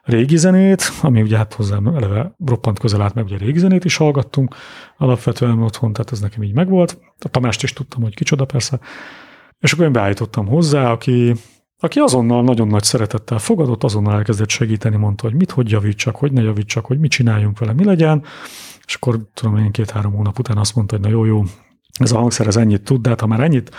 régi 0.02 0.36
zenét, 0.36 0.82
ami 1.02 1.22
ugye 1.22 1.36
hát 1.36 1.54
hozzám 1.54 1.86
eleve 1.86 2.34
roppant 2.46 2.78
közel 2.78 3.02
állt, 3.02 3.14
meg 3.14 3.24
ugye 3.24 3.36
régi 3.36 3.58
zenét 3.58 3.84
is 3.84 3.96
hallgattunk 3.96 4.54
alapvetően 4.96 5.62
otthon, 5.62 5.92
tehát 5.92 6.12
ez 6.12 6.20
nekem 6.20 6.42
így 6.42 6.54
megvolt. 6.54 6.98
A 7.18 7.28
Tamást 7.28 7.62
is 7.62 7.72
tudtam, 7.72 8.02
hogy 8.02 8.14
kicsoda 8.14 8.44
persze. 8.44 8.80
És 9.58 9.72
akkor 9.72 9.84
én 9.84 9.92
beállítottam 9.92 10.46
hozzá, 10.46 10.90
aki 10.90 11.34
aki 11.80 11.98
azonnal 11.98 12.42
nagyon 12.42 12.68
nagy 12.68 12.82
szeretettel 12.82 13.38
fogadott, 13.38 13.84
azonnal 13.84 14.14
elkezdett 14.14 14.48
segíteni, 14.48 14.96
mondta, 14.96 15.26
hogy 15.26 15.34
mit, 15.34 15.50
hogy 15.50 15.70
javítsak, 15.70 16.16
hogy 16.16 16.32
ne 16.32 16.42
javítsak, 16.42 16.86
hogy 16.86 16.98
mit 16.98 17.10
csináljunk 17.10 17.58
vele, 17.58 17.72
mi 17.72 17.84
legyen, 17.84 18.24
és 18.86 18.94
akkor 18.94 19.18
tudom 19.34 19.56
én 19.56 19.70
két-három 19.70 20.12
hónap 20.12 20.38
után 20.38 20.56
azt 20.56 20.74
mondta, 20.74 20.94
hogy 20.94 21.04
na 21.04 21.10
jó, 21.10 21.24
jó, 21.24 21.42
ez 21.98 22.12
a 22.12 22.18
hangszer 22.18 22.46
ez 22.46 22.56
ennyit 22.56 22.82
tud, 22.82 23.00
de 23.00 23.08
hát 23.08 23.20
ha 23.20 23.26
már 23.26 23.40
ennyit 23.40 23.74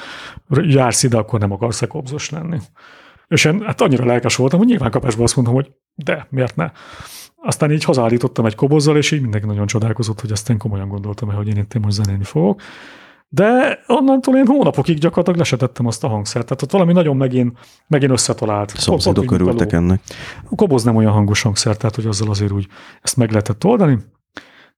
jársz 0.49 1.03
ide, 1.03 1.17
akkor 1.17 1.39
nem 1.39 1.51
akarsz-e 1.51 1.87
kobzos 1.87 2.29
lenni. 2.29 2.57
És 3.27 3.45
én 3.45 3.61
hát 3.61 3.81
annyira 3.81 4.05
lelkes 4.05 4.35
voltam, 4.35 4.59
hogy 4.59 4.67
nyilván 4.67 4.91
kapásból 4.91 5.23
azt 5.23 5.35
mondtam, 5.35 5.55
hogy 5.55 5.71
de, 5.95 6.27
miért 6.29 6.55
ne? 6.55 6.71
Aztán 7.35 7.71
így 7.71 7.83
hazállítottam 7.83 8.45
egy 8.45 8.55
kobozzal, 8.55 8.97
és 8.97 9.11
így 9.11 9.21
mindenki 9.21 9.47
nagyon 9.47 9.67
csodálkozott, 9.67 10.21
hogy 10.21 10.31
ezt 10.31 10.49
én 10.49 10.57
komolyan 10.57 10.87
gondoltam, 10.87 11.33
hogy 11.33 11.47
én 11.47 11.57
itt 11.57 11.79
most 11.79 11.95
zenélni 11.95 12.23
fogok. 12.23 12.61
De 13.29 13.79
onnantól 13.87 14.35
én 14.35 14.45
hónapokig 14.45 14.97
gyakorlatilag 14.97 15.39
lesetettem 15.39 15.85
azt 15.85 16.03
a 16.03 16.07
hangszert. 16.07 16.45
Tehát 16.45 16.61
ott 16.61 16.71
valami 16.71 16.93
nagyon 16.93 17.17
megint, 17.17 17.57
megint 17.87 18.11
összetalált. 18.11 18.77
Szomszédok 18.77 19.31
örültek 19.31 19.71
ennek. 19.71 20.01
A 20.49 20.55
koboz 20.55 20.83
nem 20.83 20.95
olyan 20.95 21.11
hangos 21.11 21.41
hangszer, 21.41 21.77
tehát 21.77 21.95
hogy 21.95 22.05
azzal 22.05 22.29
azért 22.29 22.51
úgy 22.51 22.67
ezt 23.01 23.17
meg 23.17 23.29
lehetett 23.29 23.65
oldani. 23.65 23.97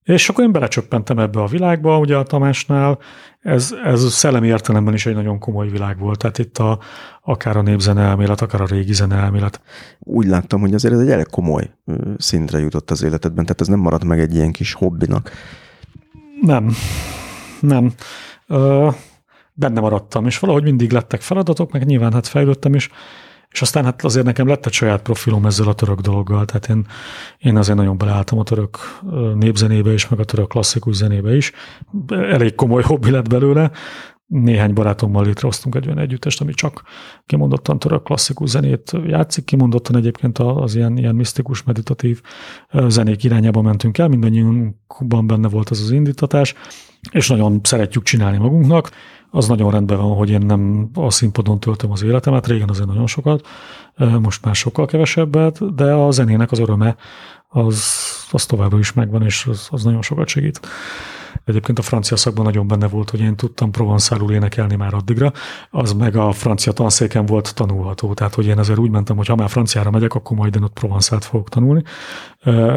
És 0.04 0.30
akkor 0.30 0.44
én 0.44 0.52
belecsöppentem 0.52 1.20
ebbe 1.20 1.42
a 1.42 1.46
világba, 1.48 2.00
ugye 2.00 2.16
a 2.16 2.24
Tamásnál, 2.24 3.00
ez, 3.40 3.76
ez 3.84 4.14
szellemi 4.14 4.48
értelemben 4.48 4.94
is 4.94 5.06
egy 5.06 5.16
nagyon 5.16 5.40
komoly 5.40 5.70
világ 5.70 6.00
volt, 6.00 6.20
tehát 6.20 6.38
itt 6.38 6.58
a, 6.58 6.80
akár 7.22 7.58
a 7.58 7.62
népzene 7.62 8.02
elmélet, 8.02 8.42
akár 8.42 8.62
a 8.62 8.66
régi 8.66 8.94
zene 8.94 9.16
elmélet. 9.16 9.62
Úgy 10.00 10.26
láttam, 10.26 10.60
hogy 10.60 10.74
azért 10.74 10.94
ez 10.94 11.00
egy 11.00 11.10
elég 11.10 11.30
komoly 11.30 11.72
szintre 12.18 12.60
jutott 12.60 12.92
az 12.92 13.04
életedben, 13.04 13.44
tehát 13.44 13.62
ez 13.62 13.68
nem 13.68 13.80
maradt 13.80 14.04
meg 14.04 14.20
egy 14.20 14.36
ilyen 14.36 14.52
kis 14.52 14.74
hobbinak. 14.74 15.32
Nem, 16.42 16.76
nem 17.60 17.94
benne 19.54 19.80
maradtam, 19.80 20.26
és 20.26 20.40
valahogy 20.40 20.64
mindig 20.64 20.92
lettek 20.92 21.22
feladatok, 21.22 21.72
meg 21.72 21.86
nyilván 21.86 22.14
hát 22.14 22.28
fejlődtem 22.28 22.76
is, 22.76 22.90
és 23.52 23.62
aztán 23.62 23.84
hát 23.84 24.04
azért 24.04 24.26
nekem 24.26 24.48
lett 24.48 24.66
egy 24.66 24.74
saját 24.74 25.02
profilom 25.02 25.46
ezzel 25.46 25.68
a 25.68 25.74
török 25.74 26.00
dologgal, 26.00 26.46
tehát 26.46 26.70
én, 26.70 26.88
én 27.38 27.58
azért 27.58 27.78
nagyon 27.78 27.98
beleálltam 27.98 28.40
a 28.40 28.44
török 28.44 28.78
népzenébe 29.36 29.94
is, 29.94 30.08
meg 30.08 30.20
a 30.20 30.24
török 30.24 30.48
klasszikus 30.48 30.96
zenébe 30.96 31.36
is. 31.36 31.52
Elég 32.08 32.56
komoly 32.56 32.82
hobbi 32.82 33.12
lett 33.12 33.30
belőle. 33.30 33.72
Néhány 34.32 34.74
barátommal 34.74 35.26
létrehoztunk 35.26 35.76
egy 35.76 35.86
olyan 35.86 36.00
együttest, 36.00 36.42
ami 36.42 36.54
csak 36.54 36.84
kimondottan 37.26 37.80
török 37.80 38.04
klasszikus 38.04 38.50
zenét 38.50 38.92
játszik, 39.06 39.46
kimondottan 39.46 39.96
egyébként 39.96 40.38
az 40.38 40.76
ilyen, 40.76 40.98
ilyen 40.98 41.16
misztikus, 41.16 41.64
meditatív 41.64 42.22
zenék 42.88 43.24
irányába 43.24 43.62
mentünk 43.62 43.98
el, 43.98 44.08
mindannyiunkban 44.08 45.28
benne 45.28 45.48
volt 45.48 45.72
ez 45.72 45.80
az 45.80 45.92
indítatás, 45.92 46.54
és 47.12 47.28
nagyon 47.28 47.60
szeretjük 47.64 48.04
csinálni 48.04 48.38
magunknak. 48.38 48.92
Az 49.30 49.48
nagyon 49.48 49.72
rendben 49.72 49.98
van, 49.98 50.16
hogy 50.16 50.30
én 50.30 50.46
nem 50.46 50.90
a 50.94 51.10
színpadon 51.10 51.60
töltöm 51.60 51.92
az 51.92 52.04
életemet, 52.04 52.48
régen 52.48 52.70
azért 52.70 52.88
nagyon 52.88 53.08
sokat, 53.08 53.48
most 54.20 54.46
már 54.46 54.56
sokkal 54.56 54.86
kevesebbet, 54.86 55.76
de 55.76 55.94
a 55.94 56.12
zenének 56.12 56.52
az 56.52 56.60
öröme 56.60 56.96
az, 57.48 57.84
az 58.32 58.46
továbbra 58.46 58.80
is 58.80 58.94
megvan, 58.94 59.24
és 59.24 59.46
az, 59.46 59.68
az 59.72 59.84
nagyon 59.84 60.02
sokat 60.02 60.28
segít. 60.28 60.60
Egyébként 61.46 61.80
a 61.80 61.82
francia 61.82 62.18
szakban 62.18 62.46
nagyon 62.46 62.68
benne 62.68 62.88
volt, 62.88 63.10
hogy 63.10 63.20
én 63.20 63.36
tudtam 63.36 63.72
provanszálul 63.72 64.32
énekelni 64.32 64.76
már 64.76 64.94
addigra, 64.94 65.32
az 65.70 65.94
meg 65.94 66.16
a 66.16 66.32
francia 66.32 66.72
tanszéken 66.72 67.26
volt 67.26 67.56
tanulható. 67.56 68.14
Tehát, 68.14 68.36
hogy 68.36 68.46
én 68.46 68.58
azért 68.58 68.80
úgy 68.80 68.90
mentem, 68.90 69.16
hogy 69.16 69.28
ha 69.28 69.36
már 69.36 69.50
franciára 69.50 69.92
megyek, 69.92 70.14
akkor 70.14 70.38
majd 70.38 70.56
én 70.56 70.64
ott 70.64 70.74
provanszált 70.74 71.26
fogok 71.26 71.50
tanulni. 71.50 71.84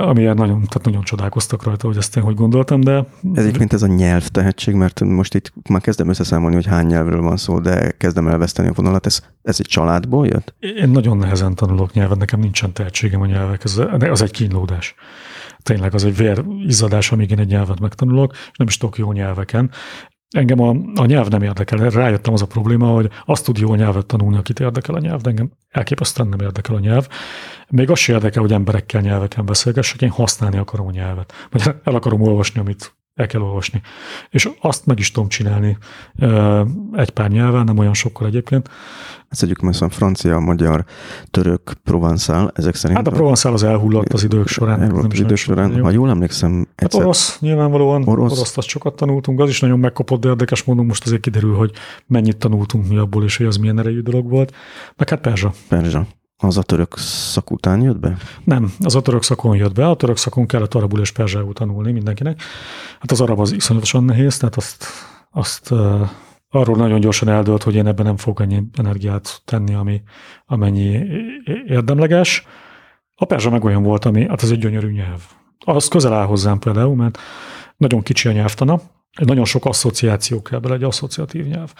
Amilyen 0.00 0.36
nagyon, 0.36 0.56
tehát 0.56 0.84
nagyon 0.84 1.02
csodálkoztak 1.02 1.62
rajta, 1.62 1.86
hogy 1.86 1.96
ezt 1.96 2.16
én 2.16 2.22
hogy 2.22 2.34
gondoltam, 2.34 2.80
de... 2.80 3.06
Egyébként 3.34 3.72
ez 3.72 3.82
a 3.82 3.86
nyelv 3.86 4.28
tehetség, 4.28 4.74
mert 4.74 5.00
most 5.00 5.34
itt 5.34 5.52
már 5.68 5.80
kezdem 5.80 6.08
összeszámolni, 6.08 6.54
hogy 6.54 6.66
hány 6.66 6.86
nyelvről 6.86 7.22
van 7.22 7.36
szó, 7.36 7.58
de 7.58 7.90
kezdem 7.90 8.28
elveszteni 8.28 8.68
a 8.68 8.72
vonalat. 8.72 9.06
Ez, 9.06 9.22
ez 9.42 9.56
egy 9.58 9.66
családból 9.66 10.26
jött? 10.26 10.54
Én 10.58 10.88
nagyon 10.88 11.16
nehezen 11.16 11.54
tanulok 11.54 11.92
nyelvet, 11.92 12.18
nekem 12.18 12.40
nincsen 12.40 12.72
tehetségem 12.72 13.20
a 13.20 13.26
nyelvek, 13.26 13.64
ez, 13.64 13.80
az 14.10 14.22
egy 14.22 14.30
kínlódás 14.30 14.94
tényleg 15.64 15.94
az 15.94 16.04
egy 16.04 16.16
vérizadás, 16.16 17.12
amíg 17.12 17.30
én 17.30 17.38
egy 17.38 17.48
nyelvet 17.48 17.80
megtanulok, 17.80 18.32
és 18.32 18.56
nem 18.56 18.66
is 18.66 18.76
tudok 18.76 18.98
jó 18.98 19.12
nyelveken. 19.12 19.70
Engem 20.30 20.60
a, 20.60 20.76
a 20.94 21.04
nyelv 21.04 21.28
nem 21.28 21.42
érdekel. 21.42 21.90
Rájöttem 21.90 22.32
az 22.32 22.42
a 22.42 22.46
probléma, 22.46 22.86
hogy 22.86 23.10
azt 23.24 23.44
tud 23.44 23.58
jó 23.58 23.74
nyelvet 23.74 24.06
tanulni, 24.06 24.36
akit 24.36 24.60
érdekel 24.60 24.94
a 24.94 24.98
nyelv, 24.98 25.20
de 25.20 25.28
engem 25.28 25.50
elképesztően 25.68 26.28
nem 26.28 26.40
érdekel 26.40 26.74
a 26.74 26.78
nyelv. 26.78 27.08
Még 27.68 27.90
azt 27.90 28.00
sem 28.00 28.14
érdekel, 28.14 28.42
hogy 28.42 28.52
emberekkel 28.52 29.00
nyelveken 29.00 29.46
beszélgessek, 29.46 30.02
én 30.02 30.10
használni 30.10 30.56
akarom 30.56 30.86
a 30.86 30.90
nyelvet. 30.90 31.32
Vagy 31.50 31.62
el 31.84 31.94
akarom 31.94 32.20
olvasni, 32.20 32.60
amit 32.60 32.94
el 33.14 33.26
kell 33.26 33.40
olvasni. 33.40 33.80
És 34.30 34.48
azt 34.60 34.86
meg 34.86 34.98
is 34.98 35.10
tudom 35.10 35.28
csinálni 35.28 35.78
egy 36.92 37.10
pár 37.10 37.30
nyelven, 37.30 37.64
nem 37.64 37.78
olyan 37.78 37.94
sokkal 37.94 38.26
egyébként. 38.26 38.68
Ezt 39.34 39.42
egyik 39.42 39.58
messze 39.58 39.88
francia, 39.88 40.38
magyar, 40.38 40.84
török, 41.30 41.72
provanszál, 41.84 42.50
ezek 42.54 42.74
szerint. 42.74 42.98
Hát 42.98 43.08
a 43.08 43.10
provanszál 43.10 43.52
az 43.52 43.62
elhullott 43.62 44.12
az 44.12 44.22
idők 44.22 44.46
során. 44.46 44.82
Elhullott 44.82 45.12
az 45.12 45.20
idők 45.20 45.36
során, 45.36 45.80
ha 45.82 45.90
jól 45.90 46.08
emlékszem. 46.08 46.52
Hát 46.52 46.66
egyszer... 46.74 47.00
Hát 47.00 47.02
orosz, 47.02 47.38
nyilvánvalóan 47.40 48.08
orosz. 48.08 48.32
orosz 48.32 48.56
azt 48.56 48.68
sokat 48.68 48.94
tanultunk, 48.94 49.40
az 49.40 49.48
is 49.48 49.60
nagyon 49.60 49.78
megkapott, 49.78 50.20
de 50.20 50.28
érdekes 50.28 50.64
módon 50.64 50.86
most 50.86 51.04
azért 51.04 51.20
kiderül, 51.20 51.54
hogy 51.54 51.70
mennyit 52.06 52.36
tanultunk 52.36 52.88
mi 52.88 52.96
abból, 52.96 53.24
és 53.24 53.36
hogy 53.36 53.46
az 53.46 53.56
milyen 53.56 53.78
erejű 53.78 54.00
dolog 54.00 54.28
volt. 54.28 54.54
Meg 54.96 55.08
hát 55.08 55.20
perzsa. 55.20 55.52
Perzsa. 55.68 56.06
Az 56.36 56.58
a 56.58 56.62
török 56.62 56.98
szak 56.98 57.50
után 57.50 57.82
jött 57.82 57.98
be? 57.98 58.16
Nem, 58.44 58.72
az 58.80 58.94
a 58.94 59.02
török 59.02 59.22
szakon 59.22 59.56
jött 59.56 59.74
be. 59.74 59.88
A 59.88 59.96
török 59.96 60.16
szakon 60.16 60.46
kellett 60.46 60.74
arabul 60.74 61.00
és 61.00 61.10
perzsául 61.10 61.52
tanulni 61.52 61.92
mindenkinek. 61.92 62.42
Hát 63.00 63.10
az 63.10 63.20
arab 63.20 63.40
az 63.40 63.52
iszonyatosan 63.52 64.04
nehéz, 64.04 64.36
tehát 64.36 64.56
azt, 64.56 64.84
azt 65.30 65.74
arról 66.54 66.76
nagyon 66.76 67.00
gyorsan 67.00 67.28
eldőlt, 67.28 67.62
hogy 67.62 67.74
én 67.74 67.86
ebben 67.86 68.06
nem 68.06 68.16
fogok 68.16 68.40
ennyi 68.40 68.62
energiát 68.76 69.42
tenni, 69.44 69.74
ami, 69.74 70.02
amennyi 70.46 71.06
érdemleges. 71.66 72.46
A 73.16 73.24
perzsa 73.24 73.50
meg 73.50 73.64
olyan 73.64 73.82
volt, 73.82 74.04
ami, 74.04 74.28
hát 74.28 74.42
ez 74.42 74.50
egy 74.50 74.58
gyönyörű 74.58 74.90
nyelv. 74.90 75.22
Az 75.64 75.88
közel 75.88 76.12
áll 76.12 76.26
hozzám 76.26 76.58
például, 76.58 76.94
mert 76.94 77.18
nagyon 77.76 78.02
kicsi 78.02 78.28
a 78.28 78.32
nyelvtana, 78.32 78.80
nagyon 79.24 79.44
sok 79.44 79.64
asszociáció 79.64 80.42
kell 80.42 80.58
bele, 80.58 80.74
egy 80.74 80.82
asszociatív 80.82 81.46
nyelv 81.46 81.72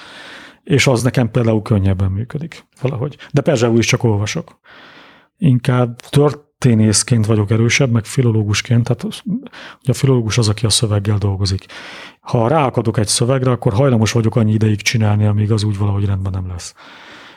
és 0.65 0.87
az 0.87 1.03
nekem 1.03 1.31
például 1.31 1.63
könnyebben 1.63 2.11
működik 2.11 2.67
valahogy. 2.81 3.17
De 3.33 3.41
perzsául 3.41 3.79
is 3.79 3.87
csak 3.87 4.03
olvasok. 4.03 4.59
Inkább 5.39 6.01
történészként 6.65 7.27
vagyok 7.27 7.51
erősebb, 7.51 7.91
meg 7.91 8.05
filológusként, 8.05 8.85
tehát 8.85 9.23
ugye 9.83 9.91
a 9.91 9.93
filológus 9.93 10.39
az, 10.39 10.49
aki 10.49 10.67
a 10.67 10.71
szöveggel 10.71 11.19
dolgozik. 11.19 11.67
Ha 12.21 12.49
ráakadok 12.49 12.99
egy 12.99 13.07
szövegre, 13.07 13.51
akkor 13.51 13.73
hajlamos 13.73 14.13
vagyok 14.13 14.37
annyi 14.37 14.53
ideig 14.53 14.83
csinálni, 14.83 15.27
amíg 15.27 15.53
az 15.53 15.63
úgy 15.63 15.79
valahogy 15.79 16.05
rendben 16.05 16.33
nem 16.33 16.49
lesz. 16.49 16.75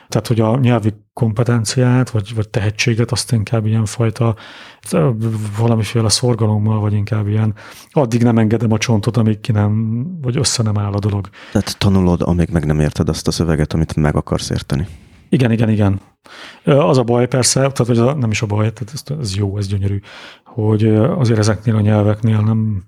Tehát, 0.08 0.26
hogy 0.26 0.40
a 0.40 0.58
nyelvi 0.58 0.94
kompetenciát, 1.12 2.10
vagy, 2.10 2.34
vagy 2.34 2.48
tehetséget, 2.48 3.12
azt 3.12 3.32
inkább 3.32 3.66
ilyen 3.66 3.84
fajta 3.84 4.34
valamiféle 5.58 6.08
szorgalommal, 6.08 6.80
vagy 6.80 6.92
inkább 6.92 7.28
ilyen, 7.28 7.54
addig 7.90 8.22
nem 8.22 8.38
engedem 8.38 8.72
a 8.72 8.78
csontot, 8.78 9.16
amíg 9.16 9.40
ki 9.40 9.52
nem, 9.52 10.04
vagy 10.22 10.36
össze 10.36 10.62
nem 10.62 10.78
áll 10.78 10.92
a 10.92 10.98
dolog. 10.98 11.28
Tehát 11.52 11.78
tanulod, 11.78 12.22
amíg 12.22 12.48
meg 12.50 12.64
nem 12.64 12.80
érted 12.80 13.08
azt 13.08 13.28
a 13.28 13.30
szöveget, 13.30 13.72
amit 13.72 13.96
meg 13.96 14.16
akarsz 14.16 14.50
érteni. 14.50 14.86
Igen, 15.28 15.52
igen, 15.52 15.68
igen. 15.68 16.00
Az 16.64 16.98
a 16.98 17.02
baj 17.02 17.28
persze, 17.28 17.60
tehát 17.60 17.86
vagy 17.86 17.98
az, 17.98 18.14
nem 18.14 18.30
is 18.30 18.42
a 18.42 18.46
baj, 18.46 18.72
tehát 18.72 18.94
ez, 18.94 19.16
ez 19.20 19.36
jó, 19.36 19.56
ez 19.56 19.66
gyönyörű, 19.66 20.00
hogy 20.44 20.86
azért 20.94 21.38
ezeknél 21.38 21.76
a 21.76 21.80
nyelveknél 21.80 22.40
nem, 22.40 22.84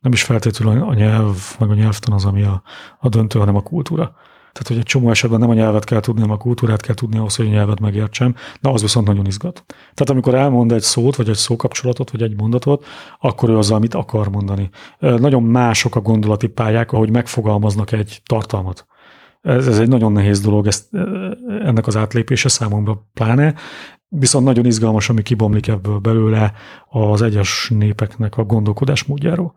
nem 0.00 0.12
is 0.12 0.22
feltétlenül 0.22 0.82
a 0.82 0.94
nyelv, 0.94 1.36
meg 1.58 1.70
a 1.70 1.74
nyelvtan 1.74 2.14
az, 2.14 2.24
ami 2.24 2.42
a, 2.42 2.62
a 2.98 3.08
döntő, 3.08 3.38
hanem 3.38 3.56
a 3.56 3.62
kultúra. 3.62 4.16
Tehát, 4.52 4.68
hogy 4.68 4.78
egy 4.78 4.92
csomó 4.92 5.10
esetben 5.10 5.40
nem 5.40 5.50
a 5.50 5.54
nyelvet 5.54 5.84
kell 5.84 6.00
tudni, 6.00 6.20
hanem 6.20 6.36
a 6.36 6.38
kultúrát 6.38 6.80
kell 6.80 6.94
tudni 6.94 7.18
ahhoz, 7.18 7.36
hogy 7.36 7.46
a 7.46 7.50
nyelvet 7.50 7.80
megértsem, 7.80 8.34
de 8.60 8.68
az 8.68 8.80
viszont 8.82 9.06
nagyon 9.06 9.26
izgat. 9.26 9.64
Tehát 9.66 10.10
amikor 10.10 10.34
elmond 10.34 10.72
egy 10.72 10.82
szót, 10.82 11.16
vagy 11.16 11.28
egy 11.28 11.36
szókapcsolatot, 11.36 12.10
vagy 12.10 12.22
egy 12.22 12.36
mondatot, 12.36 12.84
akkor 13.20 13.48
ő 13.48 13.56
az, 13.56 13.70
amit 13.70 13.94
akar 13.94 14.28
mondani. 14.28 14.70
Nagyon 14.98 15.42
mások 15.42 15.96
a 15.96 16.00
gondolati 16.00 16.46
pályák, 16.46 16.92
ahogy 16.92 17.10
megfogalmaznak 17.10 17.92
egy 17.92 18.20
tartalmat. 18.26 18.86
Ez, 19.40 19.66
ez 19.66 19.78
egy 19.78 19.88
nagyon 19.88 20.12
nehéz 20.12 20.40
dolog, 20.40 20.66
ezt, 20.66 20.94
ennek 21.62 21.86
az 21.86 21.96
átlépése 21.96 22.48
számomra 22.48 23.08
pláne, 23.14 23.54
viszont 24.08 24.44
nagyon 24.44 24.66
izgalmas, 24.66 25.08
ami 25.08 25.22
kibomlik 25.22 25.68
ebből 25.68 25.98
belőle 25.98 26.52
az 26.88 27.22
egyes 27.22 27.72
népeknek 27.74 28.36
a 28.36 28.44
gondolkodásmódjáról. 28.44 29.54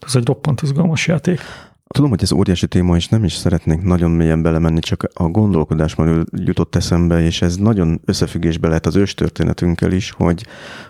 Ez 0.00 0.16
egy 0.16 0.26
roppant 0.26 0.62
izgalmas 0.62 1.06
játék. 1.06 1.40
Tudom, 1.86 2.10
hogy 2.10 2.22
ez 2.22 2.32
óriási 2.32 2.66
téma, 2.66 2.96
és 2.96 3.08
nem 3.08 3.24
is 3.24 3.34
szeretnék 3.34 3.82
nagyon 3.82 4.10
mélyen 4.10 4.42
belemenni, 4.42 4.78
csak 4.78 5.08
a 5.12 5.22
gondolkodásban 5.22 6.26
jutott 6.32 6.74
eszembe, 6.74 7.22
és 7.22 7.42
ez 7.42 7.56
nagyon 7.56 8.00
összefüggésbe 8.04 8.68
lehet 8.68 8.86
az 8.86 8.96
őstörténetünkkel 8.96 9.92
is, 9.92 10.10
hogy, 10.10 10.46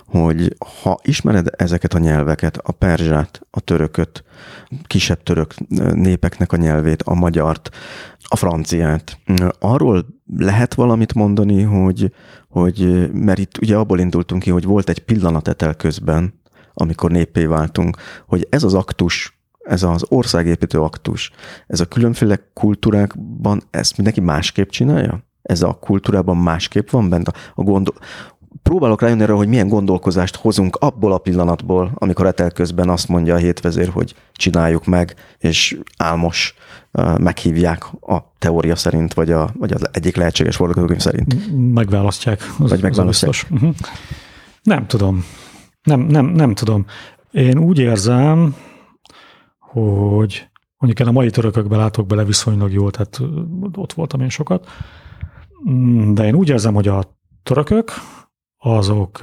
hogy 0.07 0.57
ha 0.83 0.99
ismered 1.03 1.49
ezeket 1.57 1.95
a 1.95 1.99
nyelveket, 1.99 2.57
a 2.57 2.73
perzsát, 2.73 3.47
a 3.51 3.61
törököt, 3.61 4.25
kisebb 4.87 5.23
török 5.23 5.55
népeknek 5.95 6.53
a 6.53 6.57
nyelvét, 6.57 7.03
a 7.03 7.15
magyart, 7.15 7.71
a 8.23 8.37
franciát, 8.37 9.19
arról 9.59 10.07
lehet 10.37 10.75
valamit 10.75 11.15
mondani, 11.15 11.63
hogy, 11.63 12.13
hogy 12.49 13.11
mert 13.13 13.39
itt 13.39 13.59
ugye 13.59 13.77
abból 13.77 13.99
indultunk 13.99 14.43
ki, 14.43 14.51
hogy 14.51 14.65
volt 14.65 14.89
egy 14.89 15.05
pillanat 15.05 15.77
közben, 15.77 16.41
amikor 16.73 17.11
néppé 17.11 17.45
váltunk, 17.45 17.97
hogy 18.27 18.47
ez 18.51 18.63
az 18.63 18.75
aktus 18.75 19.39
ez 19.65 19.83
az 19.83 20.05
országépítő 20.09 20.81
aktus, 20.81 21.31
ez 21.67 21.81
a 21.81 21.87
különféle 21.87 22.51
kultúrákban 22.53 23.63
ezt 23.71 23.97
mindenki 23.97 24.21
másképp 24.21 24.69
csinálja? 24.69 25.25
Ez 25.43 25.63
a 25.63 25.79
kultúrában 25.81 26.37
másképp 26.37 26.91
van 26.91 27.09
bent? 27.09 27.29
A, 27.29 27.33
a 27.55 27.63
gondol... 27.63 27.95
Próbálok 28.63 29.01
rájönni 29.01 29.23
arra, 29.23 29.37
hogy 29.37 29.49
milyen 29.49 29.69
gondolkozást 29.69 30.37
hozunk 30.37 30.77
abból 30.77 31.13
a 31.13 31.19
pillanatból, 31.19 31.93
amikor 31.95 32.27
etel 32.27 32.51
közben 32.51 32.89
azt 32.89 33.09
mondja 33.09 33.35
a 33.35 33.39
hétvezér, 33.39 33.89
hogy 33.89 34.15
csináljuk 34.33 34.87
meg, 34.87 35.15
és 35.39 35.79
álmos 35.97 36.55
meghívják 37.17 37.85
a 38.01 38.33
teória 38.39 38.77
szerint, 38.77 39.15
vagy, 39.15 39.31
a, 39.31 39.51
vagy 39.59 39.73
az 39.73 39.89
egyik 39.93 40.17
lehetséges 40.17 40.57
forgatókönyv 40.57 41.01
szerint. 41.01 41.37
Megválasztják. 41.73 42.41
Az, 42.59 42.71
vagy 42.71 42.83
megválasztják. 42.83 43.31
Az 43.31 43.45
uh-huh. 43.51 43.75
Nem 44.63 44.87
tudom. 44.87 45.25
Nem, 45.83 46.01
nem, 46.01 46.27
nem 46.27 46.55
tudom. 46.55 46.87
Én 47.31 47.59
úgy 47.59 47.79
érzem, 47.79 48.55
hogy 49.75 50.49
mondjuk 50.79 51.01
én 51.01 51.07
a 51.07 51.19
mai 51.19 51.31
törökökbe 51.31 51.77
látok 51.77 52.07
bele 52.07 52.25
viszonylag 52.25 52.73
jól, 52.73 52.91
tehát 52.91 53.21
ott 53.75 53.93
voltam 53.93 54.21
én 54.21 54.29
sokat, 54.29 54.69
mm, 55.71 56.15
de 56.15 56.27
én 56.27 56.35
úgy 56.35 56.49
érzem, 56.49 56.75
hogy 56.75 56.89
a 56.89 57.19
törökök, 57.43 57.93
azok, 58.59 59.21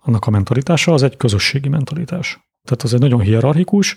annak 0.00 0.26
a 0.26 0.30
mentalitása 0.30 0.92
az 0.92 1.02
egy 1.02 1.16
közösségi 1.16 1.68
mentalitás. 1.68 2.30
Tehát 2.62 2.82
az 2.82 2.94
egy 2.94 3.00
nagyon 3.00 3.20
hierarchikus 3.20 3.96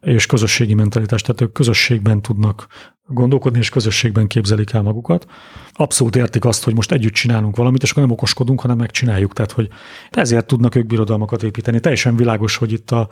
és 0.00 0.26
közösségi 0.26 0.74
mentalitás, 0.74 1.22
tehát 1.22 1.40
ők 1.40 1.52
közösségben 1.52 2.22
tudnak 2.22 2.66
gondolkodni, 3.06 3.58
és 3.58 3.68
közösségben 3.68 4.26
képzelik 4.26 4.72
el 4.72 4.82
magukat. 4.82 5.26
Abszolút 5.72 6.16
értik 6.16 6.44
azt, 6.44 6.64
hogy 6.64 6.74
most 6.74 6.92
együtt 6.92 7.12
csinálunk 7.12 7.56
valamit, 7.56 7.82
és 7.82 7.90
akkor 7.90 8.02
nem 8.02 8.12
okoskodunk, 8.12 8.60
hanem 8.60 8.76
megcsináljuk. 8.76 9.32
Tehát, 9.32 9.52
hogy 9.52 9.68
ezért 10.10 10.46
tudnak 10.46 10.74
ők 10.74 10.86
birodalmakat 10.86 11.42
építeni. 11.42 11.80
Teljesen 11.80 12.16
világos, 12.16 12.56
hogy 12.56 12.72
itt 12.72 12.90
a, 12.90 13.08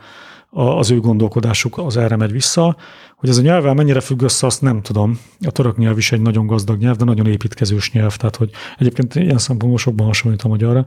az 0.55 0.91
ő 0.91 0.99
gondolkodásuk 0.99 1.77
az 1.77 1.97
erre 1.97 2.15
megy 2.15 2.31
vissza. 2.31 2.75
Hogy 3.15 3.29
ez 3.29 3.37
a 3.37 3.41
nyelvvel 3.41 3.73
mennyire 3.73 3.99
függ 3.99 4.21
össze, 4.21 4.45
azt 4.45 4.61
nem 4.61 4.81
tudom. 4.81 5.19
A 5.45 5.51
török 5.51 5.77
nyelv 5.77 5.97
is 5.97 6.11
egy 6.11 6.21
nagyon 6.21 6.47
gazdag 6.47 6.79
nyelv, 6.79 6.95
de 6.95 7.03
nagyon 7.03 7.27
építkezős 7.27 7.91
nyelv, 7.91 8.15
tehát 8.15 8.35
hogy 8.35 8.49
egyébként 8.77 9.15
ilyen 9.15 9.37
szempontból 9.37 9.79
sokban 9.79 10.05
hasonlít 10.07 10.41
a 10.41 10.47
magyarra. 10.47 10.85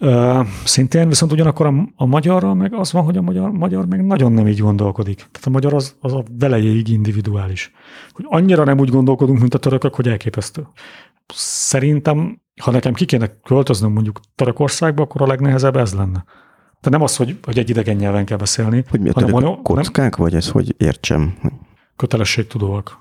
Uh, 0.00 0.46
szintén, 0.64 1.08
viszont 1.08 1.32
ugyanakkor 1.32 1.66
a, 1.66 1.74
a 1.96 2.06
magyarra 2.06 2.54
meg 2.54 2.74
az 2.74 2.92
van, 2.92 3.04
hogy 3.04 3.16
a 3.16 3.22
magyar, 3.22 3.50
magyar 3.50 3.86
meg 3.86 4.06
nagyon 4.06 4.32
nem 4.32 4.48
így 4.48 4.58
gondolkodik. 4.58 5.16
Tehát 5.16 5.46
a 5.46 5.50
magyar 5.50 5.74
az, 5.74 5.96
az 6.00 6.12
a 6.12 6.24
velejéig 6.38 6.88
individuális. 6.88 7.72
Hogy 8.12 8.24
annyira 8.28 8.64
nem 8.64 8.78
úgy 8.78 8.90
gondolkodunk, 8.90 9.40
mint 9.40 9.54
a 9.54 9.58
törökök, 9.58 9.94
hogy 9.94 10.08
elképesztő. 10.08 10.66
Szerintem, 11.34 12.40
ha 12.62 12.70
nekem 12.70 12.92
ki 12.92 13.04
kéne 13.04 13.26
költöznöm 13.42 13.92
mondjuk 13.92 14.20
Törökországba, 14.34 15.02
akkor 15.02 15.22
a 15.22 15.26
legnehezebb 15.26 15.76
ez 15.76 15.94
lenne. 15.94 16.24
De 16.82 16.90
nem 16.90 17.02
az, 17.02 17.16
hogy, 17.16 17.38
hogy 17.42 17.58
egy 17.58 17.70
idegen 17.70 17.96
nyelven 17.96 18.24
kell 18.24 18.36
beszélni. 18.36 18.84
Hogy 18.88 19.00
mi 19.00 19.08
a 19.08 19.12
hanem 19.14 19.34
a, 19.34 19.62
kockák, 19.62 20.16
nem? 20.16 20.24
vagy 20.24 20.34
ez, 20.34 20.48
hogy 20.48 20.74
értsem? 20.78 21.38
Kötelességtudóak. 21.96 22.98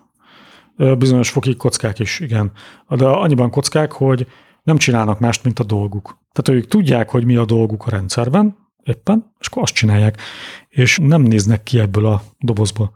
Bizonyos 0.97 1.29
fokig 1.29 1.57
kockák 1.57 1.99
is, 1.99 2.19
igen. 2.19 2.51
De 2.89 3.05
annyiban 3.05 3.49
kockák, 3.49 3.91
hogy 3.91 4.27
nem 4.63 4.77
csinálnak 4.77 5.19
mást, 5.19 5.43
mint 5.43 5.59
a 5.59 5.63
dolguk. 5.63 6.17
Tehát 6.31 6.61
ők 6.61 6.69
tudják, 6.69 7.09
hogy 7.09 7.25
mi 7.25 7.35
a 7.35 7.45
dolguk 7.45 7.87
a 7.87 7.89
rendszerben, 7.89 8.57
éppen, 8.83 9.33
és 9.39 9.47
akkor 9.47 9.61
azt 9.61 9.73
csinálják, 9.73 10.21
és 10.69 10.99
nem 11.01 11.21
néznek 11.21 11.63
ki 11.63 11.79
ebből 11.79 12.05
a 12.05 12.21
dobozból. 12.39 12.91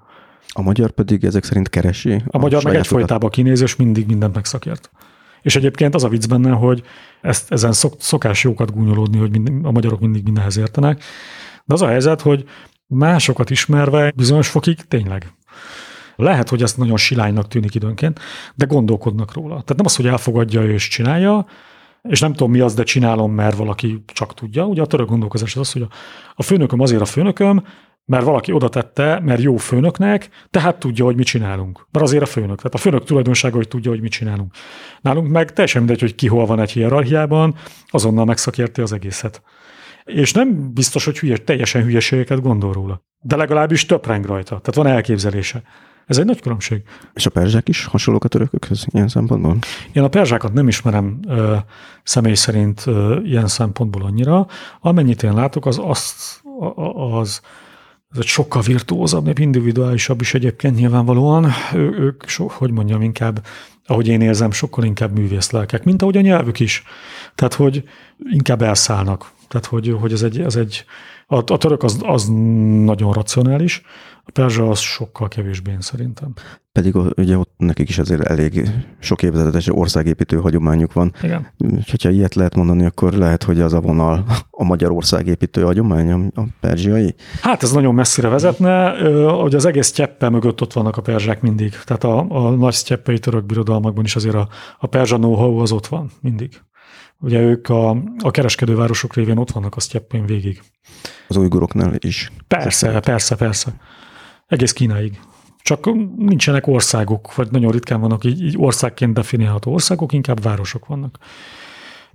A 0.49 0.61
magyar 0.61 0.91
pedig 0.91 1.23
ezek 1.23 1.43
szerint 1.43 1.69
keresi? 1.69 2.13
A, 2.13 2.21
a 2.27 2.37
magyar 2.37 2.63
meg 2.63 2.75
egyfolytában 2.75 3.29
kinéz, 3.29 3.61
és 3.61 3.75
mindig 3.75 4.07
mindent 4.07 4.35
megszakért. 4.35 4.91
És 5.45 5.55
egyébként 5.55 5.95
az 5.95 6.03
a 6.03 6.07
vicc 6.07 6.27
benne, 6.27 6.51
hogy 6.51 6.83
ezt, 7.21 7.51
ezen 7.51 7.71
szok, 7.71 7.93
szokás 7.97 8.43
jókat 8.43 8.71
gúnyolódni, 8.71 9.17
hogy 9.17 9.31
mind, 9.31 9.65
a 9.65 9.71
magyarok 9.71 9.99
mindig 9.99 10.23
mindenhez 10.23 10.57
értenek, 10.57 11.03
de 11.65 11.73
az 11.73 11.81
a 11.81 11.87
helyzet, 11.87 12.21
hogy 12.21 12.45
másokat 12.87 13.49
ismerve 13.49 14.11
bizonyos 14.15 14.47
fokig 14.47 14.75
tényleg. 14.75 15.33
Lehet, 16.15 16.49
hogy 16.49 16.61
ezt 16.61 16.77
nagyon 16.77 16.97
silánynak 16.97 17.47
tűnik 17.47 17.75
időnként, 17.75 18.19
de 18.55 18.65
gondolkodnak 18.65 19.33
róla. 19.33 19.49
Tehát 19.49 19.75
nem 19.75 19.85
az, 19.85 19.95
hogy 19.95 20.07
elfogadja 20.07 20.63
és 20.63 20.87
csinálja, 20.87 21.45
és 22.01 22.19
nem 22.19 22.31
tudom 22.31 22.51
mi 22.51 22.59
az, 22.59 22.73
de 22.73 22.83
csinálom, 22.83 23.31
mert 23.33 23.55
valaki 23.55 24.03
csak 24.05 24.33
tudja. 24.33 24.65
Ugye 24.65 24.81
a 24.81 24.85
török 24.85 25.07
gondolkozás 25.07 25.55
az 25.55 25.61
az, 25.61 25.71
hogy 25.71 25.87
a 26.35 26.43
főnököm 26.43 26.79
azért 26.79 27.01
a 27.01 27.05
főnököm, 27.05 27.63
mert 28.05 28.23
valaki 28.23 28.51
oda 28.51 28.69
tette, 28.69 29.19
mert 29.19 29.41
jó 29.41 29.57
főnöknek, 29.57 30.29
tehát 30.49 30.79
tudja, 30.79 31.05
hogy 31.05 31.15
mit 31.15 31.25
csinálunk. 31.25 31.87
Mert 31.91 32.05
azért 32.05 32.23
a 32.23 32.25
főnök. 32.25 32.57
Tehát 32.57 32.73
a 32.73 32.77
főnök 32.77 33.03
tulajdonsága, 33.03 33.55
hogy 33.55 33.67
tudja, 33.67 33.91
hogy 33.91 34.01
mit 34.01 34.11
csinálunk. 34.11 34.53
Nálunk 35.01 35.29
meg 35.29 35.53
teljesen 35.53 35.81
mindegy, 35.81 36.01
hogy 36.01 36.15
ki 36.15 36.27
hol 36.27 36.45
van 36.45 36.59
egy 36.59 36.71
hierarchiában, 36.71 37.55
azonnal 37.87 38.25
megszakérti 38.25 38.81
az 38.81 38.93
egészet. 38.93 39.41
És 40.03 40.33
nem 40.33 40.73
biztos, 40.73 41.05
hogy 41.05 41.19
hülye, 41.19 41.37
teljesen 41.37 41.83
hülyeségeket 41.83 42.41
gondol 42.41 42.73
róla. 42.73 43.03
De 43.21 43.35
legalábbis 43.35 43.85
töpreng 43.85 44.25
rajta. 44.25 44.49
Tehát 44.49 44.75
van 44.75 44.87
elképzelése. 44.87 45.63
Ez 46.05 46.17
egy 46.17 46.25
nagy 46.25 46.41
különbség. 46.41 46.81
És 47.13 47.25
a 47.25 47.29
perzsák 47.29 47.69
is 47.69 47.85
hasonlók 47.85 48.23
a 48.23 48.27
törökökhöz 48.27 48.85
ilyen 48.91 49.07
szempontból? 49.07 49.57
Én 49.93 50.03
a 50.03 50.07
perzsákat 50.07 50.53
nem 50.53 50.67
ismerem 50.67 51.19
ö, 51.27 51.55
személy 52.03 52.33
szerint 52.33 52.83
ö, 52.85 53.19
ilyen 53.23 53.47
szempontból 53.47 54.03
annyira. 54.03 54.47
Amennyit 54.79 55.23
én 55.23 55.33
látok, 55.33 55.65
az, 55.65 55.81
az, 55.83 56.41
az 57.11 57.41
ez 58.15 58.21
egy 58.21 58.27
sokkal 58.27 58.61
virtuózabb, 58.61 59.39
individuálisabb 59.39 60.21
is 60.21 60.33
egyébként 60.33 60.75
nyilvánvalóan. 60.75 61.51
Ő, 61.73 61.91
ők, 61.99 62.27
so, 62.27 62.47
hogy 62.47 62.71
mondjam, 62.71 63.01
inkább, 63.01 63.45
ahogy 63.85 64.07
én 64.07 64.21
érzem, 64.21 64.51
sokkal 64.51 64.83
inkább 64.83 65.17
művészlelkek, 65.17 65.83
mint 65.83 66.01
ahogy 66.01 66.17
a 66.17 66.21
nyelvük 66.21 66.59
is. 66.59 66.83
Tehát, 67.35 67.53
hogy 67.53 67.83
inkább 68.31 68.61
elszállnak. 68.61 69.31
Tehát, 69.47 69.65
hogy, 69.65 69.95
hogy 69.99 70.11
ez 70.11 70.21
egy, 70.21 70.39
ez 70.39 70.55
egy 70.55 70.85
a, 71.27 71.35
a 71.35 71.57
török 71.57 71.83
az, 71.83 71.99
az 72.01 72.27
nagyon 72.83 73.13
racionális, 73.13 73.81
a 74.27 74.31
perzsa 74.31 74.69
az 74.69 74.79
sokkal 74.79 75.27
kevésbé 75.27 75.71
én 75.71 75.81
szerintem. 75.81 76.33
Pedig 76.71 76.95
ugye 76.95 77.37
ott 77.37 77.53
nekik 77.57 77.89
is 77.89 77.97
azért 77.97 78.21
elég 78.21 78.69
sok 78.99 79.23
évtizedes 79.23 79.67
országépítő 79.67 80.37
hagyományuk 80.37 80.93
van. 80.93 81.13
Igen. 81.21 81.47
Ha 82.01 82.09
ilyet 82.09 82.35
lehet 82.35 82.55
mondani, 82.55 82.85
akkor 82.85 83.13
lehet, 83.13 83.43
hogy 83.43 83.59
az 83.59 83.73
a 83.73 83.81
vonal 83.81 84.25
a 84.51 84.63
magyar 84.63 84.91
országépítő 84.91 85.61
hagyomány, 85.61 86.11
a 86.11 86.41
perzsiai? 86.59 87.15
Hát 87.41 87.63
ez 87.63 87.71
nagyon 87.71 87.93
messzire 87.93 88.27
vezetne, 88.27 88.89
hogy 89.27 89.55
az 89.55 89.65
egész 89.65 89.91
cseppe 89.91 90.29
mögött 90.29 90.61
ott 90.61 90.73
vannak 90.73 90.97
a 90.97 91.01
perzsák 91.01 91.41
mindig. 91.41 91.73
Tehát 91.85 92.03
a, 92.03 92.25
a 92.29 92.49
nagy 92.49 92.73
sztyeppei 92.73 93.19
török 93.19 93.45
birodalmakban 93.45 94.03
is 94.03 94.15
azért 94.15 94.35
a, 94.35 94.47
a 94.79 94.87
perzsa 94.87 95.15
know 95.15 95.57
az 95.57 95.71
ott 95.71 95.87
van 95.87 96.11
mindig. 96.21 96.61
Ugye 97.19 97.39
ők 97.39 97.69
a, 97.69 97.89
a 98.17 98.31
kereskedővárosok 98.31 99.13
révén 99.13 99.37
ott 99.37 99.51
vannak 99.51 99.75
a 99.75 99.79
sztyeppén 99.79 100.25
végig. 100.25 100.61
Az 101.27 101.35
ujguroknál 101.35 101.93
is. 101.99 102.31
Persze, 102.47 102.99
persze, 102.99 103.35
persze. 103.35 103.73
Egész 104.47 104.73
Kínáig. 104.73 105.19
Csak 105.61 105.85
nincsenek 106.17 106.67
országok, 106.67 107.35
vagy 107.35 107.51
nagyon 107.51 107.71
ritkán 107.71 108.01
vannak 108.01 108.23
így, 108.23 108.43
így 108.43 108.55
országként 108.57 109.13
definiálható 109.13 109.73
országok, 109.73 110.13
inkább 110.13 110.43
városok 110.43 110.85
vannak. 110.85 111.17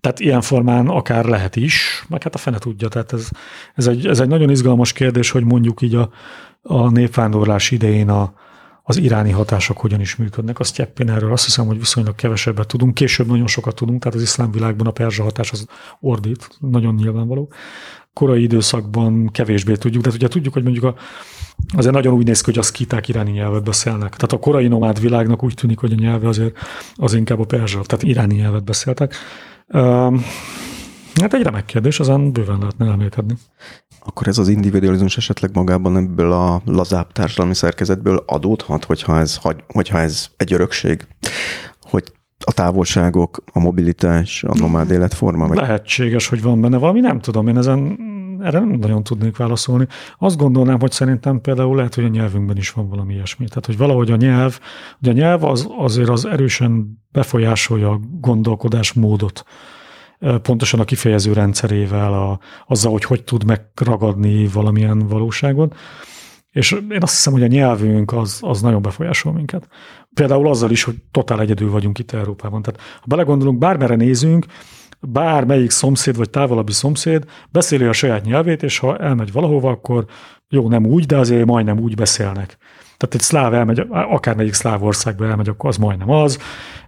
Tehát 0.00 0.20
ilyen 0.20 0.40
formán 0.40 0.88
akár 0.88 1.24
lehet 1.24 1.56
is, 1.56 2.04
meg 2.08 2.22
hát 2.22 2.34
a 2.34 2.38
fene 2.38 2.58
tudja. 2.58 2.88
Tehát 2.88 3.12
ez, 3.12 3.28
ez, 3.74 3.86
egy, 3.86 4.06
ez 4.06 4.20
egy 4.20 4.28
nagyon 4.28 4.50
izgalmas 4.50 4.92
kérdés, 4.92 5.30
hogy 5.30 5.44
mondjuk 5.44 5.82
így 5.82 5.94
a, 5.94 6.10
a 6.62 6.90
népvándorlás 6.90 7.70
idején 7.70 8.08
a, 8.08 8.34
az 8.82 8.96
iráni 8.96 9.30
hatások 9.30 9.78
hogyan 9.78 10.00
is 10.00 10.16
működnek. 10.16 10.58
Azt 10.58 10.74
Cseppén 10.74 11.10
erről 11.10 11.32
azt 11.32 11.44
hiszem, 11.44 11.66
hogy 11.66 11.78
viszonylag 11.78 12.14
kevesebbet 12.14 12.66
tudunk. 12.66 12.94
Később 12.94 13.26
nagyon 13.26 13.46
sokat 13.46 13.74
tudunk, 13.74 14.02
tehát 14.02 14.16
az 14.16 14.22
iszlám 14.22 14.50
világban 14.50 14.86
a 14.86 14.90
perzsa 14.90 15.22
hatás 15.22 15.52
az 15.52 15.66
ordít, 16.00 16.48
nagyon 16.60 16.94
nyilvánvaló. 16.94 17.52
Korai 18.12 18.42
időszakban 18.42 19.30
kevésbé 19.32 19.74
tudjuk, 19.74 20.02
de 20.02 20.10
ugye 20.10 20.28
tudjuk, 20.28 20.52
hogy 20.52 20.62
mondjuk 20.62 20.84
a, 20.84 20.94
azért 21.76 21.94
nagyon 21.94 22.14
úgy 22.14 22.26
néz 22.26 22.40
ki, 22.40 22.50
hogy 22.50 22.58
a 22.58 22.62
szkíták 22.62 23.08
iráni 23.08 23.30
nyelvet 23.30 23.64
beszélnek. 23.64 24.14
Tehát 24.14 24.32
a 24.32 24.38
korai 24.38 24.68
nomád 24.68 25.00
világnak 25.00 25.42
úgy 25.42 25.54
tűnik, 25.54 25.78
hogy 25.78 25.92
a 25.92 26.00
nyelve 26.00 26.28
azért 26.28 26.58
az 26.94 27.14
inkább 27.14 27.40
a 27.40 27.44
perzsa, 27.44 27.80
tehát 27.80 28.04
iráni 28.04 28.34
nyelvet 28.34 28.64
beszéltek. 28.64 29.14
Hát 31.20 31.34
egy 31.34 31.42
remek 31.42 31.64
kérdés, 31.64 32.00
azon 32.00 32.32
bőven 32.32 32.58
lehetne 32.58 32.86
elmélykedni. 32.86 33.34
Akkor 34.04 34.28
ez 34.28 34.38
az 34.38 34.48
individualizmus 34.48 35.16
esetleg 35.16 35.50
magában 35.54 35.96
ebből 35.96 36.32
a 36.32 36.62
lazább 36.64 37.12
társadalmi 37.12 37.54
szerkezetből 37.54 38.22
adódhat, 38.26 38.84
hogyha 38.84 39.18
ez, 39.18 39.38
hogyha 39.66 39.98
ez 39.98 40.26
egy 40.36 40.52
örökség? 40.52 41.06
Hogy 41.80 42.12
a 42.44 42.52
távolságok, 42.52 43.42
a 43.52 43.58
mobilitás, 43.58 44.44
a 44.44 44.58
nomád 44.58 44.90
életforma? 44.90 45.46
Vagy? 45.46 45.56
Lehetséges, 45.56 46.28
hogy 46.28 46.42
van 46.42 46.60
benne 46.60 46.78
valami, 46.78 47.00
nem 47.00 47.20
tudom, 47.20 47.48
én 47.48 47.56
ezen 47.56 47.98
erre 48.42 48.58
nem 48.58 48.68
nagyon 48.68 49.02
tudnék 49.02 49.36
válaszolni. 49.36 49.86
Azt 50.18 50.36
gondolnám, 50.36 50.80
hogy 50.80 50.90
szerintem 50.90 51.40
például 51.40 51.76
lehet, 51.76 51.94
hogy 51.94 52.04
a 52.04 52.08
nyelvünkben 52.08 52.56
is 52.56 52.70
van 52.70 52.88
valami 52.88 53.14
ilyesmi. 53.14 53.48
Tehát, 53.48 53.66
hogy 53.66 53.76
valahogy 53.76 54.10
a 54.10 54.16
nyelv, 54.16 54.60
ugye 55.00 55.10
a 55.10 55.14
nyelv 55.14 55.44
az, 55.44 55.68
azért 55.78 56.08
az 56.08 56.24
erősen 56.24 56.98
befolyásolja 57.12 57.90
a 57.90 58.00
gondolkodásmódot 58.20 59.44
pontosan 60.42 60.80
a 60.80 60.84
kifejező 60.84 61.32
rendszerével, 61.32 62.12
a, 62.12 62.40
azzal, 62.66 62.92
hogy 62.92 63.04
hogy 63.04 63.24
tud 63.24 63.44
megragadni 63.44 64.46
valamilyen 64.46 64.98
valóságot. 64.98 65.76
És 66.50 66.72
én 66.72 67.02
azt 67.02 67.14
hiszem, 67.14 67.32
hogy 67.32 67.42
a 67.42 67.46
nyelvünk 67.46 68.12
az, 68.12 68.38
az 68.42 68.60
nagyon 68.60 68.82
befolyásol 68.82 69.32
minket. 69.32 69.68
Például 70.14 70.48
azzal 70.48 70.70
is, 70.70 70.82
hogy 70.82 70.94
totál 71.10 71.40
egyedül 71.40 71.70
vagyunk 71.70 71.98
itt 71.98 72.12
Európában. 72.12 72.62
Tehát 72.62 72.80
ha 72.80 73.04
belegondolunk, 73.06 73.58
bármere 73.58 73.94
nézünk, 73.94 74.46
bármelyik 75.00 75.70
szomszéd 75.70 76.16
vagy 76.16 76.30
távolabbi 76.30 76.72
szomszéd 76.72 77.24
beszéli 77.50 77.84
a 77.84 77.92
saját 77.92 78.24
nyelvét, 78.24 78.62
és 78.62 78.78
ha 78.78 78.98
elmegy 78.98 79.32
valahova, 79.32 79.70
akkor 79.70 80.04
jó, 80.48 80.68
nem 80.68 80.86
úgy, 80.86 81.06
de 81.06 81.16
azért 81.16 81.46
majdnem 81.46 81.78
úgy 81.78 81.94
beszélnek. 81.94 82.58
Tehát 83.00 83.14
egy 83.14 83.20
szláv 83.20 83.54
elmegy, 83.54 83.86
akármelyik 83.90 84.52
szláv 84.52 84.82
országba 84.82 85.26
elmegy, 85.26 85.48
akkor 85.48 85.68
az 85.68 85.76
majdnem 85.76 86.10
az, 86.10 86.38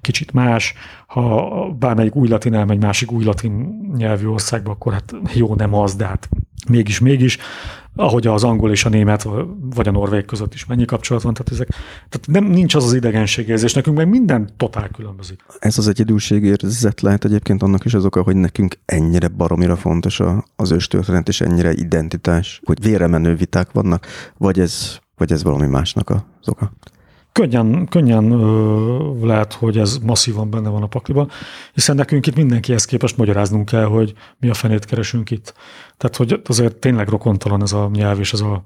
kicsit 0.01 0.33
más. 0.33 0.75
Ha 1.07 1.71
bármelyik 1.79 2.15
új 2.15 2.29
latin 2.29 2.55
elmegy 2.55 2.79
másik 2.79 3.13
új 3.13 3.25
latin 3.25 3.81
nyelvű 3.97 4.27
országba, 4.27 4.71
akkor 4.71 4.93
hát 4.93 5.15
jó, 5.35 5.55
nem 5.55 5.75
az, 5.75 5.95
de 5.95 6.07
hát 6.07 6.29
mégis, 6.69 7.01
mégis. 7.01 7.39
Ahogy 7.97 8.27
az 8.27 8.45
angol 8.45 8.71
és 8.71 8.85
a 8.85 8.89
német, 8.89 9.27
vagy 9.75 9.89
a 9.89 9.91
norvég 9.91 10.25
között 10.25 10.55
is 10.55 10.67
mennyi 10.67 10.85
kapcsolat 10.85 11.23
van, 11.23 11.35
tehát 11.35 11.53
ezek, 11.53 11.69
tehát 12.09 12.27
nem, 12.27 12.45
nincs 12.45 12.75
az 12.75 12.85
az 12.85 12.95
idegenségérzés, 12.95 13.75
nekünk 13.75 13.97
meg 13.97 14.09
minden 14.09 14.49
totál 14.57 14.89
különbözik. 14.89 15.45
Ez 15.59 15.79
az 15.79 15.89
egyedülségérzet 15.89 17.01
lehet 17.01 17.25
egyébként 17.25 17.63
annak 17.63 17.85
is 17.85 17.95
az 17.95 18.05
oka, 18.05 18.23
hogy 18.23 18.37
nekünk 18.37 18.79
ennyire 18.85 19.29
baromira 19.29 19.77
fontos 19.77 20.21
az 20.57 20.71
őstörténet, 20.71 21.29
és 21.29 21.41
ennyire 21.41 21.73
identitás, 21.73 22.61
hogy 22.65 22.83
véremenő 22.83 23.35
viták 23.35 23.73
vannak, 23.73 24.07
vagy 24.37 24.61
ez 24.61 25.01
vagy 25.17 25.33
ez 25.33 25.43
valami 25.43 25.67
másnak 25.67 26.11
az 26.11 26.49
oka? 26.49 26.73
Könnyen, 27.33 27.87
könnyen 27.89 28.31
ö, 28.31 29.27
lehet, 29.27 29.53
hogy 29.53 29.79
ez 29.79 29.99
masszívan 29.99 30.51
benne 30.51 30.69
van 30.69 30.83
a 30.83 30.87
pakliban, 30.87 31.31
hiszen 31.73 31.97
nekünk 31.97 32.27
itt 32.27 32.37
mindenkihez 32.37 32.85
képest 32.85 33.17
magyaráznunk 33.17 33.65
kell, 33.65 33.85
hogy 33.85 34.13
mi 34.39 34.49
a 34.49 34.55
fenét 34.55 34.85
keresünk 34.85 35.31
itt. 35.31 35.55
Tehát, 35.97 36.17
hogy 36.17 36.41
azért 36.45 36.77
tényleg 36.77 37.09
rokontalan 37.09 37.63
ez 37.63 37.73
a 37.73 37.91
nyelv 37.93 38.19
és 38.19 38.33
ez 38.33 38.41
a 38.41 38.63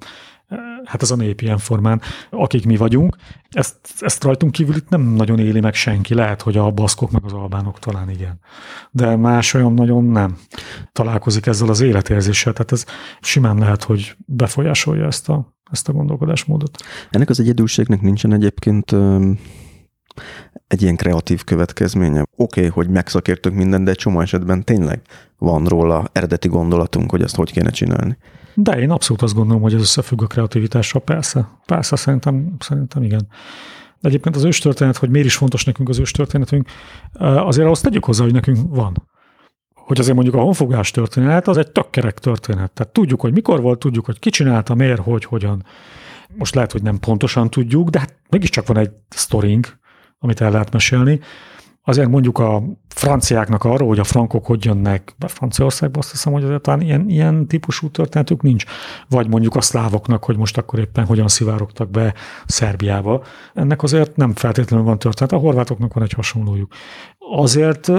hát 0.85 1.03
ez 1.03 1.11
a 1.11 1.17
nép 1.17 1.41
ilyen 1.41 1.59
formán, 1.59 2.01
akik 2.31 2.67
mi 2.67 2.77
vagyunk. 2.77 3.17
Ezt, 3.51 3.77
ezt 3.99 4.25
rajtunk 4.25 4.53
kívül 4.53 4.77
itt 4.77 4.89
nem 4.89 5.01
nagyon 5.01 5.39
éli 5.39 5.61
meg 5.61 5.75
senki. 5.75 6.15
Lehet, 6.15 6.43
hogy 6.43 6.57
a 6.57 6.71
baszkok 6.71 7.11
meg 7.11 7.25
az 7.25 7.33
albánok 7.33 7.79
talán 7.79 8.11
igen. 8.11 8.39
De 8.91 9.17
más 9.17 9.55
olyan 9.55 9.73
nagyon 9.73 10.05
nem 10.05 10.37
találkozik 10.93 11.47
ezzel 11.47 11.69
az 11.69 11.81
életérzéssel. 11.81 12.53
Tehát 12.53 12.73
ez 12.73 12.85
simán 13.21 13.59
lehet, 13.59 13.85
hogy 13.85 14.17
befolyásolja 14.27 15.07
ezt 15.07 15.29
a, 15.29 15.56
ezt 15.71 15.89
a 15.89 15.93
gondolkodásmódot. 15.93 16.79
Ennek 17.11 17.31
az 17.31 17.41
egyedülségnek 17.41 18.01
nincsen 18.01 18.33
egyébként 18.33 18.95
egy 20.67 20.83
ilyen 20.83 20.97
kreatív 20.97 21.45
következménye. 21.45 22.21
Oké, 22.21 22.31
okay, 22.37 22.69
hogy 22.69 22.89
megszakértünk 22.89 23.57
mindent, 23.57 23.85
de 23.85 23.91
egy 23.91 23.97
csomó 23.97 24.21
esetben 24.21 24.65
tényleg 24.65 25.01
van 25.39 25.65
róla 25.65 26.05
eredeti 26.13 26.49
gondolatunk, 26.49 27.11
hogy 27.11 27.23
ezt 27.23 27.37
hogy 27.37 27.53
kéne 27.53 27.71
csinálni. 27.71 28.17
De 28.55 28.81
én 28.81 28.91
abszolút 28.91 29.23
azt 29.23 29.35
gondolom, 29.35 29.63
hogy 29.63 29.75
ez 29.75 29.81
összefügg 29.81 30.23
a 30.23 30.27
kreativitással, 30.27 31.01
persze. 31.01 31.49
Persze, 31.67 31.97
szerintem, 31.97 32.57
szerintem 32.59 33.03
igen. 33.03 33.27
De 34.01 34.09
egyébként 34.09 34.37
az 34.37 34.45
őstörténet, 34.45 34.97
hogy 34.97 35.11
miért 35.11 35.27
is 35.27 35.37
fontos 35.37 35.65
nekünk 35.65 35.89
az 35.89 35.99
őstörténetünk, 35.99 36.69
azért 37.19 37.67
ahhoz 37.67 37.81
tegyük 37.81 38.05
hozzá, 38.05 38.25
hogy 38.25 38.33
nekünk 38.33 38.59
van. 38.69 39.09
Hogy 39.87 39.99
azért 39.99 40.15
mondjuk 40.15 40.37
a 40.37 40.41
honfogás 40.41 40.91
történet, 40.91 41.49
az 41.49 41.57
egy 41.57 41.71
tök 41.71 41.91
kerek 41.91 42.19
történet. 42.19 42.71
Tehát 42.71 42.93
tudjuk, 42.93 43.21
hogy 43.21 43.33
mikor 43.33 43.61
volt, 43.61 43.79
tudjuk, 43.79 44.05
hogy 44.05 44.19
ki 44.19 44.31
csinálta, 44.31 44.75
miért, 44.75 45.01
hogy, 45.01 45.25
hogyan. 45.25 45.65
Most 46.37 46.55
lehet, 46.55 46.73
hogy 46.73 46.83
nem 46.83 46.99
pontosan 46.99 47.51
tudjuk, 47.51 47.89
de 47.89 47.99
hát 47.99 48.15
mégiscsak 48.31 48.67
van 48.67 48.77
egy 48.77 48.91
sztorink, 49.09 49.79
amit 50.19 50.41
el 50.41 50.51
lehet 50.51 50.73
mesélni. 50.73 51.21
Azért 51.89 52.09
mondjuk 52.09 52.39
a 52.39 52.63
franciáknak 52.89 53.65
arról, 53.65 53.89
hogy 53.89 53.99
a 53.99 54.05
frankok 54.05 54.47
hogy 54.47 54.65
jönnek 54.65 55.15
be 55.19 55.29
Franciaországba, 55.29 55.99
azt 55.99 56.11
hiszem, 56.11 56.33
hogy 56.33 56.45
azért 56.45 56.61
talán 56.61 56.81
ilyen, 56.81 57.09
ilyen 57.09 57.47
típusú 57.47 57.91
történetük 57.91 58.43
nincs. 58.43 58.65
Vagy 59.09 59.29
mondjuk 59.29 59.55
a 59.55 59.61
szlávoknak, 59.61 60.25
hogy 60.25 60.37
most 60.37 60.59
akkor 60.59 60.79
éppen 60.79 61.05
hogyan 61.05 61.29
szivárogtak 61.29 61.91
be 61.91 62.15
Szerbiába. 62.47 63.23
Ennek 63.55 63.83
azért 63.83 64.17
nem 64.17 64.35
feltétlenül 64.35 64.87
van 64.87 64.99
történet. 64.99 65.33
A 65.33 65.37
horvátoknak 65.37 65.95
van 65.95 66.03
egy 66.03 66.13
hasonlójuk. 66.13 66.73
Azért 67.19 67.93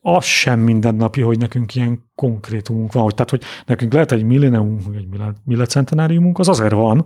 az 0.00 0.24
sem 0.24 0.60
mindennapi, 0.60 1.20
hogy 1.20 1.38
nekünk 1.38 1.74
ilyen 1.74 2.10
konkrétumunk 2.14 2.92
van. 2.92 3.02
Hogy, 3.02 3.14
tehát, 3.14 3.30
hogy 3.30 3.42
nekünk 3.66 3.92
lehet 3.92 4.12
egy 4.12 4.24
millenniumunk, 4.24 4.82
egy 4.96 5.08
millecentenáriumunk, 5.44 6.38
az 6.38 6.48
azért 6.48 6.72
van, 6.72 7.04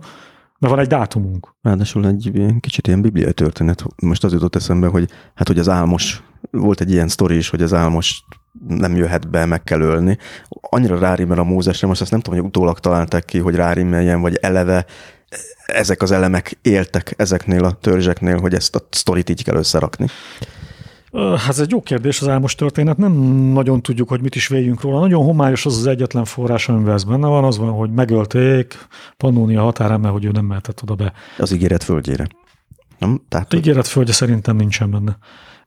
mert 0.59 0.73
van 0.73 0.83
egy 0.83 0.87
dátumunk. 0.87 1.55
Ráadásul 1.61 2.07
egy 2.07 2.29
ilyen 2.33 2.59
kicsit 2.59 2.87
ilyen 2.87 3.01
bibliai 3.01 3.33
történet. 3.33 3.85
Most 4.01 4.23
az 4.23 4.33
jutott 4.33 4.55
eszembe, 4.55 4.87
hogy 4.87 5.09
hát 5.35 5.47
hogy 5.47 5.59
az 5.59 5.69
álmos, 5.69 6.23
volt 6.51 6.81
egy 6.81 6.91
ilyen 6.91 7.07
sztori 7.07 7.35
is, 7.35 7.49
hogy 7.49 7.61
az 7.61 7.73
álmos 7.73 8.23
nem 8.67 8.95
jöhet 8.95 9.29
be, 9.29 9.45
meg 9.45 9.63
kell 9.63 9.81
ölni. 9.81 10.17
Annyira 10.49 10.99
rárimmel 10.99 11.39
a 11.39 11.43
Mózesre, 11.43 11.87
most 11.87 12.01
azt 12.01 12.11
nem 12.11 12.19
tudom, 12.19 12.39
hogy 12.39 12.47
utólag 12.47 12.79
találták 12.79 13.25
ki, 13.25 13.39
hogy 13.39 13.55
rárimmeljen, 13.55 14.21
vagy 14.21 14.35
eleve 14.41 14.85
ezek 15.65 16.01
az 16.01 16.11
elemek 16.11 16.57
éltek 16.61 17.13
ezeknél 17.17 17.63
a 17.63 17.71
törzseknél, 17.71 18.39
hogy 18.39 18.53
ezt 18.53 18.75
a 18.75 18.87
sztorit 18.89 19.29
így 19.29 19.43
kell 19.43 19.55
összerakni. 19.55 20.07
Hát 21.13 21.49
ez 21.49 21.59
egy 21.59 21.71
jó 21.71 21.81
kérdés 21.81 22.21
az 22.21 22.27
álmos 22.27 22.55
történet, 22.55 22.97
nem 22.97 23.11
nagyon 23.53 23.81
tudjuk, 23.81 24.09
hogy 24.09 24.21
mit 24.21 24.35
is 24.35 24.47
véljünk 24.47 24.81
róla. 24.81 24.99
Nagyon 24.99 25.23
homályos 25.23 25.65
az 25.65 25.77
az 25.77 25.87
egyetlen 25.87 26.25
forrás, 26.25 26.69
amivel 26.69 26.93
ez 26.93 27.03
benne 27.03 27.27
van, 27.27 27.43
az 27.43 27.57
van, 27.57 27.71
hogy 27.71 27.91
megölték 27.91 28.87
Pannónia 29.17 29.61
határán, 29.61 29.99
mert 29.99 30.13
hogy 30.13 30.25
ő 30.25 30.31
nem 30.31 30.45
mehetett 30.45 30.81
oda 30.81 30.95
be. 30.95 31.13
Az 31.37 31.51
ígéret 31.51 31.83
földjére. 31.83 32.27
Nem? 32.97 33.21
Tehát, 33.29 33.53
ígéret 33.53 33.87
földje 33.87 34.13
szerintem 34.13 34.55
nincsen 34.55 34.91
benne. 34.91 35.17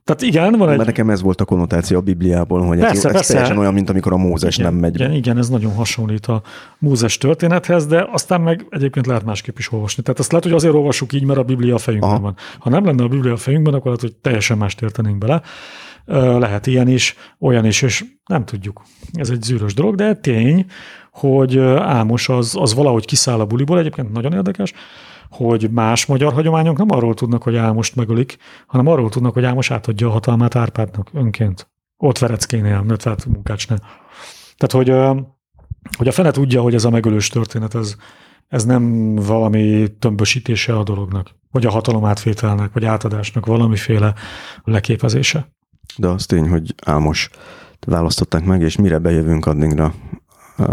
Tehát 0.03 0.21
igen, 0.21 0.51
van 0.51 0.69
egy... 0.69 0.75
Mert 0.75 0.87
nekem 0.87 1.09
ez 1.09 1.21
volt 1.21 1.41
a 1.41 1.45
konnotáció 1.45 1.97
a 1.97 2.01
Bibliából, 2.01 2.61
hogy 2.61 2.79
persze, 2.79 3.09
ez, 3.09 3.15
ez 3.15 3.27
teljesen 3.27 3.57
olyan, 3.57 3.73
mint 3.73 3.89
amikor 3.89 4.13
a 4.13 4.17
Mózes 4.17 4.57
igen, 4.57 4.71
nem 4.71 4.81
megy. 4.81 4.95
Igen, 4.95 5.11
igen, 5.11 5.37
ez 5.37 5.49
nagyon 5.49 5.73
hasonlít 5.73 6.25
a 6.25 6.41
Mózes 6.79 7.17
történethez, 7.17 7.87
de 7.87 8.07
aztán 8.11 8.41
meg 8.41 8.65
egyébként 8.69 9.05
lehet 9.05 9.25
másképp 9.25 9.57
is 9.57 9.71
olvasni. 9.71 10.03
Tehát 10.03 10.19
azt 10.19 10.31
lehet, 10.31 10.45
hogy 10.45 10.55
azért 10.55 10.73
olvassuk 10.73 11.13
így, 11.13 11.23
mert 11.23 11.39
a 11.39 11.43
Biblia 11.43 11.75
a 11.75 11.77
fejünkben 11.77 12.11
Aha. 12.11 12.21
van. 12.21 12.35
Ha 12.59 12.69
nem 12.69 12.85
lenne 12.85 13.03
a 13.03 13.07
Biblia 13.07 13.33
a 13.33 13.37
fejünkben, 13.37 13.73
akkor 13.73 13.85
lehet, 13.85 14.01
hogy 14.01 14.15
teljesen 14.15 14.57
mást 14.57 14.81
értenénk 14.81 15.17
bele. 15.17 15.41
Lehet 16.39 16.67
ilyen 16.67 16.87
is, 16.87 17.15
olyan 17.39 17.65
is, 17.65 17.81
és 17.81 18.05
nem 18.25 18.45
tudjuk. 18.45 18.81
Ez 19.13 19.29
egy 19.29 19.41
zűrös 19.41 19.73
dolog, 19.73 19.95
de 19.95 20.15
tény, 20.15 20.65
hogy 21.11 21.57
Ámos 21.77 22.29
az, 22.29 22.55
az 22.59 22.73
valahogy 22.73 23.05
kiszáll 23.05 23.39
a 23.39 23.45
buliból, 23.45 23.79
egyébként 23.79 24.11
nagyon 24.11 24.33
érdekes, 24.33 24.73
hogy 25.33 25.69
más 25.71 26.05
magyar 26.05 26.33
hagyományok 26.33 26.77
nem 26.77 26.87
arról 26.89 27.13
tudnak, 27.13 27.43
hogy 27.43 27.55
Álmost 27.55 27.95
megölik, 27.95 28.37
hanem 28.67 28.87
arról 28.87 29.09
tudnak, 29.09 29.33
hogy 29.33 29.45
Álmos 29.45 29.71
átadja 29.71 30.07
a 30.07 30.11
hatalmát 30.11 30.55
Árpádnak 30.55 31.09
önként. 31.13 31.71
Ott 31.97 32.17
Vereckénél, 32.17 32.81
Nötvert 32.81 33.25
Munkácsnál. 33.25 33.79
Tehát, 34.57 34.87
hogy, 34.87 35.19
hogy 35.97 36.07
a 36.07 36.11
fene 36.11 36.31
tudja, 36.31 36.61
hogy 36.61 36.73
ez 36.73 36.85
a 36.85 36.89
megölős 36.89 37.27
történet, 37.27 37.75
ez, 37.75 37.95
ez 38.47 38.65
nem 38.65 39.15
valami 39.15 39.87
tömbösítése 39.99 40.77
a 40.77 40.83
dolognak, 40.83 41.35
vagy 41.51 41.65
a 41.65 41.71
hatalom 41.71 42.05
átvételnek, 42.05 42.73
vagy 42.73 42.85
átadásnak 42.85 43.45
valamiféle 43.45 44.13
leképezése. 44.63 45.51
De 45.97 46.07
az 46.07 46.25
tény, 46.25 46.49
hogy 46.49 46.75
Álmos 46.85 47.29
választották 47.87 48.45
meg, 48.45 48.61
és 48.61 48.75
mire 48.75 48.99
bejövünk 48.99 49.45
addigra 49.45 49.93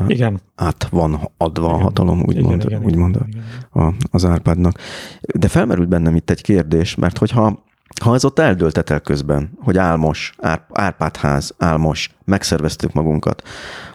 igen. 0.06 0.40
át 0.54 0.88
van 0.90 1.30
adva 1.36 1.66
igen. 1.66 1.80
a 1.80 1.82
hatalom, 1.82 2.22
úgymond, 2.26 2.64
igen, 2.64 2.68
igen, 2.68 2.84
úgymond 2.84 3.18
igen, 3.28 3.44
a, 3.72 3.94
az 4.10 4.24
Árpádnak. 4.24 4.78
De 5.20 5.48
felmerült 5.48 5.88
bennem 5.88 6.16
itt 6.16 6.30
egy 6.30 6.42
kérdés, 6.42 6.94
mert 6.94 7.18
hogyha 7.18 7.64
ha 8.00 8.14
ez 8.14 8.24
ott 8.24 8.38
eldőltetel 8.38 9.00
közben, 9.00 9.50
hogy 9.60 9.78
álmos, 9.78 10.32
Ár, 10.38 10.66
Árpádház, 10.72 11.54
álmos, 11.58 12.10
megszerveztük 12.24 12.92
magunkat, 12.92 13.42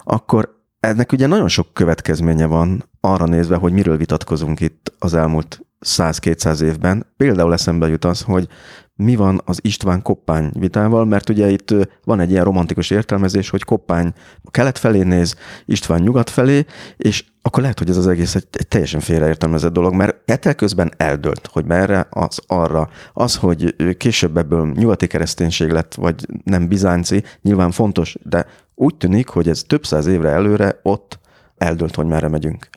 akkor 0.03 0.55
ennek 0.79 1.11
ugye 1.11 1.27
nagyon 1.27 1.47
sok 1.47 1.73
következménye 1.73 2.45
van 2.45 2.83
arra 3.01 3.25
nézve, 3.25 3.55
hogy 3.55 3.73
miről 3.73 3.97
vitatkozunk 3.97 4.59
itt 4.59 4.93
az 4.99 5.13
elmúlt 5.13 5.65
100-200 5.85 6.61
évben. 6.61 7.05
Például 7.17 7.53
eszembe 7.53 7.87
jut 7.87 8.05
az, 8.05 8.21
hogy 8.21 8.47
mi 8.95 9.15
van 9.15 9.41
az 9.45 9.59
István 9.61 10.01
Koppány 10.01 10.51
vitával, 10.53 11.05
mert 11.05 11.29
ugye 11.29 11.49
itt 11.49 11.73
van 12.03 12.19
egy 12.19 12.31
ilyen 12.31 12.43
romantikus 12.43 12.89
értelmezés, 12.89 13.49
hogy 13.49 13.63
Koppány 13.63 14.13
kelet 14.51 14.77
felé 14.77 15.01
néz, 15.01 15.35
István 15.65 16.01
nyugat 16.01 16.29
felé, 16.29 16.65
és 16.97 17.23
akkor 17.41 17.61
lehet, 17.61 17.79
hogy 17.79 17.89
ez 17.89 17.97
az 17.97 18.07
egész 18.07 18.35
egy, 18.35 18.47
egy 18.51 18.67
teljesen 18.67 18.99
félreértelmezett 18.99 19.73
dolog, 19.73 19.93
mert 19.93 20.31
etel 20.31 20.55
közben 20.55 20.91
eldölt, 20.97 21.49
hogy 21.51 21.65
merre, 21.65 22.07
az 22.09 22.39
arra. 22.47 22.89
Az, 23.13 23.35
hogy 23.35 23.75
később 23.97 24.37
ebből 24.37 24.71
nyugati 24.75 25.07
kereszténység 25.07 25.69
lett, 25.71 25.93
vagy 25.93 26.25
nem 26.43 26.67
bizánci, 26.67 27.23
nyilván 27.41 27.71
fontos, 27.71 28.15
de 28.23 28.45
úgy 28.75 28.95
tűnik, 28.95 29.27
hogy 29.27 29.49
ez 29.49 29.63
több 29.67 29.85
száz 29.85 30.05
évre 30.05 30.29
előre 30.29 30.79
ott 30.83 31.19
eldölt, 31.57 31.95
hogy 31.95 32.05
merre 32.05 32.27
megyünk. 32.27 32.69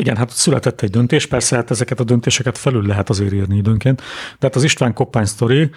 Igen, 0.00 0.16
hát 0.16 0.30
született 0.30 0.80
egy 0.80 0.90
döntés, 0.90 1.26
persze 1.26 1.56
hát 1.56 1.70
ezeket 1.70 2.00
a 2.00 2.04
döntéseket 2.04 2.58
felül 2.58 2.86
lehet 2.86 3.08
azért 3.08 3.32
írni 3.32 3.56
időnként. 3.56 4.02
Tehát 4.38 4.56
az 4.56 4.62
István 4.62 4.94
Koppány 4.94 5.24
sztori, 5.24 5.70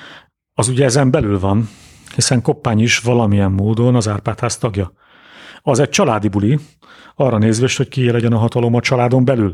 az 0.53 0.67
ugye 0.67 0.85
ezen 0.85 1.11
belül 1.11 1.39
van, 1.39 1.69
hiszen 2.15 2.41
Koppány 2.41 2.79
is 2.79 2.99
valamilyen 2.99 3.51
módon 3.51 3.95
az 3.95 4.07
Árpádház 4.07 4.57
tagja. 4.57 4.93
Az 5.61 5.79
egy 5.79 5.89
családi 5.89 6.27
buli, 6.27 6.59
arra 7.15 7.37
nézve, 7.37 7.69
hogy 7.77 7.87
ki 7.87 8.11
legyen 8.11 8.33
a 8.33 8.37
hatalom 8.37 8.73
a 8.73 8.79
családon 8.79 9.25
belül. 9.25 9.51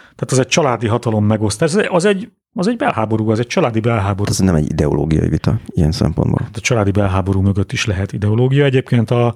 Tehát 0.00 0.32
az 0.32 0.38
egy 0.38 0.46
családi 0.46 0.86
hatalom 0.86 1.24
megosztás. 1.24 1.74
Az 1.74 2.04
egy, 2.04 2.30
az 2.54 2.66
egy 2.66 2.76
belháború, 2.76 3.30
az 3.30 3.38
egy 3.38 3.46
családi 3.46 3.80
belháború. 3.80 4.30
Ez 4.30 4.38
nem 4.38 4.54
egy 4.54 4.70
ideológiai 4.70 5.28
vita 5.28 5.60
ilyen 5.66 5.92
szempontból. 5.92 6.40
Hát 6.44 6.56
a 6.56 6.60
családi 6.60 6.90
belháború 6.90 7.40
mögött 7.40 7.72
is 7.72 7.86
lehet 7.86 8.12
ideológia. 8.12 8.64
Egyébként 8.64 9.10
a, 9.10 9.34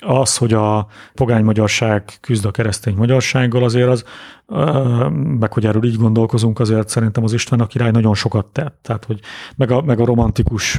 az, 0.00 0.36
hogy 0.36 0.52
a 0.52 0.86
pogány 1.14 1.44
magyarság 1.44 2.12
küzd 2.20 2.44
a 2.44 2.50
keresztény 2.50 2.94
magyarsággal, 2.94 3.64
azért 3.64 3.88
az, 3.88 4.04
meg 5.38 5.52
hogy 5.52 5.66
erről 5.66 5.84
így 5.84 5.96
gondolkozunk, 5.96 6.60
azért 6.60 6.88
szerintem 6.88 7.24
az 7.24 7.32
István 7.32 7.60
a 7.60 7.66
király 7.66 7.90
nagyon 7.90 8.14
sokat 8.14 8.46
tett. 8.46 8.78
Tehát, 8.82 9.04
hogy 9.04 9.20
meg 9.56 9.70
a, 9.70 9.82
meg 9.82 10.00
a 10.00 10.04
romantikus 10.04 10.78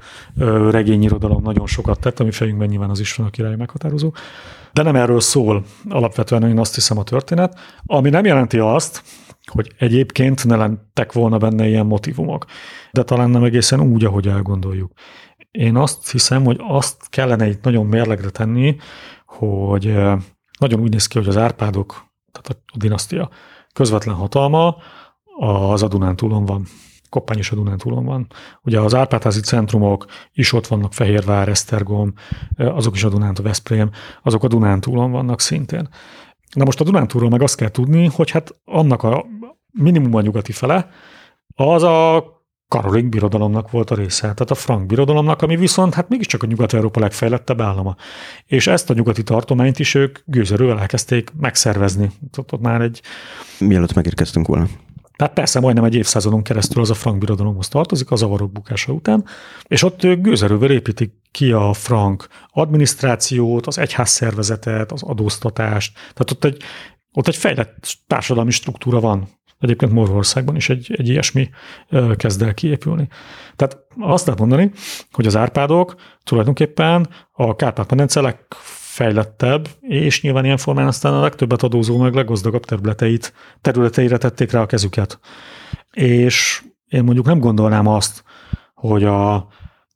regényirodalom 0.69 1.41
nagyon 1.43 1.67
sokat 1.67 1.99
tett, 1.99 2.19
ami 2.19 2.31
fejünkben 2.31 2.67
nyilván 2.67 2.89
az 2.89 2.99
István 2.99 3.27
a 3.27 3.29
király 3.29 3.55
meghatározó. 3.55 4.13
De 4.73 4.81
nem 4.83 4.95
erről 4.95 5.19
szól 5.19 5.63
alapvetően, 5.89 6.49
én 6.49 6.59
azt 6.59 6.75
hiszem 6.75 6.97
a 6.97 7.03
történet, 7.03 7.59
ami 7.85 8.09
nem 8.09 8.25
jelenti 8.25 8.57
azt, 8.57 9.03
hogy 9.45 9.71
egyébként 9.77 10.45
ne 10.45 10.55
lentek 10.55 11.13
volna 11.13 11.37
benne 11.37 11.67
ilyen 11.67 11.85
motivumok. 11.85 12.45
De 12.91 13.03
talán 13.03 13.29
nem 13.29 13.43
egészen 13.43 13.79
úgy, 13.81 14.05
ahogy 14.05 14.27
elgondoljuk. 14.27 14.91
Én 15.57 15.75
azt 15.75 16.11
hiszem, 16.11 16.43
hogy 16.43 16.59
azt 16.67 17.09
kellene 17.09 17.47
itt 17.47 17.63
nagyon 17.63 17.85
mérlegre 17.85 18.29
tenni, 18.29 18.75
hogy 19.25 19.85
nagyon 20.59 20.79
úgy 20.79 20.91
néz 20.91 21.07
ki, 21.07 21.17
hogy 21.17 21.27
az 21.27 21.37
Árpádok, 21.37 22.05
tehát 22.31 22.63
a 22.73 22.77
dinasztia 22.77 23.29
közvetlen 23.73 24.15
hatalma 24.15 24.75
az 25.39 25.83
Adunántúlon 25.83 26.45
van. 26.45 26.65
Koppány 27.09 27.37
is 27.37 27.51
a 27.51 27.55
Dunántúlon 27.55 28.05
van. 28.05 28.27
Ugye 28.61 28.79
az 28.79 28.95
Árpádházi 28.95 29.39
centrumok 29.39 30.05
is 30.33 30.53
ott 30.53 30.67
vannak, 30.67 30.93
Fehérvár, 30.93 31.47
Esztergom, 31.47 32.13
azok 32.57 32.95
is 32.95 33.03
a 33.03 33.09
Dunánt, 33.09 33.39
a 33.39 33.43
Veszprém, 33.43 33.89
azok 34.23 34.43
a 34.43 34.47
Dunántúlon 34.47 35.11
vannak 35.11 35.41
szintén. 35.41 35.89
Na 36.53 36.63
most 36.63 36.79
a 36.79 36.83
Dunántúlról 36.83 37.29
meg 37.29 37.41
azt 37.41 37.55
kell 37.55 37.69
tudni, 37.69 38.05
hogy 38.05 38.31
hát 38.31 38.55
annak 38.65 39.03
a 39.03 39.25
minimum 39.71 40.15
a 40.15 40.21
nyugati 40.21 40.51
fele, 40.51 40.89
az 41.55 41.83
a 41.83 42.25
Karoling 42.67 43.09
birodalomnak 43.09 43.71
volt 43.71 43.91
a 43.91 43.95
része, 43.95 44.21
tehát 44.21 44.51
a 44.51 44.55
frank 44.55 44.85
birodalomnak, 44.85 45.41
ami 45.41 45.55
viszont 45.55 45.93
hát 45.93 46.09
mégiscsak 46.09 46.43
a 46.43 46.45
Nyugat-Európa 46.45 46.99
legfejlettebb 46.99 47.61
állama. 47.61 47.95
És 48.45 48.67
ezt 48.67 48.89
a 48.89 48.93
nyugati 48.93 49.23
tartományt 49.23 49.79
is 49.79 49.95
ők 49.95 50.19
gőzerővel 50.25 50.79
elkezdték 50.79 51.31
megszervezni. 51.39 52.11
Ott 52.37 52.61
már 52.61 52.81
egy... 52.81 53.01
Mielőtt 53.59 53.93
megérkeztünk 53.93 54.47
volna. 54.47 54.67
Tehát 55.15 55.33
persze 55.33 55.59
majdnem 55.59 55.83
egy 55.83 55.95
évszázadon 55.95 56.43
keresztül 56.43 56.81
az 56.81 56.89
a 56.89 56.93
frank 56.93 57.17
birodalomhoz 57.17 57.67
tartozik, 57.67 58.11
az 58.11 58.23
avarok 58.23 58.51
bukása 58.51 58.91
után, 58.91 59.25
és 59.67 59.83
ott 59.83 60.03
ők 60.03 60.21
gőzerővel 60.21 60.71
építik 60.71 61.13
ki 61.31 61.51
a 61.51 61.73
frank 61.73 62.27
adminisztrációt, 62.51 63.67
az 63.67 63.77
egyház 63.77 64.09
szervezetet, 64.09 64.91
az 64.91 65.03
adóztatást. 65.03 65.93
Tehát 65.93 66.31
ott 66.31 66.43
egy, 66.43 66.61
ott 67.13 67.27
egy 67.27 67.35
fejlett 67.35 67.97
társadalmi 68.07 68.51
struktúra 68.51 68.99
van. 68.99 69.27
Egyébként 69.65 69.91
Morvországban 69.91 70.55
is 70.55 70.69
egy, 70.69 70.93
egy 70.97 71.09
ilyesmi 71.09 71.49
kezd 72.15 72.41
el 72.41 72.53
kiépülni. 72.53 73.07
Tehát 73.55 73.77
azt 73.99 74.25
lehet 74.25 74.39
mondani, 74.39 74.71
hogy 75.11 75.25
az 75.25 75.35
Árpádok 75.35 75.95
tulajdonképpen 76.23 77.07
a 77.31 77.55
Kárpát-medence 77.55 78.21
legfejlettebb, 78.21 79.67
és 79.81 80.21
nyilván 80.21 80.45
ilyen 80.45 80.57
formán 80.57 80.87
aztán 80.87 81.13
a 81.13 81.21
legtöbbet 81.21 81.63
adózó, 81.63 81.97
meg 81.97 82.13
leggazdagabb 82.13 82.65
területeit, 82.65 83.33
területeire 83.61 84.17
tették 84.17 84.51
rá 84.51 84.61
a 84.61 84.65
kezüket. 84.65 85.19
És 85.91 86.63
én 86.87 87.03
mondjuk 87.03 87.25
nem 87.25 87.39
gondolnám 87.39 87.87
azt, 87.87 88.23
hogy 88.73 89.03
a, 89.03 89.47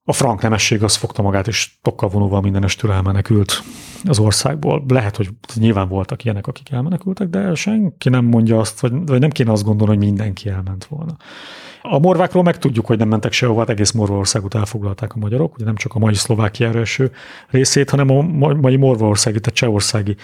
a 0.10 0.14
frank 0.14 0.42
nemesség 0.42 0.84
az 0.84 0.96
fogta 0.96 1.22
magát, 1.22 1.48
és 1.48 1.72
tokkal 1.82 2.10
vonóval 2.10 2.42
mindenestől 2.42 2.92
elmenekült 2.92 3.64
az 4.04 4.20
országból. 4.20 4.84
Lehet, 4.88 5.16
hogy 5.16 5.30
nyilván 5.56 5.88
voltak 5.88 6.24
ilyenek, 6.24 6.48
akik 6.48 6.72
elmenekültek, 6.72 7.28
de 7.28 7.56
senki 7.56 8.10
nem 8.10 8.26
mondja 8.26 8.60
azt, 8.60 8.80
vagy, 8.80 8.92
vagy 9.06 9.20
nem 9.20 9.30
kéne 9.30 9.52
azt 9.52 9.64
gondolni, 9.64 9.96
hogy 9.96 10.06
mindenki 10.06 10.50
elment 10.50 10.86
volna. 10.86 11.18
A 11.82 12.00
morvákról 12.00 12.44
meg 12.44 12.58
tudjuk, 12.58 12.86
hogy 12.86 12.98
nem 12.98 13.08
mentek 13.08 13.32
sehova, 13.32 13.60
hát 13.60 13.70
egész 13.70 13.92
Morvaországot 13.92 14.56
elfoglalták 14.56 15.14
a 15.14 15.20
magyarok, 15.20 15.56
ugye 15.56 15.66
nem 15.66 15.76
csak 15.76 15.96
a 15.96 16.00
mai 16.00 16.14
Szlovákiára 16.14 16.80
eső 16.80 17.12
részét, 17.48 17.90
hanem 17.90 18.10
a 18.10 18.22
mai 18.54 18.76
Morvaországi, 18.76 19.40
tehát 19.40 19.58
Csehországi 19.58 20.16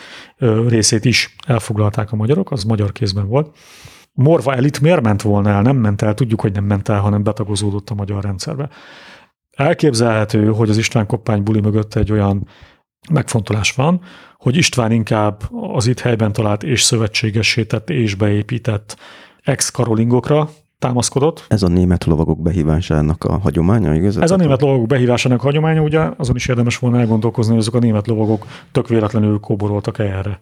részét 0.68 1.06
is 1.06 1.36
elfoglalták 1.48 2.12
a 2.12 2.16
magyarok, 2.16 2.52
az 2.52 2.64
magyar 2.64 2.92
kézben 2.92 3.28
volt. 3.28 3.58
Morva 4.14 4.56
elit 4.56 4.82
miért 4.82 5.02
ment 5.02 5.22
volna 5.22 5.50
el? 5.50 5.62
Nem 5.62 5.78
ment 5.78 6.02
el, 6.02 6.14
tudjuk, 6.14 6.42
hogy 6.42 6.52
nem 6.52 6.64
ment 6.64 6.90
el, 6.90 7.00
hanem 7.00 7.24
betagozódott 7.24 7.90
a 7.90 7.96
magyar 7.96 8.24
rendszerbe. 8.24 8.70
Elképzelhető, 9.56 10.48
hogy 10.48 10.70
az 10.70 10.78
István 10.78 11.06
Koppány 11.06 11.44
buli 11.44 11.60
mögött 11.60 11.96
egy 11.96 12.12
olyan 12.12 12.48
megfontolás 13.10 13.72
van, 13.72 14.02
hogy 14.38 14.56
István 14.56 14.92
inkább 14.92 15.42
az 15.74 15.88
itt 15.88 16.00
helyben 16.00 16.34
talált 16.34 16.64
és 16.64 16.82
szövetségesített 16.82 17.90
és 17.90 18.16
beépített 18.16 18.98
ex-karolingokra 19.44 20.50
támaszkodott. 20.80 21.46
Ez 21.48 21.64
a 21.64 21.68
német 21.68 22.04
lovagok 22.04 22.42
behívásának 22.42 23.24
a 23.24 23.38
hagyománya, 23.38 23.94
igaz? 23.94 24.18
Ez 24.18 24.32
a 24.32 24.36
német 24.36 24.62
lovagok 24.62 24.88
behívásának 24.88 25.40
a 25.40 25.44
hagyománya, 25.44 25.82
ugye 25.82 26.10
azon 26.18 26.36
is 26.36 26.48
érdemes 26.48 26.78
volna 26.78 27.00
elgondolkozni, 27.00 27.52
hogy 27.52 27.62
ezek 27.62 27.74
a 27.74 27.80
német 27.80 28.08
lovagok 28.08 28.46
tök 28.72 28.88
véletlenül 28.88 29.40
kóboroltak 29.40 30.00
erre. 30.00 30.40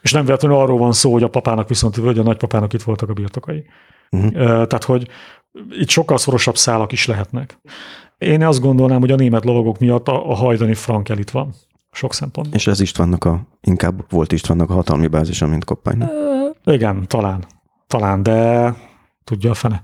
És 0.00 0.12
nem 0.12 0.24
véletlenül 0.24 0.58
arról 0.58 0.78
van 0.78 0.92
szó, 0.92 1.12
hogy 1.12 1.22
a 1.22 1.28
papának 1.28 1.68
viszont, 1.68 1.96
vagy 1.96 2.18
a 2.18 2.22
nagypapának 2.22 2.72
itt 2.72 2.82
voltak 2.82 3.08
a 3.08 3.12
birtokai. 3.12 3.64
Uh-huh. 4.10 4.32
Tehát, 4.42 4.84
hogy 4.84 5.08
itt 5.70 5.88
sokkal 5.88 6.18
szorosabb 6.18 6.56
szálak 6.56 6.92
is 6.92 7.06
lehetnek. 7.06 7.58
Én 8.18 8.44
azt 8.44 8.60
gondolnám, 8.60 9.00
hogy 9.00 9.10
a 9.10 9.16
német 9.16 9.44
lovagok 9.44 9.78
miatt 9.78 10.08
a, 10.08 10.30
a 10.30 10.34
hajdani 10.34 10.74
frank 10.74 11.08
elit 11.08 11.30
van. 11.30 11.54
Sok 11.90 12.14
szempontból. 12.14 12.56
És 12.56 12.66
ez 12.66 12.80
Istvánnak 12.80 13.24
a, 13.24 13.40
inkább 13.60 14.04
volt 14.10 14.32
Istvánnak 14.32 14.70
a 14.70 14.74
hatalmi 14.74 15.06
bázisa, 15.06 15.46
mint 15.46 15.64
Koppány. 15.64 16.04
igen, 16.64 17.06
talán. 17.06 17.44
Talán, 17.86 18.22
de 18.22 18.74
tudja 19.24 19.50
a 19.50 19.54
fene. 19.54 19.80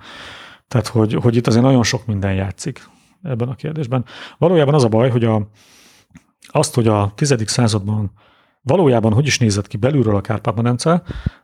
Tehát, 0.69 0.87
hogy, 0.87 1.15
hogy 1.15 1.37
itt 1.37 1.47
azért 1.47 1.65
nagyon 1.65 1.83
sok 1.83 2.07
minden 2.07 2.35
játszik 2.35 2.89
ebben 3.23 3.49
a 3.49 3.55
kérdésben. 3.55 4.05
Valójában 4.39 4.75
az 4.75 4.85
a 4.85 4.89
baj, 4.89 5.11
hogy 5.11 5.25
a, 5.25 5.49
azt, 6.41 6.75
hogy 6.75 6.87
a 6.87 7.13
tizedik 7.15 7.49
században 7.49 8.13
valójában 8.65 9.13
hogy 9.13 9.27
is 9.27 9.39
nézett 9.39 9.67
ki 9.67 9.77
belülről 9.77 10.17
a 10.17 10.21
Kárpát-medence, 10.21 11.03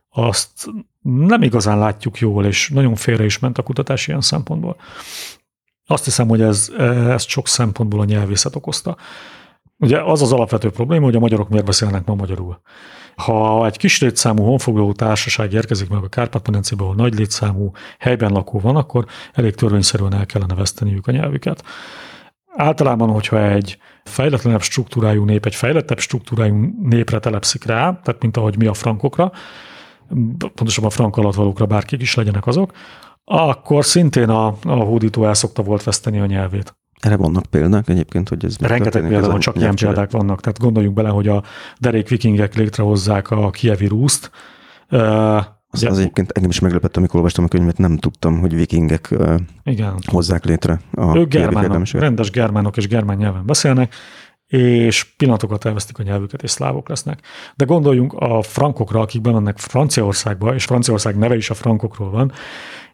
azt 0.09 0.67
nem 1.01 1.41
igazán 1.41 1.79
látjuk 1.79 2.19
jól, 2.19 2.45
és 2.45 2.69
nagyon 2.69 2.95
félre 2.95 3.23
is 3.23 3.39
ment 3.39 3.57
a 3.57 3.63
kutatás 3.63 4.07
ilyen 4.07 4.21
szempontból. 4.21 4.75
Azt 5.91 6.03
hiszem, 6.03 6.27
hogy 6.27 6.41
ez, 6.41 6.71
ezt 7.09 7.27
sok 7.27 7.47
szempontból 7.47 7.99
a 7.99 8.05
nyelvészet 8.05 8.55
okozta. 8.55 8.97
Ugye 9.77 10.01
az 10.01 10.21
az 10.21 10.31
alapvető 10.31 10.69
probléma, 10.69 11.05
hogy 11.05 11.15
a 11.15 11.19
magyarok 11.19 11.49
miért 11.49 11.65
beszélnek 11.65 12.05
ma 12.05 12.15
magyarul. 12.15 12.61
Ha 13.15 13.65
egy 13.65 13.77
kis 13.77 14.01
létszámú 14.01 14.43
honfoglaló 14.43 14.91
társaság 14.91 15.53
érkezik 15.53 15.89
meg 15.89 16.03
a 16.03 16.07
Kárpát-medencébe, 16.07 16.83
ahol 16.83 16.95
nagy 16.95 17.13
létszámú 17.13 17.71
helyben 17.99 18.31
lakó 18.31 18.59
van, 18.59 18.75
akkor 18.75 19.05
elég 19.33 19.55
törvényszerűen 19.55 20.13
el 20.13 20.25
kellene 20.25 20.55
veszteniük 20.55 21.07
a 21.07 21.11
nyelvüket. 21.11 21.63
Általában, 22.55 23.09
hogyha 23.09 23.49
egy 23.49 23.77
fejletlenebb 24.03 24.61
struktúrájú 24.61 25.23
nép, 25.23 25.45
egy 25.45 25.55
fejlettebb 25.55 25.99
struktúrájú 25.99 26.73
népre 26.81 27.19
telepszik 27.19 27.63
rá, 27.63 27.99
tehát 28.03 28.21
mint 28.21 28.37
ahogy 28.37 28.57
mi 28.57 28.65
a 28.65 28.73
frankokra, 28.73 29.31
pontosabban 30.37 30.89
a 30.89 30.93
frank 30.93 31.17
alatt 31.17 31.67
bárkik 31.67 32.01
is 32.01 32.15
legyenek 32.15 32.47
azok, 32.47 32.71
akkor 33.25 33.85
szintén 33.85 34.29
a, 34.29 34.55
a 34.63 34.73
hódító 34.73 35.25
el 35.25 35.33
szokta 35.33 35.63
volt 35.63 35.83
veszteni 35.83 36.19
a 36.19 36.25
nyelvét. 36.25 36.75
Erre 36.99 37.17
vannak 37.17 37.45
példák 37.45 37.89
egyébként, 37.89 38.29
hogy 38.29 38.45
ez 38.45 38.57
Rengeteg 38.57 39.07
példa 39.07 39.27
van, 39.27 39.39
csak 39.39 39.55
ilyen 39.55 39.75
példák 39.75 40.11
vannak. 40.11 40.41
Tehát 40.41 40.59
gondoljunk 40.59 40.95
bele, 40.95 41.09
hogy 41.09 41.27
a 41.27 41.43
derék 41.79 42.09
vikingek 42.09 42.55
létrehozzák 42.55 43.31
a 43.31 43.49
kievi 43.49 43.87
rúszt. 43.87 44.31
Az, 45.73 45.83
az 45.83 45.99
egyébként 45.99 46.31
engem 46.31 46.49
is 46.49 46.59
meglepett, 46.59 46.97
amikor 46.97 47.15
olvastam 47.15 47.43
a 47.43 47.47
könyvet, 47.47 47.77
nem 47.77 47.97
tudtam, 47.97 48.39
hogy 48.39 48.55
vikingek 48.55 49.15
Igen. 49.63 49.95
hozzák 50.05 50.45
létre 50.45 50.79
a 50.91 51.17
Ők 51.17 51.29
germánok, 51.29 51.87
rendes 51.91 52.31
germánok 52.31 52.77
és 52.77 52.87
germán 52.87 53.17
nyelven 53.17 53.45
beszélnek, 53.45 53.93
és 54.47 55.03
pillanatokat 55.03 55.65
elvesztik 55.65 55.99
a 55.99 56.03
nyelvüket, 56.03 56.43
és 56.43 56.51
szlávok 56.51 56.89
lesznek. 56.89 57.19
De 57.55 57.65
gondoljunk 57.65 58.13
a 58.13 58.41
frankokra, 58.41 58.99
akik 58.99 59.21
bemennek 59.21 59.57
Franciaországba, 59.57 60.53
és 60.53 60.65
Franciaország 60.65 61.17
neve 61.17 61.35
is 61.35 61.49
a 61.49 61.53
frankokról 61.53 62.09
van, 62.09 62.31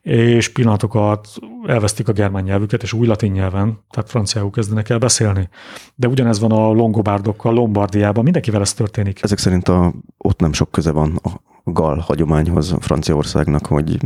és 0.01 0.49
pillanatokat 0.49 1.27
elvesztik 1.65 2.07
a 2.07 2.11
germán 2.11 2.43
nyelvüket, 2.43 2.83
és 2.83 2.93
új 2.93 3.07
latin 3.07 3.31
nyelven, 3.31 3.79
tehát 3.89 4.09
franciául 4.09 4.49
kezdenek 4.49 4.89
el 4.89 4.97
beszélni. 4.97 5.49
De 5.95 6.07
ugyanez 6.07 6.39
van 6.39 6.51
a 6.51 6.71
longobárdokkal, 6.71 7.53
Lombardiában, 7.53 8.23
mindenkivel 8.23 8.61
ez 8.61 8.73
történik. 8.73 9.23
Ezek 9.23 9.37
szerint 9.37 9.67
a, 9.67 9.93
ott 10.17 10.39
nem 10.39 10.53
sok 10.53 10.71
köze 10.71 10.91
van 10.91 11.19
a 11.23 11.29
gal 11.71 11.97
hagyományhoz 11.97 12.75
Franciaországnak, 12.79 13.65
hogy 13.65 13.97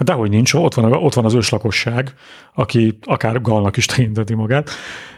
dehogy 0.00 0.30
nincs, 0.30 0.54
ott 0.54 0.74
van, 0.74 0.92
ott 0.92 1.14
van 1.14 1.24
az 1.24 1.34
őslakosság, 1.34 2.14
aki 2.54 2.98
akár 3.02 3.40
galnak 3.40 3.76
is 3.76 3.86
tekinteti 3.86 4.34
magát. 4.34 4.70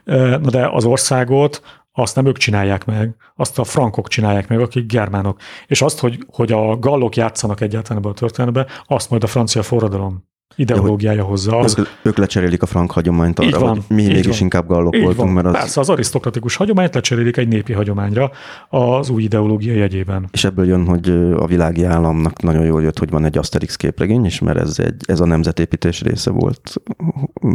Na 0.04 0.50
de 0.50 0.68
az 0.68 0.84
országot 0.84 1.83
azt 1.96 2.16
nem 2.16 2.26
ők 2.26 2.36
csinálják 2.36 2.84
meg, 2.84 3.16
azt 3.36 3.58
a 3.58 3.64
frankok 3.64 4.08
csinálják 4.08 4.48
meg, 4.48 4.60
akik 4.60 4.86
germánok. 4.86 5.40
És 5.66 5.82
azt, 5.82 5.98
hogy, 5.98 6.18
hogy 6.26 6.52
a 6.52 6.78
gallok 6.78 7.16
játszanak 7.16 7.60
egyáltalán 7.60 7.98
ebben 7.98 8.10
a 8.10 8.14
történetben, 8.14 8.66
azt 8.86 9.10
majd 9.10 9.22
a 9.22 9.26
francia 9.26 9.62
forradalom 9.62 10.32
ideológiája 10.56 11.24
hozza. 11.24 11.58
Az... 11.58 11.78
Ők, 11.78 11.86
ők 12.02 12.16
lecserélik 12.16 12.62
a 12.62 12.66
frank 12.66 12.90
hagyományt 12.90 13.38
arra, 13.38 13.58
van, 13.58 13.68
hogy 13.68 13.96
mi 13.96 14.06
mégis 14.06 14.26
van. 14.26 14.36
inkább 14.40 14.66
gallok 14.66 14.96
így 14.96 15.02
voltunk. 15.02 15.32
Van. 15.32 15.34
Mert 15.34 15.46
az... 15.46 15.52
Persze, 15.52 15.80
az 15.80 15.88
arisztokratikus 15.88 16.56
hagyományt 16.56 16.94
lecserélik 16.94 17.36
egy 17.36 17.48
népi 17.48 17.72
hagyományra 17.72 18.30
az 18.68 19.10
új 19.10 19.22
ideológia 19.22 19.74
jegyében. 19.74 20.28
És 20.32 20.44
ebből 20.44 20.66
jön, 20.66 20.86
hogy 20.86 21.08
a 21.36 21.46
világi 21.46 21.84
államnak 21.84 22.42
nagyon 22.42 22.64
jól 22.64 22.82
jött, 22.82 22.98
hogy 22.98 23.10
van 23.10 23.24
egy 23.24 23.38
Asterix 23.38 23.76
képregény 23.76 24.24
is, 24.24 24.38
mert 24.38 24.58
ez, 24.58 24.78
egy, 24.78 25.02
ez 25.06 25.20
a 25.20 25.26
nemzetépítés 25.26 26.00
része 26.00 26.30
volt. 26.30 26.72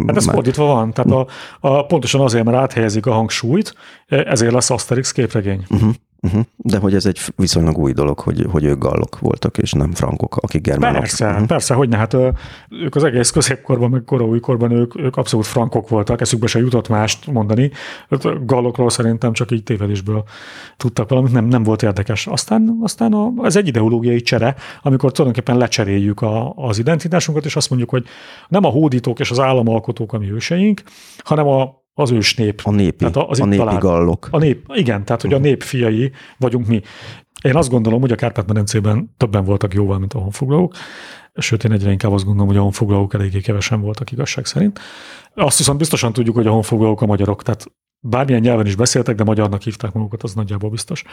Hát 0.08 0.18
ez 0.18 0.26
Már... 0.26 0.36
fordítva 0.36 0.66
van. 0.66 0.94
Tehát 0.94 1.12
a, 1.12 1.28
a, 1.60 1.86
pontosan 1.86 2.22
azért, 2.22 2.46
mert 2.46 2.58
áthelyezik 2.58 3.06
a 3.06 3.12
hangsúlyt, 3.12 3.74
ezért 4.08 4.54
lesz 4.54 4.70
Asterix 4.70 5.12
képregény. 5.12 5.66
Uh-huh. 5.70 5.94
Uh-huh. 6.22 6.42
De 6.58 6.78
hogy 6.78 6.96
ez 6.96 7.06
egy 7.06 7.20
viszonylag 7.36 7.78
új 7.78 7.92
dolog, 7.92 8.20
hogy, 8.20 8.46
hogy 8.52 8.64
ők 8.64 8.78
gallok 8.78 9.20
voltak, 9.20 9.58
és 9.58 9.72
nem 9.72 9.92
frankok, 9.92 10.38
akik 10.38 10.62
germánok. 10.62 11.00
Persze, 11.00 11.30
uh-huh. 11.30 11.48
persze, 11.48 11.74
hogy 11.74 11.90
ne, 11.90 11.98
hát 11.98 12.18
ők 12.70 12.96
az 12.96 13.04
egész 13.04 13.30
középkorban, 13.30 13.90
meg 13.90 14.04
koraújkorban 14.06 14.72
ők, 14.72 15.00
ők 15.00 15.16
abszolút 15.16 15.46
frankok 15.46 15.90
voltak, 15.90 16.22
eszükbe 16.22 16.48
se 16.48 16.60
jutott 16.60 16.90
mást 16.90 17.28
mondani. 17.28 17.72
Hát 18.10 18.46
gallokról 18.46 18.90
szerintem 18.90 19.34
csak 19.34 19.52
így 19.52 19.64
tévedésből 19.64 20.24
tudtak 20.78 21.10
valamit, 21.10 21.32
nem, 21.32 21.46
nem 21.46 21.64
volt 21.64 21.84
érdekes. 21.84 22.28
Aztán, 22.28 22.78
aztán 22.82 23.14
a, 23.14 23.32
ez 23.44 23.56
egy 23.56 23.68
ideológiai 23.68 24.22
csere, 24.22 24.56
amikor 24.82 25.12
tulajdonképpen 25.12 25.58
lecseréljük 25.58 26.22
a, 26.22 26.54
az 26.56 26.80
identitásunkat, 26.80 27.46
és 27.46 27.56
azt 27.56 27.70
mondjuk, 27.70 27.90
hogy 27.90 28.06
nem 28.48 28.66
a 28.66 28.70
hódítók 28.70 29.20
és 29.20 29.32
az 29.32 29.40
államalkotók 29.40 30.14
a 30.14 30.18
mi 30.18 30.32
őseink, 30.32 30.82
hanem 31.18 31.48
a 31.48 31.79
az 31.94 32.12
ősnép. 32.12 32.62
A 32.64 32.72
népi, 32.72 32.98
tehát 32.98 33.16
az 33.16 33.40
a 33.40 33.46
népi 33.46 33.58
talált, 33.58 33.80
gallok. 33.80 34.28
A 34.32 34.38
nép, 34.38 34.72
igen, 34.74 35.06
tehát 35.06 35.22
hogy 35.22 35.34
a 35.34 35.38
nép 35.38 35.64
fiai 35.64 36.12
vagyunk 36.38 36.68
mi. 36.68 36.82
Én 37.44 37.56
azt 37.56 37.70
gondolom, 37.70 38.02
hogy 38.02 38.12
a 38.12 38.16
Kárpát-medencében 38.16 39.14
többen 39.18 39.44
voltak 39.44 39.74
jóval, 39.74 40.00
mint 40.00 40.14
a 40.14 40.20
honfoglalók, 40.20 40.74
sőt, 41.36 41.64
én 41.64 41.72
egyre 41.72 41.92
inkább 41.92 42.12
azt 42.12 42.26
gondolom, 42.26 42.48
hogy 42.48 42.58
a 42.58 42.62
honfoglalók 42.62 43.14
eléggé 43.14 43.40
kevesen 43.40 43.82
voltak 43.82 44.12
igazság 44.12 44.46
szerint. 44.46 44.80
Azt 45.34 45.58
viszont 45.58 45.78
biztosan 45.78 46.14
tudjuk, 46.14 46.36
hogy 46.36 46.48
a 46.48 46.52
honfoglalók 46.52 47.02
a 47.02 47.06
magyarok, 47.06 47.44
tehát 47.44 47.66
bármilyen 48.00 48.42
nyelven 48.42 48.66
is 48.66 48.76
beszéltek, 48.76 49.16
de 49.16 49.24
magyarnak 49.24 49.62
hívták 49.62 49.94
magukat, 49.94 50.24
az 50.24 50.34
nagyjából 50.34 50.70
biztos. 50.70 51.04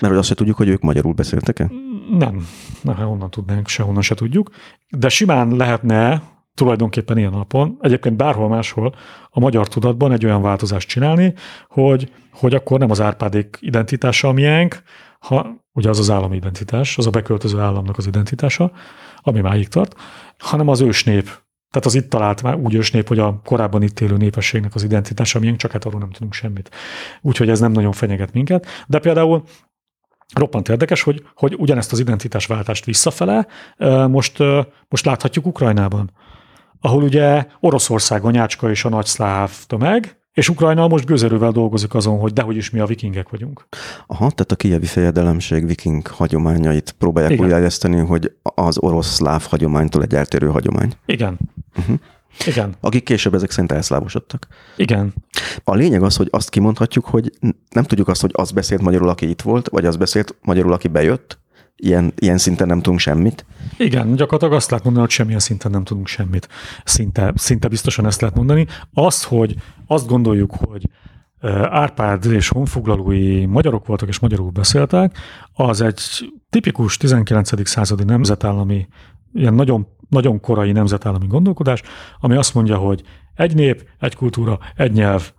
Mert 0.00 0.12
hogy 0.12 0.16
azt 0.16 0.28
se 0.28 0.34
tudjuk, 0.34 0.56
hogy 0.56 0.68
ők 0.68 0.80
magyarul 0.80 1.12
beszéltek-e? 1.12 1.70
Nem, 2.10 2.46
nem, 2.80 2.94
hát 2.96 3.06
honnan 3.06 3.30
tudnánk, 3.30 3.68
sehonnan 3.68 4.02
se 4.02 4.14
tudjuk. 4.14 4.50
De 4.88 5.08
simán 5.08 5.56
lehetne 5.56 6.22
tulajdonképpen 6.54 7.18
ilyen 7.18 7.30
napon, 7.30 7.78
egyébként 7.80 8.16
bárhol 8.16 8.48
máshol 8.48 8.94
a 9.30 9.40
magyar 9.40 9.68
tudatban 9.68 10.12
egy 10.12 10.24
olyan 10.24 10.42
változást 10.42 10.88
csinálni, 10.88 11.34
hogy, 11.68 12.12
hogy 12.32 12.54
akkor 12.54 12.78
nem 12.78 12.90
az 12.90 13.00
Árpádék 13.00 13.58
identitása 13.60 14.28
a 14.28 14.32
miénk, 14.32 14.82
ha, 15.18 15.46
ugye 15.72 15.88
az 15.88 15.98
az 15.98 16.10
állami 16.10 16.36
identitás, 16.36 16.98
az 16.98 17.06
a 17.06 17.10
beköltöző 17.10 17.58
államnak 17.58 17.98
az 17.98 18.06
identitása, 18.06 18.72
ami 19.16 19.40
máig 19.40 19.68
tart, 19.68 19.96
hanem 20.38 20.68
az 20.68 20.80
ősnép, 20.80 21.24
tehát 21.70 21.86
az 21.86 21.94
itt 21.94 22.10
talált 22.10 22.42
már 22.42 22.54
úgy 22.54 22.74
ősnép, 22.74 23.08
hogy 23.08 23.18
a 23.18 23.40
korábban 23.44 23.82
itt 23.82 24.00
élő 24.00 24.16
népességnek 24.16 24.74
az 24.74 24.82
identitása 24.82 25.38
miénk, 25.38 25.56
csak 25.56 25.70
hát 25.70 25.84
arról 25.84 26.00
nem 26.00 26.10
tudunk 26.10 26.32
semmit. 26.32 26.70
Úgyhogy 27.20 27.48
ez 27.48 27.60
nem 27.60 27.72
nagyon 27.72 27.92
fenyeget 27.92 28.32
minket. 28.32 28.66
De 28.86 28.98
például 28.98 29.42
roppant 30.34 30.68
érdekes, 30.68 31.02
hogy, 31.02 31.24
hogy 31.34 31.54
ugyanezt 31.58 31.92
az 31.92 31.98
identitásváltást 31.98 32.84
visszafele 32.84 33.46
most, 34.08 34.38
most 34.88 35.04
láthatjuk 35.04 35.46
Ukrajnában 35.46 36.10
ahol 36.82 37.02
ugye 37.02 37.46
Oroszország, 37.60 38.24
a 38.24 38.30
nyácska 38.30 38.70
és 38.70 38.84
a 38.84 38.88
nagy 38.88 39.06
szláv 39.06 39.52
tömeg, 39.66 40.16
és 40.32 40.48
Ukrajna 40.48 40.88
most 40.88 41.06
gőzerővel 41.06 41.50
dolgozik 41.50 41.94
azon, 41.94 42.18
hogy 42.18 42.32
dehogy 42.32 42.56
is 42.56 42.70
mi 42.70 42.80
a 42.80 42.86
vikingek 42.86 43.28
vagyunk. 43.28 43.66
Aha, 44.06 44.30
tehát 44.30 44.52
a 44.52 44.56
kievi 44.56 44.86
fejedelemség 44.86 45.66
viking 45.66 46.06
hagyományait 46.06 46.94
próbálják 46.98 47.40
újjájeszteni, 47.40 47.98
hogy 47.98 48.32
az 48.42 48.78
orosz-szláv 48.78 49.46
hagyománytól 49.48 50.02
egy 50.02 50.14
eltérő 50.14 50.46
hagyomány. 50.46 50.92
Igen. 51.06 51.38
Uh-huh. 51.78 51.96
Igen. 52.46 52.74
Akik 52.80 53.04
később 53.04 53.34
ezek 53.34 53.50
szerint 53.50 53.72
elszlávosodtak. 53.72 54.46
Igen. 54.76 55.14
A 55.64 55.74
lényeg 55.74 56.02
az, 56.02 56.16
hogy 56.16 56.28
azt 56.30 56.48
kimondhatjuk, 56.48 57.04
hogy 57.04 57.32
nem 57.70 57.84
tudjuk 57.84 58.08
azt, 58.08 58.20
hogy 58.20 58.30
az 58.34 58.50
beszélt 58.50 58.82
magyarul, 58.82 59.08
aki 59.08 59.28
itt 59.28 59.42
volt, 59.42 59.68
vagy 59.68 59.84
az 59.84 59.96
beszélt 59.96 60.34
magyarul, 60.42 60.72
aki 60.72 60.88
bejött, 60.88 61.38
ilyen, 61.84 62.12
ilyen 62.16 62.38
szinten 62.38 62.66
nem 62.66 62.80
tudunk 62.80 62.98
semmit. 62.98 63.46
Igen, 63.78 64.14
gyakorlatilag 64.14 64.54
azt 64.54 64.68
lehet 64.70 64.84
mondani, 64.84 65.04
hogy 65.04 65.14
semmilyen 65.14 65.40
szinten 65.40 65.70
nem 65.70 65.84
tudunk 65.84 66.06
semmit. 66.06 66.48
Szinte, 66.84 67.32
szinte 67.36 67.68
biztosan 67.68 68.06
ezt 68.06 68.20
lehet 68.20 68.36
mondani. 68.36 68.66
Az, 68.92 69.24
hogy 69.24 69.54
azt 69.86 70.06
gondoljuk, 70.06 70.54
hogy 70.54 70.88
Árpád 71.62 72.24
és 72.24 72.48
honfoglalói 72.48 73.46
magyarok 73.46 73.86
voltak 73.86 74.08
és 74.08 74.18
magyarul 74.18 74.50
beszéltek, 74.50 75.18
az 75.52 75.80
egy 75.80 76.00
tipikus 76.50 76.96
19. 76.96 77.68
századi 77.68 78.04
nemzetállami, 78.04 78.88
ilyen 79.32 79.54
nagyon, 79.54 79.86
nagyon 80.08 80.40
korai 80.40 80.72
nemzetállami 80.72 81.26
gondolkodás, 81.26 81.82
ami 82.20 82.36
azt 82.36 82.54
mondja, 82.54 82.76
hogy 82.76 83.02
egy 83.34 83.54
nép, 83.54 83.88
egy 83.98 84.14
kultúra, 84.14 84.58
egy 84.76 84.92
nyelv, 84.92 85.32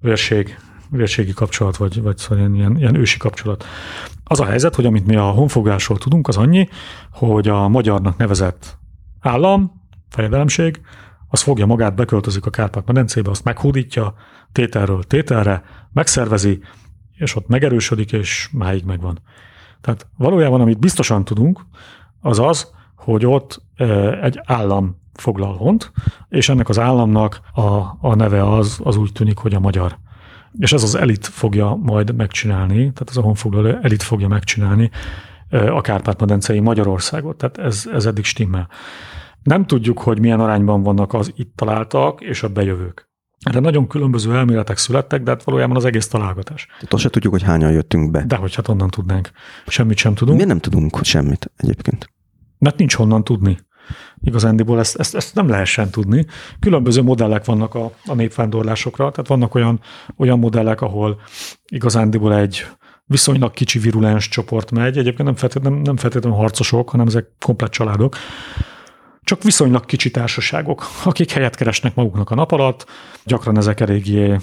vérség, 0.00 0.58
vérségi 0.90 1.32
kapcsolat, 1.32 1.76
vagy, 1.76 2.02
vagy 2.02 2.16
szóval 2.16 2.54
ilyen, 2.54 2.76
ilyen 2.76 2.94
ősi 2.94 3.18
kapcsolat. 3.18 3.64
Az 4.24 4.40
a 4.40 4.44
helyzet, 4.44 4.74
hogy 4.74 4.86
amit 4.86 5.06
mi 5.06 5.16
a 5.16 5.30
honfogásról 5.30 5.98
tudunk, 5.98 6.28
az 6.28 6.36
annyi, 6.36 6.68
hogy 7.12 7.48
a 7.48 7.68
magyarnak 7.68 8.16
nevezett 8.16 8.78
állam 9.20 9.82
fejedelemség, 10.08 10.80
az 11.28 11.40
fogja 11.40 11.66
magát, 11.66 11.94
beköltözik 11.94 12.46
a 12.46 12.50
Kárpát-medencébe, 12.50 13.30
azt 13.30 13.44
meghódítja 13.44 14.14
tételről 14.52 15.02
tételre, 15.02 15.62
megszervezi, 15.92 16.60
és 17.12 17.36
ott 17.36 17.48
megerősödik, 17.48 18.12
és 18.12 18.48
máig 18.52 18.84
megvan. 18.84 19.18
Tehát 19.80 20.06
valójában, 20.16 20.60
amit 20.60 20.78
biztosan 20.78 21.24
tudunk, 21.24 21.66
az 22.20 22.38
az, 22.38 22.70
hogy 22.96 23.26
ott 23.26 23.62
egy 24.22 24.40
állam 24.44 24.96
foglal 25.12 25.56
hont, 25.56 25.92
és 26.28 26.48
ennek 26.48 26.68
az 26.68 26.78
államnak 26.78 27.40
a, 27.52 27.62
a 28.00 28.14
neve 28.14 28.54
az, 28.54 28.80
az 28.82 28.96
úgy 28.96 29.12
tűnik, 29.12 29.38
hogy 29.38 29.54
a 29.54 29.60
magyar. 29.60 29.98
És 30.58 30.72
ez 30.72 30.82
az 30.82 30.94
elit 30.94 31.26
fogja 31.26 31.74
majd 31.74 32.16
megcsinálni, 32.16 32.76
tehát 32.76 33.08
az 33.08 33.16
a 33.16 33.20
honfoglaló 33.20 33.78
elit 33.82 34.02
fogja 34.02 34.28
megcsinálni 34.28 34.90
a 35.50 35.80
Kárpát-medencei 35.80 36.60
Magyarországot. 36.60 37.36
Tehát 37.36 37.58
ez, 37.58 37.88
ez 37.92 38.06
eddig 38.06 38.24
stimmel. 38.24 38.68
Nem 39.42 39.66
tudjuk, 39.66 39.98
hogy 39.98 40.20
milyen 40.20 40.40
arányban 40.40 40.82
vannak 40.82 41.14
az 41.14 41.32
itt 41.36 41.52
találtak 41.56 42.20
és 42.20 42.42
a 42.42 42.48
bejövők. 42.48 43.08
Erre 43.40 43.60
nagyon 43.60 43.86
különböző 43.86 44.34
elméletek 44.34 44.76
születtek, 44.76 45.22
de 45.22 45.30
hát 45.30 45.42
valójában 45.42 45.76
az 45.76 45.84
egész 45.84 46.08
találgatás. 46.08 46.66
Tehát 46.66 46.92
azt 46.92 47.02
se 47.02 47.10
tudjuk, 47.10 47.32
hogy 47.32 47.42
hányan 47.42 47.72
jöttünk 47.72 48.10
be. 48.10 48.24
De 48.24 48.36
hogy 48.36 48.54
hát 48.54 48.68
onnan 48.68 48.90
tudnánk. 48.90 49.30
Semmit 49.66 49.96
sem 49.96 50.14
tudunk. 50.14 50.36
Miért 50.36 50.50
nem 50.50 50.60
tudunk 50.60 50.98
semmit 51.02 51.52
egyébként? 51.56 52.10
Mert 52.58 52.78
nincs 52.78 52.94
honnan 52.94 53.24
tudni. 53.24 53.58
Igazándiból 54.26 54.78
ezt, 54.78 54.96
ezt, 54.96 55.14
ezt 55.14 55.34
nem 55.34 55.48
lehessen 55.48 55.90
tudni. 55.90 56.26
Különböző 56.60 57.02
modellek 57.02 57.44
vannak 57.44 57.74
a, 57.74 57.92
a 58.06 58.14
népvándorlásokra, 58.14 59.10
tehát 59.10 59.26
vannak 59.28 59.54
olyan, 59.54 59.80
olyan 60.16 60.38
modellek, 60.38 60.80
ahol 60.80 61.20
igazándiból 61.66 62.34
egy 62.34 62.66
viszonylag 63.04 63.50
kicsi 63.52 63.78
virulens 63.78 64.28
csoport 64.28 64.70
megy, 64.70 64.98
egyébként 64.98 65.28
nem 65.28 65.36
feltétlenül, 65.36 65.80
nem 65.80 65.96
feltétlenül 65.96 66.38
harcosok, 66.38 66.90
hanem 66.90 67.06
ezek 67.06 67.26
komplet 67.40 67.70
családok, 67.70 68.16
csak 69.22 69.42
viszonylag 69.42 69.84
kicsi 69.84 70.10
társaságok, 70.10 70.86
akik 71.04 71.30
helyet 71.30 71.56
keresnek 71.56 71.94
maguknak 71.94 72.30
a 72.30 72.34
nap 72.34 72.52
alatt, 72.52 72.86
gyakran 73.24 73.56
ezek 73.56 73.80
eléggé 73.80 74.36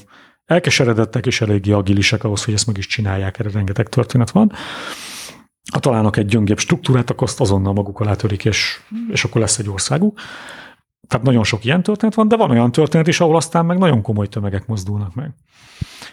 elkeseredettek 0.46 1.26
és 1.26 1.42
eléggé 1.42 1.72
agilisek 1.72 2.24
ahhoz, 2.24 2.44
hogy 2.44 2.54
ezt 2.54 2.68
meg 2.68 2.78
is 2.78 2.88
csinálják, 2.88 3.40
erre 3.40 3.50
rengeteg 3.52 3.90
történet 3.90 4.32
van. 4.32 4.52
Ha 5.72 5.80
találnak 5.80 6.18
egy 6.18 6.26
gyöngébb 6.26 6.60
struktúrát, 6.60 7.10
akkor 7.10 7.28
azt 7.28 7.42
azonnal 7.42 7.74
maguk 7.74 8.00
alá 8.00 8.14
törik, 8.14 8.46
és, 8.46 8.80
és 9.12 9.24
akkor 9.24 9.42
lesz 9.42 9.60
egy 9.60 9.70
országuk. 9.70 10.20
Tehát 11.08 11.26
nagyon 11.26 11.44
sok 11.44 11.66
ilyen 11.66 11.84
történet 11.84 12.16
van, 12.16 12.28
de 12.28 12.36
van 12.36 12.52
olyan 12.52 12.72
történet 12.72 13.08
is, 13.08 13.20
ahol 13.20 13.36
aztán 13.36 13.66
meg 13.66 13.78
nagyon 13.78 14.02
komoly 14.02 14.28
tömegek 14.28 14.68
mozdulnak 14.68 15.16
meg. 15.16 15.34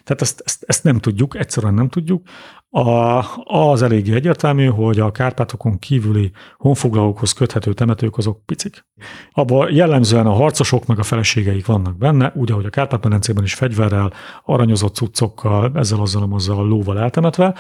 Tehát 0.04 0.22
ezt, 0.22 0.42
ezt, 0.44 0.64
ezt 0.66 0.84
nem 0.84 0.98
tudjuk, 0.98 1.36
egyszerűen 1.38 1.74
nem 1.74 1.88
tudjuk. 1.88 2.28
A, 2.70 3.24
az 3.44 3.82
eléggé 3.82 4.14
egyértelmű, 4.14 4.66
hogy 4.66 5.00
a 5.00 5.10
Kárpátokon 5.10 5.78
kívüli 5.78 6.30
honfoglalókhoz 6.56 7.32
köthető 7.32 7.72
temetők 7.72 8.16
azok 8.16 8.46
picik. 8.46 8.86
Abban 9.32 9.72
jellemzően 9.72 10.26
a 10.26 10.32
harcosok 10.32 10.86
meg 10.86 10.98
a 10.98 11.02
feleségeik 11.02 11.66
vannak 11.66 11.96
benne, 11.96 12.32
úgy, 12.34 12.50
ahogy 12.50 12.64
a 12.64 12.70
Kárpát-medencében 12.70 13.44
is 13.44 13.54
fegyverrel, 13.54 14.12
aranyozott 14.44 14.94
cuccokkal, 14.94 15.72
ezzel, 15.74 16.00
azzal, 16.00 16.58
a 16.58 16.62
lóval 16.62 16.98
eltemetve, 16.98 17.54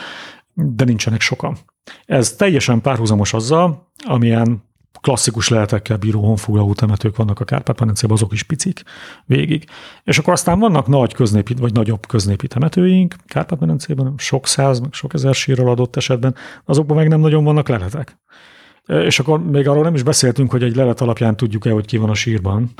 de 0.54 0.84
nincsenek 0.84 1.20
sokan. 1.20 1.56
Ez 2.04 2.32
teljesen 2.32 2.80
párhuzamos 2.80 3.32
azzal, 3.32 3.92
amilyen 4.06 4.68
klasszikus 5.00 5.48
leletekkel 5.48 5.96
bíró 5.96 6.20
honfoglaló 6.20 6.72
temetők 6.72 7.16
vannak 7.16 7.40
a 7.40 7.44
Kárpát-medencében, 7.44 8.16
azok 8.16 8.32
is 8.32 8.42
picik 8.42 8.82
végig. 9.24 9.64
És 10.04 10.18
akkor 10.18 10.32
aztán 10.32 10.58
vannak 10.58 10.86
nagy 10.86 11.14
köznépi, 11.14 11.54
vagy 11.54 11.72
nagyobb 11.72 12.06
köznépi 12.06 12.46
temetőink 12.46 13.14
Kárpát-medencében, 13.26 14.14
sok 14.16 14.46
száz, 14.46 14.80
meg 14.80 14.92
sok 14.92 15.14
ezer 15.14 15.34
sírral 15.34 15.70
adott 15.70 15.96
esetben, 15.96 16.34
azokban 16.64 16.96
meg 16.96 17.08
nem 17.08 17.20
nagyon 17.20 17.44
vannak 17.44 17.68
leletek. 17.68 18.18
És 18.86 19.18
akkor 19.18 19.44
még 19.44 19.68
arról 19.68 19.82
nem 19.82 19.94
is 19.94 20.02
beszéltünk, 20.02 20.50
hogy 20.50 20.62
egy 20.62 20.76
lelet 20.76 21.00
alapján 21.00 21.36
tudjuk-e, 21.36 21.70
hogy 21.70 21.86
ki 21.86 21.96
van 21.96 22.10
a 22.10 22.14
sírban, 22.14 22.70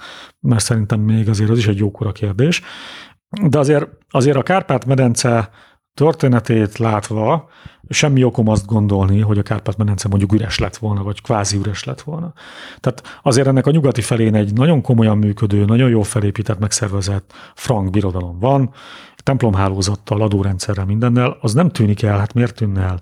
mert 0.40 0.64
szerintem 0.64 1.00
még 1.00 1.28
azért 1.28 1.50
az 1.50 1.58
is 1.58 1.66
egy 1.66 1.78
jókora 1.78 2.12
kérdés. 2.12 2.62
De 3.42 3.58
azért, 3.58 3.88
azért 4.08 4.36
a 4.36 4.42
Kárpát-medence 4.42 5.50
történetét 5.94 6.78
látva 6.78 7.48
semmi 7.88 8.24
okom 8.24 8.48
azt 8.48 8.66
gondolni, 8.66 9.20
hogy 9.20 9.38
a 9.38 9.42
Kárpát-medence 9.42 10.08
mondjuk 10.08 10.32
üres 10.32 10.58
lett 10.58 10.76
volna, 10.76 11.02
vagy 11.02 11.22
kvázi 11.22 11.56
üres 11.56 11.84
lett 11.84 12.00
volna. 12.00 12.32
Tehát 12.80 13.02
azért 13.22 13.46
ennek 13.46 13.66
a 13.66 13.70
nyugati 13.70 14.00
felén 14.00 14.34
egy 14.34 14.52
nagyon 14.52 14.82
komolyan 14.82 15.18
működő, 15.18 15.64
nagyon 15.64 15.90
jó 15.90 16.02
felépített, 16.02 16.58
megszervezett 16.58 17.32
frank 17.54 17.90
birodalom 17.90 18.38
van, 18.38 18.70
templomhálózattal, 19.16 20.22
adórendszerrel, 20.22 20.84
mindennel, 20.84 21.36
az 21.40 21.54
nem 21.54 21.70
tűnik 21.70 22.02
el, 22.02 22.18
hát 22.18 22.34
miért 22.34 22.54
tűnne 22.54 22.82
el? 22.82 23.00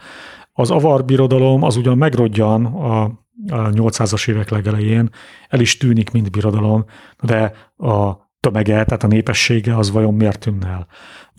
Az 0.52 0.70
avar 0.70 1.04
birodalom 1.04 1.62
az 1.62 1.76
ugyan 1.76 1.98
megrodjan 1.98 2.64
a 2.64 3.10
800-as 3.50 4.28
évek 4.28 4.48
legelején, 4.48 5.10
el 5.48 5.60
is 5.60 5.76
tűnik, 5.76 6.10
mint 6.10 6.30
birodalom, 6.30 6.84
de 7.22 7.52
a 7.76 8.26
tömege, 8.40 8.84
tehát 8.84 9.02
a 9.02 9.06
népessége 9.06 9.76
az 9.76 9.90
vajon 9.90 10.14
miért 10.14 10.38
tűnne 10.40 10.68
el? 10.68 10.86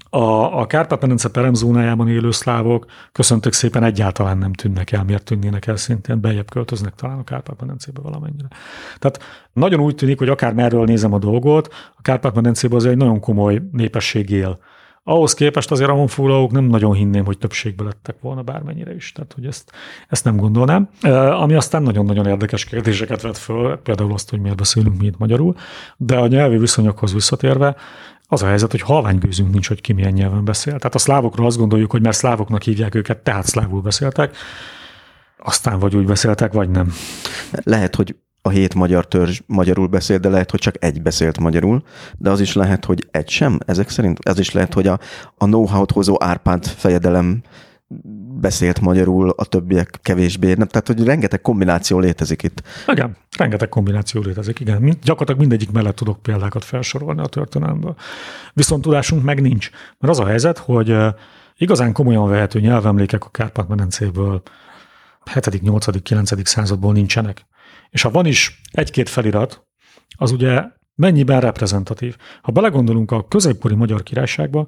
A, 0.10 0.60
a 0.60 0.66
Kárpát-medence 0.68 1.30
peremzónájában 1.30 2.08
élő 2.08 2.32
szlávok 2.32 2.86
köszöntök 3.12 3.54
szépen 3.54 3.84
egyáltalán 3.84 4.38
nem 4.38 4.54
tűnnek 4.54 4.92
el, 4.92 5.04
miért 5.04 5.24
tűnnének 5.24 5.68
el 5.68 5.76
szintén, 5.76 6.22
bejebb 6.22 6.50
költöznek 6.50 6.96
talán 6.96 7.18
a 7.18 7.24
Kárpát-medencébe 7.24 8.02
valamennyire. 8.02 8.48
Tehát 9.00 9.20
nagyon 9.54 9.80
úgy 9.80 9.96
tűnik, 9.96 10.18
hogy 10.18 10.30
akár 10.30 10.54
merről 10.54 10.86
nézem 10.86 11.14
a 11.14 11.20
dolgot, 11.20 11.74
a 11.98 12.02
Kárpát-medencében 12.02 12.78
azért 12.78 12.94
egy 12.94 13.00
nagyon 13.00 13.20
komoly 13.20 13.62
népesség 13.72 14.30
él. 14.30 14.60
Ahhoz 15.04 15.34
képest 15.34 15.72
azért 15.72 15.90
a 15.90 15.94
honfoglalók 15.94 16.52
nem 16.52 16.64
nagyon 16.64 16.94
hinném, 16.94 17.26
hogy 17.26 17.38
többségbe 17.38 17.84
lettek 17.84 18.16
volna 18.22 18.42
bármennyire 18.42 18.96
is, 18.96 19.12
tehát 19.12 19.34
hogy 19.34 19.46
ezt, 19.46 19.72
ezt 20.08 20.24
nem 20.24 20.38
gondolnám. 20.38 20.90
Ami 21.42 21.54
aztán 21.54 21.84
nagyon-nagyon 21.84 22.26
érdekes 22.26 22.66
kérdéseket 22.66 23.22
vet 23.22 23.38
föl, 23.38 23.78
például 23.78 24.14
azt, 24.14 24.30
hogy 24.30 24.40
miért 24.40 24.58
beszélünk 24.58 25.00
mi 25.00 25.06
itt 25.06 25.18
magyarul, 25.18 25.56
de 25.98 26.18
a 26.18 26.28
nyelvi 26.28 26.58
viszonyokhoz 26.58 27.14
visszatérve, 27.14 27.76
az 28.32 28.42
a 28.44 28.48
helyzet, 28.48 28.72
hogy 28.72 28.82
halványgőzünk 28.82 29.52
nincs, 29.52 29.68
hogy 29.68 29.82
ki 29.82 29.94
milyen 29.94 30.14
nyelven 30.14 30.46
beszél. 30.46 30.78
Tehát 30.78 30.96
a 30.96 31.00
szlávokról 31.00 31.46
azt 31.46 31.58
gondoljuk, 31.58 31.92
hogy 31.92 32.02
mert 32.02 32.18
szlávoknak 32.18 32.62
hívják 32.64 32.96
őket, 32.96 33.18
tehát 33.18 33.46
szlávul 33.46 33.82
beszéltek, 33.82 34.36
aztán 35.38 35.80
vagy 35.80 35.96
úgy 35.96 36.06
beszéltek, 36.06 36.54
vagy 36.54 36.70
nem. 36.70 36.94
Lehet, 37.64 37.96
hogy 37.96 38.16
a 38.42 38.50
hét 38.50 38.76
magyar 38.76 39.08
törzs 39.08 39.42
magyarul 39.46 39.88
beszél, 39.88 40.18
de 40.18 40.30
lehet, 40.30 40.52
hogy 40.52 40.60
csak 40.60 40.84
egy 40.84 41.02
beszélt 41.02 41.40
magyarul, 41.40 41.84
de 42.18 42.30
az 42.30 42.40
is 42.40 42.54
lehet, 42.54 42.86
hogy 42.86 43.08
egy 43.12 43.30
sem, 43.30 43.58
ezek 43.66 43.90
szerint. 43.90 44.20
Ez 44.22 44.40
is 44.40 44.52
lehet, 44.52 44.74
hogy 44.74 44.88
a, 44.88 45.00
a 45.38 45.46
know-how-t 45.46 45.92
hozó 45.92 46.16
Árpád 46.20 46.66
fejedelem 46.66 47.42
beszélt 48.40 48.80
magyarul, 48.80 49.30
a 49.30 49.46
többiek 49.46 50.00
kevésbé. 50.02 50.54
Nem, 50.54 50.68
tehát, 50.68 50.88
hogy 50.88 51.04
rengeteg 51.04 51.42
kombináció 51.42 52.00
létezik 52.00 52.44
itt. 52.44 52.64
Igen, 52.88 53.18
rengeteg 53.38 53.70
kombináció 53.70 54.22
létezik, 54.22 54.60
igen. 54.60 54.82
Mind, 54.82 54.98
gyakorlatilag 55.04 55.40
mindegyik 55.40 55.72
mellett 55.72 55.96
tudok 55.96 56.22
példákat 56.22 56.64
felsorolni 56.64 57.22
a 57.22 57.26
történelemből. 57.26 57.96
Viszont 58.54 58.82
tudásunk 58.82 59.24
meg 59.24 59.42
nincs. 59.42 59.70
Mert 59.98 60.14
az 60.14 60.20
a 60.20 60.26
helyzet, 60.26 60.58
hogy 60.58 60.96
igazán 61.58 61.94
komolyan 61.94 62.30
vehető 62.30 62.60
nyelvemlékek 62.60 63.26
a 63.26 63.30
Kárpát-medencéből 63.30 64.42
7., 65.34 65.62
8., 65.62 66.02
9. 66.02 66.48
századból 66.48 66.94
nincsenek. 66.94 67.46
És 67.90 68.02
ha 68.02 68.12
van 68.12 68.26
is 68.26 68.62
egy-két 68.72 69.10
felirat, 69.10 69.68
az 70.18 70.32
ugye 70.32 70.64
mennyiben 70.96 71.40
reprezentatív. 71.40 72.16
Ha 72.42 72.52
belegondolunk 72.52 73.12
a 73.12 73.28
középkori 73.28 73.76
magyar 73.76 74.04
királyságba, 74.04 74.68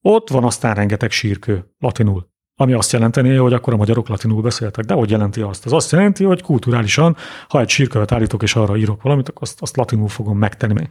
ott 0.00 0.28
van 0.28 0.44
aztán 0.44 0.74
rengeteg 0.74 1.10
sírkő, 1.10 1.64
latinul. 1.78 2.31
Ami 2.56 2.72
azt 2.72 2.92
jelenteni, 2.92 3.36
hogy 3.36 3.52
akkor 3.52 3.72
a 3.72 3.76
magyarok 3.76 4.08
latinul 4.08 4.42
beszéltek. 4.42 4.84
De 4.84 4.94
hogy 4.94 5.10
jelenti 5.10 5.40
azt? 5.40 5.66
Az 5.66 5.72
azt 5.72 5.92
jelenti, 5.92 6.24
hogy 6.24 6.42
kulturálisan, 6.42 7.16
ha 7.48 7.60
egy 7.60 7.68
sírkövet 7.68 8.12
állítok 8.12 8.42
és 8.42 8.54
arra 8.54 8.76
írok 8.76 9.02
valamit, 9.02 9.28
akkor 9.28 9.42
azt, 9.42 9.62
azt 9.62 9.76
latinul 9.76 10.08
fogom 10.08 10.38
megtenni. 10.38 10.88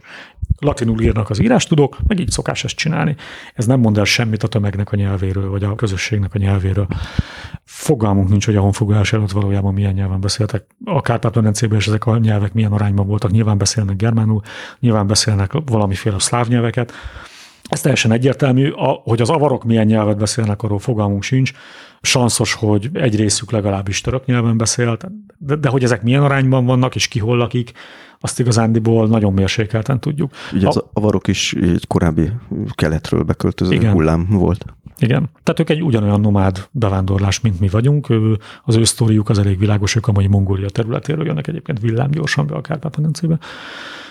Latinul 0.58 1.00
írnak 1.00 1.30
az 1.30 1.42
írás 1.42 1.66
tudok, 1.66 1.98
meg 2.06 2.18
így 2.18 2.30
szokás 2.30 2.64
ezt 2.64 2.76
csinálni. 2.76 3.16
Ez 3.54 3.66
nem 3.66 3.80
mond 3.80 3.98
el 3.98 4.04
semmit 4.04 4.42
a 4.42 4.48
tömegnek 4.48 4.92
a 4.92 4.96
nyelvéről, 4.96 5.50
vagy 5.50 5.64
a 5.64 5.74
közösségnek 5.74 6.34
a 6.34 6.38
nyelvéről. 6.38 6.86
Fogalmunk 7.64 8.28
nincs, 8.28 8.46
hogy 8.46 8.56
a 8.56 8.60
honfoglalás 8.60 9.12
előtt 9.12 9.30
valójában 9.30 9.74
milyen 9.74 9.94
nyelven 9.94 10.20
beszéltek. 10.20 10.66
A 10.84 11.00
Kárpát-medencében 11.00 11.78
és 11.78 11.86
ezek 11.86 12.06
a 12.06 12.18
nyelvek 12.18 12.52
milyen 12.52 12.72
arányban 12.72 13.06
voltak. 13.06 13.30
Nyilván 13.30 13.58
beszélnek 13.58 13.96
germánul, 13.96 14.40
nyilván 14.80 15.06
beszélnek 15.06 15.52
valamiféle 15.66 16.18
szláv 16.18 16.48
nyelveket 16.48 16.92
ez 17.72 17.80
teljesen 17.80 18.12
egyértelmű, 18.12 18.70
hogy 19.04 19.20
az 19.20 19.30
avarok 19.30 19.64
milyen 19.64 19.86
nyelvet 19.86 20.18
beszélnek, 20.18 20.62
arról 20.62 20.78
fogalmunk 20.78 21.22
sincs. 21.22 21.52
Sanszos, 22.00 22.54
hogy 22.54 22.90
egy 22.92 23.16
részük 23.16 23.50
legalábbis 23.50 24.00
török 24.00 24.26
nyelven 24.26 24.56
beszél, 24.56 24.96
de, 25.38 25.56
de 25.56 25.68
hogy 25.68 25.84
ezek 25.84 26.02
milyen 26.02 26.22
arányban 26.22 26.66
vannak, 26.66 26.94
és 26.94 27.08
ki 27.08 27.18
hol 27.18 27.36
lakik, 27.36 27.72
azt 28.22 28.40
igazándiból 28.40 29.08
nagyon 29.08 29.32
mérsékelten 29.32 30.00
tudjuk. 30.00 30.32
Ugye 30.52 30.68
az 30.68 30.76
a, 30.76 30.90
avarok 30.92 31.28
is 31.28 31.52
egy 31.52 31.86
korábbi 31.86 32.30
keletről 32.74 33.22
beköltöző 33.22 33.74
igen. 33.74 33.92
hullám 33.92 34.26
volt. 34.30 34.64
Igen. 34.98 35.30
Tehát 35.42 35.60
ők 35.60 35.70
egy 35.70 35.82
ugyanolyan 35.82 36.20
nomád 36.20 36.68
bevándorlás, 36.70 37.40
mint 37.40 37.60
mi 37.60 37.68
vagyunk. 37.68 38.08
Az 38.64 38.76
ő 38.76 38.84
sztoriuk 38.84 39.28
az 39.28 39.38
elég 39.38 39.58
világos, 39.58 39.96
ők 39.96 40.08
a 40.08 40.12
mai 40.12 40.26
Mongólia 40.26 40.68
területéről 40.68 41.26
jönnek 41.26 41.46
egyébként 41.46 41.80
villámgyorsan 41.80 42.46
be 42.46 42.54
a 42.54 42.60
Kárpát-medencébe. 42.60 43.38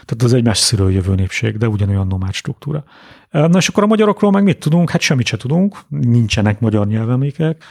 Tehát 0.06 0.24
az 0.24 0.34
egy 0.34 0.44
messziről 0.44 0.92
jövő 0.92 1.16
népség, 1.16 1.58
de 1.58 1.68
ugyanolyan 1.68 2.08
nomád 2.08 2.34
struktúra. 2.34 2.84
Na 3.32 3.58
és 3.58 3.68
akkor 3.68 3.84
a 3.84 3.88
magyarokról 3.88 4.32
meg 4.32 4.44
mit 4.44 4.60
tudunk? 4.60 4.90
Hát 4.90 5.02
semmit 5.02 5.26
se 5.26 5.38
tudunk, 5.38 5.78
nincsenek 5.88 6.60
magyar 6.60 6.88
nyelvemékek. 6.88 7.64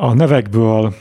A 0.00 0.14
nevekből 0.14 0.94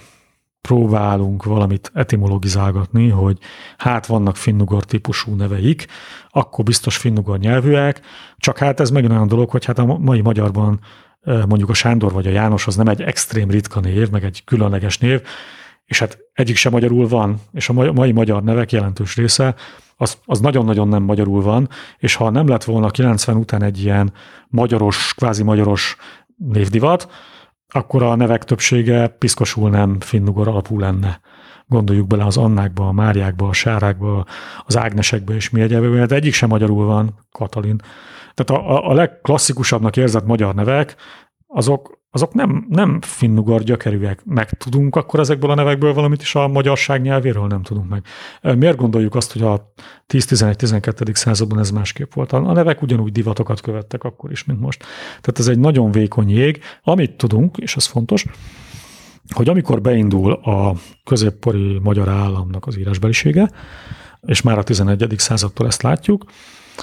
próbálunk 0.68 1.44
valamit 1.44 1.92
etimologizálgatni, 1.94 3.10
hogy 3.10 3.38
hát 3.78 4.06
vannak 4.06 4.36
finnugor 4.36 4.84
típusú 4.84 5.36
neveik, 5.36 5.88
akkor 6.30 6.64
biztos 6.64 6.98
finnugor 6.98 7.40
nyelvűek, 7.40 8.02
csak 8.38 8.58
hát 8.58 8.80
ez 8.80 8.90
megint 8.90 9.12
olyan 9.12 9.28
dolog, 9.28 9.50
hogy 9.50 9.66
hát 9.66 9.80
a 9.80 9.86
mai 9.86 10.22
magyarban 10.22 10.80
mondjuk 11.24 11.70
a 11.70 11.74
Sándor 11.74 12.12
vagy 12.12 12.28
a 12.28 12.30
János 12.30 12.68
az 12.68 12.76
nem 12.76 12.88
egy 12.88 13.02
extrém 13.02 13.50
ritka 13.50 13.80
név, 13.80 14.10
meg 14.10 14.24
egy 14.24 14.44
különleges 14.44 14.98
név, 14.98 15.22
és 15.86 16.00
hát 16.00 16.18
egyik 16.34 16.56
sem 16.56 16.72
magyarul 16.72 17.08
van, 17.08 17.42
és 17.52 17.70
a 17.70 17.74
mai 17.74 18.12
magyar 18.12 18.44
nevek 18.44 18.72
jelentős 18.72 19.16
része 19.16 19.56
az, 19.96 20.18
az 20.26 20.40
nagyon-nagyon 20.40 20.88
nem 20.88 21.04
magyarul 21.04 21.42
van, 21.42 21.70
és 21.98 22.16
ha 22.16 22.30
nem 22.30 22.48
lett 22.48 22.64
volna 22.64 22.90
90 22.90 23.36
után 23.36 23.64
egy 23.64 23.84
ilyen 23.84 24.14
magyaros, 24.48 25.14
kvázi 25.16 25.44
magyaros 25.44 25.96
névdivat, 26.38 27.08
akkor 27.74 28.04
a 28.04 28.16
nevek 28.16 28.44
többsége 28.44 29.08
piszkosul 29.08 29.70
nem 29.70 30.00
finnugor 30.00 30.48
alapú 30.48 30.80
lenne. 30.80 31.20
Gondoljuk 31.66 32.08
bele 32.08 32.26
az 32.26 32.38
Annákba, 32.38 32.88
a 32.88 32.92
Máriákba, 32.92 33.48
a 33.48 33.54
Sárákba, 33.54 34.26
az 34.66 34.78
Ágnesekbe 34.78 35.34
és 35.34 35.50
mi 35.50 35.62
egyébben, 35.62 36.08
de 36.08 36.16
egyik 36.16 36.34
sem 36.34 36.50
magyarul 36.50 36.86
van, 36.86 37.26
Katalin. 37.32 37.82
Tehát 38.34 38.64
a, 38.64 38.90
a 38.90 38.94
legklasszikusabbnak 38.94 39.98
érzett 39.98 40.26
magyar 40.26 40.56
nevek, 40.56 40.96
azok 41.48 42.00
azok 42.18 42.34
nem, 42.34 42.66
nem 42.70 43.02
finnugor 43.02 43.64
gyökerűek. 43.64 44.26
Meg 44.26 44.50
tudunk 44.50 44.96
akkor 44.96 45.20
ezekből 45.20 45.52
a 45.52 45.56
nevekből 45.56 45.94
valamit 45.94 46.22
is 46.22 46.36
a 46.36 46.48
magyarság 46.48 47.02
nyelvéről 47.02 47.48
nem 47.48 47.62
tudunk 47.62 47.90
meg. 47.90 48.04
Miért 48.58 48.78
gondoljuk 48.78 49.16
azt, 49.16 49.32
hogy 49.32 49.42
a 49.42 49.74
10-11-12. 50.08 51.16
században 51.16 51.60
ez 51.60 51.72
másképp 51.72 52.14
volt? 52.14 52.32
A 52.32 52.54
nevek 52.54 52.82
ugyanúgy 52.82 53.12
divatokat 53.12 53.62
követtek 53.62 54.04
akkor 54.04 54.32
is, 54.32 54.44
mint 54.44 54.60
most. 54.60 54.84
Tehát 55.08 55.40
ez 55.40 55.48
egy 55.48 55.60
nagyon 55.60 55.92
vékony 55.92 56.30
jég. 56.30 56.60
Amit 56.84 57.12
tudunk, 57.12 57.58
és 57.58 57.76
ez 57.76 57.86
fontos, 57.86 58.26
hogy 59.30 59.50
amikor 59.50 59.82
beindul 59.82 60.32
a 60.32 60.76
középkori 61.04 61.80
magyar 61.84 62.10
államnak 62.10 62.68
az 62.68 62.78
írásbelisége, 62.78 63.50
és 64.22 64.42
már 64.42 64.58
a 64.58 64.64
11. 64.64 65.14
századtól 65.18 65.68
ezt 65.68 65.82
látjuk, 65.82 66.24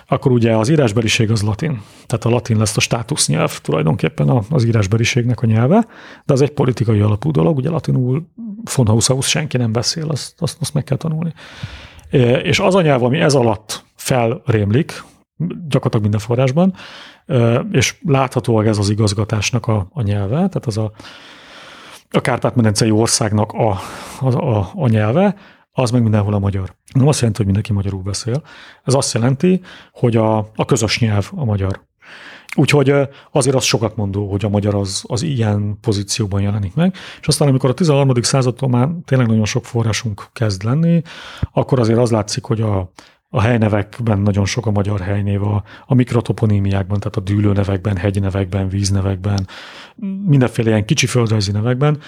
akkor 0.07 0.33
ugye 0.33 0.57
az 0.57 0.69
írásbeliség 0.69 1.31
az 1.31 1.43
latin. 1.43 1.83
Tehát 2.07 2.25
a 2.25 2.29
latin 2.29 2.59
lesz 2.59 2.77
a 2.77 2.81
státusznyelv 2.81 3.61
tulajdonképpen 3.61 4.29
az 4.51 4.65
írásbeliségnek 4.65 5.43
a 5.43 5.47
nyelve, 5.47 5.87
de 6.25 6.33
az 6.33 6.43
egy 6.43 6.51
politikai 6.51 7.01
alapú 7.01 7.31
dolog, 7.31 7.57
ugye 7.57 7.71
latinul 7.71 8.29
von 8.75 8.87
Hausaus 8.87 9.29
senki 9.29 9.57
nem 9.57 9.73
beszél, 9.73 10.09
azt, 10.09 10.43
azt, 10.43 10.57
azt 10.61 10.75
meg 10.75 10.85
kell 10.85 10.97
tanulni. 10.97 11.33
És 12.43 12.59
az 12.59 12.75
a 12.75 12.83
nyelv, 12.83 13.03
ami 13.03 13.21
ez 13.21 13.35
alatt 13.35 13.85
felrémlik, 13.95 15.05
gyakorlatilag 15.69 16.03
minden 16.03 16.21
forrásban, 16.21 16.75
és 17.73 17.97
láthatóan 18.07 18.67
ez 18.67 18.79
az 18.79 18.91
igazgatásnak 18.91 19.67
a, 19.67 19.87
a 19.93 20.03
nyelve, 20.03 20.37
tehát 20.37 20.67
az 20.67 20.79
a, 20.79 20.93
a 22.11 22.21
Kárpát-medencei 22.21 22.91
országnak 22.91 23.53
a, 23.53 23.79
a, 24.21 24.35
a, 24.35 24.71
a 24.75 24.89
nyelve, 24.89 25.37
az 25.77 25.91
meg 25.91 26.03
mindenhol 26.03 26.35
a 26.35 26.39
magyar. 26.39 26.75
Nem 26.93 27.09
azt 27.09 27.19
jelenti, 27.19 27.37
hogy 27.37 27.53
mindenki 27.53 27.73
magyarul 27.73 28.03
beszél. 28.03 28.43
Ez 28.85 28.95
azt 28.95 29.15
jelenti, 29.15 29.61
hogy 29.93 30.17
a, 30.17 30.39
a 30.39 30.65
közös 30.67 30.99
nyelv 30.99 31.31
a 31.35 31.45
magyar. 31.45 31.83
Úgyhogy 32.57 32.95
azért 33.33 33.57
az 33.57 33.65
sokat 33.65 33.97
mondó, 33.97 34.31
hogy 34.31 34.45
a 34.45 34.49
magyar 34.49 34.75
az, 34.75 35.05
az 35.07 35.23
ilyen 35.23 35.79
pozícióban 35.81 36.41
jelenik 36.41 36.75
meg. 36.75 36.95
És 37.21 37.27
aztán, 37.27 37.49
amikor 37.49 37.71
a 37.71 37.75
13. 37.75 38.23
századtól 38.23 38.69
már 38.69 38.89
tényleg 39.05 39.29
nagyon 39.29 39.45
sok 39.45 39.65
forrásunk 39.65 40.29
kezd 40.33 40.63
lenni, 40.63 41.03
akkor 41.53 41.79
azért 41.81 41.99
az 41.99 42.11
látszik, 42.11 42.45
hogy 42.45 42.61
a, 42.61 42.91
a 43.35 43.41
helynevekben 43.41 44.19
nagyon 44.19 44.45
sok 44.45 44.67
a 44.67 44.71
magyar 44.71 45.01
helynév, 45.01 45.43
a, 45.43 45.63
a 45.87 45.95
mikrotoponímiákban, 45.95 46.99
tehát 46.99 47.17
a 47.17 47.21
dűlőnevekben, 47.21 47.97
hegynevekben, 47.97 48.69
víznevekben, 48.69 49.47
mindenféle 50.27 50.69
ilyen 50.69 50.85
kicsi 50.85 51.07
földrajzi 51.07 51.51
nevekben 51.51 51.99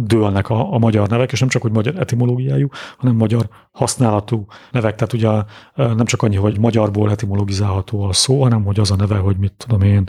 dőlnek 0.00 0.50
a, 0.50 0.74
a 0.74 0.78
magyar 0.78 1.08
nevek, 1.08 1.32
és 1.32 1.40
nem 1.40 1.48
csak, 1.48 1.62
hogy 1.62 1.72
magyar 1.72 1.96
etimológiájú, 1.96 2.68
hanem 2.98 3.16
magyar 3.16 3.48
használatú 3.72 4.46
nevek. 4.70 4.94
Tehát 4.94 5.12
ugye 5.12 5.30
nem 5.74 6.06
csak 6.06 6.22
annyi, 6.22 6.36
hogy 6.36 6.58
magyarból 6.58 7.10
etimologizálható 7.10 8.02
a 8.02 8.12
szó, 8.12 8.42
hanem 8.42 8.64
hogy 8.64 8.80
az 8.80 8.90
a 8.90 8.96
neve, 8.96 9.16
hogy 9.16 9.36
mit 9.36 9.52
tudom 9.52 9.82
én, 9.82 10.04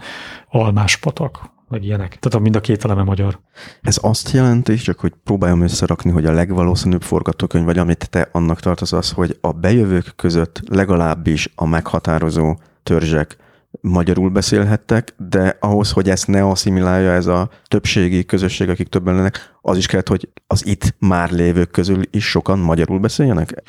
almás 0.49 0.97
patak, 0.97 1.57
meg 1.69 1.83
ilyenek. 1.83 2.17
Tehát 2.19 2.39
mind 2.39 2.55
a 2.55 2.59
két 2.59 2.83
eleme 2.85 3.03
magyar. 3.03 3.39
Ez 3.81 3.97
azt 4.01 4.31
jelenti, 4.31 4.75
csak 4.75 4.99
hogy 4.99 5.13
próbáljam 5.23 5.61
összerakni, 5.61 6.11
hogy 6.11 6.25
a 6.25 6.31
legvalószínűbb 6.31 7.01
forgatókönyv, 7.01 7.65
vagy 7.65 7.77
amit 7.77 8.09
te 8.09 8.29
annak 8.31 8.59
tartasz, 8.59 8.91
az, 8.91 9.11
hogy 9.11 9.37
a 9.41 9.51
bejövők 9.51 10.13
között 10.15 10.61
legalábbis 10.69 11.51
a 11.55 11.65
meghatározó 11.65 12.57
törzsek 12.83 13.37
magyarul 13.81 14.29
beszélhettek, 14.29 15.15
de 15.29 15.57
ahhoz, 15.59 15.91
hogy 15.91 16.09
ezt 16.09 16.27
ne 16.27 16.47
asszimilálja 16.47 17.11
ez 17.11 17.25
a 17.25 17.49
többségi 17.67 18.25
közösség, 18.25 18.69
akik 18.69 18.87
többen 18.87 19.15
lennek, 19.15 19.53
az 19.61 19.77
is 19.77 19.85
kellett, 19.85 20.07
hogy 20.07 20.29
az 20.47 20.65
itt 20.65 20.95
már 20.99 21.31
lévők 21.31 21.71
közül 21.71 22.01
is 22.11 22.29
sokan 22.29 22.59
magyarul 22.59 22.99
beszéljenek? 22.99 23.63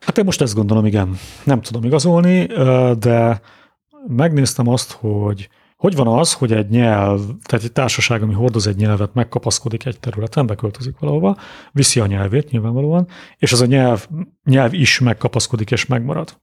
Hát 0.00 0.18
én 0.18 0.24
most 0.24 0.40
ezt 0.40 0.54
gondolom, 0.54 0.86
igen. 0.86 1.18
Nem 1.44 1.60
tudom 1.60 1.84
igazolni, 1.84 2.46
de 2.98 3.40
megnéztem 4.06 4.68
azt, 4.68 4.92
hogy 4.92 5.48
hogy 5.84 5.96
van 5.96 6.18
az, 6.18 6.32
hogy 6.32 6.52
egy 6.52 6.68
nyelv, 6.68 7.20
tehát 7.42 7.64
egy 7.64 7.72
társaság, 7.72 8.22
ami 8.22 8.34
hordoz 8.34 8.66
egy 8.66 8.76
nyelvet, 8.76 9.14
megkapaszkodik 9.14 9.86
egy 9.86 10.00
területen, 10.00 10.46
beköltözik 10.46 10.98
valahova, 10.98 11.36
viszi 11.72 12.00
a 12.00 12.06
nyelvét 12.06 12.50
nyilvánvalóan, 12.50 13.08
és 13.38 13.52
az 13.52 13.60
a 13.60 13.66
nyelv, 13.66 14.06
nyelv 14.44 14.72
is 14.74 14.98
megkapaszkodik 14.98 15.70
és 15.70 15.86
megmarad. 15.86 16.40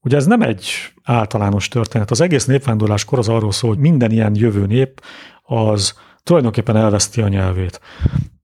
Ugye 0.00 0.16
ez 0.16 0.26
nem 0.26 0.42
egy 0.42 0.66
általános 1.02 1.68
történet. 1.68 2.10
Az 2.10 2.20
egész 2.20 2.44
népvándorláskor 2.44 3.18
az 3.18 3.28
arról 3.28 3.52
szól, 3.52 3.70
hogy 3.70 3.78
minden 3.78 4.10
ilyen 4.10 4.34
jövő 4.34 4.66
nép 4.66 5.02
az 5.42 5.94
tulajdonképpen 6.22 6.76
elveszti 6.76 7.20
a 7.20 7.28
nyelvét 7.28 7.80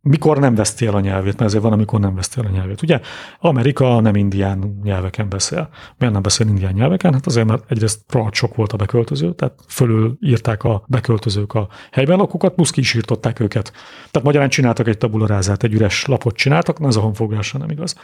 mikor 0.02 0.39
nem 0.39 0.55
veszti 0.55 0.86
el 0.86 0.94
a 0.94 1.01
nyelvét, 1.01 1.32
mert 1.32 1.43
ezért 1.43 1.62
van, 1.62 1.72
amikor 1.72 2.01
nem 2.01 2.14
veszti 2.14 2.40
el 2.40 2.47
a 2.47 2.51
nyelvét. 2.51 2.82
Ugye 2.82 3.01
Amerika 3.39 4.01
nem 4.01 4.14
indián 4.14 4.81
nyelveken 4.82 5.28
beszél. 5.28 5.68
Miért 5.98 6.14
nem 6.14 6.22
beszél 6.22 6.47
indián 6.47 6.72
nyelveken? 6.72 7.12
Hát 7.12 7.27
azért, 7.27 7.47
mert 7.47 7.70
egyrészt 7.70 8.01
rohadt 8.09 8.35
sok 8.35 8.55
volt 8.55 8.72
a 8.72 8.77
beköltöző, 8.77 9.35
tehát 9.35 9.55
fölül 9.68 10.16
írták 10.20 10.64
a 10.64 10.82
beköltözők 10.86 11.55
a 11.55 11.68
helyben 11.90 12.18
lakókat, 12.18 12.55
plusz 12.55 12.70
ki 12.70 12.81
is 12.81 12.94
írtották 12.94 13.40
őket. 13.40 13.72
Tehát 14.10 14.27
magyarán 14.27 14.48
csináltak 14.48 14.89
egy 14.89 14.98
tabularázát, 14.98 15.62
egy 15.62 15.72
üres 15.72 16.05
lapot 16.05 16.36
csináltak, 16.36 16.78
na 16.78 16.86
ez 16.86 16.97
a 16.97 17.01
honfogásra 17.01 17.59
nem 17.59 17.70
igaz. 17.70 17.94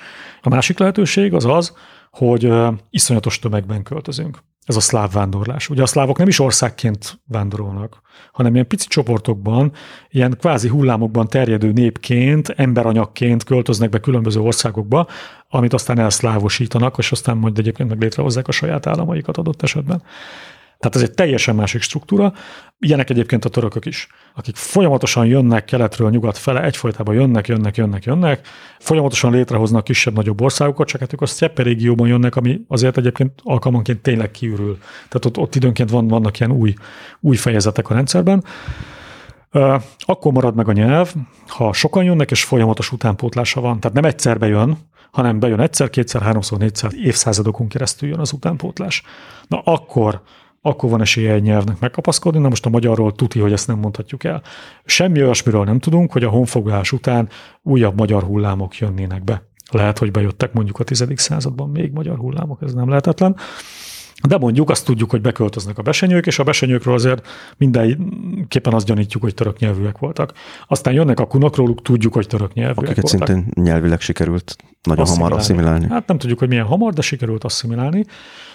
A 0.43 0.49
másik 0.49 0.79
lehetőség 0.79 1.35
az 1.35 1.45
az, 1.45 1.75
hogy 2.11 2.53
iszonyatos 2.91 3.39
tömegben 3.39 3.83
költözünk 3.83 4.39
ez 4.67 4.77
a 4.77 4.81
szláv 4.81 5.13
vándorlás. 5.13 5.69
Ugye 5.69 5.83
a 5.83 5.87
szlávok 5.87 6.19
nem 6.19 6.29
is 6.29 6.39
országként 6.39 7.21
vándorolnak, 7.27 8.01
hanem 8.33 8.53
ilyen 8.55 8.67
pici 8.67 8.89
csoportokban, 8.89 9.73
ilyen 10.11 10.37
kvázi 10.39 10.69
hullámokban 10.69 11.29
terjedő 11.29 11.73
népként, 11.73 12.49
emberanyagként 12.49 13.45
költöznek 13.45 13.91
be 13.91 14.01
különböző 14.01 14.41
országokba, 14.41 15.07
amit 15.49 15.73
aztán 15.73 15.99
elszlávosítanak, 15.99 16.99
és 16.99 17.13
aztán 17.13 17.37
majd 17.37 17.59
egyébként 17.59 17.89
meg 17.89 18.01
létrehozzák 18.01 18.49
a 18.49 18.53
saját 18.53 18.87
államaikat 18.87 19.37
adott 19.37 19.63
esetben. 19.63 20.03
Tehát 20.79 20.97
ez 20.97 21.03
egy 21.03 21.13
teljesen 21.13 21.55
másik 21.55 21.83
struktúra. 21.83 22.33
Ilyenek 22.79 23.11
egyébként 23.11 23.45
a 23.45 23.49
törökök 23.49 23.85
is, 23.85 24.07
akik 24.35 24.57
folyamatosan 24.57 25.27
jönnek 25.27 25.65
keletről 25.65 26.11
nyugat 26.11 26.39
fele, 26.39 26.63
egyfolytában 26.63 27.15
jönnek, 27.15 27.47
jönnek, 27.49 27.77
jönnek, 27.77 28.05
jönnek, 28.05 28.49
folyamatosan 28.79 29.33
létrehoznak 29.33 29.85
kisebb-nagyobb 29.85 30.41
országokat, 30.41 30.87
csak 30.87 31.01
hát 31.01 31.13
ők 31.13 31.21
a 31.21 31.27
Sztyeppe 31.27 31.63
régióban 31.63 32.09
jönnek, 32.09 32.37
ami 32.37 32.61
azért 32.69 32.97
egyébként 32.97 33.41
alkalmanként 33.43 34.03
tényleg 34.03 34.31
kiürül. 34.31 34.79
Tehát 35.09 35.25
ott, 35.25 35.39
ott 35.39 35.55
időnként 35.55 35.91
van, 35.91 36.09
vannak 36.09 36.39
ilyen 36.39 36.53
új, 36.53 36.75
új 37.21 37.37
fejezetek 37.37 37.91
a 37.91 37.95
rendszerben. 37.95 38.45
Akkor 39.99 40.33
marad 40.33 40.55
meg 40.55 40.69
a 40.69 40.73
nyelv, 40.73 41.15
ha 41.47 41.73
sokan 41.73 42.05
jönnek, 42.05 42.31
és 42.31 42.45
folyamatos 42.45 42.93
utánpótlása 42.93 43.61
van. 43.61 43.81
Tehát 43.81 43.97
nem 43.97 44.05
egyszer 44.05 44.39
bejön, 44.39 44.79
hanem 45.11 45.39
bejön 45.39 45.61
egyszer, 45.61 45.91
kétszer, 45.91 46.23
háromszor, 46.23 46.59
négyszer, 46.59 46.91
évszázadokon 46.95 47.69
keresztül 47.69 48.09
jön 48.09 48.19
az 48.19 48.33
utánpótlás. 48.33 49.03
Na 49.49 49.59
akkor 49.59 50.23
akkor 50.67 50.91
van 50.91 51.01
esélye 51.01 51.33
egy 51.33 51.43
nyelvnek 51.43 51.81
megkapaszkodni, 51.81 52.41
na 52.41 52.49
most 52.49 52.67
a 52.67 52.71
magyarról 52.71 53.13
tuti, 53.13 53.39
hogy 53.39 53.53
ezt 53.53 53.67
nem 53.67 53.79
mondhatjuk 53.79 54.25
el. 54.25 54.43
Semmi 54.85 55.23
olyasmiről 55.23 55.65
nem 55.65 55.79
tudunk, 55.79 56.13
hogy 56.13 56.25
a 56.25 56.29
honfoglalás 56.29 56.93
után 56.93 57.29
újabb 57.63 57.97
magyar 57.97 58.23
hullámok 58.23 58.79
jönnének 58.79 59.25
be. 59.25 59.43
Lehet, 59.71 59.99
hogy 59.99 60.11
bejöttek 60.11 60.53
mondjuk 60.53 60.79
a 60.79 60.85
10. 60.85 61.05
században 61.15 61.71
még 61.71 61.93
magyar 61.93 62.17
hullámok, 62.17 62.63
ez 62.63 62.75
nem 62.75 62.89
lehetetlen. 62.89 63.37
De 64.29 64.39
mondjuk 64.39 64.71
azt 64.71 64.85
tudjuk, 64.85 65.11
hogy 65.11 65.21
beköltöznek 65.21 65.79
a 65.79 65.83
besenyők, 65.83 66.27
és 66.27 66.39
a 66.39 66.43
besenyőkről 66.43 66.95
azért 66.95 67.27
mindenképpen 67.57 68.73
azt 68.73 68.87
gyanítjuk, 68.87 69.23
hogy 69.23 69.35
török 69.35 69.59
nyelvűek 69.59 69.99
voltak. 69.99 70.33
Aztán 70.69 70.95
jönnek 70.95 71.21
a 71.21 71.27
kunok, 71.27 71.57
róluk 71.57 71.83
tudjuk, 71.83 72.13
hogy 72.13 72.27
török 72.27 72.53
nyelvűek 72.53 72.79
Akiket 72.91 73.11
voltak. 73.11 73.29
szintén 73.29 73.65
nyelvileg 73.65 74.01
sikerült 74.01 74.57
nagyon 74.83 75.05
asszimilálni. 75.05 75.33
hamar 75.33 75.45
asszimilálni. 75.45 75.87
Hát 75.89 76.07
nem 76.07 76.19
tudjuk, 76.19 76.39
hogy 76.39 76.49
milyen 76.49 76.65
hamar, 76.65 76.93
de 76.93 77.01
sikerült 77.01 77.45
asszimilálni. 77.45 78.05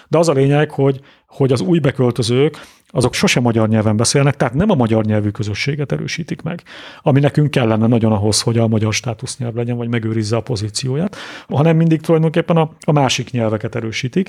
De 0.08 0.18
az 0.18 0.28
a 0.28 0.32
lényeg, 0.32 0.70
hogy, 0.70 1.00
hogy 1.26 1.52
az 1.52 1.60
új 1.60 1.78
beköltözők, 1.78 2.60
azok 2.94 3.14
sose 3.14 3.40
magyar 3.40 3.68
nyelven 3.68 3.96
beszélnek, 3.96 4.36
tehát 4.36 4.54
nem 4.54 4.70
a 4.70 4.74
magyar 4.74 5.04
nyelvű 5.04 5.28
közösséget 5.28 5.92
erősítik 5.92 6.42
meg, 6.42 6.62
ami 7.02 7.20
nekünk 7.20 7.50
kellene 7.50 7.86
nagyon 7.86 8.12
ahhoz, 8.12 8.40
hogy 8.40 8.58
a 8.58 8.68
magyar 8.68 8.92
státusznyelv 8.92 9.54
legyen, 9.54 9.76
vagy 9.76 9.88
megőrizze 9.88 10.36
a 10.36 10.40
pozícióját, 10.40 11.16
hanem 11.48 11.76
mindig 11.76 12.00
tulajdonképpen 12.00 12.56
a, 12.56 12.70
a 12.80 12.92
másik 12.92 13.30
nyelveket 13.30 13.74
erősítik. 13.74 14.28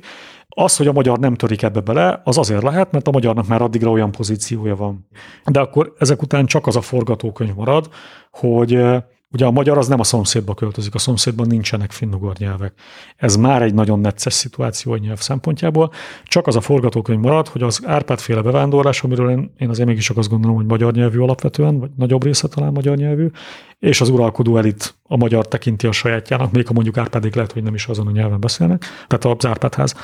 Az, 0.49 0.77
hogy 0.77 0.87
a 0.87 0.93
magyar 0.93 1.19
nem 1.19 1.35
törik 1.35 1.61
ebbe 1.61 1.79
bele, 1.79 2.21
az 2.23 2.37
azért 2.37 2.63
lehet, 2.63 2.91
mert 2.91 3.07
a 3.07 3.11
magyarnak 3.11 3.47
már 3.47 3.61
addigra 3.61 3.89
olyan 3.89 4.11
pozíciója 4.11 4.75
van. 4.75 5.07
De 5.45 5.59
akkor 5.59 5.93
ezek 5.99 6.21
után 6.21 6.45
csak 6.45 6.67
az 6.67 6.75
a 6.75 6.81
forgatókönyv 6.81 7.55
marad, 7.55 7.89
hogy 8.31 8.85
Ugye 9.33 9.45
a 9.45 9.51
magyar 9.51 9.77
az 9.77 9.87
nem 9.87 9.99
a 9.99 10.03
szomszédba 10.03 10.53
költözik, 10.53 10.95
a 10.95 10.97
szomszédban 10.97 11.47
nincsenek 11.47 11.91
finnugor 11.91 12.35
nyelvek. 12.37 12.73
Ez 13.15 13.35
már 13.35 13.61
egy 13.61 13.73
nagyon 13.73 13.99
necces 13.99 14.33
szituáció 14.33 14.91
a 14.91 14.97
nyelv 14.97 15.19
szempontjából. 15.19 15.91
Csak 16.23 16.47
az 16.47 16.55
a 16.55 16.61
forgatókönyv 16.61 17.19
marad, 17.19 17.47
hogy 17.47 17.63
az 17.63 17.81
Árpád-féle 17.85 18.41
bevándorlás, 18.41 19.03
amiről 19.03 19.29
én, 19.29 19.53
én 19.57 19.69
azért 19.69 19.87
mégis 19.87 20.05
csak 20.05 20.17
azt 20.17 20.29
gondolom, 20.29 20.55
hogy 20.55 20.65
magyar 20.65 20.93
nyelvű 20.93 21.19
alapvetően, 21.19 21.79
vagy 21.79 21.89
nagyobb 21.97 22.23
része 22.23 22.47
talán 22.47 22.71
magyar 22.71 22.97
nyelvű, 22.97 23.27
és 23.79 24.01
az 24.01 24.09
uralkodó 24.09 24.57
elit 24.57 24.95
a 25.07 25.17
magyar 25.17 25.47
tekinti 25.47 25.87
a 25.87 25.91
sajátjának, 25.91 26.51
még 26.51 26.67
ha 26.67 26.73
mondjuk 26.73 26.97
Árpádék 26.97 27.35
lehet, 27.35 27.51
hogy 27.51 27.63
nem 27.63 27.73
is 27.73 27.85
azon 27.85 28.07
a 28.07 28.11
nyelven 28.11 28.39
beszélnek, 28.39 28.85
tehát 29.07 29.37
az 29.37 29.45
Árpádház, 29.49 29.95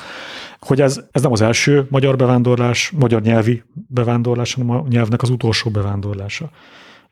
hogy 0.60 0.80
ez, 0.80 1.00
ez 1.10 1.22
nem 1.22 1.32
az 1.32 1.40
első 1.40 1.86
magyar 1.90 2.16
bevándorlás, 2.16 2.90
magyar 2.90 3.22
nyelvi 3.22 3.62
bevándorlás, 3.88 4.54
hanem 4.54 4.70
a 4.70 4.84
nyelvnek 4.88 5.22
az 5.22 5.30
utolsó 5.30 5.70
bevándorlása 5.70 6.50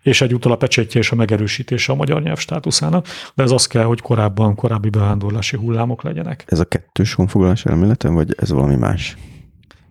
és 0.02 0.20
egyúttal 0.20 0.52
a 0.52 0.56
pecsétje 0.56 1.00
és 1.00 1.10
a 1.10 1.14
megerősítése 1.14 1.92
a 1.92 1.94
magyar 1.94 2.22
nyelv 2.22 2.38
státuszának, 2.38 3.06
de 3.34 3.42
ez 3.42 3.50
az 3.50 3.66
kell, 3.66 3.84
hogy 3.84 4.00
korábban 4.00 4.54
korábbi 4.54 4.88
bevándorlási 4.88 5.56
hullámok 5.56 6.02
legyenek. 6.02 6.44
Ez 6.46 6.60
a 6.60 6.64
kettős 6.64 7.14
honfoglalás 7.14 7.64
elmélete, 7.64 8.08
vagy 8.08 8.34
ez 8.36 8.50
valami 8.50 8.76
más? 8.76 9.16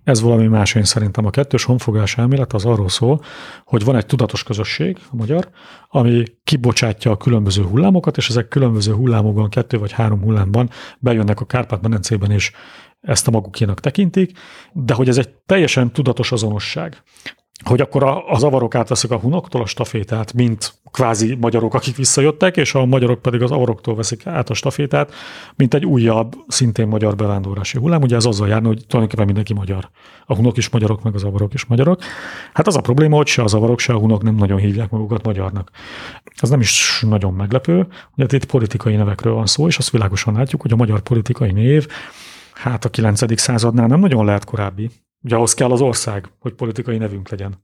Ez 0.03 0.21
valami 0.21 0.47
más, 0.47 0.75
én 0.75 0.83
szerintem 0.83 1.25
a 1.25 1.29
kettős 1.29 1.63
honfogás 1.63 2.17
elmélet 2.17 2.53
az 2.53 2.65
arról 2.65 2.89
szól, 2.89 3.21
hogy 3.65 3.83
van 3.83 3.95
egy 3.95 4.05
tudatos 4.05 4.43
közösség, 4.43 4.97
a 5.11 5.15
magyar, 5.15 5.49
ami 5.89 6.23
kibocsátja 6.43 7.11
a 7.11 7.17
különböző 7.17 7.63
hullámokat, 7.63 8.17
és 8.17 8.29
ezek 8.29 8.47
különböző 8.47 8.93
hullámokban, 8.93 9.49
kettő 9.49 9.77
vagy 9.77 9.91
három 9.91 10.21
hullámban 10.21 10.69
bejönnek 10.99 11.39
a 11.39 11.45
Kárpát-medencében, 11.45 12.31
és 12.31 12.51
ezt 13.01 13.27
a 13.27 13.31
magukénak 13.31 13.79
tekintik, 13.79 14.37
de 14.73 14.93
hogy 14.93 15.07
ez 15.07 15.17
egy 15.17 15.29
teljesen 15.45 15.91
tudatos 15.91 16.31
azonosság 16.31 17.03
hogy 17.65 17.81
akkor 17.81 18.03
a, 18.03 18.29
az 18.29 18.43
avarok 18.43 18.75
átveszik 18.75 19.11
a 19.11 19.17
hunoktól 19.17 19.61
a 19.61 19.65
stafétát, 19.65 20.33
mint 20.33 20.73
kvázi 20.91 21.35
magyarok, 21.35 21.73
akik 21.73 21.95
visszajöttek, 21.95 22.57
és 22.57 22.75
a 22.75 22.85
magyarok 22.85 23.21
pedig 23.21 23.41
az 23.41 23.51
avaroktól 23.51 23.95
veszik 23.95 24.25
át 24.25 24.49
a 24.49 24.53
stafétát, 24.53 25.13
mint 25.55 25.73
egy 25.73 25.85
újabb, 25.85 26.35
szintén 26.47 26.87
magyar 26.87 27.15
bevándorlási 27.15 27.77
hullám. 27.77 28.01
Ugye 28.01 28.15
ez 28.15 28.25
azzal 28.25 28.47
járna, 28.47 28.67
hogy 28.67 28.77
tulajdonképpen 28.87 29.25
mindenki 29.25 29.53
magyar. 29.53 29.89
A 30.25 30.35
hunok 30.35 30.57
is 30.57 30.69
magyarok, 30.69 31.03
meg 31.03 31.15
az 31.15 31.23
avarok 31.23 31.53
is 31.53 31.65
magyarok. 31.65 32.01
Hát 32.53 32.67
az 32.67 32.75
a 32.75 32.81
probléma, 32.81 33.15
hogy 33.15 33.27
se 33.27 33.43
az 33.43 33.53
avarok, 33.53 33.79
se 33.79 33.93
a 33.93 33.97
hunok 33.97 34.23
nem 34.23 34.35
nagyon 34.35 34.57
hívják 34.57 34.89
magukat 34.89 35.25
magyarnak. 35.25 35.71
Ez 36.41 36.49
nem 36.49 36.59
is 36.59 37.03
nagyon 37.07 37.33
meglepő, 37.33 37.87
ugye 38.15 38.25
itt 38.29 38.45
politikai 38.45 38.95
nevekről 38.95 39.33
van 39.33 39.45
szó, 39.45 39.67
és 39.67 39.77
azt 39.77 39.89
világosan 39.89 40.33
látjuk, 40.33 40.61
hogy 40.61 40.71
a 40.71 40.75
magyar 40.75 40.99
politikai 41.01 41.51
név 41.51 41.87
hát 42.53 42.85
a 42.85 42.89
9. 42.89 43.39
századnál 43.39 43.87
nem 43.87 43.99
nagyon 43.99 44.25
lehet 44.25 44.45
korábbi. 44.45 44.89
Ugye 45.27 45.35
ahhoz 45.35 45.53
kell 45.53 45.71
az 45.71 45.81
ország, 45.81 46.29
hogy 46.39 46.53
politikai 46.53 46.97
nevünk 46.97 47.29
legyen. 47.29 47.61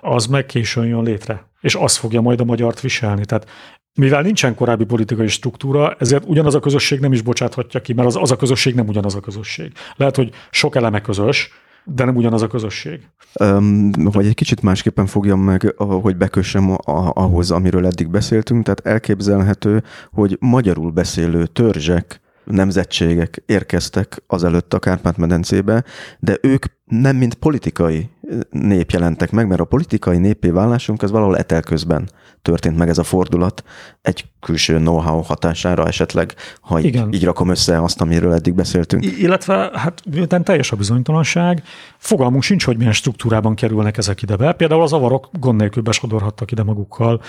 Az 0.00 0.26
meg 0.26 0.46
későn 0.46 0.86
jön 0.86 1.02
létre, 1.02 1.50
és 1.60 1.74
az 1.74 1.96
fogja 1.96 2.20
majd 2.20 2.40
a 2.40 2.44
magyart 2.44 2.80
viselni. 2.80 3.24
Tehát 3.24 3.48
mivel 3.94 4.22
nincsen 4.22 4.54
korábbi 4.54 4.84
politikai 4.84 5.28
struktúra, 5.28 5.96
ezért 5.98 6.24
ugyanaz 6.26 6.54
a 6.54 6.60
közösség 6.60 7.00
nem 7.00 7.12
is 7.12 7.22
bocsáthatja 7.22 7.80
ki, 7.80 7.92
mert 7.92 8.08
az, 8.08 8.16
az 8.16 8.30
a 8.30 8.36
közösség 8.36 8.74
nem 8.74 8.88
ugyanaz 8.88 9.14
a 9.14 9.20
közösség. 9.20 9.72
Lehet, 9.96 10.16
hogy 10.16 10.30
sok 10.50 10.76
eleme 10.76 11.00
közös, 11.00 11.50
de 11.84 12.04
nem 12.04 12.16
ugyanaz 12.16 12.42
a 12.42 12.46
közösség. 12.46 13.00
Um, 13.40 13.90
vagy 13.92 14.26
egy 14.26 14.34
kicsit 14.34 14.62
másképpen 14.62 15.06
fogjam 15.06 15.40
meg, 15.40 15.74
hogy 15.76 16.16
bekössem 16.16 16.76
ahhoz, 17.14 17.50
amiről 17.50 17.86
eddig 17.86 18.08
beszéltünk. 18.08 18.64
Tehát 18.64 18.86
elképzelhető, 18.86 19.82
hogy 20.12 20.36
magyarul 20.40 20.90
beszélő 20.90 21.46
törzsek 21.46 22.20
nemzetségek 22.44 23.42
érkeztek 23.46 24.22
azelőtt 24.26 24.74
a 24.74 24.78
Kárpát-medencébe, 24.78 25.84
de 26.18 26.38
ők 26.42 26.64
nem 26.84 27.16
mint 27.16 27.34
politikai 27.34 28.10
nép 28.50 28.90
jelentek 28.90 29.30
meg, 29.30 29.46
mert 29.46 29.60
a 29.60 29.64
politikai 29.64 30.18
népé 30.18 30.48
válásunk 30.48 31.02
az 31.02 31.10
valahol 31.10 31.36
etelközben 31.36 32.08
történt 32.42 32.76
meg 32.76 32.88
ez 32.88 32.98
a 32.98 33.02
fordulat, 33.02 33.64
egy 34.02 34.24
külső 34.40 34.76
know-how 34.76 35.20
hatására 35.20 35.86
esetleg, 35.86 36.34
ha 36.60 36.80
Igen. 36.80 37.06
Így, 37.06 37.14
így 37.14 37.24
rakom 37.24 37.48
össze 37.48 37.82
azt, 37.82 38.00
amiről 38.00 38.32
eddig 38.32 38.54
beszéltünk. 38.54 39.04
I- 39.04 39.22
illetve, 39.22 39.70
hát 39.74 40.02
miután 40.10 40.44
teljes 40.44 40.72
a 40.72 40.76
bizonytalanság, 40.76 41.62
fogalmunk 41.98 42.42
sincs, 42.42 42.64
hogy 42.64 42.76
milyen 42.76 42.92
struktúrában 42.92 43.54
kerülnek 43.54 43.96
ezek 43.96 44.22
ide 44.22 44.36
be. 44.36 44.52
Például 44.52 44.82
az 44.82 44.92
avarok 44.92 45.28
gond 45.40 45.60
nélkül 45.60 45.82
besodorhattak 45.82 46.50
ide 46.50 46.62
magukkal 46.62 47.20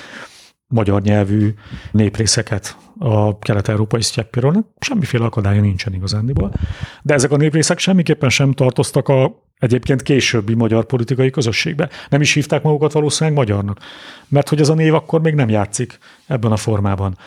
magyar 0.68 1.02
nyelvű 1.02 1.54
néprészeket 1.92 2.78
a 3.00 3.40
kelet-európai 3.40 4.02
sztyeppéről. 4.02 4.66
Semmiféle 4.80 5.26
akadálya 5.26 5.62
nincsen 5.62 5.94
igazándiból. 5.94 6.54
De 7.02 7.14
ezek 7.14 7.32
a 7.32 7.38
néprészek 7.38 7.80
semmiképpen 7.80 8.30
sem 8.30 8.52
tartoztak 8.52 9.08
a 9.08 9.44
egyébként 9.60 10.02
későbbi 10.02 10.54
magyar 10.54 10.86
politikai 10.86 11.30
közösségbe. 11.30 11.90
Nem 12.10 12.22
is 12.22 12.34
hívták 12.34 12.64
magukat 12.64 12.92
valószínűleg 12.92 13.38
magyarnak, 13.38 13.80
mert 14.28 14.50
hogy 14.50 14.60
ez 14.60 14.70
a 14.70 14.74
név 14.74 14.94
akkor 14.94 15.22
még 15.22 15.34
nem 15.34 15.50
játszik 15.50 15.98
ebben 16.28 16.52
a 16.52 16.58
formában. 16.58 17.18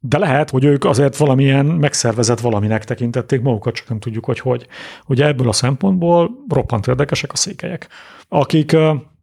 De 0.00 0.18
lehet, 0.18 0.50
hogy 0.50 0.64
ők 0.64 0.84
azért 0.84 1.16
valamilyen 1.16 1.66
megszervezett 1.66 2.40
valaminek 2.40 2.84
tekintették 2.84 3.40
magukat, 3.40 3.74
csak 3.74 3.88
nem 3.88 3.98
tudjuk, 3.98 4.24
hogy 4.24 4.38
hogy. 4.40 4.66
Ugye 5.06 5.26
ebből 5.26 5.48
a 5.48 5.52
szempontból 5.52 6.30
roppant 6.48 6.86
érdekesek 6.86 7.32
a 7.32 7.36
székelyek, 7.36 7.88
akik 8.28 8.76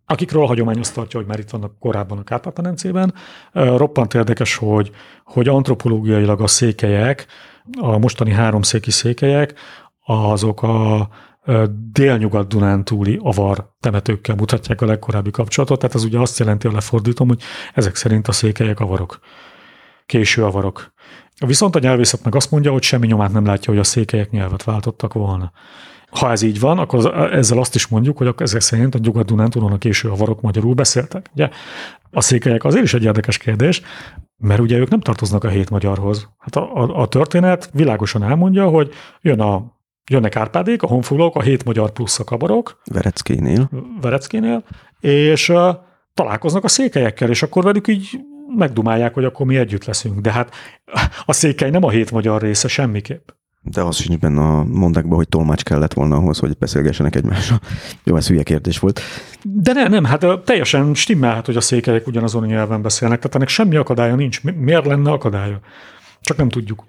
akikről 0.06 0.44
a 0.44 0.48
hagyomány 0.48 0.80
azt 0.80 0.94
tartja, 0.94 1.20
hogy 1.20 1.28
már 1.28 1.40
itt 1.40 1.50
vannak 1.50 1.80
korábban 1.80 2.18
a 2.18 2.24
Kárpát-medencében. 2.24 3.14
Roppant 3.52 4.14
érdekes, 4.14 4.56
hogy, 4.56 4.92
hogy 5.24 5.48
antropológiailag 5.48 6.42
a 6.42 6.48
székelyek, 6.48 7.26
a 7.80 7.98
mostani 7.98 8.32
háromszéki 8.32 8.92
székelyek, 8.92 9.54
azok 10.06 10.64
a 10.64 11.10
délnyugat-dunántúli 11.92 13.20
avar 13.24 13.74
temetőkkel 13.80 14.36
mutatják 14.36 14.82
a 14.82 14.86
legkorábbi 14.86 15.32
kapcsolatot, 15.32 15.80
tehát 15.80 15.96
az 15.96 16.04
ugye 16.04 16.20
azt 16.20 16.40
jelenti, 16.40 16.68
a 16.68 16.72
lefordítom, 16.72 17.28
hogy 17.28 17.42
ezek 17.74 17.96
szerint 17.96 18.28
a 18.28 18.32
székelyek 18.32 18.80
avarok, 18.80 19.20
késő 20.06 20.44
avarok. 20.44 20.94
Viszont 21.46 21.76
a 21.76 21.80
nyelvészet 21.80 22.24
meg 22.24 22.36
azt 22.36 22.52
mondja, 22.52 22.72
hogy 22.72 22.84
semmi 22.84 23.08
nyomát 23.08 23.32
nem 23.32 23.46
látja, 23.46 23.72
hogy 23.72 23.82
a 23.82 23.84
székelyek 23.84 24.30
nyelvet 24.30 24.64
váltottak 24.64 25.14
volna. 25.14 25.52
Ha 26.20 26.32
ez 26.32 26.42
így 26.42 26.60
van, 26.60 26.80
akkor 26.80 27.32
ezzel 27.34 27.58
azt 27.58 27.76
is 27.76 27.88
mondjuk, 27.88 28.18
hogy 28.18 28.34
ezek 28.38 28.62
szerint 28.62 28.96
a 28.96 29.00
Nyugat-Dunántúlon 29.02 29.72
a 29.72 29.78
késő 29.78 30.10
avarok 30.10 30.42
magyarul 30.42 30.74
beszéltek. 30.74 31.30
Ugye? 31.34 31.50
A 32.12 32.22
székelyek 32.22 32.64
azért 32.64 32.84
is 32.84 32.94
egy 32.94 33.04
érdekes 33.04 33.38
kérdés, 33.38 33.82
mert 34.38 34.60
ugye 34.60 34.78
ők 34.78 34.90
nem 34.90 35.00
tartoznak 35.00 35.44
a 35.44 35.50
hét 35.50 35.70
magyarhoz. 35.70 36.30
Hát 36.38 36.56
a, 36.56 36.76
a, 36.76 37.02
a 37.02 37.08
történet 37.08 37.70
világosan 37.74 38.24
elmondja, 38.24 38.68
hogy 38.68 38.92
jön 39.22 39.40
a 39.40 39.74
jönnek 40.12 40.36
Árpádék, 40.36 40.84
a 40.84 40.88
honfoglalók, 40.88 41.36
a 41.36 41.42
hét 41.42 41.66
magyar 41.66 41.92
plusz 41.92 42.20
a 42.20 42.24
kabarok. 42.24 42.82
Vereckénél. 42.92 43.70
Vereckénél, 44.02 44.64
és 45.00 45.50
uh, 45.50 45.76
találkoznak 46.14 46.64
a 46.64 46.68
székelyekkel, 46.68 47.30
és 47.30 47.44
akkor 47.44 47.64
velük 47.64 47.88
így 47.88 48.20
megdumálják, 48.56 49.14
hogy 49.14 49.26
akkor 49.26 49.46
mi 49.46 49.58
együtt 49.58 49.86
leszünk. 49.86 50.20
De 50.20 50.32
hát 50.32 50.54
a 51.26 51.34
székely 51.34 51.70
nem 51.70 51.84
a 51.84 51.90
hét 51.90 52.12
magyar 52.12 52.42
része 52.42 52.68
semmiképp. 52.68 53.30
De 53.72 53.82
az 53.82 53.96
sincs 53.96 54.20
benne 54.20 54.42
a 54.42 54.64
mondákban, 54.64 55.18
hogy 55.18 55.30
tolmács 55.30 55.64
kellett 55.64 55.94
volna 55.94 56.16
ahhoz, 56.16 56.40
hogy 56.40 56.58
beszélgessenek 56.58 57.16
egymással. 57.16 57.60
Jó, 58.04 58.16
ez 58.16 58.28
hülye 58.28 58.44
kérdés 58.44 58.80
volt. 58.80 59.02
De 59.44 59.74
ne, 59.74 59.88
nem, 59.88 60.04
hát 60.04 60.26
teljesen 60.44 60.94
stimmelhet, 60.94 61.46
hogy 61.46 61.56
a 61.56 61.62
székelyek 61.62 62.08
ugyanazon 62.08 62.46
nyelven 62.46 62.82
beszélnek, 62.82 63.18
tehát 63.18 63.36
ennek 63.36 63.48
semmi 63.48 63.76
akadálya 63.76 64.16
nincs. 64.16 64.42
Miért 64.44 64.86
lenne 64.86 65.12
akadálya? 65.12 65.60
Csak 66.26 66.38
nem 66.38 66.50
tudjuk. 66.50 66.84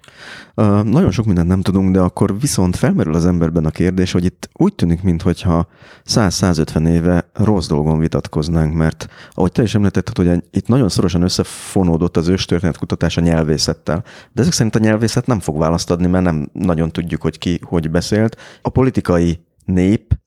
Uh, 0.55 0.83
nagyon 0.83 1.11
sok 1.11 1.25
mindent 1.25 1.47
nem 1.47 1.61
tudunk, 1.61 1.91
de 1.93 1.99
akkor 1.99 2.39
viszont 2.39 2.75
felmerül 2.75 3.15
az 3.15 3.25
emberben 3.25 3.65
a 3.65 3.69
kérdés, 3.69 4.11
hogy 4.11 4.25
itt 4.25 4.49
úgy 4.53 4.73
tűnik, 4.73 5.01
mintha 5.01 5.67
100-150 6.05 6.87
éve 6.87 7.29
rossz 7.33 7.67
dolgon 7.67 7.99
vitatkoznánk, 7.99 8.73
mert 8.73 9.07
ahogy 9.31 9.51
te 9.51 9.63
is 9.63 9.75
említetted, 9.75 10.17
hogy 10.17 10.43
itt 10.51 10.67
nagyon 10.67 10.89
szorosan 10.89 11.21
összefonódott 11.21 12.17
az 12.17 12.27
őstörténet 12.27 12.77
kutatás 12.77 13.17
a 13.17 13.21
nyelvészettel. 13.21 14.03
De 14.31 14.41
ezek 14.41 14.53
szerint 14.53 14.75
a 14.75 14.79
nyelvészet 14.79 15.25
nem 15.25 15.39
fog 15.39 15.57
választ 15.57 15.91
adni, 15.91 16.07
mert 16.07 16.23
nem 16.23 16.49
nagyon 16.53 16.91
tudjuk, 16.91 17.21
hogy 17.21 17.37
ki 17.37 17.59
hogy 17.63 17.89
beszélt. 17.89 18.37
A 18.61 18.69
politikai 18.69 19.39
nép 19.65 20.17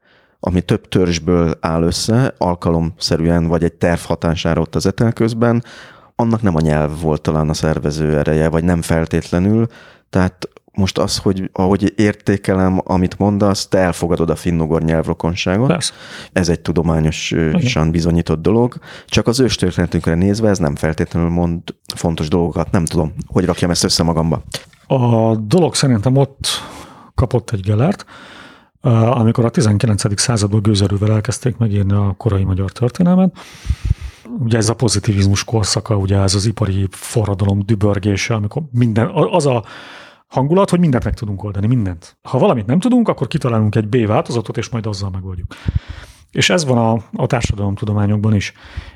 ami 0.40 0.60
több 0.60 0.88
törzsből 0.88 1.54
áll 1.60 1.82
össze, 1.82 2.34
alkalomszerűen 2.38 3.46
vagy 3.46 3.64
egy 3.64 3.72
terv 3.72 4.00
hatására 4.00 4.60
ott 4.60 4.74
az 4.74 4.86
etelközben, 4.86 5.62
annak 6.20 6.42
nem 6.42 6.56
a 6.56 6.60
nyelv 6.60 7.00
volt 7.00 7.20
talán 7.20 7.48
a 7.48 7.54
szervező 7.54 8.18
ereje, 8.18 8.48
vagy 8.48 8.64
nem 8.64 8.82
feltétlenül. 8.82 9.66
Tehát 10.10 10.48
most 10.72 10.98
az, 10.98 11.16
hogy 11.16 11.50
ahogy 11.52 11.92
értékelem, 11.96 12.80
amit 12.84 13.18
mondasz, 13.18 13.68
te 13.68 13.78
elfogadod 13.78 14.30
a 14.30 14.36
finnugor 14.36 14.82
nyelvrokonságot. 14.82 15.66
Persze. 15.66 15.92
Ez 16.32 16.48
egy 16.48 16.60
tudományosan 16.60 17.90
bizonyított 17.90 18.42
dolog. 18.42 18.78
Csak 19.06 19.26
az 19.26 19.40
őstörténetünkre 19.40 20.14
nézve 20.14 20.48
ez 20.48 20.58
nem 20.58 20.76
feltétlenül 20.76 21.30
mond 21.30 21.62
fontos 21.94 22.28
dolgokat. 22.28 22.70
Nem 22.70 22.84
tudom, 22.84 23.12
hogy 23.26 23.44
rakjam 23.44 23.70
ezt 23.70 23.84
össze 23.84 24.02
magamba. 24.02 24.42
A 24.86 25.36
dolog 25.36 25.74
szerintem 25.74 26.16
ott 26.16 26.46
kapott 27.14 27.50
egy 27.50 27.60
gelert, 27.60 28.04
amikor 29.10 29.44
a 29.44 29.50
19. 29.50 30.20
században 30.20 30.62
gőzerővel 30.62 31.12
elkezdték 31.12 31.56
megírni 31.56 31.92
a 31.92 32.14
korai 32.16 32.44
magyar 32.44 32.72
történelmet, 32.72 33.38
ugye 34.38 34.56
ez 34.56 34.68
a 34.68 34.74
pozitivizmus 34.74 35.44
korszaka, 35.44 35.96
ugye 35.96 36.18
ez 36.18 36.34
az 36.34 36.46
ipari 36.46 36.86
forradalom 36.90 37.60
dübörgése, 37.64 38.34
amikor 38.34 38.62
minden, 38.72 39.10
az 39.14 39.46
a 39.46 39.64
hangulat, 40.26 40.70
hogy 40.70 40.80
mindent 40.80 41.04
meg 41.04 41.14
tudunk 41.14 41.42
oldani, 41.42 41.66
mindent. 41.66 42.18
Ha 42.22 42.38
valamit 42.38 42.66
nem 42.66 42.80
tudunk, 42.80 43.08
akkor 43.08 43.26
kitalálunk 43.26 43.74
egy 43.74 43.88
B 43.88 44.06
változatot, 44.06 44.56
és 44.56 44.68
majd 44.68 44.86
azzal 44.86 45.10
megoldjuk. 45.10 45.54
És 46.30 46.50
ez 46.50 46.64
van 46.64 46.78
a, 46.78 47.04
a 47.12 47.26
társadalomtudományokban 47.26 48.34
is. 48.34 48.52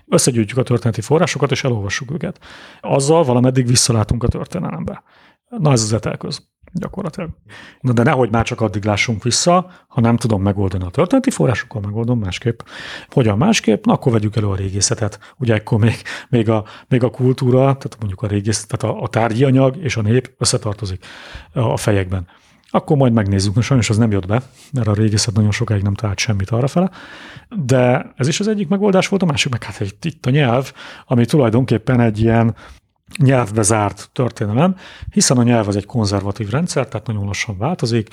Összegyűjtjük 0.06 0.58
a 0.58 0.62
történeti 0.62 1.00
forrásokat, 1.00 1.50
és 1.50 1.64
elolvassuk 1.64 2.10
őket. 2.10 2.38
Azzal 2.80 3.24
valameddig 3.24 3.66
visszalátunk 3.66 4.22
a 4.22 4.28
történelembe. 4.28 5.02
Na 5.48 5.72
ez 5.72 5.82
az 5.82 5.92
etelköz 5.92 6.52
gyakorlatilag. 6.74 7.30
Na 7.80 7.92
de 7.92 8.02
nehogy 8.02 8.30
már 8.30 8.44
csak 8.44 8.60
addig 8.60 8.84
lássunk 8.84 9.22
vissza, 9.22 9.70
ha 9.88 10.00
nem 10.00 10.16
tudom 10.16 10.42
megoldani 10.42 10.84
a 10.84 10.90
történeti 10.90 11.30
forrásokkal, 11.30 11.80
megoldom 11.80 12.18
másképp. 12.18 12.60
Hogyan 13.08 13.38
másképp? 13.38 13.84
Na 13.84 13.92
akkor 13.92 14.12
vegyük 14.12 14.36
elő 14.36 14.46
a 14.46 14.56
régészetet. 14.56 15.18
Ugye 15.38 15.54
akkor 15.54 15.78
még, 15.78 16.02
még, 16.28 16.48
a, 16.48 16.64
még 16.88 17.02
a 17.02 17.10
kultúra, 17.10 17.58
tehát 17.60 17.96
mondjuk 17.98 18.22
a 18.22 18.26
régészet, 18.26 18.68
tehát 18.68 18.96
a, 18.96 19.02
a 19.02 19.08
tárgyi 19.08 19.44
anyag 19.44 19.76
és 19.76 19.96
a 19.96 20.02
nép 20.02 20.34
összetartozik 20.38 21.04
a 21.52 21.76
fejekben. 21.76 22.26
Akkor 22.74 22.96
majd 22.96 23.12
megnézzük, 23.12 23.54
mert 23.54 23.66
sajnos 23.66 23.90
az 23.90 23.96
nem 23.96 24.10
jött 24.10 24.26
be, 24.26 24.42
mert 24.72 24.88
a 24.88 24.94
régészet 24.94 25.34
nagyon 25.34 25.50
sokáig 25.50 25.82
nem 25.82 25.94
talált 25.94 26.18
semmit 26.18 26.50
arra 26.50 26.90
De 27.48 28.12
ez 28.16 28.28
is 28.28 28.40
az 28.40 28.48
egyik 28.48 28.68
megoldás 28.68 29.08
volt, 29.08 29.22
a 29.22 29.26
másik 29.26 29.52
meg 29.52 29.62
hát 29.62 29.80
itt 30.02 30.26
a 30.26 30.30
nyelv, 30.30 30.72
ami 31.06 31.24
tulajdonképpen 31.24 32.00
egy 32.00 32.20
ilyen 32.20 32.54
nyelvbe 33.18 33.62
zárt 33.62 34.08
történelem, 34.12 34.76
hiszen 35.10 35.38
a 35.38 35.42
nyelv 35.42 35.68
az 35.68 35.76
egy 35.76 35.86
konzervatív 35.86 36.50
rendszer, 36.50 36.88
tehát 36.88 37.06
nagyon 37.06 37.24
lassan 37.24 37.58
változik. 37.58 38.08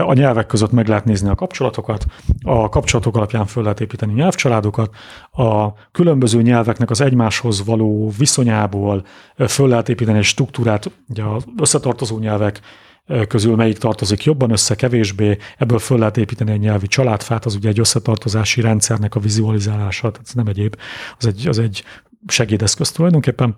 A 0.00 0.12
nyelvek 0.12 0.46
között 0.46 0.70
meg 0.70 0.88
lehet 0.88 1.04
nézni 1.04 1.28
a 1.28 1.34
kapcsolatokat, 1.34 2.06
a 2.42 2.68
kapcsolatok 2.68 3.16
alapján 3.16 3.46
föl 3.46 3.62
lehet 3.62 3.80
építeni 3.80 4.12
nyelvcsaládokat, 4.12 4.94
a 5.32 5.72
különböző 5.92 6.42
nyelveknek 6.42 6.90
az 6.90 7.00
egymáshoz 7.00 7.64
való 7.64 8.12
viszonyából 8.18 9.04
föl 9.46 9.68
lehet 9.68 9.88
építeni 9.88 10.18
egy 10.18 10.24
struktúrát, 10.24 10.90
ugye 11.08 11.22
az 11.22 11.44
összetartozó 11.56 12.18
nyelvek 12.18 12.60
közül 13.28 13.56
melyik 13.56 13.78
tartozik 13.78 14.24
jobban 14.24 14.50
össze, 14.50 14.74
kevésbé, 14.74 15.36
ebből 15.58 15.78
föl 15.78 15.98
lehet 15.98 16.16
építeni 16.16 16.50
egy 16.50 16.60
nyelvi 16.60 16.86
családfát, 16.86 17.44
az 17.44 17.54
ugye 17.54 17.68
egy 17.68 17.78
összetartozási 17.78 18.60
rendszernek 18.60 19.14
a 19.14 19.20
vizualizálása, 19.20 20.10
tehát 20.10 20.26
ez 20.26 20.34
nem 20.34 20.46
egyéb, 20.46 20.76
az 21.18 21.26
egy, 21.26 21.48
az 21.48 21.58
egy 21.58 21.84
segédeszköz 22.26 22.90
tulajdonképpen 22.90 23.56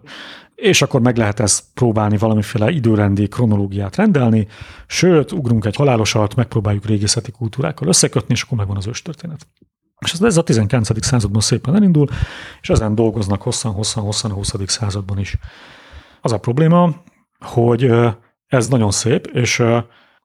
és 0.58 0.82
akkor 0.82 1.00
meg 1.00 1.16
lehet 1.16 1.40
ezt 1.40 1.64
próbálni 1.74 2.16
valamiféle 2.16 2.70
időrendi 2.70 3.28
kronológiát 3.28 3.96
rendelni, 3.96 4.46
sőt, 4.86 5.32
ugrunk 5.32 5.64
egy 5.64 5.76
halálosat, 5.76 6.34
megpróbáljuk 6.34 6.84
régészeti 6.84 7.30
kultúrákkal 7.30 7.88
összekötni, 7.88 8.34
és 8.34 8.42
akkor 8.42 8.58
megvan 8.58 8.76
az 8.76 8.86
őstörténet. 8.86 9.46
És 9.98 10.12
ez, 10.12 10.36
a 10.36 10.42
19. 10.42 11.04
században 11.04 11.40
szépen 11.40 11.74
elindul, 11.74 12.06
és 12.60 12.68
ezen 12.68 12.94
dolgoznak 12.94 13.42
hosszan-hosszan-hosszan 13.42 14.30
a 14.30 14.34
20. 14.34 14.54
században 14.66 15.18
is. 15.18 15.36
Az 16.20 16.32
a 16.32 16.38
probléma, 16.38 16.94
hogy 17.38 17.90
ez 18.46 18.68
nagyon 18.68 18.90
szép, 18.90 19.26
és 19.26 19.62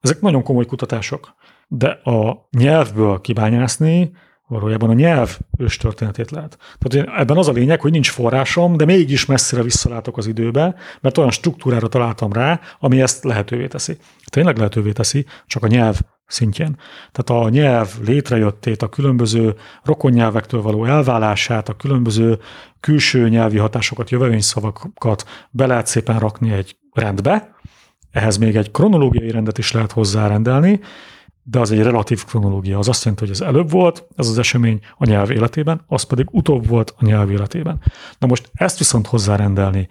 ezek 0.00 0.20
nagyon 0.20 0.42
komoly 0.42 0.66
kutatások, 0.66 1.34
de 1.68 1.88
a 1.88 2.48
nyelvből 2.50 3.20
kibányászni 3.20 4.12
valójában 4.48 4.90
a 4.90 4.92
nyelv 4.92 5.38
őstörténetét 5.58 6.30
lehet. 6.30 6.58
Tehát 6.78 7.08
ebben 7.18 7.36
az 7.36 7.48
a 7.48 7.52
lényeg, 7.52 7.80
hogy 7.80 7.90
nincs 7.90 8.10
forrásom, 8.10 8.76
de 8.76 8.84
mégis 8.84 9.26
messzire 9.26 9.62
visszalátok 9.62 10.16
az 10.16 10.26
időbe, 10.26 10.74
mert 11.00 11.18
olyan 11.18 11.30
struktúrára 11.30 11.88
találtam 11.88 12.32
rá, 12.32 12.60
ami 12.78 13.00
ezt 13.00 13.24
lehetővé 13.24 13.66
teszi. 13.66 13.96
Tényleg 14.24 14.56
lehetővé 14.56 14.92
teszi, 14.92 15.26
csak 15.46 15.62
a 15.62 15.66
nyelv 15.66 16.00
szintjén. 16.26 16.76
Tehát 17.12 17.44
a 17.44 17.48
nyelv 17.48 17.88
létrejöttét, 18.04 18.82
a 18.82 18.88
különböző 18.88 19.54
rokonnyelvektől 19.82 20.62
való 20.62 20.84
elválását, 20.84 21.68
a 21.68 21.74
különböző 21.74 22.38
külső 22.80 23.28
nyelvi 23.28 23.58
hatásokat, 23.58 24.10
jövevényszavakat 24.10 25.24
be 25.50 25.66
lehet 25.66 25.86
szépen 25.86 26.18
rakni 26.18 26.52
egy 26.52 26.76
rendbe, 26.92 27.54
ehhez 28.10 28.36
még 28.36 28.56
egy 28.56 28.70
kronológiai 28.70 29.30
rendet 29.30 29.58
is 29.58 29.72
lehet 29.72 29.92
hozzárendelni, 29.92 30.80
de 31.44 31.58
az 31.58 31.70
egy 31.70 31.82
relatív 31.82 32.24
kronológia. 32.24 32.78
Az 32.78 32.88
azt 32.88 33.04
jelenti, 33.04 33.24
hogy 33.24 33.34
ez 33.34 33.40
előbb 33.40 33.70
volt, 33.70 34.06
ez 34.16 34.28
az 34.28 34.38
esemény 34.38 34.80
a 34.96 35.04
nyelv 35.04 35.30
életében, 35.30 35.84
az 35.86 36.02
pedig 36.02 36.26
utóbb 36.30 36.66
volt 36.66 36.94
a 36.98 37.04
nyelv 37.04 37.30
életében. 37.30 37.82
Na 38.18 38.26
most 38.26 38.50
ezt 38.54 38.78
viszont 38.78 39.06
hozzárendelni 39.06 39.88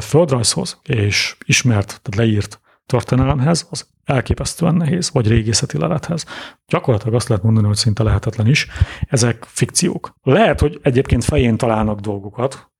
földrajzhoz 0.00 0.80
és 0.82 1.36
ismert, 1.44 1.86
tehát 1.86 2.14
leírt 2.14 2.60
történelemhez, 2.86 3.66
az 3.70 3.88
elképesztően 4.04 4.74
nehéz, 4.74 5.10
vagy 5.12 5.28
régészeti 5.28 5.78
lelethez. 5.78 6.24
Gyakorlatilag 6.66 7.14
azt 7.14 7.28
lehet 7.28 7.44
mondani, 7.44 7.66
hogy 7.66 7.76
szinte 7.76 8.02
lehetetlen 8.02 8.46
is. 8.46 8.66
Ezek 9.08 9.44
fikciók. 9.48 10.14
Lehet, 10.22 10.60
hogy 10.60 10.78
egyébként 10.82 11.24
fején 11.24 11.56
találnak 11.56 12.00
dolgokat, 12.00 12.70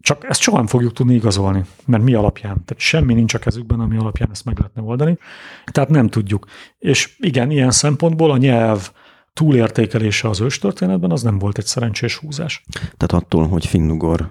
csak 0.00 0.24
ezt 0.28 0.50
nem 0.50 0.66
fogjuk 0.66 0.92
tudni 0.92 1.14
igazolni, 1.14 1.64
mert 1.84 2.02
mi 2.02 2.14
alapján? 2.14 2.64
Tehát 2.64 2.82
semmi 2.82 3.14
nincs 3.14 3.34
a 3.34 3.38
kezükben, 3.38 3.80
ami 3.80 3.96
alapján 3.96 4.30
ezt 4.30 4.44
meg 4.44 4.58
lehetne 4.58 4.82
oldani. 4.82 5.18
Tehát 5.64 5.90
nem 5.90 6.08
tudjuk. 6.08 6.46
És 6.78 7.16
igen, 7.18 7.50
ilyen 7.50 7.70
szempontból 7.70 8.30
a 8.30 8.36
nyelv 8.36 8.90
túlértékelése 9.32 10.28
az 10.28 10.40
őstörténetben 10.40 11.10
az 11.10 11.22
nem 11.22 11.38
volt 11.38 11.58
egy 11.58 11.64
szerencsés 11.64 12.16
húzás. 12.16 12.64
Tehát 12.96 13.24
attól, 13.24 13.48
hogy 13.48 13.66
finnugor 13.66 14.30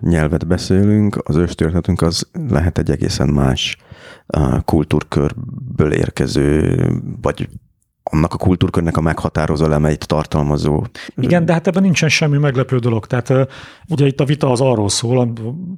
nyelvet 0.00 0.46
beszélünk, 0.46 1.18
az 1.24 1.36
őstörténetünk 1.36 2.02
az 2.02 2.28
lehet 2.32 2.78
egy 2.78 2.90
egészen 2.90 3.28
más 3.28 3.76
kultúrkörből 4.64 5.92
érkező, 5.92 6.76
vagy 7.22 7.48
annak 8.10 8.34
a 8.34 8.36
kultúrkörnek 8.36 8.96
a 8.96 9.00
meghatározó 9.00 9.64
elemeit 9.64 10.06
tartalmazó. 10.06 10.84
Igen, 11.16 11.44
de 11.44 11.52
hát 11.52 11.66
ebben 11.66 11.82
nincsen 11.82 12.08
semmi 12.08 12.38
meglepő 12.38 12.78
dolog. 12.78 13.06
Tehát 13.06 13.32
ugye 13.88 14.06
itt 14.06 14.20
a 14.20 14.24
vita 14.24 14.50
az 14.50 14.60
arról 14.60 14.88
szól, 14.88 15.32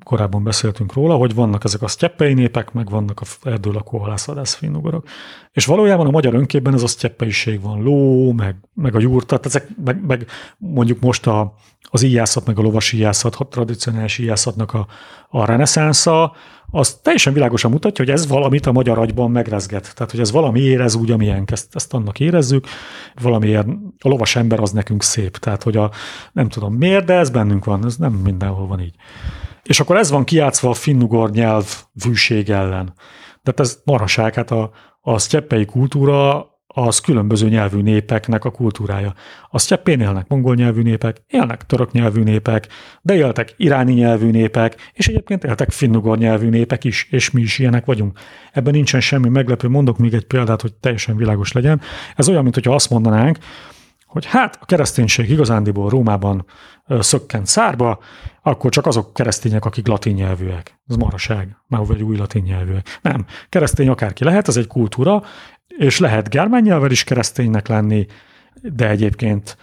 korábban 0.04 0.42
beszéltünk 0.42 0.92
róla, 0.92 1.14
hogy 1.14 1.34
vannak 1.34 1.64
ezek 1.64 1.82
a 1.82 1.88
sztyeppei 1.88 2.34
népek, 2.34 2.72
meg 2.72 2.90
vannak 2.90 3.20
a 3.20 3.48
erdőlakó 3.48 3.98
halászvadász 3.98 4.54
finnugorok. 4.54 5.06
És 5.52 5.64
valójában 5.64 6.06
a 6.06 6.10
magyar 6.10 6.34
önképben 6.34 6.74
ez 6.74 6.82
a 6.82 6.86
sztyeppeiség 6.86 7.60
van, 7.60 7.82
ló, 7.82 8.32
meg, 8.32 8.56
meg 8.74 8.94
a 8.94 9.00
jurtat, 9.00 9.46
ezek, 9.46 9.68
meg, 9.84 10.06
meg 10.06 10.26
mondjuk 10.58 11.00
most 11.00 11.26
a, 11.26 11.54
az 11.82 12.02
íjászat, 12.02 12.46
meg 12.46 12.58
a 12.58 12.62
lovas 12.62 12.92
íjászat, 12.92 13.34
a 13.34 13.44
tradicionális 13.44 14.18
íjászatnak 14.18 14.74
a, 14.74 14.86
a 15.28 15.44
reneszánsza, 15.44 16.32
az 16.76 16.98
teljesen 17.02 17.32
világosan 17.32 17.70
mutatja, 17.70 18.04
hogy 18.04 18.14
ez 18.14 18.26
valamit 18.26 18.66
a 18.66 18.72
magyar 18.72 18.98
agyban 18.98 19.30
megrezget. 19.30 19.94
Tehát, 19.94 20.10
hogy 20.10 20.20
ez 20.20 20.30
valami 20.30 20.60
érez 20.60 20.94
úgy, 20.94 21.10
amilyen 21.10 21.44
ezt, 21.46 21.74
ezt 21.74 21.94
annak 21.94 22.20
érezzük, 22.20 22.66
valamiért 23.14 23.66
a 24.00 24.08
lovas 24.08 24.36
ember 24.36 24.60
az 24.60 24.70
nekünk 24.70 25.02
szép. 25.02 25.36
Tehát, 25.36 25.62
hogy 25.62 25.76
a, 25.76 25.90
nem 26.32 26.48
tudom 26.48 26.74
miért, 26.74 27.04
de 27.04 27.14
ez 27.14 27.30
bennünk 27.30 27.64
van, 27.64 27.84
ez 27.84 27.96
nem 27.96 28.12
mindenhol 28.12 28.66
van 28.66 28.80
így. 28.80 28.94
És 29.62 29.80
akkor 29.80 29.96
ez 29.96 30.10
van 30.10 30.24
kiátszva 30.24 30.70
a 30.70 30.74
finnugor 30.74 31.30
nyelv 31.30 31.82
vűség 32.04 32.50
ellen. 32.50 32.94
Tehát 33.42 33.60
ez 33.60 33.80
maraság, 33.84 34.34
hát 34.34 34.50
a, 34.50 34.70
a 35.00 35.18
sztyeppei 35.18 35.64
kultúra 35.64 36.46
az 36.78 37.00
különböző 37.00 37.48
nyelvű 37.48 37.80
népeknek 37.80 38.44
a 38.44 38.50
kultúrája. 38.50 39.14
A 39.50 39.58
sztyeppén 39.58 40.00
élnek 40.00 40.28
mongol 40.28 40.54
nyelvű 40.54 40.82
népek, 40.82 41.22
élnek 41.26 41.66
török 41.66 41.92
nyelvű 41.92 42.22
népek, 42.22 42.68
de 43.02 43.14
éltek 43.14 43.54
iráni 43.56 43.92
nyelvű 43.92 44.30
népek, 44.30 44.90
és 44.92 45.08
egyébként 45.08 45.44
éltek 45.44 45.70
finnugor 45.70 46.18
nyelvű 46.18 46.48
népek 46.48 46.84
is, 46.84 47.08
és 47.10 47.30
mi 47.30 47.40
is 47.40 47.58
ilyenek 47.58 47.84
vagyunk. 47.84 48.18
Ebben 48.52 48.72
nincsen 48.72 49.00
semmi 49.00 49.28
meglepő, 49.28 49.68
mondok 49.68 49.98
még 49.98 50.14
egy 50.14 50.26
példát, 50.26 50.60
hogy 50.60 50.74
teljesen 50.74 51.16
világos 51.16 51.52
legyen. 51.52 51.80
Ez 52.16 52.28
olyan, 52.28 52.42
mintha 52.42 52.74
azt 52.74 52.90
mondanánk, 52.90 53.38
hogy 54.06 54.26
hát 54.26 54.58
a 54.60 54.64
kereszténység 54.64 55.30
igazándiból 55.30 55.88
Rómában 55.88 56.44
szökkent 56.88 57.46
szárba, 57.46 57.98
akkor 58.42 58.70
csak 58.70 58.86
azok 58.86 59.14
keresztények, 59.14 59.64
akik 59.64 59.86
latin 59.86 60.14
nyelvűek. 60.14 60.80
Ez 60.88 60.96
maraság, 60.96 61.56
már 61.66 61.86
vagy 61.86 62.02
új 62.02 62.16
latin 62.16 62.42
nyelvűek. 62.42 62.98
Nem, 63.02 63.26
keresztény 63.48 63.88
akárki 63.88 64.24
lehet, 64.24 64.48
ez 64.48 64.56
egy 64.56 64.66
kultúra, 64.66 65.22
és 65.68 65.98
lehet 65.98 66.28
germán 66.28 66.90
is 66.90 67.04
kereszténynek 67.04 67.68
lenni, 67.68 68.06
de 68.62 68.88
egyébként 68.88 69.56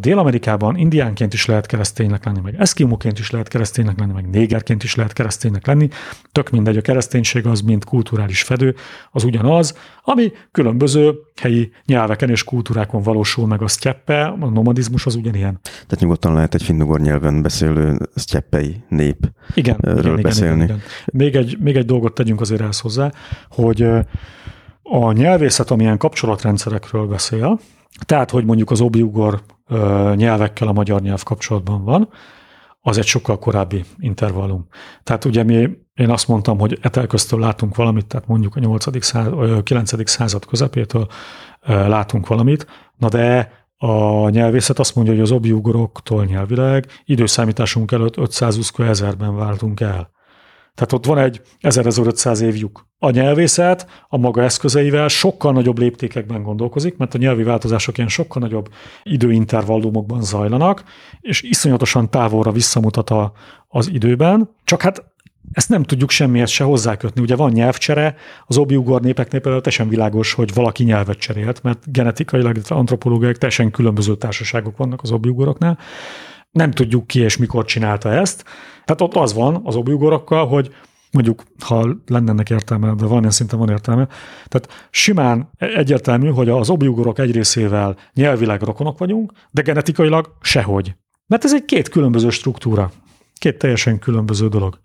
Dél-Amerikában 0.00 0.76
indiánként 0.76 1.32
is 1.32 1.46
lehet 1.46 1.66
kereszténynek 1.66 2.24
lenni, 2.24 2.40
meg 2.40 2.54
eszkimoként 2.58 3.18
is 3.18 3.30
lehet 3.30 3.48
kereszténynek 3.48 3.98
lenni, 3.98 4.12
meg 4.12 4.30
négerként 4.30 4.82
is 4.82 4.94
lehet 4.94 5.12
kereszténynek 5.12 5.66
lenni. 5.66 5.88
Tök 6.32 6.50
mindegy, 6.50 6.76
a 6.76 6.80
kereszténység 6.80 7.46
az, 7.46 7.60
mint 7.60 7.84
kulturális 7.84 8.42
fedő, 8.42 8.74
az 9.10 9.24
ugyanaz, 9.24 9.78
ami 10.02 10.32
különböző 10.50 11.14
helyi 11.40 11.70
nyelveken 11.86 12.30
és 12.30 12.44
kultúrákon 12.44 13.02
valósul 13.02 13.46
meg 13.46 13.62
a 13.62 13.68
sztyeppe, 13.68 14.24
a 14.24 14.50
nomadizmus 14.50 15.06
az 15.06 15.14
ugyanilyen. 15.14 15.60
Tehát 15.62 16.00
nyugodtan 16.00 16.34
lehet 16.34 16.54
egy 16.54 16.62
finnugor 16.62 17.00
nyelven 17.00 17.42
beszélő 17.42 17.98
sztyeppei 18.14 18.84
nép 18.88 19.30
igen, 19.54 19.78
igen, 19.98 20.20
beszélni. 20.22 20.62
Igen, 20.62 20.76
igen. 20.76 20.80
Még, 21.12 21.36
egy, 21.36 21.56
még 21.60 21.76
egy 21.76 21.86
dolgot 21.86 22.14
tegyünk 22.14 22.40
azért 22.40 22.60
ehhez 22.60 22.80
hozzá, 22.80 23.12
hogy 23.48 23.86
a 24.82 25.12
nyelvészet, 25.12 25.70
amilyen 25.70 25.98
kapcsolatrendszerekről 25.98 27.06
beszél, 27.06 27.60
tehát, 28.06 28.30
hogy 28.30 28.44
mondjuk 28.44 28.70
az 28.70 28.80
obiugor 28.80 29.42
nyelvekkel 30.14 30.68
a 30.68 30.72
magyar 30.72 31.00
nyelv 31.00 31.22
kapcsolatban 31.22 31.84
van, 31.84 32.08
az 32.80 32.98
egy 32.98 33.06
sokkal 33.06 33.38
korábbi 33.38 33.84
intervallum. 33.98 34.66
Tehát 35.02 35.24
ugye 35.24 35.42
mi, 35.42 35.68
én 35.94 36.10
azt 36.10 36.28
mondtam, 36.28 36.58
hogy 36.58 36.78
etelköztől 36.80 37.40
látunk 37.40 37.76
valamit, 37.76 38.06
tehát 38.06 38.26
mondjuk 38.26 38.56
a 38.56 38.60
8. 38.60 39.04
Század, 39.04 39.62
9. 39.62 40.10
század 40.10 40.44
közepétől 40.44 41.06
látunk 41.66 42.26
valamit, 42.26 42.66
na 42.96 43.08
de 43.08 43.50
a 43.76 44.28
nyelvészet 44.28 44.78
azt 44.78 44.94
mondja, 44.94 45.14
hogy 45.14 45.22
az 45.22 45.30
obiugoroktól 45.30 46.24
nyelvileg 46.24 46.86
időszámításunk 47.04 47.92
előtt 47.92 48.16
520 48.16 48.72
ezerben 48.78 49.36
váltunk 49.36 49.80
el. 49.80 50.10
Tehát 50.74 50.92
ott 50.92 51.06
van 51.06 51.18
egy 51.18 51.40
1500 51.60 52.40
év 52.40 52.56
lyuk 52.56 52.90
a 53.04 53.10
nyelvészet 53.10 53.86
a 54.08 54.16
maga 54.16 54.42
eszközeivel 54.42 55.08
sokkal 55.08 55.52
nagyobb 55.52 55.78
léptékekben 55.78 56.42
gondolkozik, 56.42 56.96
mert 56.96 57.14
a 57.14 57.18
nyelvi 57.18 57.42
változások 57.42 57.96
ilyen 57.96 58.08
sokkal 58.08 58.42
nagyobb 58.42 58.68
időintervallumokban 59.02 60.22
zajlanak, 60.22 60.84
és 61.20 61.42
iszonyatosan 61.42 62.10
távolra 62.10 62.52
visszamutat 62.52 63.10
a, 63.10 63.32
az 63.68 63.88
időben, 63.88 64.48
csak 64.64 64.82
hát 64.82 65.04
ezt 65.52 65.68
nem 65.68 65.82
tudjuk 65.82 66.10
semmihez 66.10 66.50
se 66.50 66.64
hozzákötni. 66.64 67.20
Ugye 67.20 67.36
van 67.36 67.50
nyelvcsere, 67.52 68.16
az 68.46 68.56
obiugor 68.56 69.00
népeknél 69.00 69.40
például 69.40 69.62
teljesen 69.62 69.88
világos, 69.88 70.32
hogy 70.32 70.54
valaki 70.54 70.84
nyelvet 70.84 71.18
cserélt, 71.18 71.62
mert 71.62 71.92
genetikailag, 71.92 72.56
antropológiai 72.68 73.32
teljesen 73.32 73.70
különböző 73.70 74.16
társaságok 74.16 74.76
vannak 74.76 75.02
az 75.02 75.10
obiugoroknál. 75.10 75.78
Nem 76.50 76.70
tudjuk 76.70 77.06
ki 77.06 77.20
és 77.20 77.36
mikor 77.36 77.64
csinálta 77.64 78.12
ezt. 78.12 78.44
Tehát 78.84 79.00
ott 79.00 79.14
az 79.14 79.34
van 79.34 79.60
az 79.64 79.76
obiugorokkal, 79.76 80.46
hogy 80.46 80.74
mondjuk, 81.12 81.42
ha 81.58 81.96
lenne 82.06 82.30
ennek 82.30 82.50
értelme, 82.50 82.86
de 82.86 83.04
valamilyen 83.04 83.30
szinten 83.30 83.58
van 83.58 83.68
értelme. 83.68 84.08
Tehát 84.46 84.88
simán 84.90 85.50
egyértelmű, 85.58 86.28
hogy 86.28 86.48
az 86.48 86.70
obiugorok 86.70 87.18
egy 87.18 87.32
részével 87.32 87.96
nyelvileg 88.14 88.62
rokonok 88.62 88.98
vagyunk, 88.98 89.32
de 89.50 89.62
genetikailag 89.62 90.36
sehogy. 90.40 90.94
Mert 91.26 91.44
ez 91.44 91.54
egy 91.54 91.64
két 91.64 91.88
különböző 91.88 92.30
struktúra. 92.30 92.90
Két 93.34 93.58
teljesen 93.58 93.98
különböző 93.98 94.48
dolog. 94.48 94.80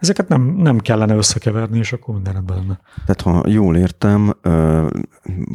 Ezeket 0.00 0.28
nem, 0.28 0.42
nem 0.42 0.78
kellene 0.78 1.14
összekeverni, 1.14 1.78
és 1.78 1.92
akkor 1.92 2.14
minden 2.14 2.32
rendben 2.32 2.56
lenne. 2.56 2.80
Tehát 3.06 3.20
ha 3.20 3.50
jól 3.50 3.76
értem, 3.76 4.34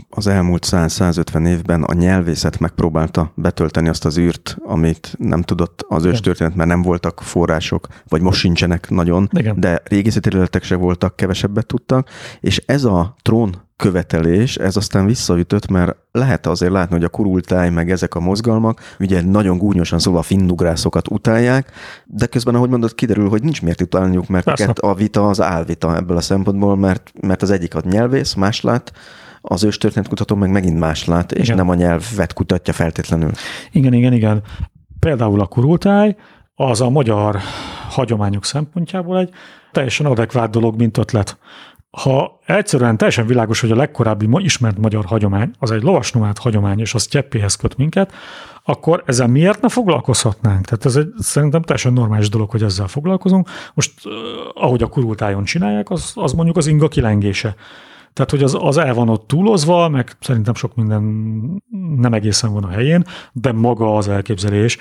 az 0.10 0.28
elmúlt 0.28 0.66
100-150 0.72 1.48
évben 1.48 1.84
a 1.84 1.94
nyelvészet 1.94 2.60
megpróbálta 2.60 3.32
betölteni 3.36 3.90
azt 3.90 4.06
az 4.06 4.18
űrt, 4.18 4.58
amit 4.66 5.16
nem 5.18 5.42
tudott 5.42 5.86
az 5.88 6.06
őstörténet, 6.06 6.56
mert 6.56 6.70
nem 6.70 6.82
voltak 6.82 7.22
források, 7.22 7.88
vagy 8.08 8.22
most 8.22 8.40
sincsenek 8.40 8.90
nagyon, 8.90 9.30
Igen. 9.32 9.60
de 9.60 9.82
régészeti 9.84 10.30
területek 10.30 10.64
se 10.64 10.76
voltak, 10.76 11.16
kevesebbet 11.16 11.66
tudtak, 11.66 12.10
és 12.40 12.64
ez 12.66 12.84
a 12.84 13.16
trón 13.22 13.64
követelés, 13.78 14.56
ez 14.56 14.76
aztán 14.76 15.06
visszaütött, 15.06 15.68
mert 15.68 15.96
lehet 16.12 16.48
azért 16.48 16.72
látni, 16.72 16.96
hogy 16.96 17.04
a 17.04 17.10
kurultáj, 17.10 17.70
meg 17.70 17.92
ezek 17.92 18.16
a 18.16 18.20
mozgalmak, 18.20 18.82
ugye 19.00 19.22
nagyon 19.22 19.58
gúnyosan 19.58 20.00
szóval 20.00 20.22
finnugrászokat 20.22 21.08
utálják, 21.10 21.72
de 22.06 22.26
közben, 22.26 22.56
ahogy 22.56 22.70
mondod, 22.70 22.96
kiderül, 22.96 23.30
hogy 23.30 23.44
nincs 23.44 23.62
miért 23.62 23.82
utálniuk, 23.82 24.28
mert 24.44 24.80
a 24.80 24.94
vita 24.94 25.28
az 25.28 25.41
álvita 25.41 25.95
ebből 25.95 26.18
a 26.18 26.22
szempontból, 26.22 26.76
mert, 26.76 27.12
mert 27.22 27.41
az 27.41 27.52
egyik 27.52 27.76
a 27.76 27.82
nyelvész, 27.84 28.34
más 28.34 28.62
lát, 28.62 28.94
az 29.41 29.64
őstörténetkutató 29.64 30.36
meg 30.36 30.52
megint 30.52 30.80
más 30.80 31.06
lát, 31.06 31.32
és 31.32 31.44
igen. 31.44 31.56
nem 31.56 31.70
a 31.70 31.76
nyelvet 31.76 32.34
kutatja 32.34 32.74
feltétlenül. 32.74 33.32
Igen, 33.72 33.94
igen, 33.94 34.14
igen. 34.14 34.41
Például 34.99 35.41
a 35.41 35.45
kurultáj, 35.45 36.16
az 36.56 36.82
a 36.82 36.90
magyar 36.90 37.40
hagyományok 37.90 38.45
szempontjából 38.45 39.20
egy 39.20 39.30
teljesen 39.72 40.06
adekvát 40.06 40.49
dolog, 40.49 40.78
mint 40.78 40.98
ötlet 40.98 41.38
ha 41.96 42.40
egyszerűen 42.46 42.98
teljesen 42.98 43.28
világos, 43.28 43.60
hogy 43.60 43.72
a 43.72 43.76
legkorábbi 43.76 44.28
ismert 44.32 44.78
magyar 44.78 45.06
hagyomány, 45.06 45.52
az 45.60 45.72
egy 45.72 45.84
lovasnomád 45.84 46.38
hagyomány, 46.38 46.80
és 46.80 46.94
az 46.94 47.08
cseppéhez 47.08 47.56
köt 47.56 47.78
minket, 47.78 48.14
akkor 48.64 49.04
ezzel 49.06 49.28
miért 49.28 49.62
ne 49.62 49.70
foglalkozhatnánk? 49.70 50.66
Tehát 50.66 50.86
ez 50.86 50.96
egy 50.96 51.14
szerintem 51.18 51.62
teljesen 51.62 51.94
normális 51.94 52.30
dolog, 52.30 52.50
hogy 52.50 52.64
ezzel 52.64 52.88
foglalkozunk. 52.88 53.50
Most, 53.74 53.94
ahogy 54.54 54.84
a 54.84 54.88
kurultájon 54.88 55.44
csinálják, 55.44 55.90
az, 55.90 56.12
az 56.16 56.34
mondjuk 56.34 56.58
az 56.58 56.68
inga 56.68 56.88
kilengése. 56.88 57.56
Tehát, 58.14 58.32
hogy 58.32 58.44
az, 58.44 58.58
az 58.60 58.78
el 58.78 58.94
van 58.94 59.10
ott 59.10 59.28
túlozva, 59.28 59.90
meg 59.90 60.12
szerintem 60.20 60.54
sok 60.54 60.76
minden 60.76 61.04
nem 61.98 62.14
egészen 62.14 62.54
van 62.54 62.64
a 62.64 62.70
helyén, 62.70 63.06
de 63.32 63.52
maga 63.52 63.96
az 63.96 64.08
elképzelés, 64.08 64.78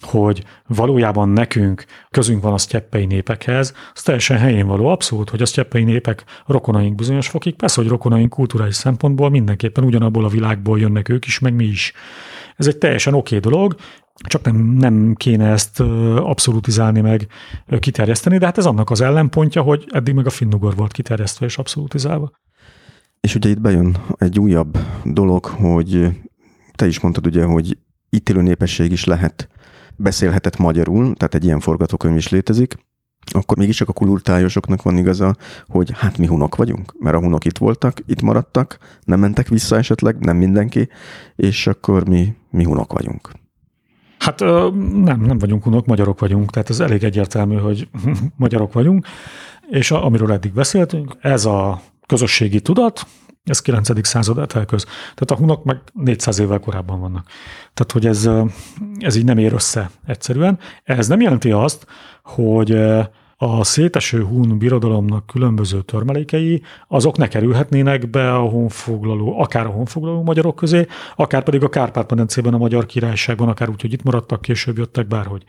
hogy 0.00 0.44
valójában 0.66 1.28
nekünk 1.28 1.84
közünk 2.10 2.42
van 2.42 2.52
a 2.52 2.58
sztyeppei 2.58 3.06
népekhez, 3.06 3.74
az 3.94 4.02
teljesen 4.02 4.38
helyén 4.38 4.66
való 4.66 4.86
abszolút, 4.86 5.30
hogy 5.30 5.42
a 5.42 5.46
sztyeppei 5.46 5.84
népek 5.84 6.24
rokonaink 6.46 6.94
bizonyos 6.94 7.28
fokig, 7.28 7.54
persze, 7.54 7.80
hogy 7.80 7.90
rokonaink 7.90 8.30
kulturális 8.30 8.74
szempontból 8.74 9.30
mindenképpen 9.30 9.84
ugyanabból 9.84 10.24
a 10.24 10.28
világból 10.28 10.78
jönnek 10.78 11.08
ők 11.08 11.26
is, 11.26 11.38
meg 11.38 11.54
mi 11.54 11.64
is. 11.64 11.92
Ez 12.56 12.66
egy 12.66 12.78
teljesen 12.78 13.14
oké 13.14 13.36
okay 13.36 13.50
dolog, 13.50 13.74
csak 14.28 14.44
nem, 14.44 14.56
nem 14.56 15.14
kéne 15.14 15.50
ezt 15.50 15.80
abszolutizálni 16.16 17.00
meg 17.00 17.26
kiterjeszteni, 17.78 18.38
de 18.38 18.44
hát 18.44 18.58
ez 18.58 18.66
annak 18.66 18.90
az 18.90 19.00
ellenpontja, 19.00 19.62
hogy 19.62 19.84
eddig 19.90 20.14
meg 20.14 20.26
a 20.26 20.30
finnugor 20.30 20.74
volt 20.74 20.92
kiterjesztve 20.92 21.46
és 21.46 21.58
abszolutizálva. 21.58 22.32
És 23.20 23.34
ugye 23.34 23.48
itt 23.48 23.60
bejön 23.60 23.96
egy 24.18 24.38
újabb 24.38 24.78
dolog, 25.04 25.44
hogy 25.44 26.08
te 26.72 26.86
is 26.86 27.00
mondtad 27.00 27.26
ugye, 27.26 27.44
hogy 27.44 27.78
itt 28.10 28.28
élő 28.28 28.42
népesség 28.42 28.92
is 28.92 29.04
lehet 29.04 29.48
beszélhetett 29.96 30.56
magyarul, 30.56 31.14
tehát 31.14 31.34
egy 31.34 31.44
ilyen 31.44 31.60
forgatókönyv 31.60 32.16
is 32.16 32.28
létezik, 32.28 32.76
akkor 33.32 33.56
mégiscsak 33.56 33.88
a 33.88 33.92
kulurtájosoknak 33.92 34.82
van 34.82 34.96
igaza, 34.96 35.36
hogy 35.66 35.90
hát 35.94 36.18
mi 36.18 36.26
hunok 36.26 36.56
vagyunk, 36.56 36.94
mert 36.98 37.16
a 37.16 37.20
hunok 37.20 37.44
itt 37.44 37.58
voltak, 37.58 37.98
itt 38.06 38.22
maradtak, 38.22 38.78
nem 39.04 39.20
mentek 39.20 39.48
vissza 39.48 39.76
esetleg, 39.76 40.18
nem 40.18 40.36
mindenki, 40.36 40.88
és 41.36 41.66
akkor 41.66 42.08
mi, 42.08 42.34
mi 42.50 42.64
hunok 42.64 42.92
vagyunk. 42.92 43.30
Hát 44.18 44.40
nem, 45.04 45.20
nem 45.20 45.38
vagyunk 45.38 45.62
hunok, 45.62 45.86
magyarok 45.86 46.18
vagyunk, 46.18 46.50
tehát 46.50 46.70
ez 46.70 46.80
elég 46.80 47.04
egyértelmű, 47.04 47.56
hogy 47.56 47.88
magyarok 48.36 48.72
vagyunk, 48.72 49.06
és 49.70 49.90
a, 49.90 50.04
amiről 50.04 50.32
eddig 50.32 50.52
beszéltünk, 50.52 51.16
ez 51.20 51.44
a 51.44 51.80
közösségi 52.06 52.60
tudat, 52.60 53.06
ez 53.44 53.60
9. 53.60 54.06
század 54.06 54.38
elköz. 54.54 54.84
Tehát 54.84 55.30
a 55.30 55.36
hunok 55.36 55.64
meg 55.64 55.80
400 55.92 56.38
évvel 56.38 56.58
korábban 56.58 57.00
vannak. 57.00 57.26
Tehát, 57.74 57.92
hogy 57.92 58.06
ez, 58.06 58.30
ez 58.98 59.16
így 59.16 59.24
nem 59.24 59.38
ér 59.38 59.52
össze 59.52 59.90
egyszerűen. 60.06 60.58
Ez 60.84 61.08
nem 61.08 61.20
jelenti 61.20 61.50
azt, 61.50 61.86
hogy 62.22 62.72
a 63.36 63.64
széteső 63.64 64.22
hun 64.22 64.58
birodalomnak 64.58 65.26
különböző 65.26 65.82
törmelékei, 65.82 66.62
azok 66.88 67.16
ne 67.16 67.28
kerülhetnének 67.28 68.10
be 68.10 68.34
a 68.34 68.40
honfoglaló, 68.40 69.40
akár 69.40 69.66
a 69.66 69.70
honfoglaló 69.70 70.22
magyarok 70.22 70.56
közé, 70.56 70.86
akár 71.16 71.42
pedig 71.42 71.62
a 71.62 71.68
Kárpát-medencében, 71.68 72.54
a 72.54 72.58
Magyar 72.58 72.86
Királyságban, 72.86 73.48
akár 73.48 73.68
úgy, 73.68 73.80
hogy 73.80 73.92
itt 73.92 74.02
maradtak, 74.02 74.40
később 74.40 74.78
jöttek 74.78 75.06
bárhogy. 75.06 75.44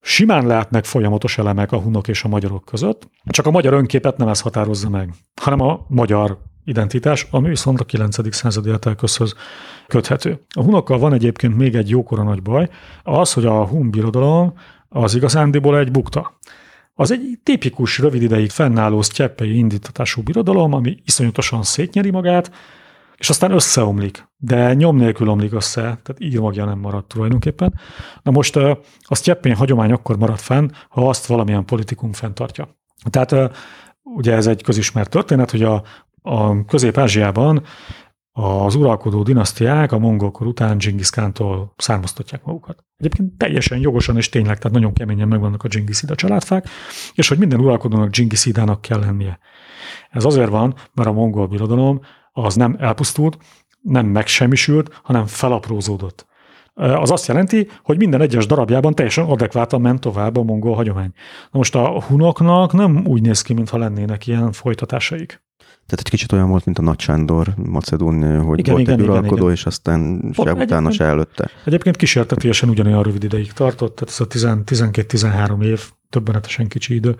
Simán 0.00 0.46
lehetnek 0.46 0.84
folyamatos 0.84 1.38
elemek 1.38 1.72
a 1.72 1.80
hunok 1.80 2.08
és 2.08 2.24
a 2.24 2.28
magyarok 2.28 2.64
között, 2.64 3.08
csak 3.24 3.46
a 3.46 3.50
magyar 3.50 3.72
önképet 3.72 4.16
nem 4.16 4.28
ez 4.28 4.40
határozza 4.40 4.88
meg, 4.88 5.14
hanem 5.40 5.60
a 5.60 5.84
magyar 5.88 6.38
identitás, 6.70 7.26
ami 7.30 7.48
viszont 7.48 7.80
a 7.80 7.84
9. 7.84 8.34
századi 8.34 8.70
eltelközhöz 8.70 9.34
köthető. 9.86 10.44
A 10.54 10.62
hunokkal 10.62 10.98
van 10.98 11.12
egyébként 11.12 11.56
még 11.56 11.74
egy 11.74 11.88
jókora 11.88 12.22
nagy 12.22 12.42
baj, 12.42 12.68
az, 13.02 13.32
hogy 13.32 13.46
a 13.46 13.66
hun 13.66 13.90
birodalom 13.90 14.52
az 14.88 15.14
igazándiból 15.14 15.78
egy 15.78 15.90
bukta. 15.90 16.38
Az 16.94 17.10
egy 17.10 17.38
tipikus, 17.42 17.98
rövid 17.98 18.22
ideig 18.22 18.50
fennálló 18.50 19.02
sztyeppei 19.02 19.56
indítatású 19.56 20.22
birodalom, 20.22 20.72
ami 20.72 20.96
iszonyatosan 21.04 21.62
szétnyeri 21.62 22.10
magát, 22.10 22.52
és 23.16 23.28
aztán 23.28 23.52
összeomlik, 23.52 24.28
de 24.36 24.74
nyom 24.74 24.96
nélkül 24.96 25.28
omlik 25.28 25.52
össze, 25.52 25.80
tehát 25.80 26.16
írmagja 26.18 26.64
nem 26.64 26.78
maradt 26.78 27.08
tulajdonképpen. 27.08 27.80
Na 28.22 28.30
most 28.30 28.56
a 28.56 28.80
sztyeppén 29.14 29.54
hagyomány 29.54 29.92
akkor 29.92 30.16
marad 30.16 30.38
fenn, 30.38 30.70
ha 30.88 31.08
azt 31.08 31.26
valamilyen 31.26 31.64
politikum 31.64 32.12
fenntartja. 32.12 32.78
Tehát 33.10 33.56
ugye 34.02 34.34
ez 34.34 34.46
egy 34.46 34.62
közismert 34.62 35.10
történet, 35.10 35.50
hogy 35.50 35.62
a 35.62 35.82
a 36.22 36.64
Közép-Ázsiában 36.64 37.62
az 38.32 38.74
uralkodó 38.74 39.22
dinasztiák 39.22 39.92
a 39.92 39.98
mongolkor 39.98 40.46
után 40.46 40.78
Genghis 40.78 41.10
Khan-tól 41.10 41.74
származtatják 41.76 42.44
magukat. 42.44 42.84
Egyébként 42.96 43.32
teljesen 43.36 43.78
jogosan 43.78 44.16
és 44.16 44.28
tényleg, 44.28 44.58
tehát 44.58 44.76
nagyon 44.76 44.92
keményen 44.92 45.28
megvannak 45.28 45.64
a 45.64 45.68
Genghis 45.68 46.02
családfák, 46.14 46.68
és 47.14 47.28
hogy 47.28 47.38
minden 47.38 47.60
uralkodónak 47.60 48.16
Genghis 48.16 48.48
kell 48.80 48.98
lennie. 48.98 49.38
Ez 50.10 50.24
azért 50.24 50.50
van, 50.50 50.74
mert 50.94 51.08
a 51.08 51.12
mongol 51.12 51.46
birodalom 51.46 52.00
az 52.32 52.54
nem 52.54 52.76
elpusztult, 52.78 53.38
nem 53.80 54.06
megsemmisült, 54.06 55.00
hanem 55.02 55.26
felaprózódott. 55.26 56.28
Az 56.74 57.10
azt 57.10 57.26
jelenti, 57.26 57.68
hogy 57.82 57.96
minden 57.96 58.20
egyes 58.20 58.46
darabjában 58.46 58.94
teljesen 58.94 59.24
adekvátan 59.24 59.80
ment 59.80 60.00
tovább 60.00 60.36
a 60.36 60.42
mongol 60.42 60.74
hagyomány. 60.74 61.12
Na 61.50 61.58
most 61.58 61.74
a 61.74 62.02
hunoknak 62.02 62.72
nem 62.72 63.06
úgy 63.06 63.22
néz 63.22 63.42
ki, 63.42 63.52
mintha 63.52 63.78
lennének 63.78 64.26
ilyen 64.26 64.52
folytatásaik. 64.52 65.42
Tehát 65.90 66.04
egy 66.04 66.10
kicsit 66.10 66.32
olyan 66.32 66.48
volt, 66.48 66.64
mint 66.64 66.78
a 66.78 66.82
Nagy 66.82 67.00
Sándor 67.00 67.54
Macedón, 67.56 68.42
hogy 68.42 68.58
igen, 68.58 68.74
volt 68.74 68.86
igen, 68.86 68.98
egy 68.98 69.04
uralkodó, 69.04 69.26
igen, 69.26 69.38
igen. 69.38 69.52
és 69.52 69.66
aztán 69.66 70.30
se 70.32 70.52
utána, 70.52 70.90
se 70.90 71.04
előtte. 71.04 71.50
Egyébként 71.64 71.96
kísértetésen 71.96 72.68
ugyanolyan 72.68 73.02
rövid 73.02 73.24
ideig 73.24 73.52
tartott, 73.52 73.96
tehát 73.96 74.38
ez 74.38 74.50
a 74.50 74.54
12-13 74.86 75.64
év, 75.64 75.90
többenetesen 76.10 76.68
kicsi 76.68 76.94
idő. 76.94 77.16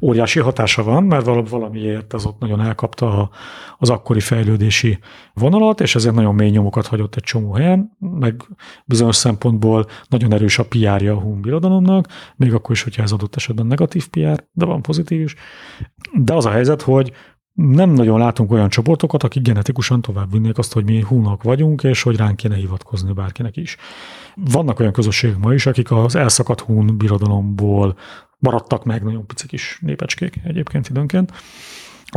Óriási 0.00 0.40
hatása 0.40 0.82
van, 0.82 1.04
mert 1.04 1.48
valamiért 1.48 2.12
az 2.12 2.26
ott 2.26 2.38
nagyon 2.38 2.60
elkapta 2.60 3.30
az 3.78 3.90
akkori 3.90 4.20
fejlődési 4.20 4.98
vonalat, 5.34 5.80
és 5.80 5.94
ezért 5.94 6.14
nagyon 6.14 6.34
mély 6.34 6.50
nyomokat 6.50 6.86
hagyott 6.86 7.14
egy 7.16 7.22
csomó 7.22 7.52
helyen, 7.52 7.96
meg 7.98 8.42
bizonyos 8.84 9.16
szempontból 9.16 9.86
nagyon 10.08 10.32
erős 10.32 10.58
a 10.58 10.64
PR-ja 10.64 11.12
a 11.16 11.20
Hun 11.20 11.40
birodalomnak, 11.40 12.06
még 12.36 12.54
akkor 12.54 12.70
is, 12.70 12.82
hogyha 12.82 13.02
ez 13.02 13.12
adott 13.12 13.36
esetben 13.36 13.66
negatív 13.66 14.08
PR, 14.08 14.46
de 14.52 14.64
van 14.64 14.82
pozitív 14.82 15.20
is. 15.20 15.34
De 16.12 16.34
az 16.34 16.46
a 16.46 16.50
helyzet, 16.50 16.82
hogy 16.82 17.12
nem 17.54 17.90
nagyon 17.90 18.18
látunk 18.18 18.52
olyan 18.52 18.68
csoportokat, 18.68 19.22
akik 19.22 19.42
genetikusan 19.42 20.00
tovább 20.00 20.32
vinnék 20.32 20.58
azt, 20.58 20.72
hogy 20.72 20.84
mi 20.84 21.00
húnak 21.00 21.42
vagyunk, 21.42 21.82
és 21.82 22.02
hogy 22.02 22.16
ránk 22.16 22.36
kéne 22.36 22.54
hivatkozni 22.54 23.12
bárkinek 23.12 23.56
is. 23.56 23.76
Vannak 24.34 24.80
olyan 24.80 24.92
közösségek 24.92 25.38
ma 25.38 25.54
is, 25.54 25.66
akik 25.66 25.90
az 25.90 26.14
elszakadt 26.14 26.60
hún 26.60 26.96
birodalomból 26.96 27.96
maradtak 28.38 28.84
meg, 28.84 29.02
nagyon 29.02 29.26
picik 29.26 29.52
is 29.52 29.78
népecskék 29.82 30.40
egyébként 30.44 30.88
időnként. 30.88 31.32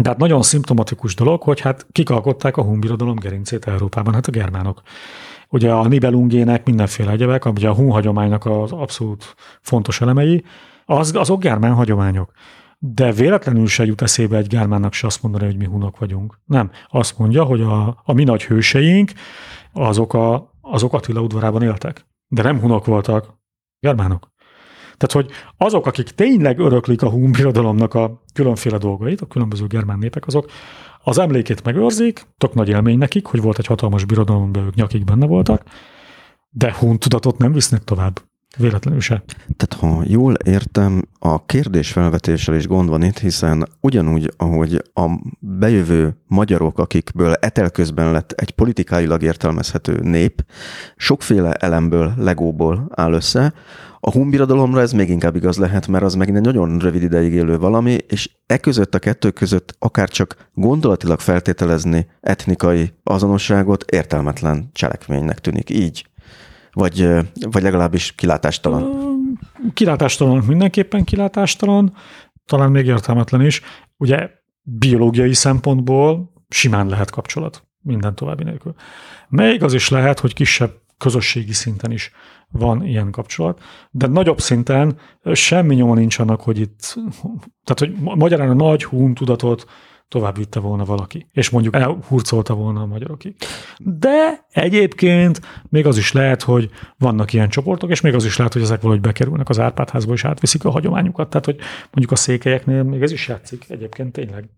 De 0.02 0.10
hát 0.10 0.18
nagyon 0.18 0.42
szimptomatikus 0.42 1.16
dolog, 1.16 1.42
hogy 1.42 1.60
hát 1.60 1.88
kikalkották 1.92 2.58
a 2.58 2.64
hunbirodalom 2.64 3.16
gerincét 3.16 3.66
Európában, 3.68 4.14
hát 4.14 4.28
a 4.28 4.32
germánok. 4.32 4.82
Ugye 5.50 5.72
a 5.72 5.88
Nibelungének 5.88 6.66
mindenféle 6.66 7.12
egyebek, 7.12 7.46
ugye 7.46 7.70
a 7.70 7.74
hun 7.74 7.92
hagyománynak 7.92 8.46
az 8.46 8.72
abszolút 8.72 9.36
fontos 9.62 10.02
elemei, 10.02 10.44
az, 10.86 11.16
azok 11.16 11.42
germán 11.42 11.74
hagyományok. 11.74 12.32
De 12.78 13.12
véletlenül 13.12 13.68
se 13.68 13.86
jut 13.86 14.02
eszébe 14.02 14.38
egy 14.38 14.48
germánnak 14.48 14.94
se 14.94 15.08
azt 15.08 15.24
mondani, 15.24 15.46
hogy 15.46 15.58
mi 15.58 15.66
hunok 15.66 16.00
vagyunk. 16.00 16.40
Nem. 16.46 16.72
Azt 16.90 17.18
mondja, 17.18 17.44
hogy 17.44 17.62
a, 17.62 18.02
a 18.04 18.14
mi 18.14 18.24
nagy 18.24 18.44
hőseink, 18.44 19.12
azok, 19.74 20.14
a, 20.14 20.54
azok 20.62 20.94
Attila 20.94 21.22
udvarában 21.22 21.62
éltek. 21.62 22.06
De 22.28 22.42
nem 22.42 22.60
hunok 22.60 22.86
voltak, 22.86 23.40
germánok. 23.80 24.36
Tehát, 24.98 25.26
hogy 25.26 25.36
azok, 25.58 25.86
akik 25.86 26.10
tényleg 26.10 26.60
öröklik 26.60 27.02
a 27.02 27.10
hun 27.10 27.32
birodalomnak 27.32 27.94
a 27.94 28.24
különféle 28.34 28.78
dolgait, 28.78 29.22
a 29.22 29.26
különböző 29.26 29.68
germán 29.68 30.00
népek, 30.00 30.28
azok 30.28 30.52
az 31.04 31.18
emlékét 31.18 31.64
megőrzik, 31.64 32.28
tök 32.38 32.54
nagy 32.54 32.70
élmény 32.70 32.98
nekik, 32.98 33.26
hogy 33.26 33.42
volt 33.42 33.58
egy 33.58 33.66
hatalmas 33.66 34.06
birodalom, 34.06 34.52
ők 34.56 34.76
nyakig 34.76 35.04
benne 35.04 35.26
voltak, 35.26 35.64
de 36.50 36.74
hun 36.74 37.00
tudatot 37.00 37.38
nem 37.38 37.52
visznek 37.52 37.84
tovább. 37.84 38.22
Véletlenül 38.58 39.00
se. 39.00 39.24
Tehát 39.58 39.74
ha 39.96 40.04
jól 40.08 40.34
értem, 40.34 41.02
a 41.20 41.46
kérdés 41.46 41.92
felvetéssel 41.92 42.56
is 42.56 42.68
gond 42.68 42.90
van 42.90 43.04
itt, 43.04 43.20
hiszen 43.20 43.68
ugyanúgy, 43.82 44.34
ahogy 44.38 44.82
a 44.94 45.06
bejövő 45.40 46.18
magyarok, 46.28 46.80
akikből 46.80 47.34
etelközben 47.34 48.12
lett 48.12 48.32
egy 48.32 48.52
politikáilag 48.52 49.22
értelmezhető 49.24 50.00
nép, 50.02 50.46
sokféle 50.96 51.54
elemből, 51.54 52.14
legóból 52.18 52.88
áll 52.96 53.14
össze, 53.14 53.54
a 54.00 54.12
hunbirodalomra 54.12 54.82
ez 54.82 54.92
még 54.92 55.10
inkább 55.10 55.36
igaz 55.36 55.58
lehet, 55.58 55.88
mert 55.88 56.04
az 56.04 56.16
megint 56.16 56.38
egy 56.38 56.44
nagyon 56.44 56.80
rövid 56.80 57.04
ideig 57.04 57.34
élő 57.34 57.58
valami, 57.58 57.98
és 58.08 58.30
e 58.46 58.58
között 58.58 58.96
a 58.96 59.00
kettő 59.00 59.32
között 59.32 59.76
akár 59.80 60.10
csak 60.10 60.50
gondolatilag 60.54 61.20
feltételezni 61.20 62.08
etnikai 62.22 62.94
azonosságot 63.04 63.84
értelmetlen 63.92 64.70
cselekménynek 64.74 65.40
tűnik. 65.40 65.70
Így 65.70 66.06
vagy, 66.78 67.08
vagy 67.52 67.64
legalábbis 67.64 68.12
kilátástalan? 68.16 68.86
Kilátástalan, 69.74 70.44
mindenképpen 70.48 71.04
kilátástalan, 71.04 71.94
talán 72.46 72.72
még 72.72 72.86
értelmetlen 72.86 73.46
is. 73.46 73.62
Ugye 73.98 74.30
biológiai 74.62 75.34
szempontból 75.34 76.32
simán 76.50 76.88
lehet 76.88 77.10
kapcsolat, 77.10 77.68
minden 77.82 78.16
további 78.16 78.44
nélkül. 78.44 78.74
Még 79.30 79.64
az 79.64 79.74
is 79.74 79.90
lehet, 79.90 80.20
hogy 80.20 80.34
kisebb 80.34 80.72
közösségi 80.98 81.54
szinten 81.54 81.92
is 81.92 82.12
van 82.50 82.86
ilyen 82.86 83.12
kapcsolat, 83.12 83.62
de 83.92 84.08
nagyobb 84.08 84.40
szinten 84.40 84.98
semmi 85.34 85.76
nyoma 85.76 85.94
nincs 85.94 86.20
annak, 86.20 86.42
hogy 86.42 86.60
itt, 86.60 86.98
tehát 87.64 87.80
hogy 87.80 87.96
magyarán 88.16 88.50
a 88.50 88.54
nagy 88.54 88.84
hún 88.84 89.14
tudatot 89.14 89.66
tovább 90.08 90.38
vitte 90.38 90.60
volna 90.60 90.86
valaki, 90.86 91.28
és 91.32 91.50
mondjuk 91.50 91.76
elhurcolta 91.76 92.54
volna 92.54 92.82
a 92.82 92.86
magyarokig. 92.86 93.36
De 93.78 94.46
egyébként 94.52 95.42
még 95.70 95.86
az 95.86 95.98
is 95.98 96.12
lehet, 96.12 96.42
hogy 96.42 96.70
vannak 96.98 97.34
ilyen 97.34 97.50
csoportok, 97.50 97.90
és 97.90 98.02
még 98.02 98.14
az 98.14 98.26
is 98.26 98.38
lehet, 98.38 98.54
hogy 98.54 98.62
ezek 98.62 98.82
valahogy 98.82 99.02
bekerülnek 99.02 99.50
az 99.50 99.60
Árpádházba, 99.60 100.14
és 100.14 100.26
átviszik 100.26 100.66
a 100.66 100.70
hagyományukat. 100.70 101.30
Tehát, 101.30 101.46
hogy 101.46 101.58
mondjuk 101.82 102.12
a 102.12 102.16
székelyeknél 102.16 102.84
még 102.84 103.02
ez 103.02 103.12
is 103.12 103.28
játszik 103.28 103.66
egyébként 103.70 104.12
tényleg. 104.12 104.50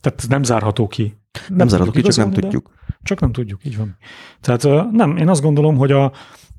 Tehát 0.00 0.24
nem 0.28 0.42
zárható 0.42 0.86
ki. 0.86 1.14
Nem, 1.48 1.56
nem 1.56 1.68
zárható 1.68 1.90
ki, 1.90 2.02
csak 2.02 2.16
nem 2.16 2.30
tudjuk. 2.30 2.70
Csak 3.02 3.20
nem 3.20 3.32
tudjuk, 3.32 3.64
így 3.64 3.76
van. 3.76 3.96
Tehát 4.40 4.90
nem, 4.92 5.16
én 5.16 5.28
azt 5.28 5.42
gondolom, 5.42 5.76
hogy 5.76 5.92
a, 5.92 6.12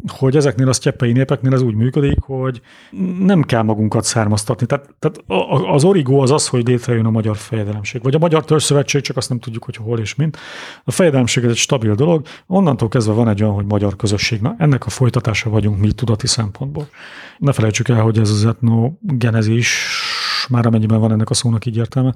hogy 0.08 0.36
ezeknél 0.36 0.68
a 0.68 0.74
sztyeppei 0.74 1.12
népeknél 1.12 1.54
ez 1.54 1.62
úgy 1.62 1.76
működik, 1.76 2.20
hogy 2.22 2.62
nem 3.20 3.42
kell 3.42 3.62
magunkat 3.62 4.04
származtatni. 4.04 4.66
Tehát, 4.66 4.96
tehát 5.00 5.24
az 5.72 5.84
origó 5.84 6.20
az 6.22 6.32
az, 6.32 6.48
hogy 6.48 6.68
létrejön 6.68 7.06
a 7.06 7.10
magyar 7.10 7.38
fejedelemség. 7.38 8.04
Vagy 8.04 8.16
a 8.16 8.20
Magyar 8.20 8.46
Törzszövetség, 8.46 9.02
csak 9.02 9.18
azt 9.18 9.30
nem 9.30 9.40
tudjuk, 9.40 9.64
hogy 9.64 9.76
hol 9.76 10.00
és 10.00 10.16
mint. 10.16 10.38
A 10.84 10.92
fejedelemség 10.92 11.44
ez 11.44 11.50
egy 11.50 11.56
stabil 11.56 11.96
dolog, 11.96 12.26
onnantól 12.48 12.88
kezdve 12.88 13.14
van 13.14 13.30
egy 13.30 13.44
olyan, 13.44 13.54
hogy 13.54 13.66
magyar 13.66 13.96
közösség. 13.96 14.42
Na, 14.42 14.56
ennek 14.58 14.86
a 14.86 14.90
folytatása 14.90 15.50
vagyunk 15.50 15.80
mi 15.80 15.92
tudati 15.92 16.28
szempontból. 16.28 16.88
Ne 17.38 17.52
felejtsük 17.52 17.90
el, 17.90 18.02
hogy 18.02 18.20
ez 18.20 18.30
az 18.30 18.46
etnogenezis, 18.46 20.01
már 20.52 20.66
amennyiben 20.66 21.00
van 21.00 21.12
ennek 21.12 21.30
a 21.30 21.34
szónak 21.34 21.66
így 21.66 21.78
értelme, 21.78 22.14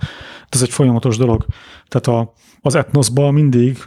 ez 0.49 0.61
egy 0.61 0.69
folyamatos 0.69 1.17
dolog. 1.17 1.45
Tehát 1.87 2.19
a, 2.19 2.33
az 2.61 2.75
etnoszba 2.75 3.31
mindig 3.31 3.77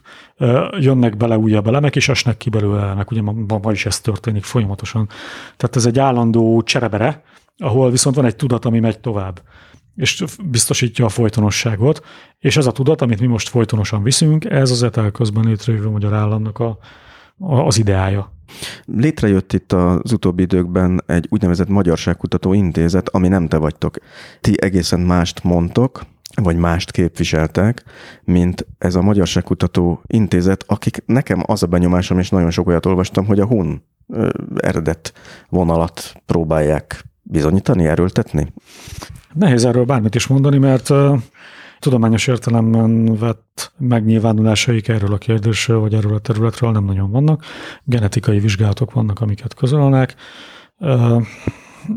jönnek 0.78 1.16
bele 1.16 1.38
újabb 1.38 1.66
elemek, 1.66 1.96
és 1.96 2.08
esnek 2.08 2.36
ki 2.36 2.50
belőle 2.50 2.80
elemek. 2.80 3.10
Ugye 3.10 3.22
ma, 3.22 3.58
ma 3.62 3.72
is 3.72 3.86
ez 3.86 4.00
történik 4.00 4.44
folyamatosan. 4.44 5.08
Tehát 5.56 5.76
ez 5.76 5.86
egy 5.86 5.98
állandó 5.98 6.62
cserebere, 6.62 7.22
ahol 7.56 7.90
viszont 7.90 8.16
van 8.16 8.24
egy 8.24 8.36
tudat, 8.36 8.64
ami 8.64 8.80
megy 8.80 9.00
tovább 9.00 9.42
és 9.98 10.24
biztosítja 10.44 11.04
a 11.04 11.08
folytonosságot, 11.08 12.04
és 12.38 12.56
ez 12.56 12.66
a 12.66 12.72
tudat, 12.72 13.02
amit 13.02 13.20
mi 13.20 13.26
most 13.26 13.48
folytonosan 13.48 14.02
viszünk, 14.02 14.44
ez 14.44 14.70
az 14.70 14.82
etel 14.82 15.10
közben 15.10 15.44
létrejövő 15.44 15.88
magyar 15.88 16.14
államnak 16.14 16.58
a, 16.58 16.78
az 17.38 17.78
ideája. 17.78 18.32
Létrejött 18.84 19.52
itt 19.52 19.72
az 19.72 20.12
utóbbi 20.12 20.42
időkben 20.42 21.02
egy 21.06 21.26
úgynevezett 21.30 21.68
Magyarságkutató 21.68 22.52
Intézet, 22.52 23.08
ami 23.08 23.28
nem 23.28 23.48
te 23.48 23.56
vagytok. 23.56 23.96
Ti 24.40 24.54
egészen 24.60 25.00
mást 25.00 25.44
mondtok, 25.44 26.02
vagy 26.42 26.56
mást 26.56 26.90
képviseltek, 26.90 27.84
mint 28.24 28.66
ez 28.78 28.94
a 28.94 29.02
Magyarságkutató 29.02 30.02
Intézet, 30.06 30.64
akik 30.66 31.02
nekem 31.06 31.42
az 31.46 31.62
a 31.62 31.66
benyomásom, 31.66 32.18
és 32.18 32.30
nagyon 32.30 32.50
sok 32.50 32.66
olyat 32.66 32.86
olvastam, 32.86 33.26
hogy 33.26 33.40
a 33.40 33.46
Hun 33.46 33.82
eredet 34.56 35.12
vonalat 35.48 36.14
próbálják 36.26 37.04
bizonyítani, 37.22 37.86
erőltetni? 37.86 38.52
Nehéz 39.34 39.64
erről 39.64 39.84
bármit 39.84 40.14
is 40.14 40.26
mondani, 40.26 40.58
mert 40.58 40.88
tudományos 41.78 42.26
értelemben 42.26 43.16
vett 43.18 43.72
megnyilvánulásaik 43.78 44.88
erről 44.88 45.12
a 45.12 45.18
kérdésről, 45.18 45.78
vagy 45.78 45.94
erről 45.94 46.14
a 46.14 46.18
területről 46.18 46.70
nem 46.70 46.84
nagyon 46.84 47.10
vannak. 47.10 47.44
Genetikai 47.84 48.38
vizsgálatok 48.38 48.92
vannak, 48.92 49.20
amiket 49.20 49.54
közölnek. 49.54 50.14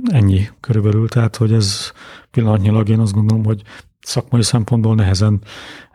Ennyi 0.06 0.50
körülbelül, 0.60 1.08
tehát 1.08 1.36
hogy 1.36 1.54
ez 1.54 1.92
pillanatnyilag 2.32 2.90
én 2.90 3.00
azt 3.00 3.14
gondolom, 3.14 3.46
hogy 3.46 3.62
szakmai 4.02 4.42
szempontból 4.42 4.96
nehezen 4.96 5.42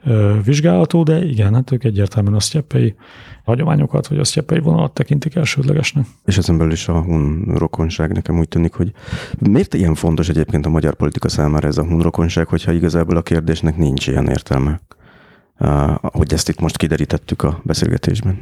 ö, 0.05 0.35
vizsgálható, 0.45 1.03
de 1.03 1.25
igen, 1.25 1.55
hát 1.55 1.71
ők 1.71 1.85
egyértelműen 1.85 2.35
a 2.35 2.41
sztyeppei 2.41 2.95
hagyományokat, 3.45 4.07
vagy 4.07 4.19
a 4.19 4.25
sztyeppei 4.25 4.59
vonalat 4.59 4.93
tekintik 4.93 5.35
elsődlegesnek. 5.35 6.07
És 6.25 6.37
ezen 6.37 6.59
belül 6.59 6.73
is 6.73 6.89
a 6.89 7.01
hun 7.01 7.45
rokonság 7.55 8.13
nekem 8.13 8.39
úgy 8.39 8.49
tűnik, 8.49 8.75
hogy 8.75 8.93
miért 9.39 9.75
ilyen 9.75 9.95
fontos 9.95 10.29
egyébként 10.29 10.67
a 10.67 10.69
magyar 10.69 10.95
politika 10.95 11.29
számára 11.29 11.69
ez 11.69 11.79
a 11.79 11.85
hun 11.85 12.01
rokonság, 12.01 12.47
hogyha 12.47 12.73
igazából 12.73 13.17
a 13.17 13.23
kérdésnek 13.23 13.77
nincs 13.77 14.07
ilyen 14.07 14.29
értelme? 14.29 14.81
Hogy 16.01 16.33
ezt 16.33 16.49
itt 16.49 16.61
most 16.61 16.77
kiderítettük 16.77 17.43
a 17.43 17.61
beszélgetésben. 17.63 18.41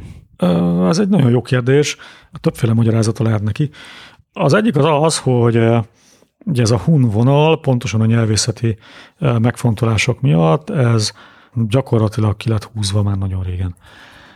Ez 0.89 0.99
egy 0.99 1.09
nagyon 1.09 1.29
jó 1.29 1.41
kérdés. 1.41 1.97
Többféle 2.41 2.73
magyarázata 2.73 3.23
lehet 3.23 3.43
neki. 3.43 3.69
Az 4.33 4.53
egyik 4.53 4.75
az 4.77 4.85
az, 4.85 5.17
hogy 5.17 5.55
Ugye 6.45 6.61
ez 6.61 6.71
a 6.71 6.77
hun 6.77 7.01
vonal, 7.01 7.59
pontosan 7.59 8.01
a 8.01 8.05
nyelvészeti 8.05 8.77
megfontolások 9.19 10.21
miatt, 10.21 10.69
ez 10.69 11.11
gyakorlatilag 11.53 12.37
ki 12.37 12.49
lett 12.49 12.63
húzva 12.63 13.03
már 13.03 13.17
nagyon 13.17 13.43
régen. 13.43 13.75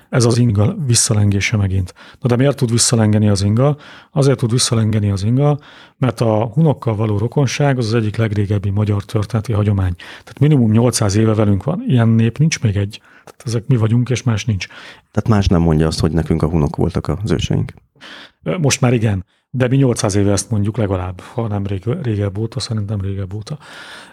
Ez 0.09 0.25
az 0.25 0.37
inga 0.37 0.75
visszalengése 0.85 1.57
megint. 1.57 1.93
Na 2.21 2.29
de 2.29 2.35
miért 2.35 2.57
tud 2.57 2.71
visszalengeni 2.71 3.29
az 3.29 3.43
inga? 3.43 3.77
Azért 4.11 4.37
tud 4.37 4.51
visszalengeni 4.51 5.09
az 5.09 5.23
inga, 5.23 5.59
mert 5.97 6.21
a 6.21 6.45
hunokkal 6.45 6.95
való 6.95 7.17
rokonság 7.17 7.77
az 7.77 7.85
az 7.85 7.93
egyik 7.93 8.15
legrégebbi 8.15 8.69
magyar 8.69 9.03
történeti 9.03 9.53
hagyomány. 9.53 9.95
Tehát 9.95 10.39
minimum 10.39 10.71
800 10.71 11.15
éve 11.15 11.33
velünk 11.33 11.63
van. 11.63 11.83
Ilyen 11.87 12.07
nép 12.07 12.37
nincs 12.37 12.61
még 12.61 12.75
egy. 12.75 13.01
Tehát 13.23 13.43
ezek 13.45 13.67
mi 13.67 13.75
vagyunk, 13.75 14.09
és 14.09 14.23
más 14.23 14.45
nincs. 14.45 14.67
Tehát 15.11 15.27
más 15.27 15.47
nem 15.47 15.61
mondja 15.61 15.87
azt, 15.87 15.99
hogy 15.99 16.11
nekünk 16.11 16.43
a 16.43 16.47
hunok 16.49 16.75
voltak 16.75 17.07
az 17.07 17.31
őseink. 17.31 17.73
Most 18.59 18.81
már 18.81 18.93
igen. 18.93 19.25
De 19.51 19.67
mi 19.67 19.75
800 19.75 20.15
éve 20.15 20.31
ezt 20.31 20.49
mondjuk 20.49 20.77
legalább, 20.77 21.21
ha 21.21 21.47
nem 21.47 21.65
rég, 21.65 21.83
régebb 22.01 22.37
óta, 22.37 22.59
szerintem 22.59 23.01
régebb 23.01 23.33
óta. 23.33 23.57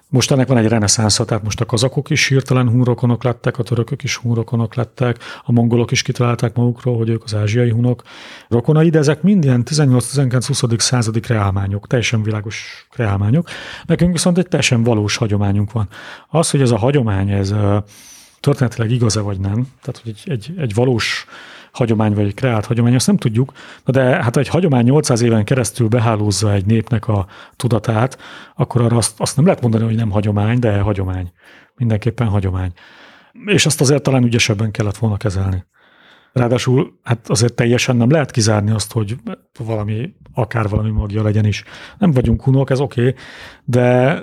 Most 0.09 0.31
ennek 0.31 0.49
van 0.49 0.57
egy 0.57 0.69
reneszánsza, 0.69 1.25
tehát 1.25 1.43
most 1.43 1.61
a 1.61 1.65
kazakok 1.65 2.11
is 2.11 2.27
hirtelen 2.27 2.69
hunrokonok 2.69 3.23
lettek, 3.23 3.59
a 3.59 3.63
törökök 3.63 4.03
is 4.03 4.17
hunrokonok 4.17 4.75
lettek, 4.75 5.19
a 5.45 5.53
mongolok 5.53 5.91
is 5.91 6.03
kitalálták 6.03 6.55
magukról, 6.55 6.97
hogy 6.97 7.09
ők 7.09 7.25
az 7.25 7.35
ázsiai 7.35 7.71
hunok 7.71 8.03
rokonai, 8.49 8.91
de 8.91 8.99
ezek 8.99 9.23
mind 9.23 9.45
ilyen 9.45 9.63
18-19-20. 9.71 10.79
századi 10.79 11.21
kreálmányok, 11.21 11.87
teljesen 11.87 12.23
világos 12.23 12.87
kreálmányok. 12.91 13.49
Nekünk 13.87 14.13
viszont 14.13 14.39
egy 14.39 14.49
teljesen 14.49 14.83
valós 14.83 15.17
hagyományunk 15.17 15.73
van. 15.73 15.89
Az, 16.29 16.51
hogy 16.51 16.61
ez 16.61 16.71
a 16.71 16.79
hagyomány, 16.79 17.31
ez 17.31 17.55
történetileg 18.41 18.91
igaz-e 18.91 19.21
vagy 19.21 19.41
nem, 19.41 19.67
tehát 19.83 20.01
hogy 20.03 20.15
egy, 20.15 20.23
egy, 20.31 20.55
egy 20.59 20.75
valós 20.75 21.27
hagyomány 21.77 22.15
vagy 22.15 22.27
egy 22.27 22.35
kreált 22.35 22.67
hagyomány, 22.67 22.95
azt 22.95 23.07
nem 23.07 23.17
tudjuk, 23.17 23.53
de 23.85 24.03
hát 24.03 24.37
egy 24.37 24.49
hagyomány 24.49 24.85
800 24.85 25.21
éven 25.21 25.45
keresztül 25.45 25.89
behálózza 25.89 26.53
egy 26.53 26.67
népnek 26.67 27.09
a 27.09 27.27
tudatát, 27.57 28.19
akkor 28.55 28.81
arra 28.81 28.97
azt, 28.97 29.21
azt 29.21 29.37
nem 29.37 29.45
lehet 29.45 29.61
mondani, 29.61 29.85
hogy 29.85 29.95
nem 29.95 30.11
hagyomány, 30.11 30.59
de 30.59 30.81
hagyomány. 30.81 31.33
Mindenképpen 31.77 32.27
hagyomány. 32.27 32.73
És 33.47 33.67
azt 33.67 33.81
azért 33.81 34.03
talán 34.03 34.25
ügyesebben 34.25 34.71
kellett 34.71 34.97
volna 34.97 35.17
kezelni. 35.17 35.65
Ráadásul 36.37 36.99
hát 37.03 37.29
azért 37.29 37.55
teljesen 37.55 37.97
nem 37.97 38.11
lehet 38.11 38.31
kizárni 38.31 38.71
azt, 38.71 38.93
hogy 38.93 39.17
valami, 39.59 40.15
akár 40.35 40.69
valami 40.69 40.91
magja 40.91 41.23
legyen 41.23 41.45
is. 41.45 41.65
Nem 41.99 42.11
vagyunk 42.11 42.43
hunok, 42.43 42.71
ez 42.71 42.81
oké, 42.81 43.01
okay, 43.01 43.15
de, 43.65 44.19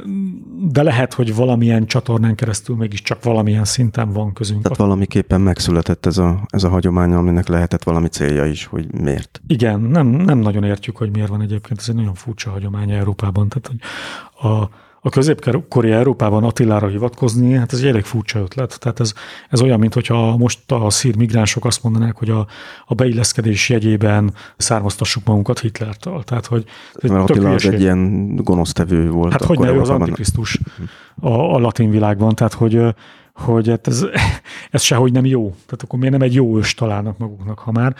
de 0.71 0.83
lehet, 0.83 1.13
hogy 1.13 1.35
valamilyen 1.35 1.85
csatornán 1.85 2.35
keresztül 2.35 2.75
mégiscsak 2.75 3.23
valamilyen 3.23 3.65
szinten 3.65 4.11
van 4.11 4.33
közünk. 4.33 4.61
Tehát 4.61 4.77
valamiképpen 4.77 5.41
megszületett 5.41 6.05
ez 6.05 6.17
a, 6.17 6.41
ez 6.47 6.63
a 6.63 6.69
hagyomány, 6.69 7.13
aminek 7.13 7.47
lehetett 7.47 7.83
valami 7.83 8.07
célja 8.07 8.45
is, 8.45 8.65
hogy 8.65 8.93
miért. 8.93 9.41
Igen, 9.47 9.81
nem, 9.81 10.07
nem 10.07 10.37
nagyon 10.37 10.63
értjük, 10.63 10.97
hogy 10.97 11.11
miért 11.11 11.29
van 11.29 11.41
egyébként. 11.41 11.79
Ez 11.79 11.89
egy 11.89 11.95
nagyon 11.95 12.13
furcsa 12.13 12.49
hagyomány 12.49 12.91
Európában. 12.91 13.49
Tehát, 13.49 13.67
hogy 13.67 13.79
a, 14.51 14.69
a 15.05 15.09
középkori 15.09 15.91
Európában 15.91 16.43
Attilára 16.43 16.87
hivatkozni, 16.87 17.53
hát 17.53 17.73
ez 17.73 17.79
egy 17.79 17.87
elég 17.87 18.03
furcsa 18.03 18.39
ötlet. 18.39 18.79
Tehát 18.79 18.99
ez, 18.99 19.13
ez 19.49 19.61
olyan, 19.61 19.79
mint 19.79 19.93
hogyha 19.93 20.37
most 20.37 20.71
a 20.71 20.89
szír 20.89 21.15
migránsok 21.15 21.65
azt 21.65 21.83
mondanák, 21.83 22.15
hogy 22.15 22.29
a, 22.29 22.47
a 22.85 22.93
beilleszkedés 22.93 23.69
jegyében 23.69 24.33
származtassuk 24.57 25.25
magunkat 25.25 25.59
Hitlertől. 25.59 26.23
Tehát, 26.23 26.45
hogy 26.45 26.65
Mert 27.01 27.29
Attila 27.29 27.49
az 27.49 27.65
egy 27.65 27.81
ilyen 27.81 28.35
gonosztevő 28.35 29.09
volt. 29.09 29.31
Hát 29.31 29.43
hogy 29.43 29.59
ne, 29.59 29.71
ő 29.71 29.79
az 29.79 29.89
Antikrisztus 29.89 30.59
a, 31.21 31.29
a 31.29 31.59
latin 31.59 31.89
világban. 31.89 32.35
Tehát, 32.35 32.53
hogy 32.53 32.81
hogy 33.33 33.69
hát 33.69 33.87
ez, 33.87 34.05
ez 34.71 34.81
sehogy 34.81 35.11
nem 35.11 35.25
jó. 35.25 35.49
Tehát 35.49 35.83
akkor 35.83 35.99
miért 35.99 36.13
nem 36.13 36.21
egy 36.21 36.33
jó 36.33 36.57
ős 36.57 36.73
találnak 36.73 37.17
maguknak, 37.17 37.59
ha 37.59 37.71
már. 37.71 37.95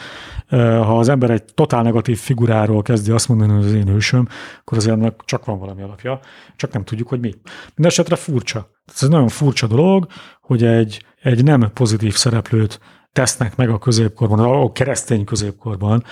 Ha 0.60 0.97
az 0.97 1.10
ember 1.10 1.30
egy 1.30 1.43
totál 1.43 1.84
negatív 1.84 2.18
figuráról 2.18 2.81
kezdi 2.81 3.11
azt 3.11 3.27
mondani, 3.27 3.53
hogy 3.53 3.65
az 3.65 3.73
én 3.73 3.88
ősöm, 3.88 4.27
akkor 4.60 4.77
azért 4.77 4.95
annak 4.95 5.26
csak 5.26 5.45
van 5.45 5.60
valami 5.60 5.81
alapja, 5.81 6.19
csak 6.55 6.73
nem 6.73 6.84
tudjuk, 6.84 7.07
hogy 7.07 7.19
mi. 7.19 7.34
Mindenesetre 7.65 8.15
furcsa. 8.15 8.69
Ez 8.93 9.03
egy 9.03 9.10
nagyon 9.10 9.27
furcsa 9.27 9.68
dolog, 9.68 10.07
hogy 10.41 10.64
egy, 10.64 11.05
egy 11.22 11.43
nem 11.43 11.72
pozitív 11.73 12.14
szereplőt 12.14 12.80
tesznek 13.11 13.55
meg 13.55 13.69
a 13.69 13.80
középkorban, 13.80 14.39
a 14.39 14.72
keresztény 14.72 15.23
középkorban, 15.23 16.03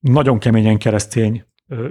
nagyon 0.00 0.38
keményen 0.38 0.78
keresztény 0.78 1.44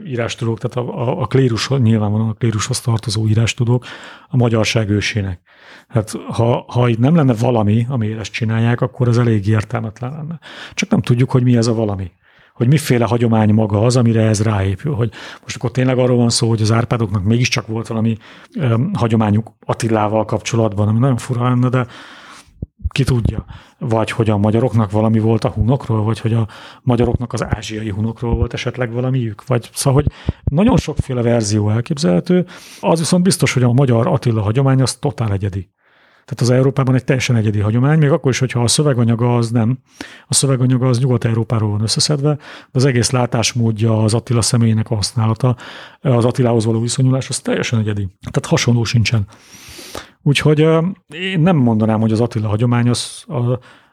írástudók, 0.05 0.59
tehát 0.59 0.89
a, 0.89 1.07
a, 1.07 1.21
a 1.21 1.25
klérus, 1.25 1.69
nyilvánvalóan 1.69 2.29
a 2.29 2.33
klérushoz 2.33 2.79
tartozó 2.81 3.27
írástudók 3.27 3.85
a 4.27 4.37
magyarság 4.37 4.89
ősének. 4.89 5.39
Hát 5.87 6.11
ha, 6.27 6.65
ha 6.67 6.87
itt 6.87 6.99
nem 6.99 7.15
lenne 7.15 7.33
valami, 7.33 7.85
ami 7.89 8.11
ezt 8.11 8.31
csinálják, 8.31 8.81
akkor 8.81 9.07
az 9.07 9.17
elég 9.17 9.47
értelmetlen 9.47 10.11
lenne. 10.11 10.39
Csak 10.73 10.89
nem 10.89 11.01
tudjuk, 11.01 11.31
hogy 11.31 11.43
mi 11.43 11.57
ez 11.57 11.67
a 11.67 11.73
valami 11.73 12.11
hogy 12.59 12.67
miféle 12.67 13.05
hagyomány 13.05 13.53
maga 13.53 13.81
az, 13.81 13.95
amire 13.95 14.21
ez 14.21 14.43
ráépül. 14.43 14.93
Hogy 14.93 15.11
most 15.41 15.55
akkor 15.55 15.71
tényleg 15.71 15.97
arról 15.97 16.17
van 16.17 16.29
szó, 16.29 16.49
hogy 16.49 16.61
az 16.61 16.71
Árpádoknak 16.71 17.23
mégiscsak 17.23 17.67
volt 17.67 17.87
valami 17.87 18.17
öm, 18.55 18.93
hagyományuk 18.93 19.51
Attilával 19.65 20.25
kapcsolatban, 20.25 20.87
ami 20.87 20.99
nagyon 20.99 21.17
fura 21.17 21.43
lenne, 21.43 21.69
de 21.69 21.87
ki 22.87 23.03
tudja. 23.03 23.45
Vagy 23.79 24.11
hogy 24.11 24.29
a 24.29 24.37
magyaroknak 24.37 24.91
valami 24.91 25.19
volt 25.19 25.43
a 25.43 25.49
hunokról, 25.49 26.03
vagy 26.03 26.19
hogy 26.19 26.33
a 26.33 26.47
magyaroknak 26.81 27.33
az 27.33 27.43
ázsiai 27.43 27.89
hunokról 27.89 28.35
volt 28.35 28.53
esetleg 28.53 28.91
valamiük. 28.91 29.45
Vagy 29.45 29.69
szóval, 29.73 30.01
hogy 30.01 30.11
nagyon 30.43 30.77
sokféle 30.77 31.21
verzió 31.21 31.69
elképzelhető. 31.69 32.45
Az 32.79 32.99
viszont 32.99 33.23
biztos, 33.23 33.53
hogy 33.53 33.63
a 33.63 33.71
magyar 33.71 34.07
Attila 34.07 34.41
hagyomány 34.41 34.81
az 34.81 34.95
totál 34.95 35.31
egyedi. 35.31 35.69
Tehát 36.29 36.43
az 36.43 36.49
Európában 36.49 36.95
egy 36.95 37.03
teljesen 37.03 37.35
egyedi 37.35 37.59
hagyomány, 37.59 37.97
még 37.97 38.11
akkor 38.11 38.31
is, 38.31 38.39
hogyha 38.39 38.63
a 38.63 38.67
szöveganyaga 38.67 39.35
az 39.35 39.49
nem. 39.49 39.79
A 40.27 40.33
szöveganyaga 40.33 40.87
az 40.87 40.99
Nyugat-Európáról 40.99 41.69
van 41.69 41.81
összeszedve, 41.81 42.35
de 42.35 42.39
az 42.71 42.85
egész 42.85 43.09
látásmódja, 43.09 44.03
az 44.03 44.13
Attila 44.13 44.41
személyének 44.41 44.89
a 44.89 44.95
használata, 44.95 45.55
az 46.01 46.25
Attilához 46.25 46.65
való 46.65 46.79
viszonyulás, 46.79 47.29
az 47.29 47.39
teljesen 47.39 47.79
egyedi. 47.79 48.07
Tehát 48.19 48.45
hasonló 48.45 48.83
sincsen. 48.83 49.27
Úgyhogy 50.21 50.59
én 51.09 51.39
nem 51.39 51.55
mondanám, 51.55 51.99
hogy 51.99 52.11
az 52.11 52.21
Attila 52.21 52.47
hagyomány 52.47 52.89
az, 52.89 53.25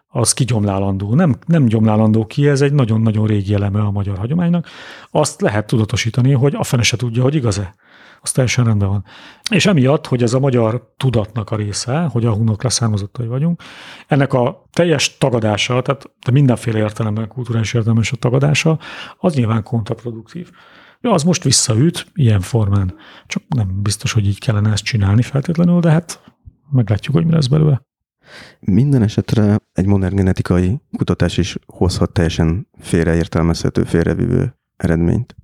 az 0.08 0.32
kigyomlálandó. 0.32 1.14
Nem, 1.14 1.36
nem 1.46 1.66
gyomlálandó 1.66 2.26
ki, 2.26 2.48
ez 2.48 2.60
egy 2.60 2.72
nagyon-nagyon 2.72 3.26
régi 3.26 3.54
eleme 3.54 3.80
a 3.80 3.90
magyar 3.90 4.18
hagyománynak. 4.18 4.66
Azt 5.10 5.40
lehet 5.40 5.66
tudatosítani, 5.66 6.32
hogy 6.32 6.54
a 6.54 6.64
fene 6.64 6.82
se 6.82 6.96
tudja, 6.96 7.22
hogy 7.22 7.34
igaz-e. 7.34 7.74
Az 8.20 8.32
teljesen 8.32 8.64
rendben 8.64 8.88
van. 8.88 9.04
És 9.50 9.66
emiatt, 9.66 10.06
hogy 10.06 10.22
ez 10.22 10.34
a 10.34 10.38
magyar 10.38 10.92
tudatnak 10.96 11.50
a 11.50 11.56
része, 11.56 11.98
hogy 11.98 12.24
a 12.24 12.32
hunok 12.32 12.62
leszármazottai 12.62 13.26
vagyunk, 13.26 13.62
ennek 14.06 14.32
a 14.32 14.66
teljes 14.72 15.16
tagadása, 15.18 15.82
tehát 15.82 16.10
de 16.24 16.32
mindenféle 16.32 16.78
értelemben, 16.78 17.28
kulturális 17.28 17.74
értelemben 17.74 18.04
és 18.04 18.12
a 18.12 18.16
tagadása, 18.16 18.78
az 19.18 19.34
nyilván 19.34 19.62
kontraproduktív. 19.62 20.50
Az 21.12 21.22
most 21.22 21.42
visszaüt 21.42 22.06
ilyen 22.14 22.40
formán. 22.40 22.94
Csak 23.26 23.42
nem 23.48 23.82
biztos, 23.82 24.12
hogy 24.12 24.26
így 24.26 24.38
kellene 24.38 24.72
ezt 24.72 24.84
csinálni 24.84 25.22
feltétlenül, 25.22 25.80
de 25.80 25.90
hát 25.90 26.22
meglátjuk, 26.70 27.14
hogy 27.14 27.24
mi 27.24 27.32
lesz 27.32 27.46
belőle. 27.46 27.82
Minden 28.60 29.02
esetre 29.02 29.58
egy 29.72 29.86
modern 29.86 30.14
genetikai 30.14 30.80
kutatás 30.96 31.36
is 31.36 31.56
hozhat 31.66 32.12
teljesen 32.12 32.68
félreértelmezhető, 32.78 33.84
félrevívő 33.84 34.56
eredményt. 34.76 35.36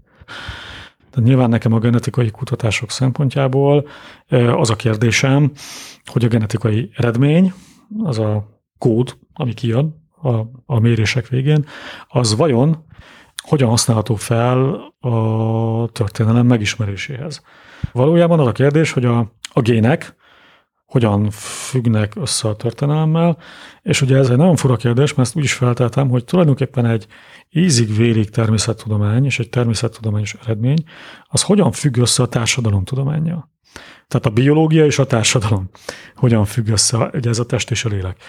De 1.14 1.20
nyilván 1.20 1.48
nekem 1.48 1.72
a 1.72 1.78
genetikai 1.78 2.30
kutatások 2.30 2.90
szempontjából 2.90 3.89
az 4.56 4.70
a 4.70 4.76
kérdésem, 4.76 5.52
hogy 6.05 6.24
a 6.24 6.28
genetikai 6.28 6.90
eredmény, 6.97 7.52
az 7.98 8.18
a 8.18 8.60
kód, 8.78 9.18
ami 9.32 9.55
kijön 9.55 10.09
a, 10.22 10.36
a 10.66 10.78
mérések 10.78 11.28
végén, 11.28 11.66
az 12.09 12.36
vajon 12.36 12.84
hogyan 13.43 13.69
használható 13.69 14.14
fel 14.14 14.59
a 15.01 15.89
történelem 15.93 16.47
megismeréséhez. 16.47 17.43
Valójában 17.93 18.40
az 18.40 18.47
a 18.47 18.52
kérdés, 18.52 18.93
hogy 18.93 19.05
a, 19.05 19.32
a 19.52 19.60
gének 19.60 20.16
hogyan 20.86 21.31
függnek 21.31 22.12
össze 22.16 22.48
a 22.48 22.56
történelemmel, 22.56 23.39
és 23.82 24.02
ugye 24.02 24.16
ez 24.16 24.31
egy 24.31 24.36
nagyon 24.36 24.56
fura 24.56 24.77
kérdés, 24.77 25.14
mert 25.14 25.28
ezt 25.28 25.36
úgy 25.36 25.44
is 25.44 25.52
felteltem, 25.52 26.09
hogy 26.09 26.24
tulajdonképpen 26.24 26.86
egy 26.86 27.06
ízig-vérig 27.51 28.31
természettudomány 28.31 29.24
és 29.24 29.39
egy 29.39 29.48
természettudományos 29.48 30.36
eredmény, 30.44 30.85
az 31.28 31.43
hogyan 31.43 31.73
függ 31.73 31.97
össze 31.97 32.23
a 32.23 32.27
társadalomtudományjal. 32.27 33.51
Tehát 34.12 34.26
a 34.26 34.43
biológia 34.43 34.84
és 34.84 34.98
a 34.98 35.06
társadalom 35.06 35.70
hogyan 36.14 36.44
függ 36.44 36.68
össze, 36.68 37.10
ugye 37.14 37.28
ez 37.30 37.39
a 37.39 37.47
test 37.47 37.70
és 37.70 37.84
a 37.84 37.89
lélek. 37.89 38.22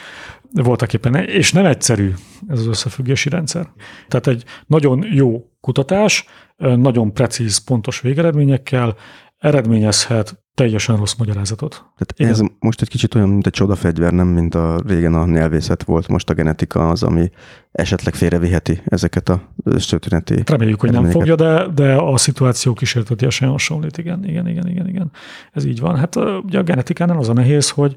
Voltak 0.51 0.93
éppen, 0.93 1.15
és 1.15 1.51
nem 1.51 1.65
egyszerű 1.65 2.13
ez 2.47 2.59
az 2.59 2.65
összefüggési 2.65 3.29
rendszer. 3.29 3.71
Tehát 4.07 4.27
egy 4.27 4.43
nagyon 4.67 5.05
jó 5.11 5.49
kutatás, 5.61 6.25
nagyon 6.57 7.13
precíz, 7.13 7.57
pontos 7.57 8.01
végeredményekkel 8.01 8.95
eredményezhet 9.37 10.42
teljesen 10.55 10.95
rossz 10.95 11.13
magyarázatot. 11.13 11.71
Tehát 11.71 12.13
Igen. 12.15 12.31
ez 12.31 12.41
most 12.59 12.81
egy 12.81 12.89
kicsit 12.89 13.15
olyan, 13.15 13.29
mint 13.29 13.45
egy 13.45 13.51
csodafegyver, 13.51 14.11
nem 14.11 14.27
mint 14.27 14.55
a 14.55 14.81
régen 14.87 15.13
a 15.13 15.25
nyelvészet 15.25 15.83
volt, 15.83 16.07
most 16.07 16.29
a 16.29 16.33
genetika 16.33 16.89
az, 16.89 17.03
ami 17.03 17.31
esetleg 17.71 18.13
félreviheti 18.15 18.81
ezeket 18.85 19.29
a 19.29 19.41
történeti 19.89 20.43
Reméljük, 20.45 20.79
hogy 20.79 20.91
nem 20.91 21.09
fogja, 21.09 21.35
de, 21.35 21.67
de 21.67 21.95
a 21.95 22.17
szituáció 22.17 22.73
kísértetiesen 22.73 23.49
hasonlít. 23.49 23.97
Igen, 23.97 24.25
igen, 24.25 24.47
igen, 24.47 24.67
igen, 24.67 24.87
igen. 24.87 25.11
Ez 25.51 25.65
így 25.65 25.79
van. 25.79 25.95
Hát 25.95 26.15
ugye 26.15 26.59
a 26.59 26.63
genetikánál 26.63 27.17
az 27.17 27.29
a 27.29 27.33
nehéz, 27.33 27.69
hogy, 27.69 27.95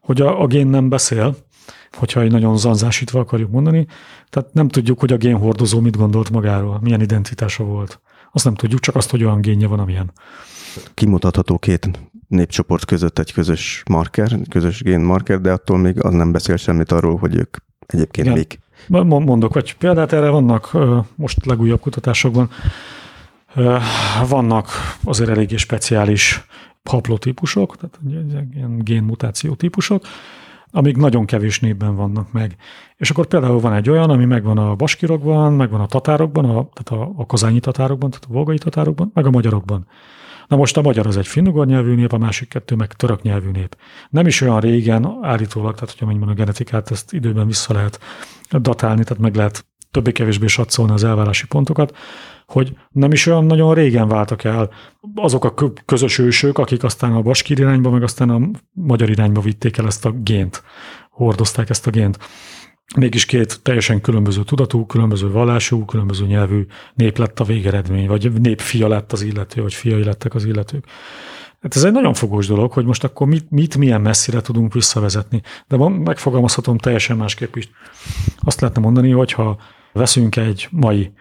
hogy 0.00 0.20
a, 0.20 0.42
a 0.42 0.46
gén 0.46 0.66
nem 0.66 0.88
beszél, 0.88 1.36
hogyha 1.92 2.20
egy 2.20 2.30
nagyon 2.30 2.56
zanzásítva 2.56 3.20
akarjuk 3.20 3.50
mondani. 3.50 3.86
Tehát 4.30 4.52
nem 4.52 4.68
tudjuk, 4.68 5.00
hogy 5.00 5.12
a 5.12 5.16
génhordozó 5.16 5.80
mit 5.80 5.96
gondolt 5.96 6.30
magáról, 6.30 6.78
milyen 6.82 7.00
identitása 7.00 7.64
volt. 7.64 8.00
Azt 8.32 8.44
nem 8.44 8.54
tudjuk, 8.54 8.80
csak 8.80 8.96
azt, 8.96 9.10
hogy 9.10 9.24
olyan 9.24 9.40
génje 9.40 9.66
van, 9.66 9.78
amilyen 9.78 10.12
kimutatható 10.94 11.58
két 11.58 11.90
népcsoport 12.28 12.84
között 12.84 13.18
egy 13.18 13.32
közös 13.32 13.82
marker, 13.88 14.36
közös 14.48 14.82
génmarker, 14.82 15.40
de 15.40 15.52
attól 15.52 15.78
még 15.78 16.04
az 16.04 16.12
nem 16.12 16.32
beszél 16.32 16.56
semmit 16.56 16.92
arról, 16.92 17.16
hogy 17.16 17.36
ők 17.36 17.56
egyébként 17.86 18.26
Igen. 18.26 18.38
mik. 18.38 18.60
Mondok 19.08 19.56
egy 19.56 19.76
példát, 19.76 20.12
erre 20.12 20.28
vannak 20.28 20.76
most 21.14 21.46
legújabb 21.46 21.80
kutatásokban, 21.80 22.50
vannak 24.28 24.68
azért 25.04 25.30
eléggé 25.30 25.56
speciális 25.56 26.46
haplotípusok, 26.84 27.76
tehát 27.76 27.98
ilyen 28.54 28.78
génmutáció 28.78 29.54
típusok, 29.54 30.04
amik 30.70 30.96
nagyon 30.96 31.24
kevés 31.24 31.60
népben 31.60 31.94
vannak 31.94 32.32
meg. 32.32 32.56
És 32.96 33.10
akkor 33.10 33.26
például 33.26 33.60
van 33.60 33.72
egy 33.72 33.90
olyan, 33.90 34.10
ami 34.10 34.24
megvan 34.24 34.58
a 34.58 34.74
baskirokban, 34.74 35.52
megvan 35.52 35.80
a 35.80 35.86
tatárokban, 35.86 36.44
a, 36.44 36.68
tehát 36.72 37.04
a, 37.04 37.12
a 37.16 37.26
kazányi 37.26 37.60
tatárokban, 37.60 38.10
tehát 38.10 38.24
a 38.28 38.32
volgai 38.32 38.58
tatárokban, 38.58 39.10
meg 39.14 39.26
a 39.26 39.30
magyarokban. 39.30 39.86
Na 40.48 40.56
most 40.56 40.76
a 40.76 40.82
magyar 40.82 41.06
az 41.06 41.16
egy 41.16 41.26
finnugor 41.26 41.66
nyelvű 41.66 41.94
nép, 41.94 42.12
a 42.12 42.18
másik 42.18 42.48
kettő 42.48 42.74
meg 42.74 42.92
török 42.92 43.22
nyelvű 43.22 43.50
nép. 43.50 43.76
Nem 44.10 44.26
is 44.26 44.40
olyan 44.40 44.60
régen 44.60 45.18
állítólag, 45.22 45.74
tehát 45.74 45.90
hogyha 45.90 46.06
mondjuk 46.06 46.30
a 46.30 46.34
genetikát, 46.34 46.90
ezt 46.90 47.12
időben 47.12 47.46
vissza 47.46 47.72
lehet 47.72 48.00
datálni, 48.50 49.02
tehát 49.02 49.22
meg 49.22 49.34
lehet 49.34 49.66
többé-kevésbé 49.90 50.46
satszolni 50.46 50.92
az 50.92 51.04
elvárási 51.04 51.46
pontokat, 51.46 51.96
hogy 52.46 52.76
nem 52.90 53.12
is 53.12 53.26
olyan 53.26 53.44
nagyon 53.44 53.74
régen 53.74 54.08
váltak 54.08 54.44
el 54.44 54.70
azok 55.14 55.44
a 55.44 55.54
közös 55.84 56.18
ősök, 56.18 56.58
akik 56.58 56.82
aztán 56.82 57.12
a 57.12 57.22
baskír 57.22 57.58
irányba, 57.58 57.90
meg 57.90 58.02
aztán 58.02 58.30
a 58.30 58.40
magyar 58.72 59.10
irányba 59.10 59.40
vitték 59.40 59.76
el 59.76 59.86
ezt 59.86 60.04
a 60.04 60.10
gént, 60.10 60.62
hordozták 61.10 61.70
ezt 61.70 61.86
a 61.86 61.90
gént 61.90 62.18
mégis 62.96 63.24
két 63.24 63.62
teljesen 63.62 64.00
különböző 64.00 64.44
tudatú, 64.44 64.86
különböző 64.86 65.30
vallású, 65.30 65.84
különböző 65.84 66.26
nyelvű 66.26 66.66
nép 66.94 67.18
lett 67.18 67.40
a 67.40 67.44
végeredmény, 67.44 68.06
vagy 68.06 68.32
népfia 68.32 68.88
lett 68.88 69.12
az 69.12 69.22
illető, 69.22 69.62
vagy 69.62 69.74
fiai 69.74 70.04
lettek 70.04 70.34
az 70.34 70.44
illetők. 70.44 70.86
Hát 71.60 71.76
ez 71.76 71.84
egy 71.84 71.92
nagyon 71.92 72.14
fogós 72.14 72.46
dolog, 72.46 72.72
hogy 72.72 72.84
most 72.84 73.04
akkor 73.04 73.26
mit, 73.26 73.50
mit 73.50 73.76
milyen 73.76 74.00
messzire 74.00 74.40
tudunk 74.40 74.72
visszavezetni. 74.72 75.42
De 75.66 75.76
van, 75.76 75.92
megfogalmazhatom 75.92 76.78
teljesen 76.78 77.16
másképp 77.16 77.56
is. 77.56 77.70
Azt 78.38 78.60
lehetne 78.60 78.82
mondani, 78.82 79.10
hogy 79.10 79.32
ha 79.32 79.58
veszünk 79.92 80.36
egy 80.36 80.68
mai 80.70 81.12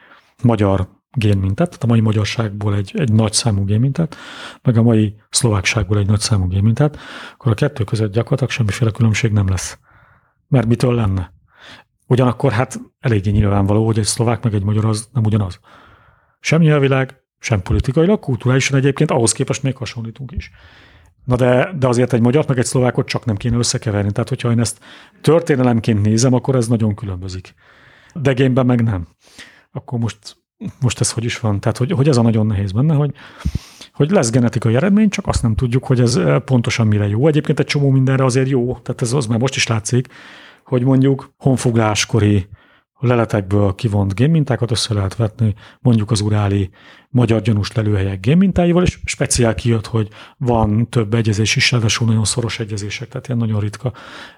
magyar 0.43 0.87
génmintát, 1.11 1.67
tehát 1.67 1.83
a 1.83 1.87
mai 1.87 1.99
magyarságból 1.99 2.75
egy, 2.75 2.91
egy 2.95 3.11
nagy 3.11 3.33
számú 3.33 3.65
génmintát, 3.65 4.15
meg 4.61 4.77
a 4.77 4.81
mai 4.81 5.15
szlovákságból 5.29 5.97
egy 5.97 6.07
nagy 6.07 6.19
számú 6.19 6.47
génmintát, 6.47 6.97
akkor 7.33 7.51
a 7.51 7.55
kettő 7.55 7.83
között 7.83 8.13
gyakorlatilag 8.13 8.51
semmiféle 8.51 8.91
különbség 8.91 9.31
nem 9.31 9.47
lesz. 9.49 9.77
Mert 10.47 10.67
mitől 10.67 10.93
lenne? 10.93 11.35
Ugyanakkor 12.07 12.51
hát 12.51 12.79
eléggé 12.99 13.31
nyilvánvaló, 13.31 13.85
hogy 13.85 13.99
egy 13.99 14.05
szlovák 14.05 14.43
meg 14.43 14.53
egy 14.53 14.63
magyar 14.63 14.85
az 14.85 15.09
nem 15.13 15.23
ugyanaz. 15.23 15.59
Sem 16.39 16.61
nyelvileg, 16.61 17.21
sem 17.39 17.61
politikailag, 17.61 18.19
kulturálisan 18.19 18.77
egyébként 18.77 19.11
ahhoz 19.11 19.31
képest 19.31 19.63
még 19.63 19.75
hasonlítunk 19.75 20.31
is. 20.31 20.51
Na 21.23 21.35
de, 21.35 21.73
de 21.79 21.87
azért 21.87 22.13
egy 22.13 22.21
magyar 22.21 22.45
meg 22.47 22.57
egy 22.57 22.65
szlovákot 22.65 23.07
csak 23.07 23.25
nem 23.25 23.35
kéne 23.35 23.57
összekeverni. 23.57 24.11
Tehát, 24.11 24.29
hogyha 24.29 24.51
én 24.51 24.59
ezt 24.59 24.79
történelemként 25.21 26.01
nézem, 26.01 26.33
akkor 26.33 26.55
ez 26.55 26.67
nagyon 26.67 26.95
különbözik. 26.95 27.53
De 28.13 28.33
gémben 28.33 28.65
meg 28.65 28.83
nem. 28.83 29.07
Akkor 29.71 29.99
most, 29.99 30.17
most 30.81 30.99
ez 30.99 31.11
hogy 31.11 31.23
is 31.23 31.39
van? 31.39 31.59
Tehát, 31.59 31.77
hogy, 31.77 31.91
hogy 31.91 32.07
ez 32.07 32.17
a 32.17 32.21
nagyon 32.21 32.45
nehéz 32.45 32.71
benne, 32.71 32.93
hogy, 32.93 33.11
hogy 33.93 34.11
lesz 34.11 34.29
genetikai 34.29 34.75
eredmény, 34.75 35.09
csak 35.09 35.27
azt 35.27 35.41
nem 35.41 35.55
tudjuk, 35.55 35.85
hogy 35.85 35.99
ez 35.99 36.19
pontosan 36.45 36.87
mire 36.87 37.07
jó. 37.07 37.27
Egyébként 37.27 37.59
egy 37.59 37.65
csomó 37.65 37.89
mindenre 37.89 38.23
azért 38.23 38.49
jó, 38.49 38.77
tehát 38.77 39.01
ez 39.01 39.13
az 39.13 39.25
már 39.25 39.39
most 39.39 39.55
is 39.55 39.67
látszik, 39.67 40.07
hogy 40.67 40.83
mondjuk 40.83 41.33
honfogláskori 41.37 42.47
leletekből 42.99 43.75
kivont 43.75 44.15
gémmintákat 44.15 44.71
össze 44.71 44.93
lehet 44.93 45.15
vetni, 45.15 45.53
mondjuk 45.79 46.11
az 46.11 46.21
uráli 46.21 46.69
magyar 47.09 47.41
gyanús 47.41 47.71
lelőhelyek 47.71 48.19
gémmintáival, 48.19 48.83
és 48.83 48.99
speciál 49.05 49.55
kijött, 49.55 49.85
hogy 49.87 50.07
van 50.37 50.89
több 50.89 51.13
egyezés 51.13 51.55
is, 51.55 51.71
ráadásul 51.71 52.07
nagyon 52.07 52.25
szoros 52.25 52.59
egyezések, 52.59 53.07
tehát 53.07 53.27
ilyen 53.27 53.39
nagyon 53.39 53.59
ritka 53.59 53.93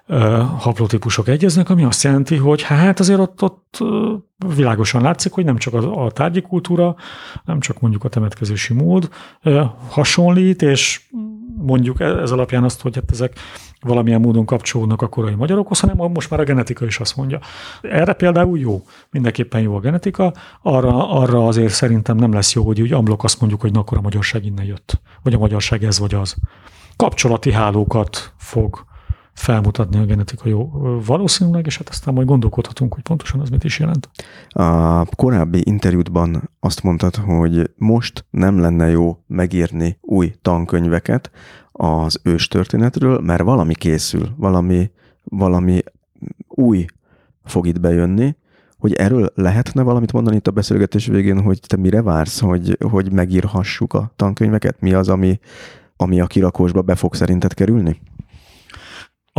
uh, 0.08 0.18
haplotípusok 0.58 1.28
egyeznek, 1.28 1.70
ami 1.70 1.84
azt 1.84 2.02
jelenti, 2.02 2.36
hogy 2.36 2.62
hát 2.62 3.00
azért 3.00 3.20
ott, 3.20 3.42
ott 3.42 3.76
uh, 3.80 4.12
világosan 4.56 5.02
látszik, 5.02 5.32
hogy 5.32 5.44
nem 5.44 5.56
csak 5.56 5.74
a, 5.74 6.04
a 6.04 6.10
tárgyi 6.10 6.40
kultúra, 6.40 6.96
nem 7.44 7.60
csak 7.60 7.80
mondjuk 7.80 8.04
a 8.04 8.08
temetkezési 8.08 8.74
mód 8.74 9.08
uh, 9.44 9.60
hasonlít, 9.88 10.62
és 10.62 11.00
mondjuk 11.62 12.00
ez 12.00 12.30
alapján 12.30 12.64
azt, 12.64 12.80
hogy 12.80 12.94
hát 12.94 13.10
ezek 13.10 13.38
valamilyen 13.80 14.20
módon 14.20 14.44
kapcsolódnak 14.44 15.02
a 15.02 15.08
korai 15.08 15.34
magyarokhoz, 15.34 15.80
hanem 15.80 16.10
most 16.12 16.30
már 16.30 16.40
a 16.40 16.44
genetika 16.44 16.84
is 16.84 16.98
azt 16.98 17.16
mondja. 17.16 17.38
Erre 17.82 18.12
például 18.12 18.58
jó, 18.58 18.82
mindenképpen 19.10 19.60
jó 19.60 19.76
a 19.76 19.80
genetika, 19.80 20.32
arra, 20.62 21.10
arra 21.10 21.46
azért 21.46 21.72
szerintem 21.72 22.16
nem 22.16 22.32
lesz 22.32 22.54
jó, 22.54 22.64
hogy 22.64 22.80
úgy 22.80 22.92
amblok 22.92 23.24
azt 23.24 23.40
mondjuk, 23.40 23.60
hogy 23.60 23.72
na 23.72 23.80
akkor 23.80 23.98
a 23.98 24.00
magyarság 24.00 24.44
innen 24.44 24.64
jött, 24.64 25.00
vagy 25.22 25.34
a 25.34 25.38
magyarság 25.38 25.84
ez 25.84 25.98
vagy 25.98 26.14
az. 26.14 26.36
Kapcsolati 26.96 27.52
hálókat 27.52 28.32
fog 28.36 28.88
felmutatni 29.40 29.98
a 29.98 30.04
genetika 30.04 30.48
jó 30.48 30.70
valószínűleg, 31.06 31.66
és 31.66 31.76
hát 31.76 31.88
aztán 31.88 32.14
majd 32.14 32.26
gondolkodhatunk, 32.26 32.94
hogy 32.94 33.02
pontosan 33.02 33.40
az 33.40 33.48
mit 33.48 33.64
is 33.64 33.78
jelent. 33.78 34.08
A 34.48 35.04
korábbi 35.04 35.60
interjútban 35.64 36.50
azt 36.60 36.82
mondtad, 36.82 37.14
hogy 37.14 37.70
most 37.76 38.24
nem 38.30 38.58
lenne 38.58 38.88
jó 38.88 39.18
megírni 39.26 39.98
új 40.00 40.34
tankönyveket, 40.42 41.30
az 41.72 42.20
őstörténetről, 42.22 43.20
mert 43.20 43.42
valami 43.42 43.74
készül, 43.74 44.28
valami, 44.36 44.90
valami 45.24 45.82
új 46.48 46.84
fog 47.44 47.66
itt 47.66 47.80
bejönni, 47.80 48.36
hogy 48.78 48.92
erről 48.92 49.32
lehetne 49.34 49.82
valamit 49.82 50.12
mondani 50.12 50.36
itt 50.36 50.46
a 50.46 50.50
beszélgetés 50.50 51.06
végén, 51.06 51.42
hogy 51.42 51.60
te 51.66 51.76
mire 51.76 52.02
vársz, 52.02 52.40
hogy, 52.40 52.76
hogy 52.90 53.12
megírhassuk 53.12 53.94
a 53.94 54.12
tankönyveket? 54.16 54.80
Mi 54.80 54.92
az, 54.92 55.08
ami, 55.08 55.40
ami 55.96 56.20
a 56.20 56.26
kirakósba 56.26 56.82
be 56.82 56.94
fog 56.94 57.14
szerinted 57.14 57.54
kerülni? 57.54 58.00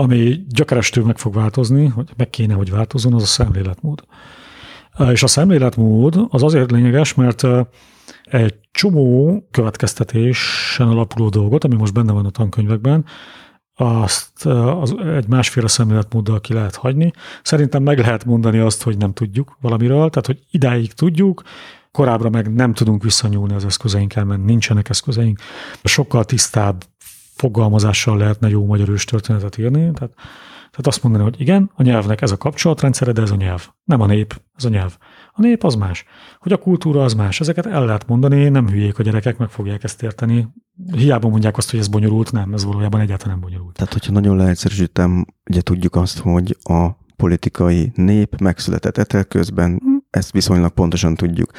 Ami 0.02 0.44
gyökerestől 0.48 1.06
meg 1.06 1.18
fog 1.18 1.34
változni, 1.34 1.86
hogy 1.88 2.10
meg 2.18 2.30
kéne, 2.30 2.54
hogy 2.54 2.72
változzon, 2.72 3.14
az 3.14 3.22
a 3.22 3.26
szemléletmód. 3.26 4.04
És 5.12 5.24
a 5.24 5.28
szemléletmód 5.28 6.26
az 6.30 6.44
azért 6.44 6.72
lényeges, 6.72 7.14
mert 7.14 7.44
egy 8.24 8.56
csomó 8.72 9.44
következtetésen 9.52 10.88
alapuló 10.88 11.30
dolgot, 11.30 11.64
ami 11.64 11.76
most 11.76 11.94
benne 11.94 12.12
van 12.12 12.26
a 12.26 12.30
tankönyvekben, 12.30 13.06
azt 13.76 14.46
az 14.46 14.96
egy 15.16 15.28
másféle 15.28 15.68
szemléletmóddal 15.68 16.42
ki 16.42 16.54
lehet 16.54 16.76
hagyni. 16.76 17.12
Szerintem 17.44 17.84
meg 17.84 18.00
lehet 18.00 18.26
mondani 18.26 18.58
azt, 18.58 18.84
hogy 18.84 18.98
nem 18.98 19.14
tudjuk 19.14 19.58
valamiről, 19.62 20.10
tehát 20.10 20.26
hogy 20.26 20.40
idáig 20.52 20.94
tudjuk, 20.94 21.42
korábbra 21.92 22.30
meg 22.30 22.54
nem 22.54 22.74
tudunk 22.74 23.04
visszanyúlni 23.04 23.54
az 23.54 23.66
eszközeinkkel, 23.66 24.24
mert 24.24 24.44
nincsenek 24.44 24.90
eszközeink. 24.90 25.40
Sokkal 25.84 26.24
tisztább 26.24 26.84
fogalmazással 27.36 28.18
lehetne 28.18 28.50
jó 28.50 28.66
magyar 28.66 29.04
történetet 29.04 29.58
írni, 29.58 29.80
tehát, 29.80 30.14
tehát 30.72 30.88
azt 30.88 31.04
mondani, 31.04 31.24
hogy 31.24 31.42
igen, 31.42 31.72
a 31.76 31.84
nyelvnek 31.84 32.22
ez 32.22 32.32
a 32.32 32.38
kapcsolatrendszere, 32.38 33.12
de 33.12 33.22
ez 33.22 33.32
a 33.32 33.36
nyelv. 33.36 33.68
Nem 33.84 34.02
a 34.02 34.06
nép, 34.06 34.42
ez 34.58 34.66
a 34.66 34.70
nyelv. 34.70 34.98
A 35.34 35.42
nép 35.42 35.64
az 35.64 35.76
más. 35.76 36.06
Hogy 36.40 36.52
a 36.52 36.58
kultúra 36.58 37.04
az 37.04 37.14
más. 37.14 37.40
Ezeket 37.40 37.66
el 37.66 37.86
lehet 37.86 38.08
mondani, 38.08 38.50
nem 38.50 38.70
hülyék 38.70 39.00
a 39.00 39.04
gyerekek, 39.04 39.38
meg 39.38 39.50
fogják 39.50 39.84
ezt 39.84 40.04
érteni. 40.04 40.48
Hiába 40.92 41.30
mondják 41.30 41.58
azt, 41.58 41.72
hogy 41.72 41.80
ez 41.80 41.88
bonyolult, 41.88 42.32
nem, 42.32 42.54
ez 42.54 42.64
valójában 42.64 43.00
egyáltalán 43.00 43.40
nem 43.40 43.50
bonyolult. 43.50 43.76
Tehát, 43.76 43.94
hogyha 43.94 44.12
nagyon 44.12 44.38
leegyszerűsítem, 44.38 45.26
ugye 45.50 45.62
tudjuk 45.62 45.96
azt, 45.96 46.20
hogy 46.20 46.58
a 46.64 46.90
politikai 47.16 47.92
nép 47.96 48.40
megszületett 48.40 48.98
etel 48.98 49.24
közben, 49.24 49.80
hm. 49.84 49.96
ezt 50.10 50.32
viszonylag 50.32 50.72
pontosan 50.72 51.16
tudjuk 51.16 51.52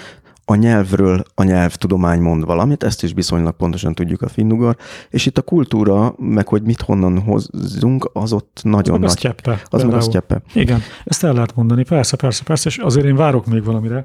a 0.45 0.55
nyelvről 0.55 1.23
a 1.35 1.43
nyelvtudomány 1.43 2.21
mond 2.21 2.45
valamit, 2.45 2.83
ezt 2.83 3.03
is 3.03 3.13
viszonylag 3.13 3.57
pontosan 3.57 3.95
tudjuk 3.95 4.23
a 4.23 4.29
finnugor, 4.29 4.77
és 5.11 5.27
itt 5.27 5.39
a 5.39 5.43
kultúra, 5.43 6.15
meg 6.19 6.49
hogy 6.49 6.63
mit 6.63 6.81
honnan 6.81 7.21
hozzunk, 7.21 8.11
az 8.13 8.33
ott 8.33 8.61
nagyon 8.63 9.05
az 9.05 9.19
nagy. 9.23 9.35
Az. 9.43 9.61
Az 9.71 9.83
meg 9.83 9.95
a 9.95 10.01
sztyeppe. 10.01 10.43
Igen, 10.55 10.81
ezt 11.05 11.25
el 11.25 11.33
lehet 11.33 11.55
mondani, 11.55 11.85
persze, 11.85 12.17
persze, 12.17 12.45
persze, 12.45 12.69
és 12.69 12.79
azért 12.79 13.07
én 13.07 13.17
várok 13.17 13.47
még 13.47 13.65
valamire. 13.65 14.05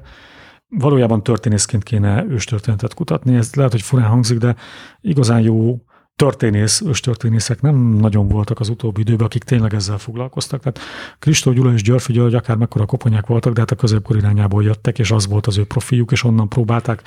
Valójában 0.68 1.22
történészként 1.22 1.82
kéne 1.82 2.24
őstörténetet 2.28 2.94
kutatni, 2.94 3.36
ez 3.36 3.54
lehet, 3.54 3.72
hogy 3.72 3.82
furán 3.82 4.08
hangzik, 4.08 4.38
de 4.38 4.56
igazán 5.00 5.40
jó 5.40 5.82
történész, 6.18 6.80
őstörténészek 6.80 7.60
nem 7.60 7.76
nagyon 7.76 8.28
voltak 8.28 8.60
az 8.60 8.68
utóbbi 8.68 9.00
időben, 9.00 9.26
akik 9.26 9.44
tényleg 9.44 9.74
ezzel 9.74 9.98
foglalkoztak. 9.98 10.60
Tehát 10.60 10.78
Kristó 11.18 11.52
Gyula 11.52 11.72
és 11.72 11.82
Györfi 11.82 12.12
György 12.12 12.34
akár 12.34 12.56
mekkora 12.56 12.86
koponyák 12.86 13.26
voltak, 13.26 13.52
de 13.52 13.60
hát 13.60 13.70
a 13.70 13.74
középkor 13.74 14.16
irányából 14.16 14.62
jöttek, 14.62 14.98
és 14.98 15.10
az 15.10 15.26
volt 15.26 15.46
az 15.46 15.58
ő 15.58 15.64
profiuk, 15.64 16.12
és 16.12 16.24
onnan 16.24 16.48
próbálták, 16.48 17.02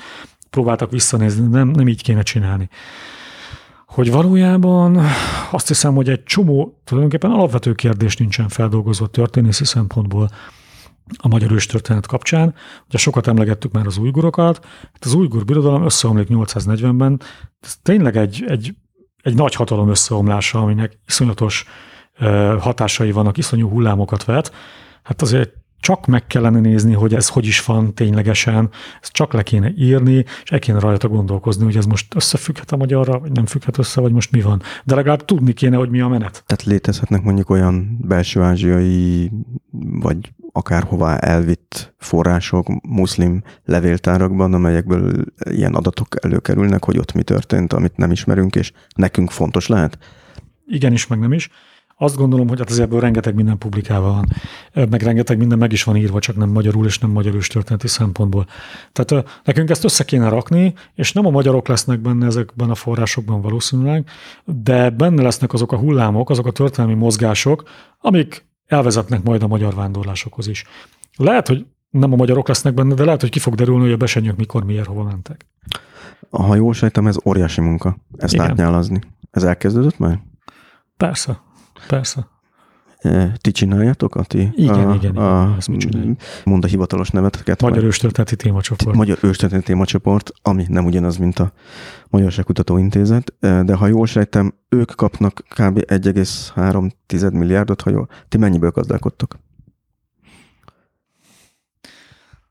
próbáltak 0.50 0.90
visszanézni, 0.90 1.46
nem, 1.46 1.68
nem 1.68 1.88
így 1.88 2.02
kéne 2.02 2.22
csinálni. 2.22 2.68
Hogy 3.86 4.10
valójában 4.10 5.00
azt 5.50 5.68
hiszem, 5.68 5.94
hogy 5.94 6.08
egy 6.08 6.22
csomó 6.22 6.80
tulajdonképpen 6.84 7.30
alapvető 7.30 7.72
kérdés 7.72 8.16
nincsen 8.16 8.48
feldolgozva 8.48 9.06
történészi 9.06 9.64
szempontból 9.64 10.28
a 11.16 11.28
magyar 11.28 11.52
őstörténet 11.52 12.06
kapcsán. 12.06 12.54
Ugye 12.88 12.98
sokat 12.98 13.26
emlegettük 13.26 13.72
már 13.72 13.86
az 13.86 13.98
újgurokat, 13.98 14.64
hát 14.64 15.04
az 15.04 15.14
újgur 15.14 15.44
birodalom 15.44 15.84
összeomlik 15.84 16.28
840-ben, 16.30 17.20
ez 17.60 17.76
tényleg 17.82 18.16
egy, 18.16 18.44
egy 18.46 18.74
egy 19.22 19.34
nagy 19.34 19.54
hatalom 19.54 19.88
összeomlása, 19.88 20.58
aminek 20.58 20.98
iszonyatos 21.06 21.64
hatásai 22.58 23.12
vannak, 23.12 23.38
iszonyú 23.38 23.68
hullámokat 23.68 24.24
vet, 24.24 24.52
hát 25.02 25.22
azért 25.22 25.50
csak 25.80 26.06
meg 26.06 26.26
kellene 26.26 26.60
nézni, 26.60 26.92
hogy 26.92 27.14
ez 27.14 27.28
hogy 27.28 27.46
is 27.46 27.64
van 27.64 27.94
ténylegesen, 27.94 28.70
ezt 29.00 29.12
csak 29.12 29.32
le 29.32 29.42
kéne 29.42 29.72
írni, 29.76 30.24
és 30.44 30.50
el 30.50 30.58
kéne 30.58 30.78
rajta 30.78 31.08
gondolkozni, 31.08 31.64
hogy 31.64 31.76
ez 31.76 31.84
most 31.84 32.14
összefügghet 32.14 32.72
a 32.72 32.76
magyarra, 32.76 33.18
vagy 33.18 33.32
nem 33.32 33.46
függhet 33.46 33.78
össze, 33.78 34.00
vagy 34.00 34.12
most 34.12 34.30
mi 34.30 34.40
van. 34.40 34.62
De 34.84 34.94
legalább 34.94 35.24
tudni 35.24 35.52
kéne, 35.52 35.76
hogy 35.76 35.90
mi 35.90 36.00
a 36.00 36.08
menet. 36.08 36.42
Tehát 36.46 36.64
létezhetnek 36.64 37.22
mondjuk 37.22 37.50
olyan 37.50 37.98
belső 38.00 38.40
ázsiai, 38.40 39.30
vagy 40.00 40.32
akárhová 40.52 41.16
elvitt 41.16 41.94
források 41.98 42.66
muszlim 42.88 43.42
levéltárakban, 43.64 44.54
amelyekből 44.54 45.24
ilyen 45.50 45.74
adatok 45.74 46.24
előkerülnek, 46.24 46.84
hogy 46.84 46.98
ott 46.98 47.12
mi 47.12 47.22
történt, 47.22 47.72
amit 47.72 47.96
nem 47.96 48.10
ismerünk, 48.10 48.54
és 48.54 48.72
nekünk 48.94 49.30
fontos 49.30 49.66
lehet? 49.66 49.98
Igen 50.66 50.92
is, 50.92 51.06
meg 51.06 51.18
nem 51.18 51.32
is. 51.32 51.50
Azt 51.96 52.16
gondolom, 52.16 52.48
hogy 52.48 52.58
hát 52.58 52.70
az 52.70 52.78
ebből 52.78 53.00
rengeteg 53.00 53.34
minden 53.34 53.58
publikálva 53.58 54.12
van, 54.12 54.28
meg 54.88 55.02
rengeteg 55.02 55.38
minden 55.38 55.58
meg 55.58 55.72
is 55.72 55.84
van 55.84 55.96
írva, 55.96 56.20
csak 56.20 56.36
nem 56.36 56.48
magyarul 56.48 56.86
és 56.86 56.98
nem 56.98 57.10
magyarul 57.10 57.40
történeti 57.40 57.88
szempontból. 57.88 58.46
Tehát 58.92 59.40
nekünk 59.44 59.70
ezt 59.70 59.84
össze 59.84 60.04
kéne 60.04 60.28
rakni, 60.28 60.74
és 60.94 61.12
nem 61.12 61.26
a 61.26 61.30
magyarok 61.30 61.68
lesznek 61.68 62.00
benne 62.00 62.26
ezekben 62.26 62.70
a 62.70 62.74
forrásokban 62.74 63.40
valószínűleg, 63.40 64.08
de 64.44 64.90
benne 64.90 65.22
lesznek 65.22 65.52
azok 65.52 65.72
a 65.72 65.78
hullámok, 65.78 66.30
azok 66.30 66.46
a 66.46 66.50
történelmi 66.50 66.94
mozgások, 66.94 67.62
amik 68.00 68.44
elvezetnek 68.72 69.22
majd 69.22 69.42
a 69.42 69.46
magyar 69.46 69.74
vándorlásokhoz 69.74 70.48
is. 70.48 70.64
Lehet, 71.16 71.48
hogy 71.48 71.66
nem 71.90 72.12
a 72.12 72.16
magyarok 72.16 72.48
lesznek 72.48 72.74
benne, 72.74 72.94
de 72.94 73.04
lehet, 73.04 73.20
hogy 73.20 73.30
ki 73.30 73.38
fog 73.38 73.54
derülni, 73.54 73.82
hogy 73.82 73.92
a 73.92 73.96
besenyők 73.96 74.36
mikor, 74.36 74.64
miért, 74.64 74.86
hova 74.86 75.02
mentek. 75.02 75.46
Ha 76.30 76.54
jól 76.54 76.72
sejtem, 76.72 77.06
ez 77.06 77.16
óriási 77.24 77.60
munka, 77.60 77.96
ezt 78.16 78.34
Igen. 78.34 78.46
átnyálazni. 78.50 79.00
Ez 79.30 79.42
elkezdődött 79.42 79.98
már? 79.98 80.20
Persze, 80.96 81.40
persze. 81.86 82.28
Ti 83.40 83.50
csináljátok, 83.50 84.14
Ati? 84.14 84.50
Igen, 84.54 84.88
a, 84.88 84.94
igen, 84.94 85.16
a, 85.16 85.42
igen, 85.42 85.54
ezt 85.56 85.68
mi 85.68 86.16
Mond 86.44 86.64
a 86.64 86.66
hivatalos 86.66 87.10
nevet. 87.10 87.60
Magyar 87.60 87.84
őstörténeti 87.84 88.36
témacsoport. 88.36 88.96
Magyar 88.96 89.18
őstörténeti 89.22 89.66
témacsoport, 89.66 90.32
ami 90.42 90.64
nem 90.68 90.84
ugyanaz, 90.84 91.16
mint 91.16 91.38
a 91.38 91.52
Magyarságkutató 92.08 92.76
Intézet, 92.76 93.34
de 93.40 93.74
ha 93.74 93.86
jól 93.86 94.06
sejtem, 94.06 94.54
ők 94.68 94.90
kapnak 94.96 95.44
kb. 95.48 95.78
1,3 95.86 97.32
milliárdot, 97.32 97.80
ha 97.80 97.90
jól. 97.90 98.08
Ti 98.28 98.38
mennyiből 98.38 98.70
gazdálkodtok? 98.70 99.38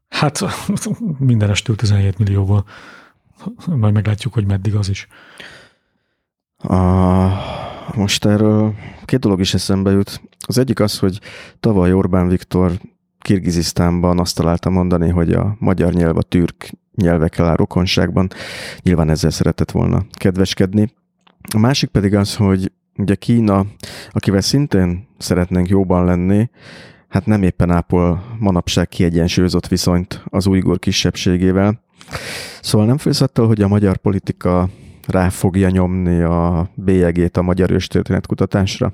Hát 0.09 0.39
minden 1.19 1.49
estől 1.49 1.75
17 1.75 2.17
millióval. 2.17 2.65
Majd 3.65 3.93
meglátjuk, 3.93 4.33
hogy 4.33 4.45
meddig 4.45 4.75
az 4.75 4.89
is. 4.89 5.07
A, 6.57 6.75
most 7.95 8.25
erről 8.25 8.75
két 9.05 9.19
dolog 9.19 9.39
is 9.39 9.53
eszembe 9.53 9.91
jut. 9.91 10.21
Az 10.47 10.57
egyik 10.57 10.79
az, 10.79 10.99
hogy 10.99 11.19
tavaly 11.59 11.93
Orbán 11.93 12.27
Viktor 12.27 12.71
Kirgizisztánban 13.19 14.19
azt 14.19 14.35
találta 14.35 14.69
mondani, 14.69 15.09
hogy 15.09 15.31
a 15.31 15.55
magyar 15.59 15.93
nyelv 15.93 16.17
a 16.17 16.21
türk 16.21 16.69
nyelvekkel 16.95 17.45
áll 17.45 17.55
rokonságban. 17.55 18.29
Nyilván 18.81 19.09
ezzel 19.09 19.29
szeretett 19.29 19.71
volna 19.71 20.05
kedveskedni. 20.11 20.93
A 21.53 21.57
másik 21.57 21.89
pedig 21.89 22.15
az, 22.15 22.35
hogy 22.35 22.71
ugye 22.97 23.15
Kína, 23.15 23.65
akivel 24.09 24.41
szintén 24.41 25.07
szeretnénk 25.17 25.69
jóban 25.69 26.05
lenni, 26.05 26.49
hát 27.07 27.25
nem 27.25 27.43
éppen 27.43 27.71
ápol 27.71 28.23
manapság 28.39 28.87
kiegyensúlyozott 28.87 29.67
viszonyt 29.67 30.23
az 30.25 30.47
újgur 30.47 30.79
kisebbségével. 30.79 31.81
Szóval 32.61 32.87
nem 32.87 32.97
félsz 32.97 33.21
attól, 33.21 33.47
hogy 33.47 33.61
a 33.61 33.67
magyar 33.67 33.97
politika 33.97 34.69
rá 35.07 35.29
fogja 35.29 35.69
nyomni 35.69 36.21
a 36.21 36.69
bélyegét 36.75 37.37
a 37.37 37.41
magyar 37.41 37.71
őstörténet 37.71 38.27
kutatásra? 38.27 38.93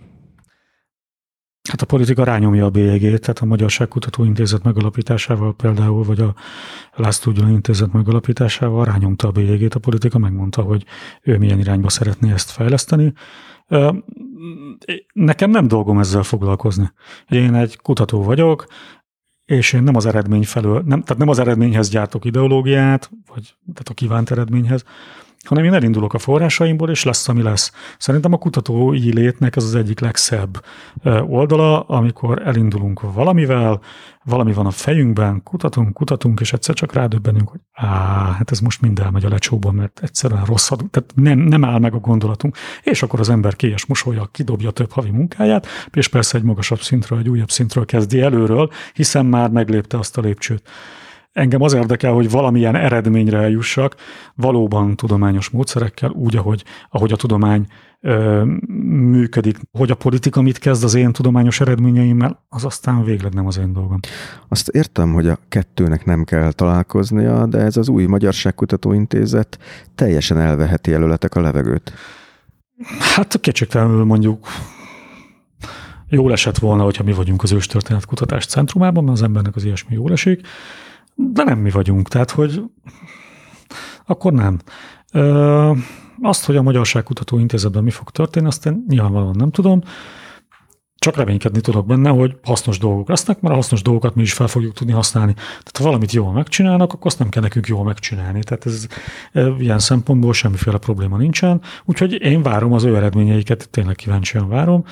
Hát 1.67 1.81
a 1.81 1.85
politika 1.85 2.23
rányomja 2.23 2.65
a 2.65 2.69
bélyegét, 2.69 3.21
tehát 3.21 3.39
a 3.39 3.45
Magyarságkutató 3.45 4.23
Intézet 4.23 4.63
megalapításával 4.63 5.55
például, 5.55 6.03
vagy 6.03 6.19
a 6.19 6.33
László 6.95 7.31
Gyula 7.31 7.49
Intézet 7.49 7.91
megalapításával 7.91 8.85
rányomta 8.85 9.27
a 9.27 9.31
bélyegét 9.31 9.75
a 9.75 9.79
politika, 9.79 10.17
megmondta, 10.17 10.61
hogy 10.61 10.85
ő 11.21 11.37
milyen 11.37 11.59
irányba 11.59 11.89
szeretné 11.89 12.31
ezt 12.31 12.49
fejleszteni. 12.49 13.13
Nekem 15.13 15.49
nem 15.49 15.67
dolgom 15.67 15.99
ezzel 15.99 16.23
foglalkozni. 16.23 16.91
Én 17.29 17.53
egy 17.53 17.77
kutató 17.77 18.23
vagyok, 18.23 18.65
és 19.45 19.73
én 19.73 19.83
nem 19.83 19.95
az 19.95 20.05
eredmény 20.05 20.45
felől, 20.45 20.81
nem, 20.85 21.01
tehát 21.01 21.17
nem 21.17 21.29
az 21.29 21.39
eredményhez 21.39 21.89
gyártok 21.89 22.25
ideológiát, 22.25 23.09
vagy 23.27 23.55
tehát 23.73 23.89
a 23.89 23.93
kívánt 23.93 24.31
eredményhez, 24.31 24.83
hanem 25.45 25.63
én 25.63 25.73
elindulok 25.73 26.13
a 26.13 26.17
forrásaimból, 26.17 26.89
és 26.89 27.03
lesz, 27.03 27.27
ami 27.27 27.41
lesz. 27.41 27.71
Szerintem 27.97 28.33
a 28.33 28.37
kutatói 28.37 29.13
létnek 29.13 29.55
ez 29.55 29.63
az 29.63 29.75
egyik 29.75 29.99
legszebb 29.99 30.63
oldala, 31.27 31.79
amikor 31.81 32.41
elindulunk 32.45 33.13
valamivel, 33.13 33.81
valami 34.23 34.53
van 34.53 34.65
a 34.65 34.71
fejünkben, 34.71 35.43
kutatunk, 35.43 35.93
kutatunk, 35.93 36.39
és 36.39 36.53
egyszer 36.53 36.75
csak 36.75 36.93
rádöbbenünk, 36.93 37.49
hogy 37.49 37.59
á, 37.73 37.87
hát 38.37 38.51
ez 38.51 38.59
most 38.59 38.81
mind 38.81 38.99
elmegy 38.99 39.25
a 39.25 39.29
lecsóban, 39.29 39.75
mert 39.75 39.99
egyszerűen 40.03 40.45
rosszad, 40.45 40.83
tehát 40.91 41.11
nem, 41.15 41.39
nem 41.39 41.65
áll 41.65 41.79
meg 41.79 41.93
a 41.93 41.99
gondolatunk. 41.99 42.57
És 42.83 43.03
akkor 43.03 43.19
az 43.19 43.29
ember 43.29 43.55
kélyes 43.55 43.85
mosolya, 43.85 44.29
kidobja 44.31 44.71
több 44.71 44.91
havi 44.91 45.09
munkáját, 45.09 45.67
és 45.93 46.07
persze 46.07 46.37
egy 46.37 46.43
magasabb 46.43 46.79
szintről, 46.79 47.19
egy 47.19 47.29
újabb 47.29 47.49
szintről 47.49 47.85
kezdi 47.85 48.21
előről, 48.21 48.71
hiszen 48.93 49.25
már 49.25 49.49
meglépte 49.49 49.97
azt 49.97 50.17
a 50.17 50.21
lépcsőt. 50.21 50.69
Engem 51.37 51.61
az 51.61 51.73
érdekel, 51.73 52.13
hogy 52.13 52.29
valamilyen 52.29 52.75
eredményre 52.75 53.37
eljussak, 53.37 53.95
valóban 54.35 54.95
tudományos 54.95 55.49
módszerekkel, 55.49 56.09
úgy, 56.09 56.35
ahogy, 56.35 56.63
ahogy 56.89 57.11
a 57.11 57.15
tudomány 57.15 57.65
ö, 58.01 58.43
működik. 58.87 59.57
Hogy 59.71 59.91
a 59.91 59.95
politika 59.95 60.41
mit 60.41 60.57
kezd 60.57 60.83
az 60.83 60.93
én 60.93 61.11
tudományos 61.11 61.59
eredményeimmel, 61.59 62.45
az 62.49 62.65
aztán 62.65 63.03
végleg 63.03 63.33
nem 63.33 63.47
az 63.47 63.57
én 63.57 63.73
dolgom. 63.73 63.99
Azt 64.47 64.67
értem, 64.67 65.13
hogy 65.13 65.27
a 65.27 65.37
kettőnek 65.49 66.05
nem 66.05 66.23
kell 66.23 66.51
találkoznia, 66.51 67.45
de 67.45 67.57
ez 67.57 67.77
az 67.77 67.89
új 67.89 68.05
Magyarságkutató 68.05 68.93
Intézet 68.93 69.57
teljesen 69.95 70.37
elveheti 70.39 70.93
előletek 70.93 71.35
a 71.35 71.41
levegőt. 71.41 71.93
Hát 73.15 73.39
kétségtelenül 73.39 74.03
mondjuk 74.03 74.47
jól 76.09 76.31
esett 76.31 76.57
volna, 76.57 76.83
hogyha 76.83 77.03
mi 77.03 77.13
vagyunk 77.13 77.43
az 77.43 77.51
őstörténet 77.51 78.05
kutatás 78.05 78.45
centrumában, 78.45 79.03
mert 79.03 79.17
az 79.17 79.23
embernek 79.23 79.55
az 79.55 79.63
ilyesmi 79.63 79.95
jól 79.95 80.11
esik 80.11 80.47
de 81.17 81.43
nem 81.43 81.59
mi 81.59 81.69
vagyunk, 81.69 82.07
tehát 82.07 82.31
hogy 82.31 82.63
akkor 84.05 84.33
nem. 84.33 84.59
Ö, 85.13 85.71
azt, 86.21 86.45
hogy 86.45 86.55
a 86.55 86.61
Magyarságkutató 86.61 87.39
Intézetben 87.39 87.83
mi 87.83 87.89
fog 87.89 88.09
történni, 88.09 88.47
azt 88.47 88.65
én 88.65 88.83
nyilvánvalóan 88.87 89.35
nem 89.35 89.51
tudom. 89.51 89.81
Csak 90.99 91.15
reménykedni 91.15 91.61
tudok 91.61 91.85
benne, 91.85 92.09
hogy 92.09 92.37
hasznos 92.43 92.77
dolgok 92.77 93.09
lesznek, 93.09 93.41
mert 93.41 93.53
a 93.53 93.57
hasznos 93.57 93.81
dolgokat 93.81 94.15
mi 94.15 94.21
is 94.21 94.33
fel 94.33 94.47
fogjuk 94.47 94.73
tudni 94.73 94.93
használni. 94.93 95.33
Tehát 95.33 95.77
ha 95.77 95.83
valamit 95.83 96.11
jól 96.11 96.31
megcsinálnak, 96.31 96.93
akkor 96.93 97.05
azt 97.05 97.19
nem 97.19 97.29
kell 97.29 97.41
nekünk 97.41 97.67
jól 97.67 97.83
megcsinálni. 97.83 98.43
Tehát 98.43 98.65
ez 98.65 98.87
ilyen 99.59 99.79
szempontból 99.79 100.33
semmiféle 100.33 100.77
probléma 100.77 101.17
nincsen. 101.17 101.61
Úgyhogy 101.85 102.21
én 102.21 102.41
várom 102.41 102.73
az 102.73 102.83
ő 102.83 102.95
eredményeiket, 102.95 103.69
tényleg 103.69 103.95
kíváncsian 103.95 104.49
várom, 104.49 104.83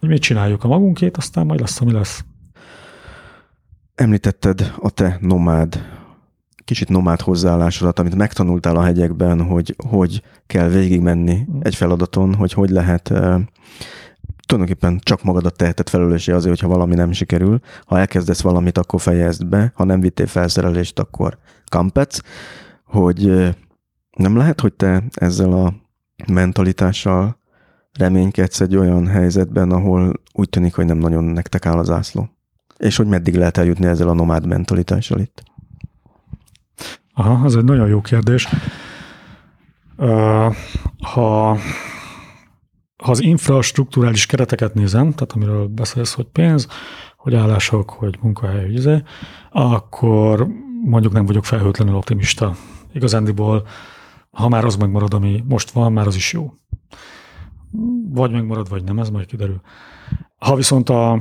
hogy 0.00 0.08
mit 0.08 0.22
csináljuk 0.22 0.64
a 0.64 0.68
magunkét, 0.68 1.16
aztán 1.16 1.46
majd 1.46 1.60
lesz, 1.60 1.80
ami 1.80 1.92
lesz. 1.92 2.24
Említetted 3.98 4.74
a 4.80 4.90
te 4.90 5.18
nomád, 5.20 5.82
kicsit 6.64 6.88
nomád 6.88 7.20
hozzáállásodat, 7.20 7.98
amit 7.98 8.14
megtanultál 8.14 8.76
a 8.76 8.82
hegyekben, 8.82 9.42
hogy 9.42 9.74
hogy 9.88 10.22
kell 10.46 10.68
végigmenni 10.68 11.46
mm. 11.50 11.58
egy 11.60 11.74
feladaton, 11.74 12.34
hogy 12.34 12.52
hogy 12.52 12.70
lehet 12.70 13.12
tulajdonképpen 14.46 14.98
csak 15.02 15.22
magadat 15.22 15.56
teheted 15.56 15.88
felelőssé 15.88 16.32
azért, 16.32 16.60
hogyha 16.60 16.74
valami 16.74 16.94
nem 16.94 17.12
sikerül. 17.12 17.60
Ha 17.84 17.98
elkezdesz 17.98 18.40
valamit, 18.40 18.78
akkor 18.78 19.00
fejezd 19.00 19.46
be, 19.46 19.72
ha 19.74 19.84
nem 19.84 20.00
vittél 20.00 20.26
felszerelést, 20.26 20.98
akkor 20.98 21.38
kampec, 21.68 22.18
hogy 22.84 23.48
nem 24.16 24.36
lehet, 24.36 24.60
hogy 24.60 24.72
te 24.72 25.04
ezzel 25.14 25.52
a 25.52 25.74
mentalitással 26.32 27.38
reménykedsz 27.98 28.60
egy 28.60 28.76
olyan 28.76 29.06
helyzetben, 29.06 29.70
ahol 29.70 30.12
úgy 30.32 30.48
tűnik, 30.48 30.74
hogy 30.74 30.86
nem 30.86 30.98
nagyon 30.98 31.24
nektek 31.24 31.66
áll 31.66 31.78
az 31.78 31.90
ászló. 31.90 32.28
És 32.78 32.96
hogy 32.96 33.06
meddig 33.06 33.34
lehet 33.34 33.56
eljutni 33.56 33.86
ezzel 33.86 34.08
a 34.08 34.14
nomád 34.14 34.46
mentalitással 34.46 35.20
itt? 35.20 35.42
Aha, 37.12 37.44
ez 37.44 37.54
egy 37.54 37.64
nagyon 37.64 37.88
jó 37.88 38.00
kérdés. 38.00 38.48
Ha, 39.96 40.54
ha 41.02 41.58
az 42.96 43.22
infrastruktúrális 43.22 44.26
kereteket 44.26 44.74
nézem, 44.74 45.12
tehát 45.12 45.32
amiről 45.32 45.66
beszélsz, 45.66 46.14
hogy 46.14 46.26
pénz, 46.26 46.68
hogy 47.16 47.34
állások, 47.34 47.90
hogy 47.90 48.18
munkahely, 48.20 48.64
hogy 48.64 48.74
izé, 48.74 49.02
akkor 49.50 50.46
mondjuk 50.84 51.12
nem 51.12 51.26
vagyok 51.26 51.44
felhőtlenül 51.44 51.94
optimista. 51.94 52.54
Igazándiból, 52.92 53.66
ha 54.30 54.48
már 54.48 54.64
az 54.64 54.76
megmarad, 54.76 55.14
ami 55.14 55.44
most 55.48 55.70
van, 55.70 55.92
már 55.92 56.06
az 56.06 56.14
is 56.14 56.32
jó. 56.32 56.52
Vagy 58.10 58.30
megmarad, 58.30 58.68
vagy 58.68 58.84
nem, 58.84 58.98
ez 58.98 59.10
majd 59.10 59.26
kiderül. 59.26 59.60
Ha 60.38 60.54
viszont 60.54 60.88
a, 60.88 61.20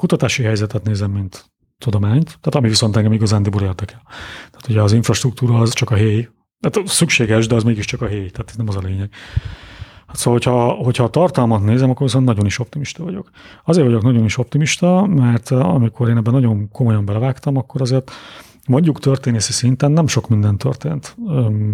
kutatási 0.00 0.42
helyzetet 0.42 0.82
nézem, 0.82 1.10
mint 1.10 1.50
tudományt, 1.78 2.24
tehát 2.24 2.54
ami 2.54 2.68
viszont 2.68 2.96
engem 2.96 3.12
igazándiból 3.12 3.62
érdekel. 3.62 4.02
Tehát 4.50 4.68
ugye 4.68 4.82
az 4.82 4.92
infrastruktúra 4.92 5.58
az 5.58 5.72
csak 5.72 5.90
a 5.90 5.94
héj, 5.94 6.28
tehát 6.60 6.88
szükséges, 6.88 7.46
de 7.46 7.54
az 7.54 7.62
mégiscsak 7.62 8.02
a 8.02 8.06
héj, 8.06 8.30
tehát 8.30 8.48
ez 8.48 8.56
nem 8.56 8.68
az 8.68 8.76
a 8.76 8.80
lényeg. 8.80 9.10
Hát 10.06 10.16
szóval, 10.16 10.32
hogyha, 10.32 10.84
hogyha 10.84 11.04
a 11.04 11.10
tartalmat 11.10 11.64
nézem, 11.64 11.90
akkor 11.90 12.06
viszont 12.06 12.24
nagyon 12.24 12.46
is 12.46 12.58
optimista 12.58 13.04
vagyok. 13.04 13.30
Azért 13.64 13.86
vagyok 13.86 14.02
nagyon 14.02 14.24
is 14.24 14.38
optimista, 14.38 15.06
mert 15.06 15.50
amikor 15.50 16.08
én 16.08 16.16
ebben 16.16 16.32
nagyon 16.32 16.68
komolyan 16.70 17.04
belevágtam, 17.04 17.56
akkor 17.56 17.80
azért 17.80 18.10
mondjuk 18.66 19.00
történészi 19.00 19.52
szinten 19.52 19.90
nem 19.90 20.06
sok 20.06 20.28
minden 20.28 20.58
történt 20.58 21.16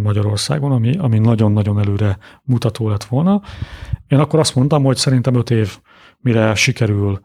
Magyarországon, 0.02 0.72
ami, 0.72 0.96
ami 0.96 1.18
nagyon-nagyon 1.18 1.78
előre 1.78 2.18
mutató 2.42 2.88
lett 2.88 3.04
volna. 3.04 3.42
Én 4.08 4.18
akkor 4.18 4.38
azt 4.38 4.54
mondtam, 4.54 4.84
hogy 4.84 4.96
szerintem 4.96 5.34
öt 5.34 5.50
év, 5.50 5.78
mire 6.20 6.54
sikerül 6.54 7.20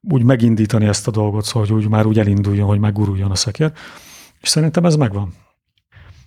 úgy 0.00 0.22
megindítani 0.22 0.86
ezt 0.86 1.08
a 1.08 1.10
dolgot, 1.10 1.44
szóval, 1.44 1.68
hogy 1.68 1.76
úgy 1.76 1.88
már 1.88 2.06
úgy 2.06 2.18
elinduljon, 2.18 2.66
hogy 2.66 2.78
meguruljon 2.78 3.30
a 3.30 3.34
szekér. 3.34 3.72
És 4.40 4.48
szerintem 4.48 4.84
ez 4.84 4.96
megvan. 4.96 5.32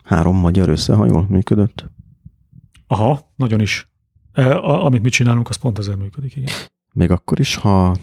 Három 0.03 0.35
magyar 0.35 0.69
összehajól 0.69 1.25
működött? 1.29 1.91
Aha, 2.87 3.31
nagyon 3.35 3.59
is. 3.59 3.91
E, 4.33 4.55
a, 4.57 4.85
amit 4.85 5.01
mi 5.01 5.09
csinálunk, 5.09 5.49
az 5.49 5.55
pont 5.55 5.77
ezzel 5.77 5.95
működik, 5.95 6.35
igen. 6.35 6.53
Még 6.93 7.11
akkor 7.11 7.39
is, 7.39 7.55
ha 7.55 7.95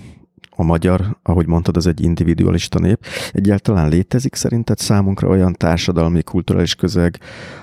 a 0.50 0.62
magyar, 0.62 1.18
ahogy 1.22 1.46
mondtad, 1.46 1.76
az 1.76 1.86
egy 1.86 2.00
individualista 2.00 2.78
nép. 2.78 3.04
Egyáltalán 3.32 3.88
létezik 3.88 4.34
szerinted 4.34 4.78
számunkra 4.78 5.28
olyan 5.28 5.52
társadalmi, 5.52 6.22
kulturális 6.22 6.74
közeg, 6.74 7.18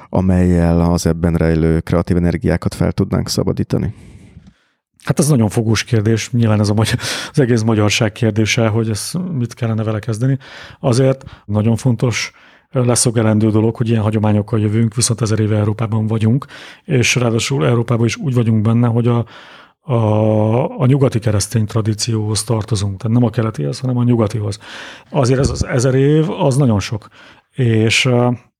amelyel 0.10 0.82
az 0.82 1.06
ebben 1.06 1.34
rejlő 1.34 1.80
kreatív 1.80 2.18
energiákat 2.18 2.74
fel 2.74 2.92
tudnánk 2.92 3.30
szabadítani? 3.30 3.94
Hát 5.08 5.20
ez 5.20 5.28
nagyon 5.28 5.50
fogós 5.50 5.84
kérdés, 5.84 6.32
nyilván 6.32 6.60
ez 6.60 6.70
a 6.70 6.74
magyar, 6.74 6.96
az 7.32 7.40
egész 7.40 7.62
magyarság 7.62 8.12
kérdése, 8.12 8.68
hogy 8.68 8.90
ez 8.90 9.12
mit 9.32 9.54
kellene 9.54 9.84
vele 9.84 10.00
kezdeni. 10.00 10.38
Azért 10.80 11.24
nagyon 11.46 11.76
fontos 11.76 12.32
leszögelendő 12.72 13.50
dolog, 13.50 13.76
hogy 13.76 13.90
ilyen 13.90 14.02
hagyományokkal 14.02 14.60
jövünk, 14.60 14.96
viszont 14.96 15.22
ezer 15.22 15.40
éve 15.40 15.58
Európában 15.58 16.08
vagyunk, 16.08 16.46
és 16.84 17.16
ráadásul 17.16 17.66
Európában 17.66 18.06
is 18.06 18.16
úgy 18.16 18.34
vagyunk 18.34 18.62
benne, 18.62 18.88
hogy 18.88 19.08
a, 19.08 19.26
a, 19.80 20.80
a 20.80 20.86
nyugati 20.86 21.20
keresztény 21.20 21.66
tradícióhoz 21.66 22.44
tartozunk, 22.44 22.98
tehát 22.98 23.18
nem 23.18 23.28
a 23.28 23.32
keletihez, 23.32 23.80
hanem 23.80 23.98
a 23.98 24.04
nyugatihoz. 24.04 24.60
Azért 25.10 25.40
ez 25.40 25.50
az 25.50 25.66
ezer 25.66 25.96
év, 25.96 26.30
az 26.30 26.56
nagyon 26.56 26.80
sok. 26.80 27.08
És 27.52 28.10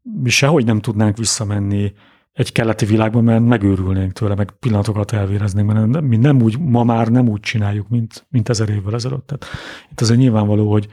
mi 0.02 0.30
sehogy 0.30 0.66
nem 0.66 0.80
tudnánk 0.80 1.18
visszamenni 1.18 1.94
egy 2.38 2.52
keleti 2.52 2.86
világban, 2.86 3.24
mert 3.24 3.46
megőrülnénk 3.46 4.12
tőle, 4.12 4.36
meg 4.36 4.52
pillanatokat 4.60 5.12
elvéreznénk, 5.12 5.74
mert 5.74 6.02
mi 6.02 6.18
nem 6.18 6.42
úgy, 6.42 6.60
ma 6.60 6.84
már 6.84 7.08
nem 7.08 7.28
úgy 7.28 7.40
csináljuk, 7.40 7.90
mint, 7.90 8.26
mint 8.30 8.50
ezer 8.50 8.70
évvel 8.70 8.94
ezelőtt. 8.94 9.28
Tehát 9.28 9.46
itt 9.92 10.02
azért 10.02 10.20
nyilvánvaló, 10.20 10.72
hogy 10.72 10.88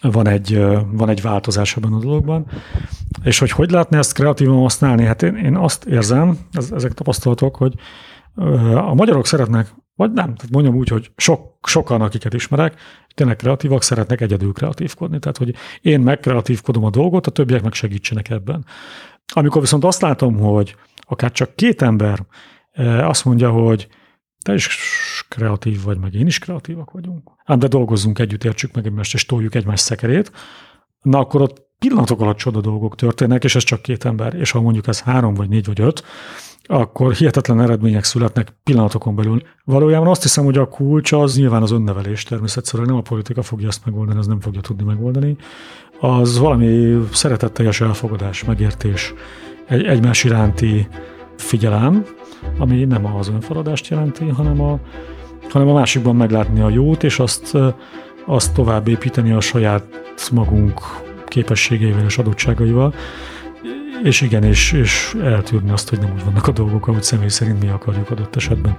van 0.00 0.26
egy, 0.26 0.64
van 0.92 1.08
egy 1.08 1.22
változás 1.22 1.76
ebben 1.76 1.92
a 1.92 1.98
dologban. 1.98 2.46
És 3.22 3.38
hogy 3.38 3.50
hogy 3.50 3.70
lehetne 3.70 3.98
ezt 3.98 4.12
kreatívan 4.12 4.60
használni? 4.60 5.04
Hát 5.04 5.22
én, 5.22 5.36
én 5.36 5.56
azt 5.56 5.84
érzem, 5.84 6.38
ez, 6.52 6.70
ezek 6.70 6.92
tapasztalatok, 6.92 7.56
hogy 7.56 7.74
a 8.74 8.94
magyarok 8.94 9.26
szeretnek, 9.26 9.74
vagy 9.96 10.12
nem, 10.12 10.34
tehát 10.34 10.50
mondjam 10.50 10.74
úgy, 10.74 10.88
hogy 10.88 11.10
sok, 11.16 11.58
sokan, 11.62 12.00
akiket 12.00 12.34
ismerek, 12.34 12.74
tényleg 13.14 13.36
kreatívak, 13.36 13.82
szeretnek 13.82 14.20
egyedül 14.20 14.52
kreatívkodni. 14.52 15.18
Tehát, 15.18 15.36
hogy 15.36 15.54
én 15.80 16.00
megkreatívkodom 16.00 16.84
a 16.84 16.90
dolgot, 16.90 17.26
a 17.26 17.30
többiek 17.30 17.62
meg 17.62 17.72
segítsenek 17.72 18.30
ebben. 18.30 18.64
Amikor 19.32 19.60
viszont 19.60 19.84
azt 19.84 20.00
látom, 20.00 20.38
hogy 20.38 20.76
akár 21.00 21.32
csak 21.32 21.54
két 21.54 21.82
ember 21.82 22.26
azt 23.00 23.24
mondja, 23.24 23.50
hogy 23.50 23.88
te 24.42 24.54
is 24.54 24.68
kreatív 25.28 25.82
vagy, 25.82 25.98
meg 25.98 26.14
én 26.14 26.26
is 26.26 26.38
kreatívak 26.38 26.90
vagyunk. 26.90 27.30
Ám 27.44 27.58
de 27.58 27.66
dolgozzunk 27.66 28.18
együtt, 28.18 28.44
értsük 28.44 28.74
meg 28.74 28.86
egymást, 28.86 29.14
és 29.14 29.26
toljuk 29.26 29.54
egymás 29.54 29.80
szekerét, 29.80 30.32
na 31.02 31.18
akkor 31.18 31.40
ott 31.40 31.62
pillanatok 31.78 32.20
alatt 32.20 32.36
csoda 32.36 32.60
dolgok 32.60 32.96
történnek, 32.96 33.44
és 33.44 33.54
ez 33.54 33.62
csak 33.62 33.82
két 33.82 34.04
ember. 34.04 34.34
És 34.34 34.50
ha 34.50 34.60
mondjuk 34.60 34.86
ez 34.86 35.00
három, 35.00 35.34
vagy 35.34 35.48
négy, 35.48 35.66
vagy 35.66 35.80
öt, 35.80 36.04
akkor 36.66 37.12
hihetetlen 37.12 37.60
eredmények 37.60 38.04
születnek 38.04 38.56
pillanatokon 38.62 39.14
belül. 39.14 39.42
Valójában 39.64 40.08
azt 40.08 40.22
hiszem, 40.22 40.44
hogy 40.44 40.58
a 40.58 40.68
kulcs 40.68 41.12
az 41.12 41.36
nyilván 41.36 41.62
az 41.62 41.70
önnevelés 41.70 42.22
természetesen, 42.22 42.86
nem 42.86 42.96
a 42.96 43.00
politika 43.00 43.42
fogja 43.42 43.68
ezt 43.68 43.84
megoldani, 43.84 44.18
az 44.18 44.26
nem 44.26 44.40
fogja 44.40 44.60
tudni 44.60 44.84
megoldani. 44.84 45.36
Az 46.00 46.38
valami 46.38 46.98
szeretetteljes 47.12 47.80
elfogadás, 47.80 48.44
megértés, 48.44 49.14
egy, 49.68 49.84
egymás 49.84 50.24
iránti 50.24 50.88
figyelem, 51.36 52.04
ami 52.58 52.84
nem 52.84 53.16
az 53.16 53.28
önfeladást 53.28 53.88
jelenti, 53.88 54.28
hanem 54.28 54.60
a, 54.60 54.78
hanem 55.50 55.68
a 55.68 55.72
másikban 55.72 56.16
meglátni 56.16 56.60
a 56.60 56.68
jót, 56.68 57.04
és 57.04 57.18
azt, 57.18 57.56
azt 58.26 58.54
tovább 58.54 58.88
építeni 58.88 59.32
a 59.32 59.40
saját 59.40 59.84
magunk 60.32 60.80
képességeivel 61.28 62.04
és 62.04 62.18
adottságaival. 62.18 62.94
És 64.02 64.20
igen, 64.20 64.42
és, 64.42 64.72
és 64.72 65.16
eltűrni 65.22 65.70
azt, 65.70 65.88
hogy 65.88 65.98
nem 65.98 66.12
úgy 66.12 66.24
vannak 66.24 66.46
a 66.46 66.52
dolgok, 66.52 66.88
ahogy 66.88 67.02
személy 67.02 67.28
szerint 67.28 67.62
mi 67.62 67.68
akarjuk 67.68 68.10
adott 68.10 68.36
esetben. 68.36 68.76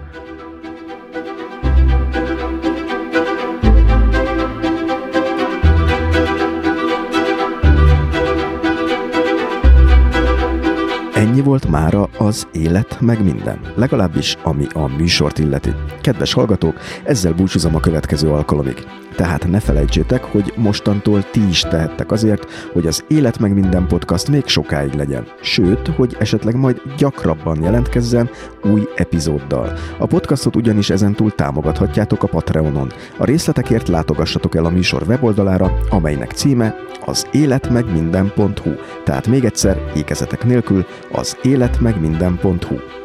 Ennyi 11.36 11.44
volt 11.44 11.70
mára 11.70 12.10
az 12.18 12.48
élet 12.52 13.02
meg 13.02 13.24
minden, 13.24 13.60
legalábbis 13.74 14.38
ami 14.44 14.66
a 14.74 14.88
műsort 14.88 15.40
illeti. 15.40 15.74
Kedves 16.02 16.34
hallgatók, 16.34 16.80
ezzel 17.04 17.34
búcsúzom 17.34 17.76
a 17.76 17.80
következő 17.80 18.30
alkalomig. 18.30 18.86
Tehát 19.16 19.48
ne 19.48 19.60
felejtsétek, 19.60 20.24
hogy 20.24 20.54
mostantól 20.56 21.30
ti 21.32 21.48
is 21.48 21.62
tehettek 21.62 22.12
azért, 22.12 22.70
hogy 22.74 22.88
az 22.88 23.04
Élet 23.08 23.40
meg 23.40 23.54
minden 23.54 23.88
podcast 23.88 24.30
még 24.30 24.48
sokáig 24.48 24.94
legyen. 24.94 25.26
Sőt, 25.42 25.88
hogy 25.88 26.16
esetleg 26.20 26.56
majd 26.56 26.82
gyakrabban 26.98 27.62
jelentkezzen 27.62 28.30
új 28.64 28.88
epizóddal. 28.96 29.74
A 29.98 30.06
podcastot 30.06 30.56
ugyanis 30.56 30.90
ezentúl 30.90 31.36
támogathatjátok 31.36 32.24
a 32.24 32.28
Patreonon. 32.28 32.92
A 33.18 33.26
részletekért 33.26 33.88
látogassatok 33.88 34.56
el 34.56 34.66
a 34.66 34.70
műsor 34.70 35.04
weboldalára, 35.08 35.78
amelynek 35.90 36.32
címe 36.32 36.76
az 37.06 37.28
életmegminden.hu. 37.32 38.72
Tehát 39.04 39.28
még 39.28 39.46
egyszer, 39.46 39.92
ékezetek 39.96 40.44
nélkül, 40.44 40.86
az 41.12 41.38
életmegminden.hu 41.42 43.05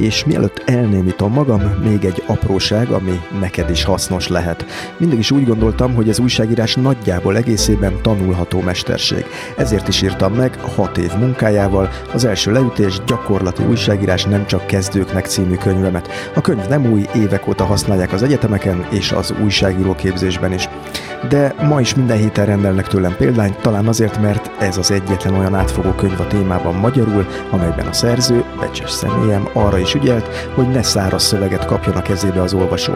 és 0.00 0.24
mielőtt 0.24 0.62
elnémítom 0.66 1.32
magam, 1.32 1.60
még 1.60 2.04
egy 2.04 2.22
apróság, 2.26 2.90
ami 2.90 3.20
neked 3.40 3.70
is 3.70 3.84
hasznos 3.84 4.28
lehet. 4.28 4.64
Mindig 4.96 5.18
is 5.18 5.30
úgy 5.30 5.46
gondoltam, 5.46 5.94
hogy 5.94 6.08
az 6.08 6.18
újságírás 6.18 6.74
nagyjából 6.74 7.36
egészében 7.36 8.02
tanulható 8.02 8.60
mesterség. 8.60 9.24
Ezért 9.56 9.88
is 9.88 10.02
írtam 10.02 10.32
meg 10.32 10.60
hat 10.60 10.98
év 10.98 11.12
munkájával 11.18 11.90
az 12.12 12.24
első 12.24 12.52
leütés 12.52 13.00
gyakorlati 13.06 13.62
újságírás 13.64 14.24
nem 14.24 14.46
csak 14.46 14.66
kezdőknek 14.66 15.26
című 15.26 15.54
könyvemet. 15.54 16.08
A 16.34 16.40
könyv 16.40 16.68
nem 16.68 16.92
új, 16.92 17.06
évek 17.14 17.48
óta 17.48 17.64
használják 17.64 18.12
az 18.12 18.22
egyetemeken 18.22 18.86
és 18.90 19.12
az 19.12 19.34
újságíró 19.42 19.94
képzésben 19.94 20.52
is. 20.52 20.68
De 21.28 21.54
ma 21.62 21.80
is 21.80 21.94
minden 21.94 22.18
héten 22.18 22.46
rendelnek 22.46 22.86
tőlem 22.86 23.16
példányt, 23.16 23.60
talán 23.60 23.88
azért, 23.88 24.20
mert 24.20 24.50
ez 24.58 24.76
az 24.76 24.90
egyetlen 24.90 25.34
olyan 25.34 25.54
átfogó 25.54 25.90
könyv 25.90 26.20
a 26.20 26.26
témában 26.26 26.74
magyarul, 26.74 27.26
amelyben 27.50 27.86
a 27.86 27.92
szerző, 27.92 28.44
becses 28.60 28.90
személyem 28.90 29.48
arra 29.52 29.78
is 29.94 30.02
ügyelt, 30.02 30.26
hogy 30.54 30.68
ne 30.68 30.82
száraz 30.82 31.22
szöveget 31.22 31.64
kapjon 31.64 31.94
a 31.94 32.02
kezébe 32.02 32.42
az 32.42 32.54
olvasó. 32.54 32.92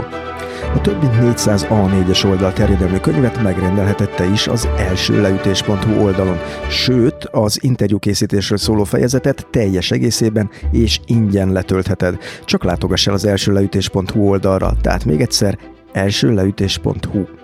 A 0.74 0.80
több 0.80 1.00
mint 1.00 1.20
400 1.20 1.66
A4-es 1.70 2.26
oldal 2.26 2.52
terjedelmű 2.52 2.96
könyvet 2.96 3.42
megrendelhetette 3.42 4.24
is 4.24 4.46
az 4.46 4.68
első 4.76 5.20
leütés.hu 5.20 6.02
oldalon, 6.02 6.38
sőt, 6.68 7.28
az 7.30 7.58
interjúkészítésről 7.62 8.58
szóló 8.58 8.84
fejezetet 8.84 9.46
teljes 9.50 9.90
egészében 9.90 10.50
és 10.70 11.00
ingyen 11.06 11.52
letöltheted. 11.52 12.18
Csak 12.44 12.64
látogass 12.64 13.06
el 13.06 13.14
az 13.14 13.24
első 13.24 13.52
leütés.hu 13.52 14.28
oldalra, 14.28 14.72
tehát 14.80 15.04
még 15.04 15.20
egyszer 15.20 15.58
elsőleütés.hu. 15.92 17.43